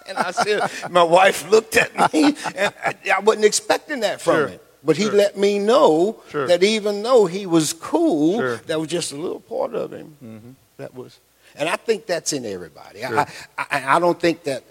And 0.08 0.16
I 0.18 0.30
said, 0.32 0.62
my 0.90 1.02
wife 1.04 1.48
looked 1.50 1.76
at 1.76 1.94
me, 2.12 2.34
and 2.56 2.74
I, 2.84 2.94
I 3.16 3.20
wasn't 3.20 3.44
expecting 3.44 4.00
that 4.00 4.20
from 4.20 4.34
Sure. 4.34 4.48
him. 4.48 4.60
But 4.82 4.96
he 4.96 5.04
Sure. 5.04 5.12
let 5.12 5.36
me 5.36 5.58
know 5.58 6.22
Sure. 6.30 6.46
that 6.48 6.62
even 6.64 7.02
though 7.02 7.26
he 7.26 7.44
was 7.46 7.74
cool, 7.74 8.38
that 8.66 8.80
was 8.80 8.88
just 8.88 9.12
a 9.12 9.16
little 9.16 9.38
part 9.40 9.74
of 9.74 9.92
him. 9.92 10.16
Mm-hmm. 10.24 10.50
That 10.78 10.94
was, 10.94 11.20
and 11.56 11.68
I 11.68 11.76
think 11.76 12.06
that's 12.06 12.32
in 12.32 12.44
everybody. 12.46 13.00
Sure. 13.00 13.18
I, 13.18 13.26
I, 13.58 13.96
I 13.96 13.98
don't 13.98 14.18
think 14.20 14.44
that. 14.44 14.64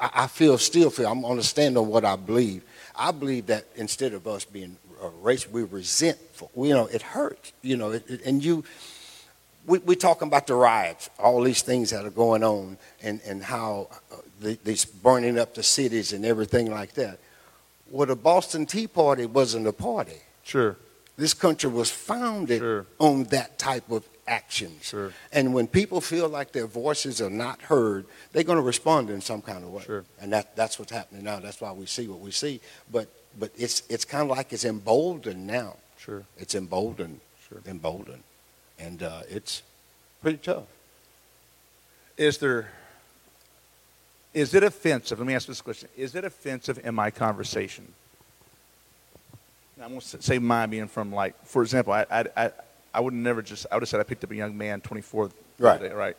I, 0.00 0.26
feel 0.26 0.58
still 0.58 0.90
feel. 0.90 1.06
I'm 1.10 1.22
going 1.22 1.36
to 1.38 1.42
stand 1.44 1.76
on 1.76 1.88
what 1.88 2.04
I 2.04 2.16
believe. 2.16 2.62
I 2.96 3.10
believe 3.10 3.46
that 3.46 3.64
instead 3.76 4.12
of 4.14 4.26
us 4.26 4.44
being 4.44 4.76
racist, 5.22 5.50
we're 5.50 5.64
resentful. 5.66 6.50
You 6.56 6.74
know, 6.74 6.86
it 6.86 7.02
hurts. 7.02 7.52
You 7.62 7.76
know, 7.76 7.90
it, 7.92 8.04
it- 8.08 8.20
and 8.24 8.42
you 8.44 8.64
we, 9.66 9.78
we're 9.78 9.94
talking 9.94 10.26
about 10.28 10.46
the 10.46 10.54
riots, 10.54 11.10
all 11.18 11.42
these 11.42 11.62
things 11.62 11.90
that 11.90 12.04
are 12.04 12.10
going 12.10 12.42
on, 12.42 12.78
and, 13.02 13.20
and 13.26 13.42
how 13.42 13.88
uh, 14.10 14.16
the, 14.40 14.58
these 14.64 14.84
burning 14.84 15.38
up 15.38 15.54
the 15.54 15.62
cities 15.62 16.12
and 16.12 16.24
everything 16.24 16.70
like 16.70 16.94
that. 16.94 17.18
Well, 17.90 18.06
the 18.06 18.16
Boston 18.16 18.66
Tea 18.66 18.86
Party 18.86 19.26
wasn't 19.26 19.66
a 19.66 19.72
party. 19.72 20.16
Sure. 20.44 20.76
This 21.16 21.34
country 21.34 21.68
was 21.70 21.90
founded 21.90 22.60
Sure. 22.60 22.86
on 22.98 23.24
that 23.24 23.58
type 23.58 23.90
of 23.90 24.02
actions. 24.30 24.84
Sure. 24.84 25.12
And 25.32 25.52
when 25.52 25.66
people 25.66 26.00
feel 26.00 26.28
like 26.28 26.52
their 26.52 26.66
voices 26.66 27.20
are 27.20 27.28
not 27.28 27.60
heard, 27.62 28.06
they're 28.32 28.44
going 28.44 28.56
to 28.56 28.62
respond 28.62 29.10
in 29.10 29.20
some 29.20 29.42
kind 29.42 29.62
of 29.64 29.70
way. 29.70 29.82
Sure. 29.82 30.04
And 30.20 30.32
that, 30.32 30.56
that's 30.56 30.78
what's 30.78 30.92
happening 30.92 31.24
now. 31.24 31.40
That's 31.40 31.60
why 31.60 31.72
we 31.72 31.84
see 31.84 32.08
what 32.08 32.20
we 32.20 32.30
see. 32.30 32.60
But, 32.90 33.08
but 33.38 33.50
it's, 33.58 33.82
it's 33.90 34.04
kind 34.04 34.22
of 34.22 34.34
like 34.34 34.52
it's 34.52 34.64
emboldened 34.64 35.46
now. 35.46 35.76
Sure. 35.98 36.22
It's 36.38 36.54
emboldened. 36.54 37.20
Sure. 37.48 37.60
Emboldened. 37.66 38.22
And 38.78 39.02
uh, 39.02 39.22
it's 39.28 39.62
pretty 40.22 40.38
tough. 40.38 40.64
Is 42.16 42.38
there 42.38 42.70
is 44.32 44.54
it 44.54 44.62
offensive? 44.62 45.18
Let 45.18 45.26
me 45.26 45.34
ask 45.34 45.48
this 45.48 45.60
question. 45.60 45.88
Is 45.96 46.14
it 46.14 46.24
offensive 46.24 46.78
in 46.84 46.94
my 46.94 47.10
conversation? 47.10 47.92
I'm 49.82 49.88
going 49.88 50.00
to 50.00 50.22
say 50.22 50.38
mine 50.38 50.70
being 50.70 50.86
from 50.86 51.10
like, 51.12 51.34
for 51.44 51.62
example, 51.62 51.92
I 51.92 52.06
I 52.10 52.24
I, 52.36 52.50
I 52.92 53.00
would 53.00 53.14
never 53.14 53.42
just 53.42 53.66
I 53.70 53.76
would 53.76 53.82
have 53.82 53.88
said 53.88 54.00
I 54.00 54.02
picked 54.04 54.24
up 54.24 54.30
a 54.30 54.36
young 54.36 54.56
man 54.56 54.80
24 54.80 55.30
Right. 55.58 55.80
day, 55.80 55.90
right? 55.90 56.16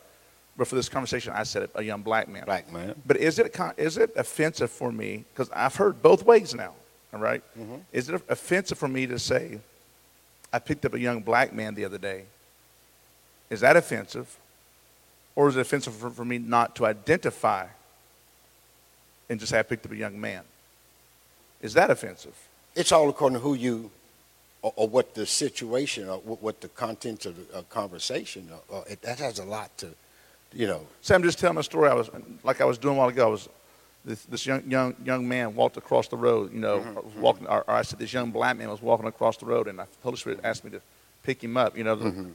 But 0.56 0.68
for 0.68 0.74
this 0.76 0.88
conversation, 0.88 1.32
I 1.34 1.42
said 1.44 1.68
a 1.74 1.82
young 1.82 2.02
black 2.02 2.28
man. 2.28 2.44
Black 2.44 2.70
man. 2.70 2.94
But 3.06 3.16
is 3.16 3.38
it 3.38 3.56
is 3.76 3.96
it 3.98 4.12
offensive 4.16 4.70
for 4.70 4.92
me? 4.92 5.24
Because 5.32 5.50
I've 5.52 5.74
heard 5.76 6.02
both 6.02 6.24
ways 6.24 6.54
now. 6.54 6.74
All 7.12 7.20
right? 7.20 7.42
Mm-hmm. 7.58 7.76
Is 7.92 8.08
it 8.08 8.20
offensive 8.28 8.78
for 8.78 8.88
me 8.88 9.06
to 9.06 9.18
say 9.18 9.58
I 10.52 10.58
picked 10.58 10.84
up 10.84 10.94
a 10.94 11.00
young 11.00 11.20
black 11.22 11.52
man 11.52 11.74
the 11.74 11.84
other 11.84 11.98
day? 11.98 12.24
Is 13.50 13.60
that 13.60 13.76
offensive? 13.76 14.38
Or 15.34 15.48
is 15.48 15.56
it 15.56 15.60
offensive 15.60 15.94
for, 15.94 16.10
for 16.10 16.24
me 16.24 16.38
not 16.38 16.76
to 16.76 16.86
identify 16.86 17.66
and 19.28 19.40
just 19.40 19.50
say 19.50 19.58
I 19.58 19.62
picked 19.62 19.86
up 19.86 19.92
a 19.92 19.96
young 19.96 20.20
man? 20.20 20.42
Is 21.62 21.74
that 21.74 21.90
offensive? 21.90 22.34
It's 22.74 22.92
all 22.92 23.08
according 23.08 23.38
to 23.38 23.40
who 23.40 23.54
you, 23.54 23.90
or, 24.62 24.72
or 24.76 24.88
what 24.88 25.14
the 25.14 25.26
situation, 25.26 26.08
or 26.08 26.18
what, 26.18 26.42
what 26.42 26.60
the 26.60 26.68
content 26.68 27.26
of 27.26 27.36
the 27.36 27.58
uh, 27.58 27.62
conversation. 27.62 28.48
Or, 28.50 28.76
or 28.76 28.82
uh, 28.82 28.92
it, 28.92 29.02
that 29.02 29.18
has 29.18 29.38
a 29.38 29.44
lot 29.44 29.76
to, 29.78 29.88
you 30.54 30.66
know. 30.66 30.86
sam 31.00 31.22
just 31.22 31.38
telling 31.38 31.58
a 31.58 31.62
story. 31.62 31.90
I 31.90 31.94
was 31.94 32.10
like 32.44 32.60
I 32.60 32.64
was 32.64 32.78
doing 32.78 32.96
a 32.96 32.98
while 32.98 33.08
ago. 33.08 33.26
I 33.26 33.30
was 33.30 33.48
this, 34.04 34.24
this 34.24 34.46
young 34.46 34.62
young 34.70 34.94
young 35.04 35.28
man 35.28 35.54
walked 35.54 35.76
across 35.76 36.08
the 36.08 36.16
road. 36.16 36.52
You 36.52 36.60
know, 36.60 36.78
was 36.78 37.14
walking. 37.16 37.46
Or, 37.46 37.64
or 37.68 37.74
I 37.74 37.82
said 37.82 37.98
this 37.98 38.12
young 38.12 38.30
black 38.30 38.56
man 38.56 38.68
was 38.68 38.82
walking 38.82 39.06
across 39.06 39.36
the 39.36 39.46
road, 39.46 39.68
and 39.68 39.78
the 39.78 39.86
Holy 40.02 40.16
Spirit 40.16 40.40
asked 40.44 40.64
me 40.64 40.70
to 40.70 40.80
pick 41.22 41.42
him 41.42 41.56
up. 41.56 41.76
You 41.76 41.84
know, 41.84 41.96
the- 41.96 42.10
mm-hmm. 42.10 42.30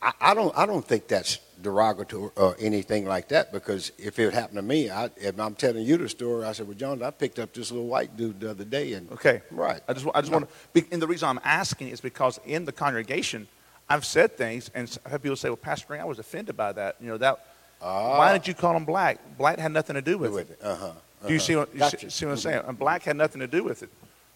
I, 0.00 0.12
I 0.20 0.34
don't. 0.34 0.56
I 0.56 0.66
don't 0.66 0.84
think 0.84 1.08
that's 1.08 1.38
derogatory 1.62 2.30
or 2.36 2.56
anything 2.58 3.06
like 3.06 3.28
that. 3.28 3.52
Because 3.52 3.92
if 3.98 4.18
it 4.18 4.32
happened 4.32 4.56
to 4.56 4.62
me, 4.62 4.90
I, 4.90 5.10
if 5.16 5.38
I'm 5.38 5.54
telling 5.54 5.84
you 5.84 5.96
the 5.96 6.08
story, 6.08 6.44
I 6.44 6.52
said, 6.52 6.66
"Well, 6.66 6.76
John, 6.76 7.02
I 7.02 7.10
picked 7.10 7.38
up 7.38 7.52
this 7.52 7.70
little 7.70 7.86
white 7.86 8.16
dude 8.16 8.40
the 8.40 8.50
other 8.50 8.64
day, 8.64 8.94
and 8.94 9.10
Okay. 9.12 9.42
right." 9.50 9.80
I 9.88 9.92
just, 9.92 10.06
I 10.14 10.20
just 10.20 10.32
want 10.32 10.48
to, 10.74 10.84
and 10.90 11.02
the 11.02 11.06
reason 11.06 11.28
I'm 11.28 11.40
asking 11.44 11.88
is 11.88 12.00
because 12.00 12.40
in 12.44 12.64
the 12.64 12.72
congregation, 12.72 13.48
I've 13.88 14.04
said 14.04 14.36
things, 14.36 14.70
and 14.74 14.98
I've 15.04 15.12
had 15.12 15.22
people 15.22 15.36
say, 15.36 15.48
"Well, 15.48 15.56
Pastor 15.56 15.86
Green, 15.86 16.00
I 16.00 16.04
was 16.04 16.18
offended 16.18 16.56
by 16.56 16.72
that." 16.72 16.96
You 17.00 17.08
know 17.08 17.18
that. 17.18 17.44
Ah. 17.80 18.18
Why 18.18 18.32
did 18.32 18.46
you 18.48 18.54
call 18.54 18.76
him 18.76 18.84
black? 18.84 19.18
Black 19.36 19.58
had 19.58 19.72
nothing 19.72 19.94
to 19.94 20.02
do 20.02 20.18
with, 20.18 20.32
with 20.32 20.50
it. 20.50 20.58
it. 20.60 20.66
Uh-huh. 20.66 20.92
Do 21.26 21.32
you 21.32 21.38
see 21.38 21.54
uh-huh. 21.54 21.66
what 21.66 21.74
you 21.74 21.78
Gotcha. 21.80 21.98
see, 21.98 22.08
see 22.10 22.26
what 22.26 22.32
I'm 22.32 22.38
mm-hmm. 22.38 22.48
saying? 22.48 22.62
And 22.66 22.78
black 22.78 23.02
had 23.02 23.16
nothing 23.16 23.40
to 23.40 23.46
do 23.46 23.64
with 23.64 23.82
it. 23.82 23.90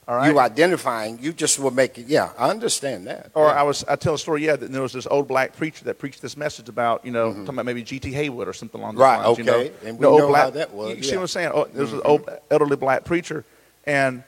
All 0.08 0.16
right. 0.16 0.30
You 0.32 0.40
identifying, 0.40 1.18
you 1.20 1.32
just 1.32 1.60
will 1.60 1.70
make 1.70 1.96
it. 1.96 2.06
Yeah, 2.08 2.30
I 2.36 2.50
understand 2.50 3.06
that. 3.06 3.30
Or 3.34 3.46
yeah. 3.46 3.52
I 3.60 3.62
was 3.62 3.84
I 3.84 3.94
tell 3.94 4.14
a 4.14 4.18
story, 4.18 4.44
yeah, 4.44 4.56
that 4.56 4.72
there 4.72 4.82
was 4.82 4.92
this 4.92 5.06
old 5.06 5.28
black 5.28 5.56
preacher 5.56 5.84
that 5.84 5.98
preached 6.00 6.20
this 6.20 6.36
message 6.36 6.68
about, 6.68 7.04
you 7.04 7.12
know, 7.12 7.32
talking 7.32 7.50
about 7.50 7.66
maybe 7.66 7.84
G.T. 7.84 8.10
Haywood 8.12 8.48
or 8.48 8.52
something 8.52 8.80
along 8.80 8.96
those 8.96 9.04
Mm-hmm. 9.06 9.20
Right, 9.20 9.26
lines. 9.26 9.38
You 9.38 9.44
know, 9.44 9.58
okay. 9.58 9.88
And 9.88 9.98
we 9.98 10.02
know 10.04 10.26
black, 10.26 10.42
how 10.42 10.50
that 10.50 10.72
was, 10.74 10.96
You 10.96 11.02
see 11.04 11.14
what 11.14 11.22
I'm 11.22 11.28
saying? 11.28 11.50
Oh, 11.54 11.64
there 11.72 11.82
was 11.82 11.92
an 11.92 12.00
old 12.04 12.28
elderly 12.50 12.76
black 12.76 13.04
preacher, 13.04 13.44
and 13.84 14.24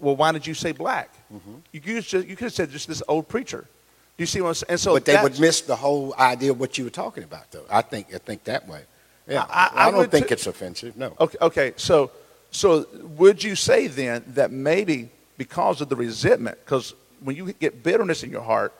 well, 0.00 0.16
why 0.16 0.32
did 0.32 0.44
you 0.46 0.54
say 0.54 0.72
black? 0.72 1.14
Mm-hmm. 1.32 1.54
You 1.72 1.80
could 1.80 2.02
just 2.02 2.26
you 2.28 2.34
could 2.36 2.44
have 2.46 2.52
said 2.52 2.70
just 2.70 2.88
this 2.88 3.02
old 3.06 3.28
preacher. 3.28 3.60
Do 3.60 4.22
you 4.22 4.26
see 4.26 4.40
what 4.40 4.48
I'm 4.48 4.54
saying? 4.54 4.70
And 4.70 4.80
so 4.80 4.94
but 4.94 5.04
they 5.04 5.22
would 5.22 5.38
miss 5.38 5.60
the 5.60 5.76
whole 5.76 6.14
idea 6.18 6.50
of 6.50 6.58
what 6.58 6.78
you 6.78 6.84
were 6.84 6.90
talking 6.90 7.22
about, 7.22 7.50
though. 7.52 7.64
I 7.70 7.82
think 7.82 8.12
I 8.12 8.18
think 8.18 8.42
that 8.44 8.66
way. 8.66 8.82
Yeah, 9.28 9.44
I- 9.48 9.70
I 9.88 9.90
don't 9.92 10.10
think 10.10 10.28
too. 10.28 10.34
it's 10.34 10.46
offensive. 10.48 10.96
No. 10.96 11.14
Okay, 11.20 11.38
okay. 11.42 11.72
So, 11.76 12.10
so 12.50 12.86
would 13.16 13.42
you 13.42 13.54
say 13.54 13.86
then 13.86 14.24
that 14.28 14.50
maybe 14.50 15.10
because 15.38 15.80
of 15.80 15.88
the 15.88 15.96
resentment, 15.96 16.58
because 16.64 16.94
when 17.20 17.36
you 17.36 17.52
get 17.52 17.82
bitterness 17.82 18.22
in 18.22 18.30
your 18.30 18.42
heart, 18.42 18.72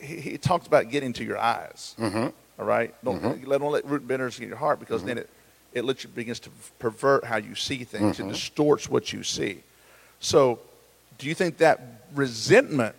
he, 0.00 0.20
he 0.20 0.38
talks 0.38 0.66
about 0.66 0.90
getting 0.90 1.12
to 1.14 1.24
your 1.24 1.38
eyes. 1.38 1.94
Mm-hmm. 1.98 2.28
All 2.58 2.64
right, 2.66 2.94
don't 3.04 3.22
let 3.48 3.60
don't 3.60 3.72
let 3.72 3.84
root 3.84 4.06
bitterness 4.06 4.38
in 4.40 4.48
your 4.48 4.56
heart 4.56 4.80
because 4.80 5.04
then 5.04 5.18
it 5.18 5.30
it 5.72 5.84
lets 5.84 6.02
you 6.02 6.10
begins 6.10 6.40
to 6.40 6.50
pervert 6.78 7.24
how 7.24 7.36
you 7.36 7.54
see 7.54 7.84
things. 7.84 8.16
Mm-hmm. 8.18 8.30
It 8.30 8.32
distorts 8.32 8.88
what 8.88 9.12
you 9.12 9.22
see. 9.22 9.60
So, 10.18 10.58
do 11.18 11.28
you 11.28 11.34
think 11.34 11.58
that 11.58 11.80
resentment 12.14 12.96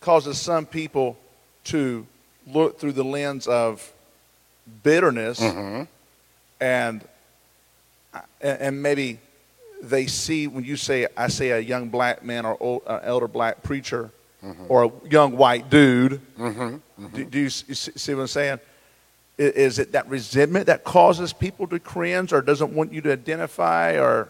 causes 0.00 0.40
some 0.40 0.64
people 0.64 1.18
to 1.64 2.06
look 2.46 2.78
through 2.78 2.92
the 2.92 3.04
lens 3.04 3.46
of 3.46 3.92
bitterness 4.82 5.40
Mm-hmm. 5.40 5.82
and 6.60 7.06
and 8.40 8.60
and 8.60 8.82
maybe 8.82 9.18
they 9.82 10.06
see 10.06 10.46
when 10.48 10.64
you 10.64 10.76
say 10.76 11.06
I 11.16 11.28
say 11.28 11.50
a 11.50 11.58
young 11.60 11.88
black 11.88 12.24
man 12.24 12.44
or 12.46 12.56
old, 12.60 12.82
uh, 12.86 13.00
elder 13.02 13.28
black 13.28 13.62
preacher 13.62 14.10
Mm-hmm. 14.44 14.66
or 14.68 14.84
a 14.84 14.90
young 15.10 15.36
white 15.36 15.68
dude. 15.68 16.20
Do, 16.38 16.80
do 17.24 17.38
you 17.40 17.46
s- 17.46 17.64
you 17.66 17.72
s- 17.72 17.90
see 17.96 18.14
what 18.14 18.20
I'm 18.20 18.26
saying? 18.28 18.60
Is 19.36 19.80
it 19.80 19.90
that 19.92 20.08
resentment 20.08 20.66
that 20.66 20.84
causes 20.84 21.32
people 21.32 21.66
to 21.66 21.80
cringe 21.80 22.32
or 22.32 22.40
doesn't 22.40 22.72
want 22.72 22.92
you 22.92 23.00
to 23.00 23.10
identify 23.12 23.98
or? 23.98 24.28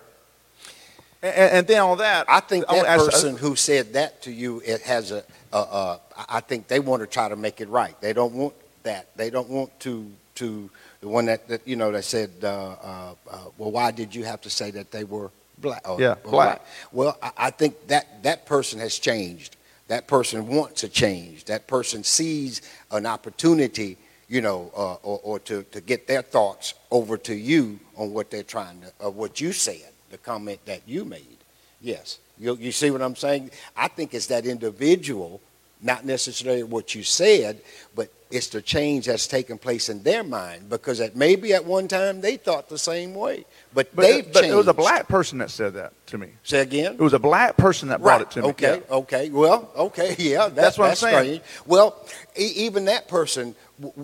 And, 1.22 1.34
and 1.52 1.66
then 1.66 1.82
on 1.82 1.98
that, 1.98 2.24
I 2.26 2.40
think 2.40 2.64
I 2.70 2.76
that 2.76 2.86
ask- 2.86 3.02
uh, 3.02 3.10
person 3.10 3.36
who 3.36 3.54
said 3.54 3.92
that 3.92 4.22
to 4.22 4.30
you, 4.32 4.62
it 4.64 4.80
has 4.82 5.10
a 5.10 5.22
I 5.52 6.40
think 6.40 6.68
they 6.68 6.80
want 6.80 7.02
to 7.02 7.06
try 7.06 7.28
to 7.28 7.36
make 7.36 7.60
it 7.60 7.68
right. 7.68 7.94
They 8.00 8.14
don't 8.14 8.32
want 8.32 8.54
that. 8.84 9.14
They 9.14 9.28
don't 9.28 9.50
want 9.50 9.78
to 9.80 10.10
to 10.36 10.70
the 11.00 11.08
one 11.08 11.26
that, 11.26 11.48
that 11.48 11.66
you 11.66 11.76
know 11.76 11.92
that 11.92 12.04
said, 12.04 12.30
uh, 12.42 12.46
uh, 12.46 13.14
uh, 13.30 13.38
well, 13.56 13.70
why 13.70 13.90
did 13.90 14.14
you 14.14 14.24
have 14.24 14.40
to 14.42 14.50
say 14.50 14.70
that 14.72 14.90
they 14.90 15.04
were 15.04 15.30
black? 15.58 15.84
Yeah, 15.98 16.16
black. 16.24 16.64
Well, 16.92 17.16
I, 17.22 17.30
I 17.36 17.50
think 17.50 17.86
that 17.88 18.22
that 18.24 18.46
person 18.46 18.80
has 18.80 18.98
changed. 18.98 19.56
That 19.88 20.06
person 20.06 20.48
wants 20.48 20.84
a 20.84 20.88
change. 20.88 21.44
That 21.44 21.66
person 21.66 22.04
sees 22.04 22.60
an 22.90 23.06
opportunity, 23.06 23.96
you 24.28 24.40
know, 24.40 24.70
uh, 24.76 24.94
or, 24.94 25.20
or 25.22 25.38
to, 25.40 25.62
to 25.62 25.80
get 25.80 26.06
their 26.06 26.22
thoughts 26.22 26.74
over 26.90 27.16
to 27.16 27.34
you 27.34 27.80
on 27.96 28.12
what 28.12 28.30
they're 28.30 28.42
trying 28.42 28.80
to, 28.82 29.06
uh, 29.06 29.10
what 29.10 29.40
you 29.40 29.52
said, 29.52 29.90
the 30.10 30.18
comment 30.18 30.60
that 30.66 30.82
you 30.86 31.04
made. 31.04 31.38
Yes. 31.80 32.18
You, 32.38 32.56
you 32.56 32.70
see 32.70 32.90
what 32.90 33.02
I'm 33.02 33.16
saying? 33.16 33.50
I 33.76 33.88
think 33.88 34.14
it's 34.14 34.26
that 34.26 34.46
individual, 34.46 35.40
not 35.80 36.04
necessarily 36.04 36.64
what 36.64 36.94
you 36.94 37.02
said, 37.02 37.62
but 37.94 38.12
it's 38.30 38.48
the 38.48 38.60
change 38.60 39.06
that's 39.06 39.26
taken 39.26 39.56
place 39.58 39.88
in 39.88 40.02
their 40.02 40.22
mind 40.22 40.68
because 40.68 41.00
at 41.00 41.16
maybe 41.16 41.54
at 41.54 41.64
one 41.64 41.88
time 41.88 42.20
they 42.20 42.36
thought 42.36 42.68
the 42.68 42.76
same 42.78 43.14
way, 43.14 43.44
but, 43.72 43.94
But, 43.96 44.04
uh, 44.04 44.08
they've 44.08 44.32
but 44.32 44.40
changed. 44.40 44.52
it 44.52 44.56
was 44.56 44.68
a 44.68 44.74
black 44.74 45.08
person 45.08 45.38
that 45.38 45.50
said 45.50 45.74
that 45.74 45.92
to 46.08 46.18
me. 46.18 46.28
Say 46.42 46.60
again. 46.60 46.94
It 46.94 47.00
was 47.00 47.14
a 47.14 47.18
black 47.18 47.56
person 47.56 47.88
that 47.88 48.00
brought 48.02 48.18
Right. 48.20 48.22
it 48.22 48.30
to 48.32 48.42
me. 48.42 48.48
Okay. 48.48 48.82
Yeah. 48.88 48.94
Okay. 48.96 49.30
Well. 49.30 49.70
Okay. 49.76 50.14
Yeah. 50.18 50.44
That, 50.48 50.54
That's 50.56 50.78
what 50.78 50.90
I'm 50.90 50.96
saying. 50.96 51.14
strange. 51.40 51.42
Well, 51.66 51.96
e- 52.38 52.52
even 52.66 52.84
that 52.86 53.08
person, 53.08 53.54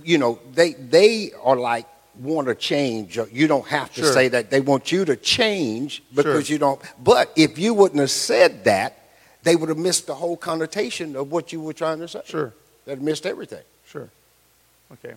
you 0.02 0.16
know, 0.18 0.38
they 0.54 0.72
they 0.72 1.32
are 1.42 1.56
like 1.56 1.86
want 2.20 2.46
to 2.48 2.54
change. 2.54 3.18
You 3.32 3.46
don't 3.46 3.66
have 3.66 3.92
to 3.94 4.02
Sure. 4.02 4.12
say 4.12 4.28
that. 4.28 4.48
They 4.50 4.60
want 4.60 4.90
you 4.92 5.04
to 5.04 5.16
change 5.16 6.02
because 6.14 6.46
Sure. 6.46 6.54
you 6.54 6.58
don't. 6.58 6.80
But 7.02 7.30
if 7.36 7.58
you 7.58 7.74
wouldn't 7.74 8.00
have 8.00 8.10
said 8.10 8.64
that, 8.64 8.96
they 9.42 9.56
would 9.56 9.68
have 9.68 9.76
missed 9.78 10.06
the 10.06 10.14
whole 10.14 10.36
connotation 10.36 11.16
of 11.16 11.30
what 11.32 11.52
you 11.52 11.60
were 11.60 11.72
trying 11.74 11.98
to 11.98 12.08
say. 12.08 12.22
Sure. 12.24 12.54
They'd 12.86 12.92
have 12.92 13.02
missed 13.02 13.26
everything. 13.26 13.62
Okay. 14.92 15.14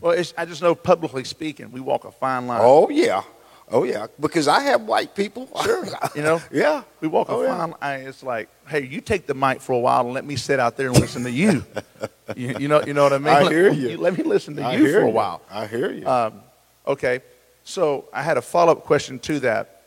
Well, 0.00 0.12
it's, 0.12 0.32
I 0.36 0.44
just 0.44 0.62
know 0.62 0.74
publicly 0.74 1.24
speaking, 1.24 1.70
we 1.72 1.80
walk 1.80 2.04
a 2.04 2.10
fine 2.10 2.46
line. 2.46 2.60
Oh 2.62 2.88
yeah. 2.90 3.22
Oh 3.70 3.84
yeah. 3.84 4.06
Because 4.18 4.48
I 4.48 4.60
have 4.60 4.82
white 4.82 5.14
people. 5.14 5.48
Sure. 5.62 5.86
You 6.16 6.22
know? 6.22 6.42
yeah. 6.50 6.82
We 7.00 7.08
walk 7.08 7.28
a 7.28 7.32
Oh, 7.32 7.42
yeah. 7.42 7.56
fine 7.56 7.74
line. 7.80 8.00
It's 8.08 8.22
like, 8.22 8.48
hey, 8.66 8.84
you 8.84 9.00
take 9.00 9.26
the 9.26 9.34
mic 9.34 9.60
for 9.60 9.72
a 9.74 9.78
while 9.78 10.00
and 10.02 10.12
let 10.14 10.24
me 10.24 10.34
sit 10.36 10.58
out 10.58 10.76
there 10.76 10.88
and 10.88 10.98
listen 10.98 11.22
to 11.24 11.30
you. 11.30 11.64
you, 12.36 12.56
you 12.58 12.68
know, 12.68 12.82
you 12.84 12.94
know 12.94 13.04
what 13.04 13.12
I 13.12 13.18
mean? 13.18 13.28
I 13.28 13.42
Let- 13.42 13.52
hear 13.52 13.70
you. 13.72 13.96
Let 13.96 14.16
me 14.18 14.24
listen 14.24 14.56
to 14.56 14.62
I 14.64 14.74
you 14.76 14.90
for 14.92 15.02
a 15.02 15.06
you. 15.06 15.12
while. 15.12 15.40
I 15.50 15.66
hear 15.66 15.92
you. 15.92 16.06
Um, 16.08 16.40
okay, 16.86 17.20
so 17.64 18.06
I 18.12 18.22
had 18.22 18.36
a 18.38 18.42
follow 18.42 18.72
up 18.72 18.84
question 18.84 19.18
to 19.20 19.38
that, 19.40 19.82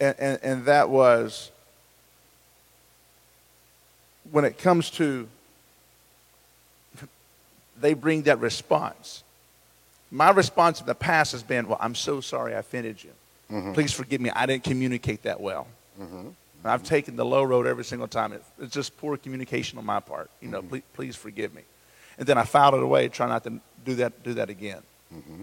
and, 0.00 0.16
and, 0.18 0.38
and 0.42 0.64
that 0.64 0.88
was 0.88 1.50
when 4.30 4.44
it 4.44 4.58
comes 4.58 4.90
to 4.90 5.28
they 7.82 7.94
bring 7.94 8.22
that 8.22 8.38
response. 8.40 9.22
My 10.10 10.30
response 10.30 10.80
in 10.80 10.86
the 10.86 10.94
past 10.94 11.32
has 11.32 11.42
been, 11.42 11.68
Well, 11.68 11.78
I'm 11.80 11.94
so 11.94 12.20
sorry 12.20 12.54
I 12.54 12.58
offended 12.58 13.02
you. 13.02 13.10
Mm-hmm. 13.50 13.72
Please 13.72 13.92
forgive 13.92 14.20
me. 14.20 14.30
I 14.30 14.46
didn't 14.46 14.64
communicate 14.64 15.22
that 15.24 15.40
well. 15.40 15.66
Mm-hmm. 16.00 16.18
And 16.18 16.70
I've 16.70 16.82
taken 16.82 17.16
the 17.16 17.24
low 17.24 17.42
road 17.42 17.66
every 17.66 17.84
single 17.84 18.08
time. 18.08 18.32
It, 18.32 18.42
it's 18.60 18.72
just 18.72 18.96
poor 18.98 19.16
communication 19.16 19.78
on 19.78 19.84
my 19.84 20.00
part. 20.00 20.30
You 20.40 20.48
know, 20.48 20.60
mm-hmm. 20.60 20.68
please, 20.68 20.82
please 20.94 21.16
forgive 21.16 21.54
me. 21.54 21.62
And 22.18 22.26
then 22.26 22.38
I 22.38 22.44
filed 22.44 22.74
it 22.74 22.82
away, 22.82 23.08
try 23.08 23.26
not 23.26 23.44
to 23.44 23.60
do 23.84 23.96
that, 23.96 24.22
do 24.22 24.34
that 24.34 24.48
again. 24.48 24.82
Mm-hmm. 25.14 25.42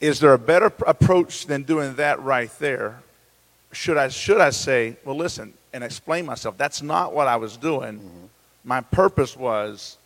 Is 0.00 0.20
there 0.20 0.32
a 0.32 0.38
better 0.38 0.70
pr- 0.70 0.84
approach 0.86 1.46
than 1.46 1.64
doing 1.64 1.94
that 1.96 2.22
right 2.22 2.50
there? 2.58 3.02
Should 3.72 3.96
I, 3.96 4.08
should 4.08 4.40
I 4.40 4.50
say, 4.50 4.96
well, 5.04 5.16
listen, 5.16 5.54
and 5.72 5.84
explain 5.84 6.26
myself? 6.26 6.56
That's 6.56 6.82
not 6.82 7.12
what 7.12 7.28
I 7.28 7.36
was 7.36 7.56
doing. 7.56 8.28
My 8.64 8.80
purpose 8.80 9.36
was 9.36 9.98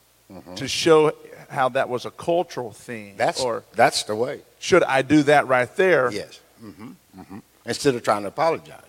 to 0.56 0.68
show 0.68 1.12
how 1.48 1.68
that 1.70 1.88
was 1.88 2.04
a 2.04 2.10
cultural 2.10 2.72
thing. 2.72 3.16
that's 3.16 3.40
or 3.40 3.62
that's 3.74 4.02
the 4.04 4.14
way. 4.14 4.40
should 4.58 4.82
I 4.82 5.02
do 5.02 5.22
that 5.24 5.46
right 5.46 5.74
there? 5.76 6.10
Yes. 6.12 6.40
hmm 6.60 6.92
hmm 7.16 7.38
Instead 7.66 7.94
of 7.94 8.02
trying 8.02 8.22
to 8.22 8.28
apologize. 8.28 8.80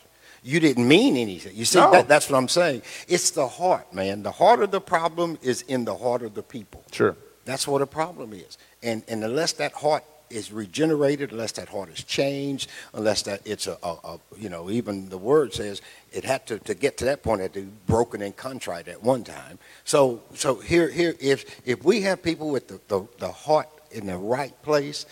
You 0.43 0.59
didn't 0.59 0.87
mean 0.87 1.15
anything. 1.17 1.55
You 1.55 1.65
see, 1.65 1.79
No. 1.79 1.91
that, 1.91 2.07
that's 2.07 2.29
what 2.29 2.37
I'm 2.37 2.47
saying. 2.49 2.81
It's 3.07 3.31
the 3.31 3.47
heart, 3.47 3.93
man. 3.93 4.21
The 4.21 4.31
heart 4.31 4.61
of 4.61 4.69
the 4.71 4.81
problem 4.81 5.37
is 5.41 5.61
in 5.63 5.85
the 5.85 5.95
heart 5.95 6.21
of 6.21 6.33
the 6.35 6.43
people. 6.43 6.83
Sure. 6.91 7.15
That's 7.45 7.67
what 7.67 7.81
a 7.81 7.87
problem 7.87 8.33
is. 8.33 8.57
And, 8.83 9.01
and 9.07 9.23
unless 9.23 9.53
that 9.53 9.71
heart 9.73 10.03
is 10.29 10.51
regenerated, 10.51 11.31
unless 11.31 11.51
that 11.53 11.69
heart 11.69 11.89
is 11.89 12.03
changed, 12.03 12.69
unless 12.93 13.21
that 13.23 13.41
it's 13.45 13.67
a, 13.67 13.77
a, 13.83 13.95
a 14.03 14.19
you 14.37 14.49
know, 14.49 14.69
even 14.69 15.09
the 15.09 15.17
word 15.17 15.53
says 15.53 15.81
it 16.11 16.23
had 16.23 16.45
to, 16.47 16.59
to 16.59 16.73
get 16.73 16.97
to 16.97 17.05
that 17.05 17.23
point, 17.23 17.41
it 17.41 17.43
had 17.43 17.53
to 17.53 17.61
be 17.61 17.71
broken 17.87 18.21
and 18.21 18.35
contrite 18.35 18.87
at 18.87 19.01
one 19.03 19.23
time. 19.23 19.59
So, 19.83 20.21
so 20.33 20.55
here, 20.55 20.89
here, 20.89 21.15
if, 21.19 21.45
if 21.67 21.83
we 21.83 22.01
have 22.01 22.21
people 22.23 22.49
with 22.49 22.67
the, 22.67 22.79
the, 22.87 23.07
the 23.19 23.31
heart 23.31 23.69
in 23.91 24.07
the 24.07 24.17
right 24.17 24.53
place, 24.63 25.05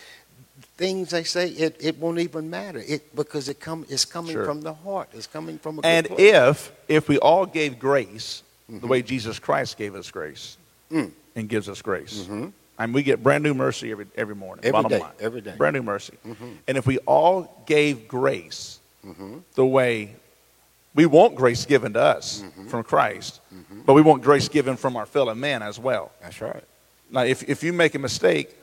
things 0.78 1.12
they 1.12 1.24
say, 1.24 1.50
it, 1.50 1.76
it 1.80 1.98
won't 2.00 2.20
even 2.20 2.50
matter. 2.50 2.82
It, 2.86 3.16
because 3.16 3.48
it 3.50 3.60
come, 3.60 3.86
it's 3.90 4.06
coming 4.06 4.34
Sure. 4.34 4.46
from 4.46 4.62
the 4.62 4.74
heart. 4.74 5.10
It's 5.14 5.28
coming 5.28 5.60
from 5.60 5.80
a 5.80 5.82
good 5.82 5.88
And 5.88 6.08
if 6.20 6.72
if 6.88 7.08
we 7.08 7.18
all 7.20 7.46
gave 7.46 7.78
grace 7.80 8.44
the 8.68 8.88
way 8.88 9.02
Jesus 9.02 9.40
Christ 9.40 9.78
gave 9.78 9.94
us 9.96 10.10
grace 10.10 10.58
Mm. 10.92 11.12
and 11.36 11.48
gives 11.50 11.70
us 11.70 11.82
grace, 11.82 12.26
Mhm. 12.30 12.52
And 12.80 12.94
we 12.94 13.04
get 13.04 13.22
brand 13.24 13.44
new 13.44 13.54
mercy 13.54 13.92
every 13.92 14.08
every 14.16 14.36
morning. 14.36 14.66
Every 14.66 14.72
bottom 14.72 14.90
day, 14.92 15.00
line. 15.00 15.12
every 15.20 15.42
day. 15.42 15.54
brand 15.58 15.76
new 15.76 15.84
mercy. 15.84 16.14
Mhm. 16.26 16.58
And 16.68 16.78
if 16.78 16.86
we 16.88 16.98
all 17.00 17.64
gave 17.66 18.08
grace 18.08 18.80
Mhm. 19.06 19.42
the 19.56 19.66
way 19.66 20.16
we 20.96 21.06
want 21.06 21.36
grace 21.36 21.66
given 21.66 21.94
to 21.94 22.02
us 22.02 22.42
Mm-hmm. 22.44 22.68
from 22.68 22.84
Christ, 22.84 23.40
but 23.86 23.94
we 23.94 24.02
want 24.02 24.22
grace 24.24 24.48
given 24.48 24.76
from 24.78 24.96
our 24.96 25.06
fellow 25.08 25.34
man 25.36 25.62
as 25.64 25.80
well. 25.80 26.12
That's 26.22 26.40
right. 26.42 26.64
Now, 27.10 27.24
if, 27.24 27.44
if 27.50 27.64
you 27.64 27.74
make 27.74 27.96
a 27.96 28.00
mistake, 28.00 28.56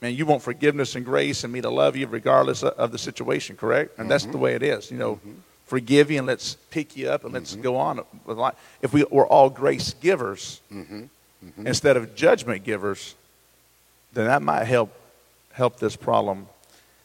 man, 0.00 0.14
you 0.14 0.24
want 0.26 0.42
forgiveness 0.42 0.94
and 0.96 1.04
grace 1.04 1.44
and 1.44 1.52
me 1.52 1.60
to 1.60 1.70
love 1.70 1.94
you 1.96 2.06
regardless 2.06 2.62
of, 2.62 2.72
of 2.74 2.90
the 2.92 2.98
situation, 2.98 3.56
correct? 3.56 3.98
And 3.98 4.10
that's 4.10 4.24
the 4.26 4.38
way 4.38 4.54
it 4.54 4.62
is. 4.62 4.90
You 4.90 4.96
know, 4.98 5.20
forgive 5.66 6.10
you 6.10 6.18
and 6.18 6.26
let's 6.26 6.56
pick 6.70 6.96
you 6.96 7.08
up 7.10 7.24
and 7.24 7.32
let's 7.34 7.54
go 7.54 7.76
on 7.76 8.00
with 8.26 8.36
life. 8.38 8.54
If 8.82 8.92
we 8.92 9.04
were 9.10 9.26
all 9.26 9.48
grace 9.50 9.94
givers 10.00 10.60
instead 11.64 11.96
of 11.96 12.14
judgment 12.14 12.64
givers, 12.64 13.14
then 14.14 14.26
that 14.26 14.42
might 14.42 14.64
help 14.64 14.90
help 15.52 15.78
this 15.78 15.96
problem. 15.96 16.46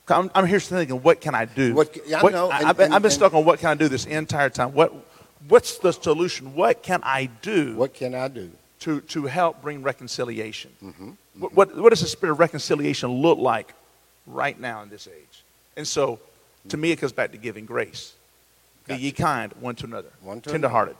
I'm, 0.08 0.32
I'm 0.34 0.48
here 0.48 0.60
thinking, 0.60 1.04
what 1.04 1.22
can 1.22 1.36
I 1.36 1.46
do? 1.46 1.76
What 1.76 1.96
yeah, 2.08 2.20
I 2.20 2.24
What- 2.24 2.32
know, 2.34 2.50
and- 2.52 2.66
I've 2.68 2.78
been, 2.78 3.00
been 3.02 3.12
stuck 3.12 3.34
on 3.36 3.46
what 3.46 3.60
can 3.60 3.70
I 3.70 3.76
do 3.76 3.88
this 3.88 4.06
entire 4.06 4.50
time. 4.50 4.74
What 4.74 4.94
What's 5.48 5.78
the 5.78 5.94
solution? 5.94 6.54
What 6.54 6.84
can 6.84 7.00
I 7.04 7.28
do? 7.42 7.76
What 7.76 7.94
can 7.94 8.14
I 8.16 8.28
do? 8.28 8.52
to, 8.82 9.02
to 9.02 9.26
help 9.26 9.62
bring 9.62 9.84
reconciliation. 9.84 10.72
Mhm. 10.82 11.18
What, 11.38 11.54
what, 11.54 11.76
what 11.78 11.90
does 11.90 12.00
the 12.00 12.08
spirit 12.08 12.32
of 12.34 12.40
reconciliation 12.40 13.10
look 13.10 13.38
like 13.38 13.74
right 14.26 14.58
now 14.58 14.82
in 14.84 14.90
this 14.90 15.06
age? 15.08 15.44
And 15.76 15.86
so, 15.86 16.18
to 16.70 16.78
me, 16.78 16.92
it 16.92 16.96
comes 16.96 17.12
back 17.12 17.32
to 17.34 17.38
giving 17.38 17.66
grace. 17.66 18.14
Be 18.88 18.96
ye 18.96 19.12
kind 19.12 19.52
one 19.60 19.76
to 19.76 19.86
another, 19.86 20.08
One 20.22 20.40
to 20.42 20.50
tenderhearted, 20.50 20.96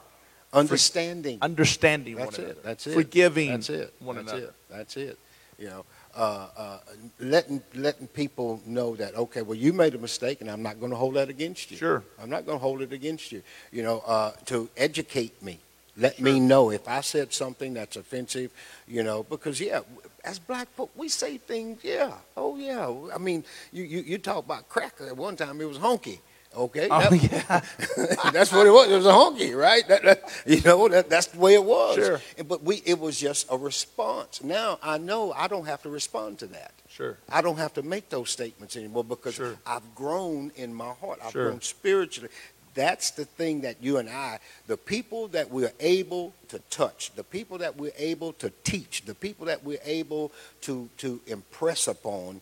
Understanding. 0.54 1.38
understanding 1.42 2.16
That's 2.16 2.38
one 2.38 2.46
another, 2.46 2.60
it. 2.60 2.64
That's 2.64 2.88
it. 2.88 2.94
forgiving 2.94 3.50
That's 3.52 3.70
it. 3.70 3.94
one 4.00 4.16
That's 4.18 4.32
another. 4.32 4.48
It. 4.48 4.54
That's 4.70 4.98
it. 4.98 5.18
You 5.58 5.68
know, 5.68 5.86
uh, 6.20 6.48
uh, 6.58 6.78
letting 7.20 7.64
letting 7.74 8.08
people 8.08 8.62
know 8.66 8.94
that 8.98 9.16
okay, 9.16 9.42
well, 9.42 9.58
you 9.58 9.72
made 9.72 9.96
a 9.96 9.98
mistake, 9.98 10.42
and 10.42 10.52
I'm 10.52 10.62
not 10.62 10.78
going 10.80 10.92
to 10.92 10.98
hold 10.98 11.16
that 11.16 11.30
against 11.30 11.72
you. 11.72 11.78
Sure. 11.78 12.04
I'm 12.22 12.30
not 12.30 12.46
going 12.46 12.58
to 12.58 12.62
hold 12.62 12.82
it 12.82 12.92
against 12.92 13.32
you. 13.32 13.42
You 13.72 13.84
know, 13.84 14.00
uh, 14.06 14.32
to 14.48 14.70
educate 14.76 15.42
me, 15.42 15.60
let 15.96 16.20
me 16.20 16.42
know 16.42 16.72
if 16.72 16.90
I 16.90 17.00
said 17.02 17.32
something 17.32 17.74
that's 17.74 17.96
offensive. 17.96 18.52
You 18.86 19.04
know, 19.04 19.24
because 19.24 19.62
yeah, 19.62 19.80
as 20.26 20.40
black 20.40 20.68
folk, 20.76 20.92
we 20.98 21.08
say 21.08 21.38
things. 21.38 21.86
Yeah, 21.86 22.12
oh 22.36 22.58
yeah. 22.58 22.94
I 23.16 23.18
mean, 23.18 23.46
you 23.72 23.86
you, 23.86 24.02
you 24.02 24.18
talk 24.18 24.44
about 24.44 24.68
cracker. 24.68 25.08
At 25.08 25.16
one 25.16 25.38
time, 25.38 25.62
it 25.62 25.70
was 25.70 25.78
honky. 25.78 26.20
Okay, 26.56 26.88
Oh, 26.90 27.00
That- 27.10 27.24
yeah. 27.24 28.32
that's 28.32 28.52
what 28.52 28.66
it 28.66 28.72
was. 28.72 28.90
It 28.92 28.96
was 28.96 29.06
a 29.06 29.12
honky, 29.12 29.56
right? 29.56 29.88
That, 29.88 30.04
that, 30.04 30.44
you 30.48 30.62
know, 30.62 30.88
that, 30.88 31.08
that's 31.10 31.28
the 31.28 31.38
way 31.40 31.54
it 31.54 31.64
was. 31.64 31.96
Sure. 31.96 32.20
And- 32.38 32.48
But 32.48 32.64
we, 32.64 32.82
it 32.86 33.00
was 33.00 33.20
just 33.20 33.48
a 33.52 33.58
response. 33.58 34.44
Now 34.44 34.80
I 34.82 34.98
know 34.98 35.32
I 35.32 35.48
don't 35.48 35.66
have 35.68 35.84
to 35.84 35.90
respond 35.90 36.40
to 36.40 36.48
that. 36.48 36.72
Sure. 36.90 37.18
I 37.30 37.42
don't 37.42 37.58
have 37.58 37.74
to 37.76 37.84
make 37.84 38.10
those 38.10 38.32
statements 38.32 38.76
anymore 38.76 39.04
because 39.04 39.36
Sure. 39.36 39.56
I've 39.66 39.94
grown 39.96 40.52
in 40.56 40.74
my 40.74 40.92
heart. 40.94 41.20
I've 41.24 41.32
Sure. 41.34 41.50
grown 41.50 41.62
spiritually. 41.62 42.30
That's 42.74 43.12
the 43.12 43.26
thing 43.26 43.62
that 43.62 43.78
you 43.82 43.98
and 43.98 44.10
I, 44.10 44.40
the 44.68 44.78
people 44.78 45.28
that 45.30 45.50
we're 45.52 45.74
able 45.80 46.34
to 46.50 46.60
touch, 46.70 47.12
the 47.16 47.24
people 47.24 47.58
that 47.60 47.78
we're 47.78 47.92
able 47.98 48.34
to 48.34 48.52
teach, 48.64 49.04
the 49.06 49.16
people 49.16 49.46
that 49.48 49.64
we're 49.64 49.82
able 49.86 50.32
to 50.62 50.90
to 50.98 51.20
impress 51.28 51.88
upon, 51.88 52.42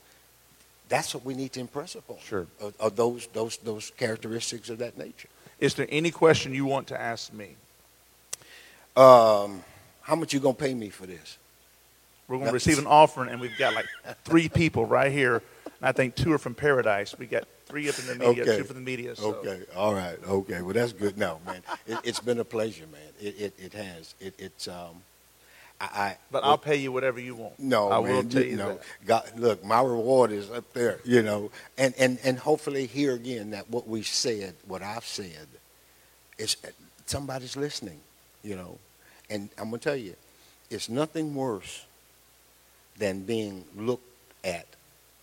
that's 0.90 1.14
what 1.14 1.26
we 1.26 1.34
need 1.34 1.54
to 1.54 1.60
impress 1.60 1.96
upon. 1.96 2.18
Sure. 2.24 2.48
Of, 2.60 2.74
of 2.80 2.96
those 2.96 3.28
those 3.34 3.58
those 3.58 3.92
characteristics 3.98 4.70
of 4.70 4.78
that 4.80 4.98
nature. 4.98 5.30
Is 5.60 5.74
there 5.74 5.88
any 5.90 6.12
question 6.12 6.54
you 6.54 6.66
want 6.66 6.88
to 6.88 7.00
ask 7.00 7.34
me? 7.34 7.56
Um, 8.96 9.64
how 10.02 10.16
much 10.16 10.34
you 10.34 10.40
gonna 10.40 10.54
pay 10.54 10.74
me 10.74 10.90
for 10.90 11.06
this? 11.06 11.38
We're 12.28 12.38
going 12.38 12.48
to 12.48 12.54
receive 12.54 12.78
an 12.78 12.88
offering, 12.88 13.30
and 13.30 13.40
we've 13.40 13.58
got 13.58 13.74
like 13.74 13.86
three 14.26 14.50
people 14.50 14.86
right 14.86 15.12
here. 15.12 15.42
And 15.66 15.88
I 15.88 15.94
think 15.94 16.16
two 16.16 16.34
are 16.34 16.38
from 16.38 16.56
Paradise. 16.56 17.18
We 17.18 17.26
got 17.26 17.48
three 17.68 17.88
up 17.88 17.98
in 18.00 18.08
the 18.08 18.16
media, 18.16 18.44
Okay. 18.44 18.58
two 18.58 18.64
from 18.66 18.76
the 18.76 18.82
media. 18.82 19.16
So. 19.16 19.36
Okay, 19.36 19.62
all 19.76 19.94
right, 19.94 20.18
okay. 20.28 20.62
Well, 20.62 20.74
that's 20.74 20.92
good. 20.92 21.18
No, 21.18 21.40
man, 21.46 21.62
it, 21.86 22.00
it's 22.04 22.20
been 22.20 22.40
a 22.40 22.44
pleasure, 22.44 22.86
man. 22.92 23.02
It 23.22 23.40
it, 23.40 23.54
it 23.58 23.74
has. 23.74 24.14
It, 24.20 24.34
it's 24.38 24.68
um, 24.68 25.04
I. 25.80 25.86
I 25.86 26.18
But 26.32 26.44
I'll 26.44 26.58
pay 26.58 26.78
you 26.78 26.92
whatever 26.92 27.20
you 27.20 27.36
want. 27.36 27.60
No, 27.60 27.92
I 27.92 28.02
man, 28.02 28.12
will 28.12 28.24
tell 28.24 28.44
you, 28.44 28.56
know, 28.56 28.68
that. 28.76 28.82
God, 29.06 29.32
look, 29.38 29.64
my 29.64 29.82
reward 29.82 30.32
is 30.32 30.50
up 30.50 30.72
there, 30.74 31.00
you 31.06 31.22
know, 31.22 31.52
and, 31.78 31.94
and, 32.00 32.18
and 32.24 32.40
hopefully 32.40 32.86
here 32.88 33.14
again 33.14 33.52
that 33.52 33.70
what 33.70 33.88
we 33.88 34.02
said, 34.04 34.56
what 34.68 34.82
I've 34.82 35.06
said, 35.06 35.48
is 36.38 36.58
uh, 36.66 36.70
somebody's 37.06 37.56
listening, 37.56 38.00
you 38.44 38.56
know, 38.56 38.78
and 39.30 39.50
I'm 39.58 39.66
gonna 39.66 39.78
tell 39.78 39.96
you, 39.96 40.16
it's 40.70 40.90
nothing 40.90 41.34
worse 41.36 41.86
than 42.98 43.24
being 43.24 43.64
looked 43.76 44.04
at 44.44 44.66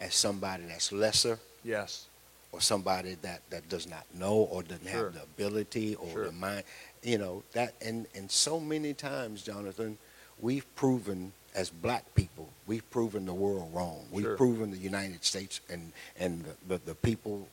as 0.01 0.15
somebody 0.15 0.65
that's 0.65 0.93
lesser 0.93 1.39
Yes. 1.65 2.07
or 2.53 2.61
somebody 2.61 3.17
that, 3.23 3.41
that 3.51 3.69
does 3.69 3.89
not 3.89 4.05
know 4.15 4.35
or 4.35 4.63
doesn't 4.63 4.87
Sure. 4.87 5.05
have 5.07 5.15
the 5.15 5.23
ability 5.23 5.97
or 5.97 6.09
Sure. 6.13 6.25
the 6.27 6.33
mind. 6.33 6.63
You 7.03 7.19
know, 7.19 7.43
that 7.53 7.75
and, 7.85 8.07
and 8.15 8.31
so 8.31 8.59
many 8.61 8.95
times, 8.95 9.43
Johnathan, 9.45 9.97
we've 10.41 10.67
proven 10.77 11.33
as 11.55 11.71
black 11.71 12.15
people, 12.15 12.49
we've 12.67 12.89
proven 12.91 13.27
the 13.27 13.35
world 13.35 13.71
wrong. 13.73 14.05
We've 14.11 14.25
Sure. 14.25 14.37
proven 14.37 14.71
the 14.73 14.77
United 14.79 15.25
States 15.25 15.61
and, 15.71 15.93
and 16.19 16.45
the, 16.45 16.75
the, 16.79 16.85
the 16.87 16.95
people 16.97 17.49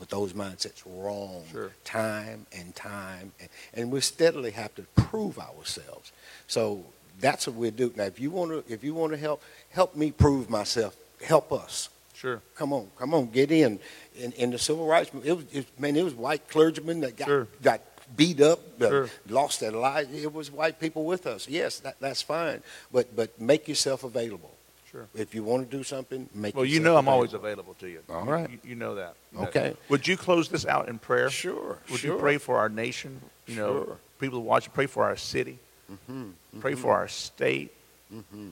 with 0.00 0.08
those 0.08 0.32
mindsets 0.32 0.82
wrong 0.84 1.44
Sure. 1.52 1.70
time 1.84 2.46
and 2.52 2.74
time. 2.74 3.32
And, 3.38 3.48
and 3.74 3.92
we 3.92 4.00
steadily 4.00 4.50
have 4.52 4.74
to 4.74 4.82
prove 4.96 5.38
ourselves. 5.38 6.10
So 6.48 6.84
that's 7.20 7.46
what 7.46 7.54
we 7.56 7.70
do. 7.70 7.92
Now, 7.94 8.04
if 8.04 8.18
you 8.18 8.30
want 8.32 8.50
to, 8.66 8.72
if 8.72 8.82
you 8.82 8.94
want 8.94 9.12
to 9.12 9.18
help, 9.18 9.42
help 9.70 9.94
me 9.94 10.10
prove 10.10 10.50
myself. 10.50 10.96
Help 11.24 11.52
us. 11.52 11.88
Sure. 12.14 12.40
Come 12.56 12.72
on, 12.72 12.88
come 12.98 13.14
on, 13.14 13.26
get 13.30 13.52
in. 13.52 13.78
In, 14.18 14.32
in 14.32 14.50
the 14.50 14.58
civil 14.58 14.86
rights, 14.86 15.12
movement, 15.14 15.30
it 15.30 15.36
was, 15.36 15.44
it, 15.66 15.80
man, 15.80 15.94
it 15.96 16.02
was 16.02 16.14
white 16.14 16.48
clergymen 16.48 17.00
that 17.00 17.16
got 17.16 17.26
Sure. 17.28 17.46
got 17.62 17.80
beat 18.14 18.40
up, 18.40 18.60
uh, 18.80 18.88
Sure. 18.88 19.10
lost 19.28 19.60
their 19.60 19.72
lives. 19.72 20.12
It 20.12 20.32
was 20.32 20.50
white 20.50 20.78
people 20.78 21.04
with 21.04 21.26
us. 21.26 21.48
Yes, 21.48 21.80
that, 21.80 21.96
that's 22.00 22.22
fine, 22.22 22.62
but 22.92 23.14
but 23.16 23.40
make 23.40 23.66
yourself 23.68 24.04
available. 24.04 24.50
Sure. 24.92 25.06
If 25.14 25.34
you 25.34 25.42
want 25.42 25.68
to 25.70 25.76
do 25.76 25.82
something, 25.82 26.28
make. 26.32 26.54
Well, 26.54 26.64
you 26.64 26.78
know 26.80 26.96
I'm 26.96 27.08
always 27.08 27.34
available. 27.34 27.72
available 27.72 27.74
to 27.80 27.88
you. 27.88 28.00
All 28.08 28.24
right. 28.24 28.48
You, 28.50 28.58
you 28.70 28.74
know 28.76 28.94
that. 28.94 29.14
Okay. 29.36 29.70
that. 29.70 29.76
Would 29.90 30.06
you 30.06 30.16
close 30.16 30.48
this 30.48 30.64
out 30.64 30.88
in 30.88 30.98
prayer? 30.98 31.28
Sure. 31.30 31.78
Would 31.90 32.00
sure. 32.00 32.14
you 32.14 32.18
pray 32.20 32.38
for 32.38 32.58
our 32.58 32.68
nation? 32.68 33.20
You 33.46 33.56
know, 33.56 33.84
Sure. 33.84 33.96
people 34.20 34.42
watching. 34.42 34.72
Pray 34.72 34.86
for 34.86 35.04
our 35.04 35.16
city. 35.16 35.58
Mm-hmm. 35.90 36.60
Pray 36.60 36.72
mhm, 36.74 36.78
for 36.78 36.94
our 36.94 37.08
state. 37.08 37.72
Mm-hmm. 38.14 38.48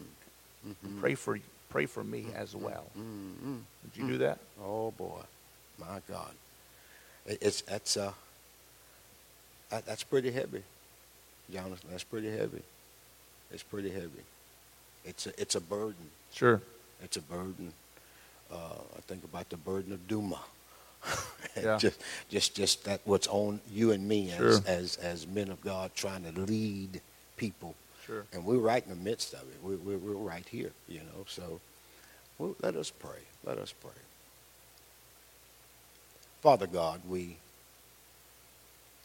and 0.64 1.00
Pray 1.00 1.14
for 1.14 1.38
pray 1.70 1.86
for 1.86 2.04
me 2.04 2.26
as 2.36 2.54
well. 2.54 2.84
mhm. 2.98 3.60
Would 3.82 3.94
you 3.96 4.06
do 4.08 4.18
that? 4.18 4.38
Oh 4.62 4.90
boy, 4.92 5.22
my 5.78 6.00
God, 6.08 6.30
It- 7.26 7.38
it's 7.40 7.62
that's 7.62 7.96
uh, 7.96 8.12
that, 9.74 9.86
that's 9.86 10.04
pretty 10.04 10.30
heavy, 10.30 10.62
Johnathan. 11.52 11.90
That's 11.90 12.04
pretty 12.04 12.30
heavy. 12.30 12.62
It's 13.50 13.62
pretty 13.62 13.90
heavy. 13.90 14.22
It's 15.04 15.26
a 15.26 15.40
it's 15.40 15.54
a 15.54 15.60
burden. 15.60 16.10
Sure. 16.32 16.60
It's 17.02 17.16
a 17.16 17.20
burden. 17.22 17.72
Uh, 18.52 18.56
I 18.96 19.00
think 19.08 19.24
about 19.24 19.48
the 19.50 19.56
burden 19.56 19.92
of 19.92 20.06
Dumah. 20.08 20.38
Yeah. 21.56 21.78
just 21.78 22.00
just 22.30 22.54
just 22.56 22.84
that 22.84 23.00
what's 23.04 23.28
on 23.28 23.60
you 23.70 23.92
and 23.92 24.08
me 24.08 24.32
as 24.32 24.36
Sure. 24.38 24.60
as 24.66 24.96
as 24.96 25.24
men 25.26 25.50
of 25.50 25.60
God 25.62 25.92
trying 25.94 26.24
to 26.24 26.32
lead 26.40 27.00
people, 27.36 27.76
Sure. 28.04 28.24
and 28.32 28.44
we're 28.44 28.58
right 28.58 28.82
in 28.82 28.88
the 28.90 28.96
midst 29.10 29.34
of 29.34 29.42
it. 29.42 29.56
We're 29.62 29.76
we're, 29.76 29.98
we're 29.98 30.14
right 30.14 30.44
here, 30.48 30.72
you 30.88 30.98
know. 31.00 31.24
So, 31.28 31.60
well, 32.38 32.56
let 32.60 32.74
us 32.74 32.90
pray. 32.90 33.20
Let 33.44 33.58
us 33.58 33.72
pray. 33.72 34.00
Father 36.42 36.66
God, 36.66 37.02
we 37.08 37.36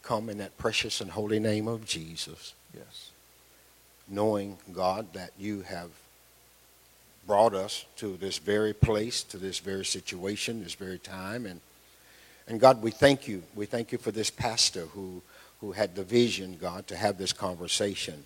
come 0.02 0.28
in 0.28 0.38
that 0.38 0.56
precious 0.58 1.00
and 1.00 1.10
holy 1.10 1.38
name 1.38 1.68
of 1.68 1.84
Jesus, 1.84 2.54
Yes. 2.74 3.10
knowing, 4.08 4.58
God, 4.72 5.12
that 5.14 5.30
you 5.38 5.62
have 5.62 5.90
brought 7.26 7.54
us 7.54 7.84
to 7.96 8.16
this 8.16 8.38
very 8.38 8.72
place, 8.72 9.22
to 9.24 9.36
this 9.36 9.58
very 9.58 9.84
situation, 9.84 10.62
this 10.64 10.74
very 10.74 10.98
time. 10.98 11.46
And, 11.46 11.60
and 12.48 12.58
God, 12.58 12.82
we 12.82 12.90
thank 12.90 13.28
you. 13.28 13.42
We 13.54 13.66
thank 13.66 13.92
you 13.92 13.98
for 13.98 14.10
this 14.10 14.30
pastor 14.30 14.86
who, 14.86 15.22
who 15.60 15.72
had 15.72 15.94
the 15.94 16.02
vision, 16.02 16.56
God, 16.60 16.86
to 16.88 16.96
have 16.96 17.18
this 17.18 17.32
conversation. 17.32 18.24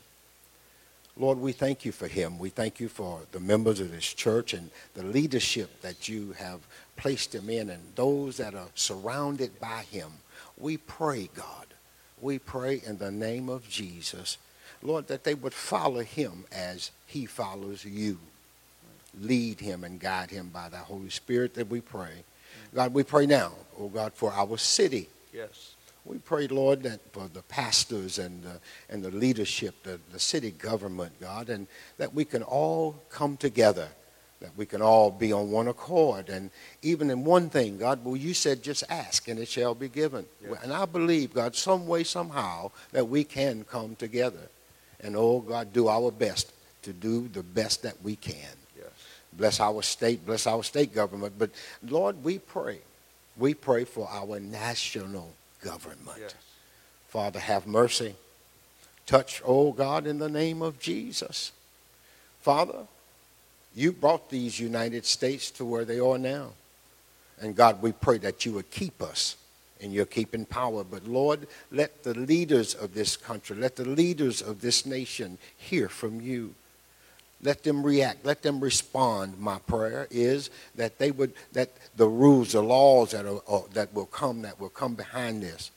Lord, 1.17 1.39
we 1.39 1.53
thank 1.53 1.85
you 1.85 1.93
for 1.93 2.09
him. 2.09 2.39
We 2.39 2.49
thank 2.49 2.81
you 2.81 2.89
for 2.89 3.21
the 3.31 3.41
members 3.41 3.79
of 3.79 3.93
this 3.93 4.13
church 4.13 4.53
and 4.53 4.71
the 4.95 5.05
leadership 5.05 5.81
that 5.83 6.09
you 6.09 6.33
have 6.33 6.61
placed 6.97 7.35
him 7.35 7.49
in 7.49 7.71
and 7.71 7.83
those 7.95 8.39
that 8.39 8.55
are 8.55 8.69
surrounded 8.75 9.61
by 9.61 9.85
him. 9.91 10.11
We 10.59 10.77
pray, 10.77 11.29
God, 11.35 11.67
we 12.21 12.39
pray 12.39 12.81
in 12.85 12.99
the 12.99 13.11
name 13.11 13.49
of 13.49 13.69
Jesus, 13.69 14.39
Lord, 14.83 15.09
that 15.09 15.25
they 15.25 15.35
would 15.35 15.55
follow 15.55 16.01
him 16.01 16.45
as 16.53 16.91
he 17.07 17.27
follows 17.27 17.85
you. 17.85 18.19
Lead 19.21 19.61
him 19.61 19.85
and 19.85 20.01
guide 20.01 20.31
him 20.31 20.51
by 20.53 20.69
the 20.69 20.79
Holy 20.79 21.11
Spirit 21.11 21.55
that 21.55 21.69
we 21.69 21.81
pray. 21.81 22.25
God, 22.75 22.93
we 22.93 23.03
pray 23.03 23.27
now, 23.27 23.53
oh 23.79 23.89
God, 23.89 24.13
for 24.15 24.33
our 24.33 24.59
city. 24.59 25.09
Yes. 25.33 25.75
We 26.05 26.19
pray, 26.19 26.49
Lord, 26.49 26.83
that 26.83 27.01
for 27.13 27.29
the 27.33 27.43
pastors 27.43 28.19
and 28.19 28.43
the, 28.43 28.61
and 28.91 29.03
the 29.03 29.11
leadership, 29.11 29.75
the, 29.85 29.99
the 30.13 30.19
city 30.19 30.51
government, 30.51 31.19
God, 31.21 31.49
and 31.49 31.67
that 31.97 32.13
we 32.13 32.25
can 32.25 32.43
all 32.43 32.97
come 33.09 33.37
together, 33.37 33.89
that 34.45 34.55
we 34.59 34.67
can 34.67 34.83
all 34.83 35.11
be 35.11 35.33
on 35.33 35.51
one 35.51 35.69
accord. 35.69 36.29
And 36.29 36.51
even 36.83 37.09
in 37.09 37.25
one 37.25 37.49
thing, 37.49 37.79
God, 37.79 38.05
well, 38.05 38.15
you 38.15 38.35
said 38.35 38.63
just 38.63 38.85
ask 38.91 39.27
and 39.27 39.39
it 39.41 39.49
shall 39.49 39.75
be 39.75 39.89
given. 39.89 40.27
Yes. 40.43 40.59
And 40.63 40.71
I 40.71 40.85
believe, 40.85 41.33
God, 41.33 41.57
some 41.57 41.87
way, 41.87 42.05
somehow, 42.05 42.71
that 42.93 43.09
we 43.09 43.25
can 43.25 43.65
come 43.65 43.97
together. 43.97 44.51
And, 45.01 45.17
oh, 45.17 45.41
God, 45.41 45.73
do 45.73 45.89
our 45.89 46.11
best 46.11 46.53
to 46.83 46.93
do 46.93 47.27
the 47.29 47.43
best 47.43 47.83
that 47.85 48.03
we 48.03 48.17
can. 48.17 48.55
Yes. 48.77 48.87
Bless 49.33 49.61
our 49.61 49.81
state, 49.81 50.27
bless 50.27 50.47
our 50.47 50.63
state 50.63 50.95
government. 50.95 51.35
But, 51.39 51.51
Lord, 51.83 52.23
we 52.23 52.39
pray. 52.39 52.81
We 53.39 53.55
pray 53.55 53.85
for 53.85 54.07
our 54.11 54.39
national 54.41 55.33
government. 55.63 56.19
Yes. 56.21 56.35
Father, 57.09 57.41
have 57.41 57.67
mercy. 57.67 58.15
Touch, 59.07 59.41
oh 59.45 59.73
God, 59.73 60.07
in 60.07 60.19
the 60.19 60.29
name 60.29 60.61
of 60.61 60.79
Jesus. 60.79 61.53
Father, 62.43 62.87
you 63.75 63.93
brought 63.93 64.31
these 64.31 64.59
United 64.59 65.05
States 65.05 65.51
to 65.53 65.65
where 65.65 65.85
they 65.85 65.99
are 65.99 66.19
now. 66.19 66.51
And 67.41 67.57
God, 67.57 67.83
we 67.83 67.93
pray 67.93 68.19
that 68.19 68.47
you 68.47 68.53
would 68.53 68.71
keep 68.71 69.03
us 69.03 69.37
in 69.81 69.91
your 69.91 70.07
keeping 70.07 70.45
power. 70.45 70.85
But 70.85 71.07
Lord, 71.07 71.47
let 71.71 72.05
the 72.05 72.15
leaders 72.15 72.75
of 72.75 72.95
this 72.95 73.17
country, 73.17 73.57
let 73.57 73.77
the 73.77 73.85
leaders 73.85 74.41
of 74.41 74.61
this 74.61 74.87
nation 74.87 75.39
hear 75.57 75.89
from 75.89 76.21
you. 76.21 76.55
Let 77.43 77.63
them 77.63 77.83
react. 77.83 78.25
Let 78.25 78.43
them 78.43 78.61
respond. 78.61 79.39
My 79.39 79.59
prayer 79.59 80.07
is 80.11 80.49
that 80.77 80.99
they 80.99 81.11
would, 81.11 81.33
that 81.53 81.71
the 81.97 82.09
rules, 82.09 82.53
the 82.53 82.63
laws 82.63 83.11
that, 83.11 83.27
are, 83.27 83.43
uh, 83.49 83.63
that 83.75 83.93
will 83.93 84.07
come, 84.07 84.43
that 84.43 84.59
will 84.59 84.71
come 84.71 84.95
behind 84.95 85.43
this, 85.43 85.71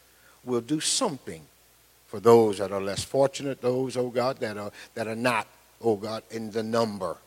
will 0.45 0.61
do 0.61 0.79
something 0.79 1.41
for 2.07 2.21
those 2.21 2.59
that 2.59 2.71
are 2.71 2.81
less 2.81 3.03
fortunate, 3.03 3.61
those, 3.61 3.97
oh 3.97 4.09
God, 4.09 4.37
that 4.37 4.57
are, 4.57 4.71
that 4.93 5.07
are 5.07 5.15
not, 5.15 5.47
oh 5.81 5.97
God, 5.97 6.23
in 6.31 6.51
the 6.51 6.63
number. 6.63 7.17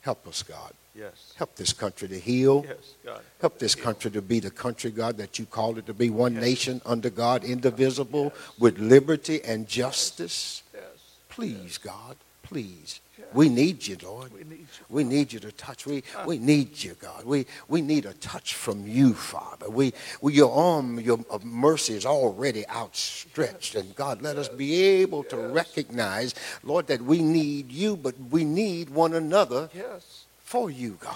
Help 0.00 0.26
us, 0.26 0.42
God. 0.42 0.72
Yes. 0.94 1.34
Help 1.36 1.54
this 1.56 1.72
country 1.72 2.08
to 2.08 2.18
heal. 2.18 2.64
Yes, 2.66 2.94
God. 3.04 3.20
Help 3.40 3.58
this 3.58 3.74
Heal. 3.74 3.84
country 3.84 4.10
to 4.10 4.20
be 4.22 4.40
the 4.40 4.50
country, 4.50 4.90
God, 4.90 5.16
that 5.18 5.38
you 5.38 5.46
called 5.46 5.78
it 5.78 5.86
to 5.86 5.94
be 5.94 6.10
one 6.10 6.34
Yes. 6.34 6.42
nation 6.42 6.82
under 6.84 7.10
God, 7.10 7.44
indivisible, 7.44 8.32
Yes. 8.34 8.58
with 8.58 8.78
liberty 8.78 9.42
and 9.44 9.68
justice. 9.68 10.62
Yes. 10.74 10.82
Please, 11.28 11.78
God, 11.78 12.16
please. 12.42 13.00
We 13.32 13.48
need 13.48 13.86
you, 13.86 13.96
Lord. 14.02 14.32
We 14.32 14.44
need 14.44 14.58
you. 14.58 14.66
We 14.88 15.04
need 15.04 15.32
you 15.32 15.40
to 15.40 15.52
touch. 15.52 15.86
We, 15.86 16.02
we 16.26 16.38
need 16.38 16.82
you, 16.82 16.94
God. 17.00 17.24
We, 17.24 17.46
we 17.68 17.80
need 17.80 18.06
a 18.06 18.14
touch 18.14 18.54
from 18.54 18.86
you, 18.86 19.14
Father. 19.14 19.70
We, 19.70 19.92
we, 20.20 20.34
your 20.34 20.52
arm 20.52 20.98
your, 21.00 21.20
of 21.30 21.44
mercy 21.44 21.94
is 21.94 22.04
already 22.06 22.68
outstretched. 22.68 23.74
And 23.74 23.94
God, 23.94 24.22
let 24.22 24.36
us 24.36 24.48
be 24.48 24.82
able 24.82 25.22
to 25.24 25.36
recognize, 25.36 26.34
Lord, 26.62 26.86
that 26.88 27.02
we 27.02 27.22
need 27.22 27.70
you, 27.70 27.96
but 27.96 28.14
we 28.30 28.44
need 28.44 28.90
one 28.90 29.14
another 29.14 29.68
Yes. 29.74 30.24
for 30.40 30.70
you, 30.70 30.98
God. 31.00 31.14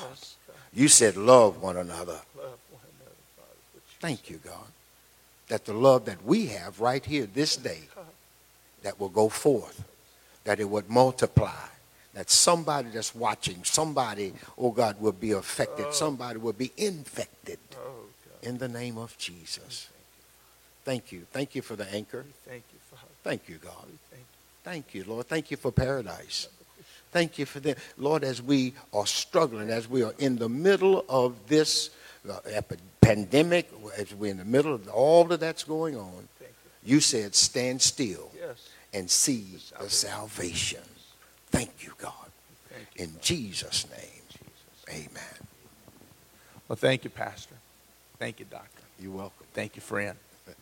You 0.72 0.88
said 0.88 1.16
love 1.16 1.62
one 1.62 1.76
another. 1.76 2.20
Love 2.36 2.58
one 2.70 2.82
another, 3.00 3.16
Father. 3.36 3.58
which 3.74 3.84
you 3.90 3.98
Thank 4.00 4.30
you, 4.30 4.40
God, 4.44 4.66
that 5.48 5.64
the 5.64 5.72
love 5.74 6.04
that 6.06 6.24
we 6.24 6.46
have 6.46 6.80
right 6.80 7.04
here 7.04 7.26
this 7.26 7.56
day, 7.56 7.82
that 8.82 8.98
will 8.98 9.08
go 9.08 9.28
forth, 9.28 9.82
that 10.44 10.60
it 10.60 10.68
would 10.68 10.90
multiply, 10.90 11.68
that 12.14 12.30
somebody 12.30 12.88
that's 12.90 13.14
watching, 13.14 13.62
somebody, 13.64 14.32
oh 14.56 14.70
God, 14.70 15.00
will 15.00 15.12
be 15.12 15.32
affected, 15.32 15.92
somebody 15.92 16.38
will 16.38 16.52
be 16.52 16.72
infected 16.76 17.58
Oh, 17.76 18.06
in 18.42 18.58
the 18.58 18.68
name 18.68 18.98
of 18.98 19.16
Jesus. 19.18 19.88
Thank 20.84 21.12
you. 21.12 21.26
Thank 21.32 21.54
you 21.54 21.62
for 21.62 21.76
the 21.76 21.92
anchor. 21.92 22.24
Thank 22.46 22.64
you, 22.72 22.78
Father. 22.90 23.12
Thank 23.22 23.48
you, 23.48 23.56
God. 23.56 23.86
Thank 24.62 24.94
you. 24.94 25.04
Lord. 25.04 25.26
Thank 25.26 25.50
you 25.50 25.56
for 25.56 25.70
paradise. 25.72 26.48
Thank 27.10 27.38
you 27.38 27.46
for 27.46 27.60
them. 27.60 27.76
Lord, 27.98 28.24
as 28.24 28.40
we 28.42 28.74
are 28.92 29.06
struggling, 29.06 29.70
as 29.70 29.88
we 29.88 30.02
are 30.02 30.14
in 30.18 30.36
the 30.36 30.48
middle 30.48 31.04
of 31.08 31.34
this 31.48 31.90
uh, 32.28 32.40
pandemic, 33.00 33.70
as 33.98 34.14
we're 34.14 34.30
in 34.30 34.38
the 34.38 34.44
middle 34.44 34.74
of 34.74 34.88
all 34.88 35.30
of 35.32 35.38
that's 35.40 35.64
going 35.64 35.96
on, 35.96 36.28
you. 36.40 36.94
you 36.96 37.00
said, 37.00 37.34
stand 37.34 37.80
still 37.82 38.30
Yes. 38.38 38.68
and 38.92 39.10
see 39.10 39.58
the 39.80 39.90
salvation. 39.90 40.80
Thank 41.54 41.70
you, 41.80 41.92
God. 41.98 42.12
Thank 42.68 42.86
you. 42.96 43.04
In 43.04 43.20
Jesus' 43.20 43.86
name, 43.90 44.22
Jesus. 44.28 45.08
amen. 45.10 45.48
Well, 46.68 46.76
thank 46.76 47.04
you, 47.04 47.10
Pastor. 47.10 47.54
Thank 48.18 48.40
you, 48.40 48.46
Doctor. 48.50 48.82
You're 49.00 49.12
welcome. 49.12 49.46
Thank 49.52 49.76
you, 49.76 49.82
friend. 49.82 50.16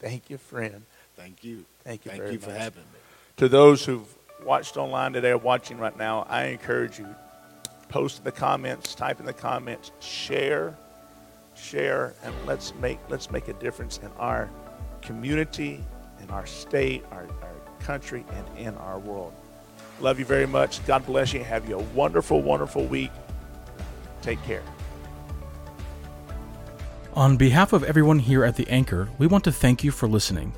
Thank 0.00 0.30
you, 0.30 0.38
friend. 0.38 0.82
Thank 1.16 1.44
you. 1.44 1.64
Thank 1.82 2.04
you 2.04 2.10
Thank 2.10 2.22
very 2.22 2.32
you 2.34 2.38
for 2.38 2.50
much. 2.50 2.58
having 2.58 2.82
me. 2.82 2.98
To 3.38 3.48
those 3.48 3.84
who've 3.84 4.08
watched 4.44 4.76
online 4.76 5.12
today 5.12 5.30
or 5.30 5.38
watching 5.38 5.78
right 5.78 5.96
now, 5.96 6.26
I 6.28 6.46
encourage 6.46 6.98
you 6.98 7.14
post 7.88 8.18
in 8.18 8.24
the 8.24 8.32
comments, 8.32 8.94
type 8.94 9.20
in 9.20 9.26
the 9.26 9.32
comments, 9.32 9.92
share 10.00 10.76
share, 11.56 12.14
and 12.22 12.34
let's 12.46 12.74
make 12.76 12.98
let's 13.08 13.30
make 13.30 13.48
a 13.48 13.52
difference 13.54 13.98
in 13.98 14.10
our 14.18 14.50
community, 15.02 15.82
in 16.22 16.30
our 16.30 16.46
state, 16.46 17.04
our, 17.10 17.26
our 17.42 17.54
country, 17.80 18.24
and 18.32 18.58
in 18.58 18.74
our 18.76 18.98
world. 18.98 19.32
Love 20.00 20.18
you 20.18 20.24
very 20.24 20.46
much. 20.46 20.84
God 20.86 21.06
bless 21.06 21.32
you. 21.32 21.42
Have 21.44 21.68
you 21.68 21.78
a 21.78 21.82
wonderful, 21.94 22.42
wonderful 22.42 22.84
week. 22.84 23.10
Take 24.22 24.42
care. 24.44 24.62
On 27.14 27.36
behalf 27.36 27.72
of 27.72 27.84
everyone 27.84 28.18
here 28.18 28.44
at 28.44 28.56
The 28.56 28.68
Anchor, 28.68 29.08
we 29.18 29.28
want 29.28 29.44
to 29.44 29.52
thank 29.52 29.84
you 29.84 29.92
for 29.92 30.08
listening. 30.08 30.52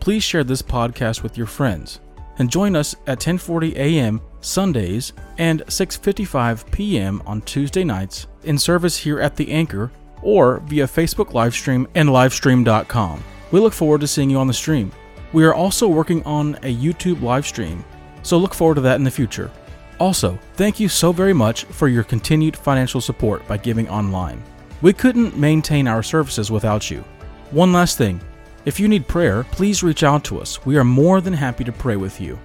Please 0.00 0.24
share 0.24 0.42
this 0.42 0.62
podcast 0.62 1.22
with 1.22 1.38
your 1.38 1.46
friends 1.46 2.00
and 2.38 2.50
join 2.50 2.74
us 2.74 2.96
at 3.06 3.20
10:40 3.20 3.76
a.m. 3.76 4.20
Sundays 4.40 5.12
and 5.38 5.62
6:55 5.66 6.70
p.m. 6.72 7.22
on 7.24 7.40
Tuesday 7.42 7.84
nights 7.84 8.26
in 8.42 8.58
service 8.58 8.96
here 8.96 9.20
at 9.20 9.36
The 9.36 9.52
Anchor 9.52 9.92
or 10.22 10.58
via 10.66 10.86
Facebook 10.86 11.32
livestream 11.32 11.86
and 11.94 12.08
livestream.com. 12.08 13.22
We 13.52 13.60
look 13.60 13.72
forward 13.72 14.00
to 14.00 14.08
seeing 14.08 14.30
you 14.30 14.38
on 14.38 14.46
the 14.48 14.52
stream. 14.52 14.90
We 15.32 15.44
are 15.44 15.54
also 15.54 15.86
working 15.86 16.22
on 16.24 16.56
a 16.62 16.74
YouTube 16.74 17.22
live 17.22 17.46
stream, 17.46 17.84
so 18.22 18.38
look 18.38 18.54
forward 18.54 18.76
to 18.76 18.80
that 18.82 18.96
in 18.96 19.04
the 19.04 19.10
future. 19.10 19.50
Also, 19.98 20.38
thank 20.54 20.80
you 20.80 20.88
so 20.88 21.12
very 21.12 21.32
much 21.32 21.64
for 21.64 21.88
your 21.88 22.02
continued 22.02 22.56
financial 22.56 23.00
support 23.00 23.46
by 23.46 23.56
giving 23.56 23.88
online. 23.88 24.42
We 24.80 24.92
couldn't 24.92 25.36
maintain 25.36 25.86
our 25.86 26.02
services 26.02 26.50
without 26.50 26.90
you. 26.90 27.04
One 27.50 27.72
last 27.72 27.98
thing 27.98 28.20
if 28.64 28.78
you 28.78 28.86
need 28.86 29.08
prayer, 29.08 29.44
please 29.44 29.82
reach 29.82 30.02
out 30.02 30.24
to 30.24 30.40
us. 30.40 30.64
We 30.64 30.76
are 30.76 30.84
more 30.84 31.20
than 31.20 31.32
happy 31.32 31.64
to 31.64 31.72
pray 31.72 31.96
with 31.96 32.20
you. 32.20 32.38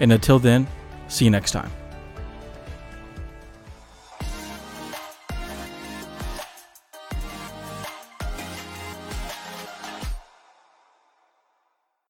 And 0.00 0.12
until 0.12 0.38
then, 0.38 0.66
see 1.08 1.24
you 1.24 1.30
next 1.30 1.52
time. 1.52 1.70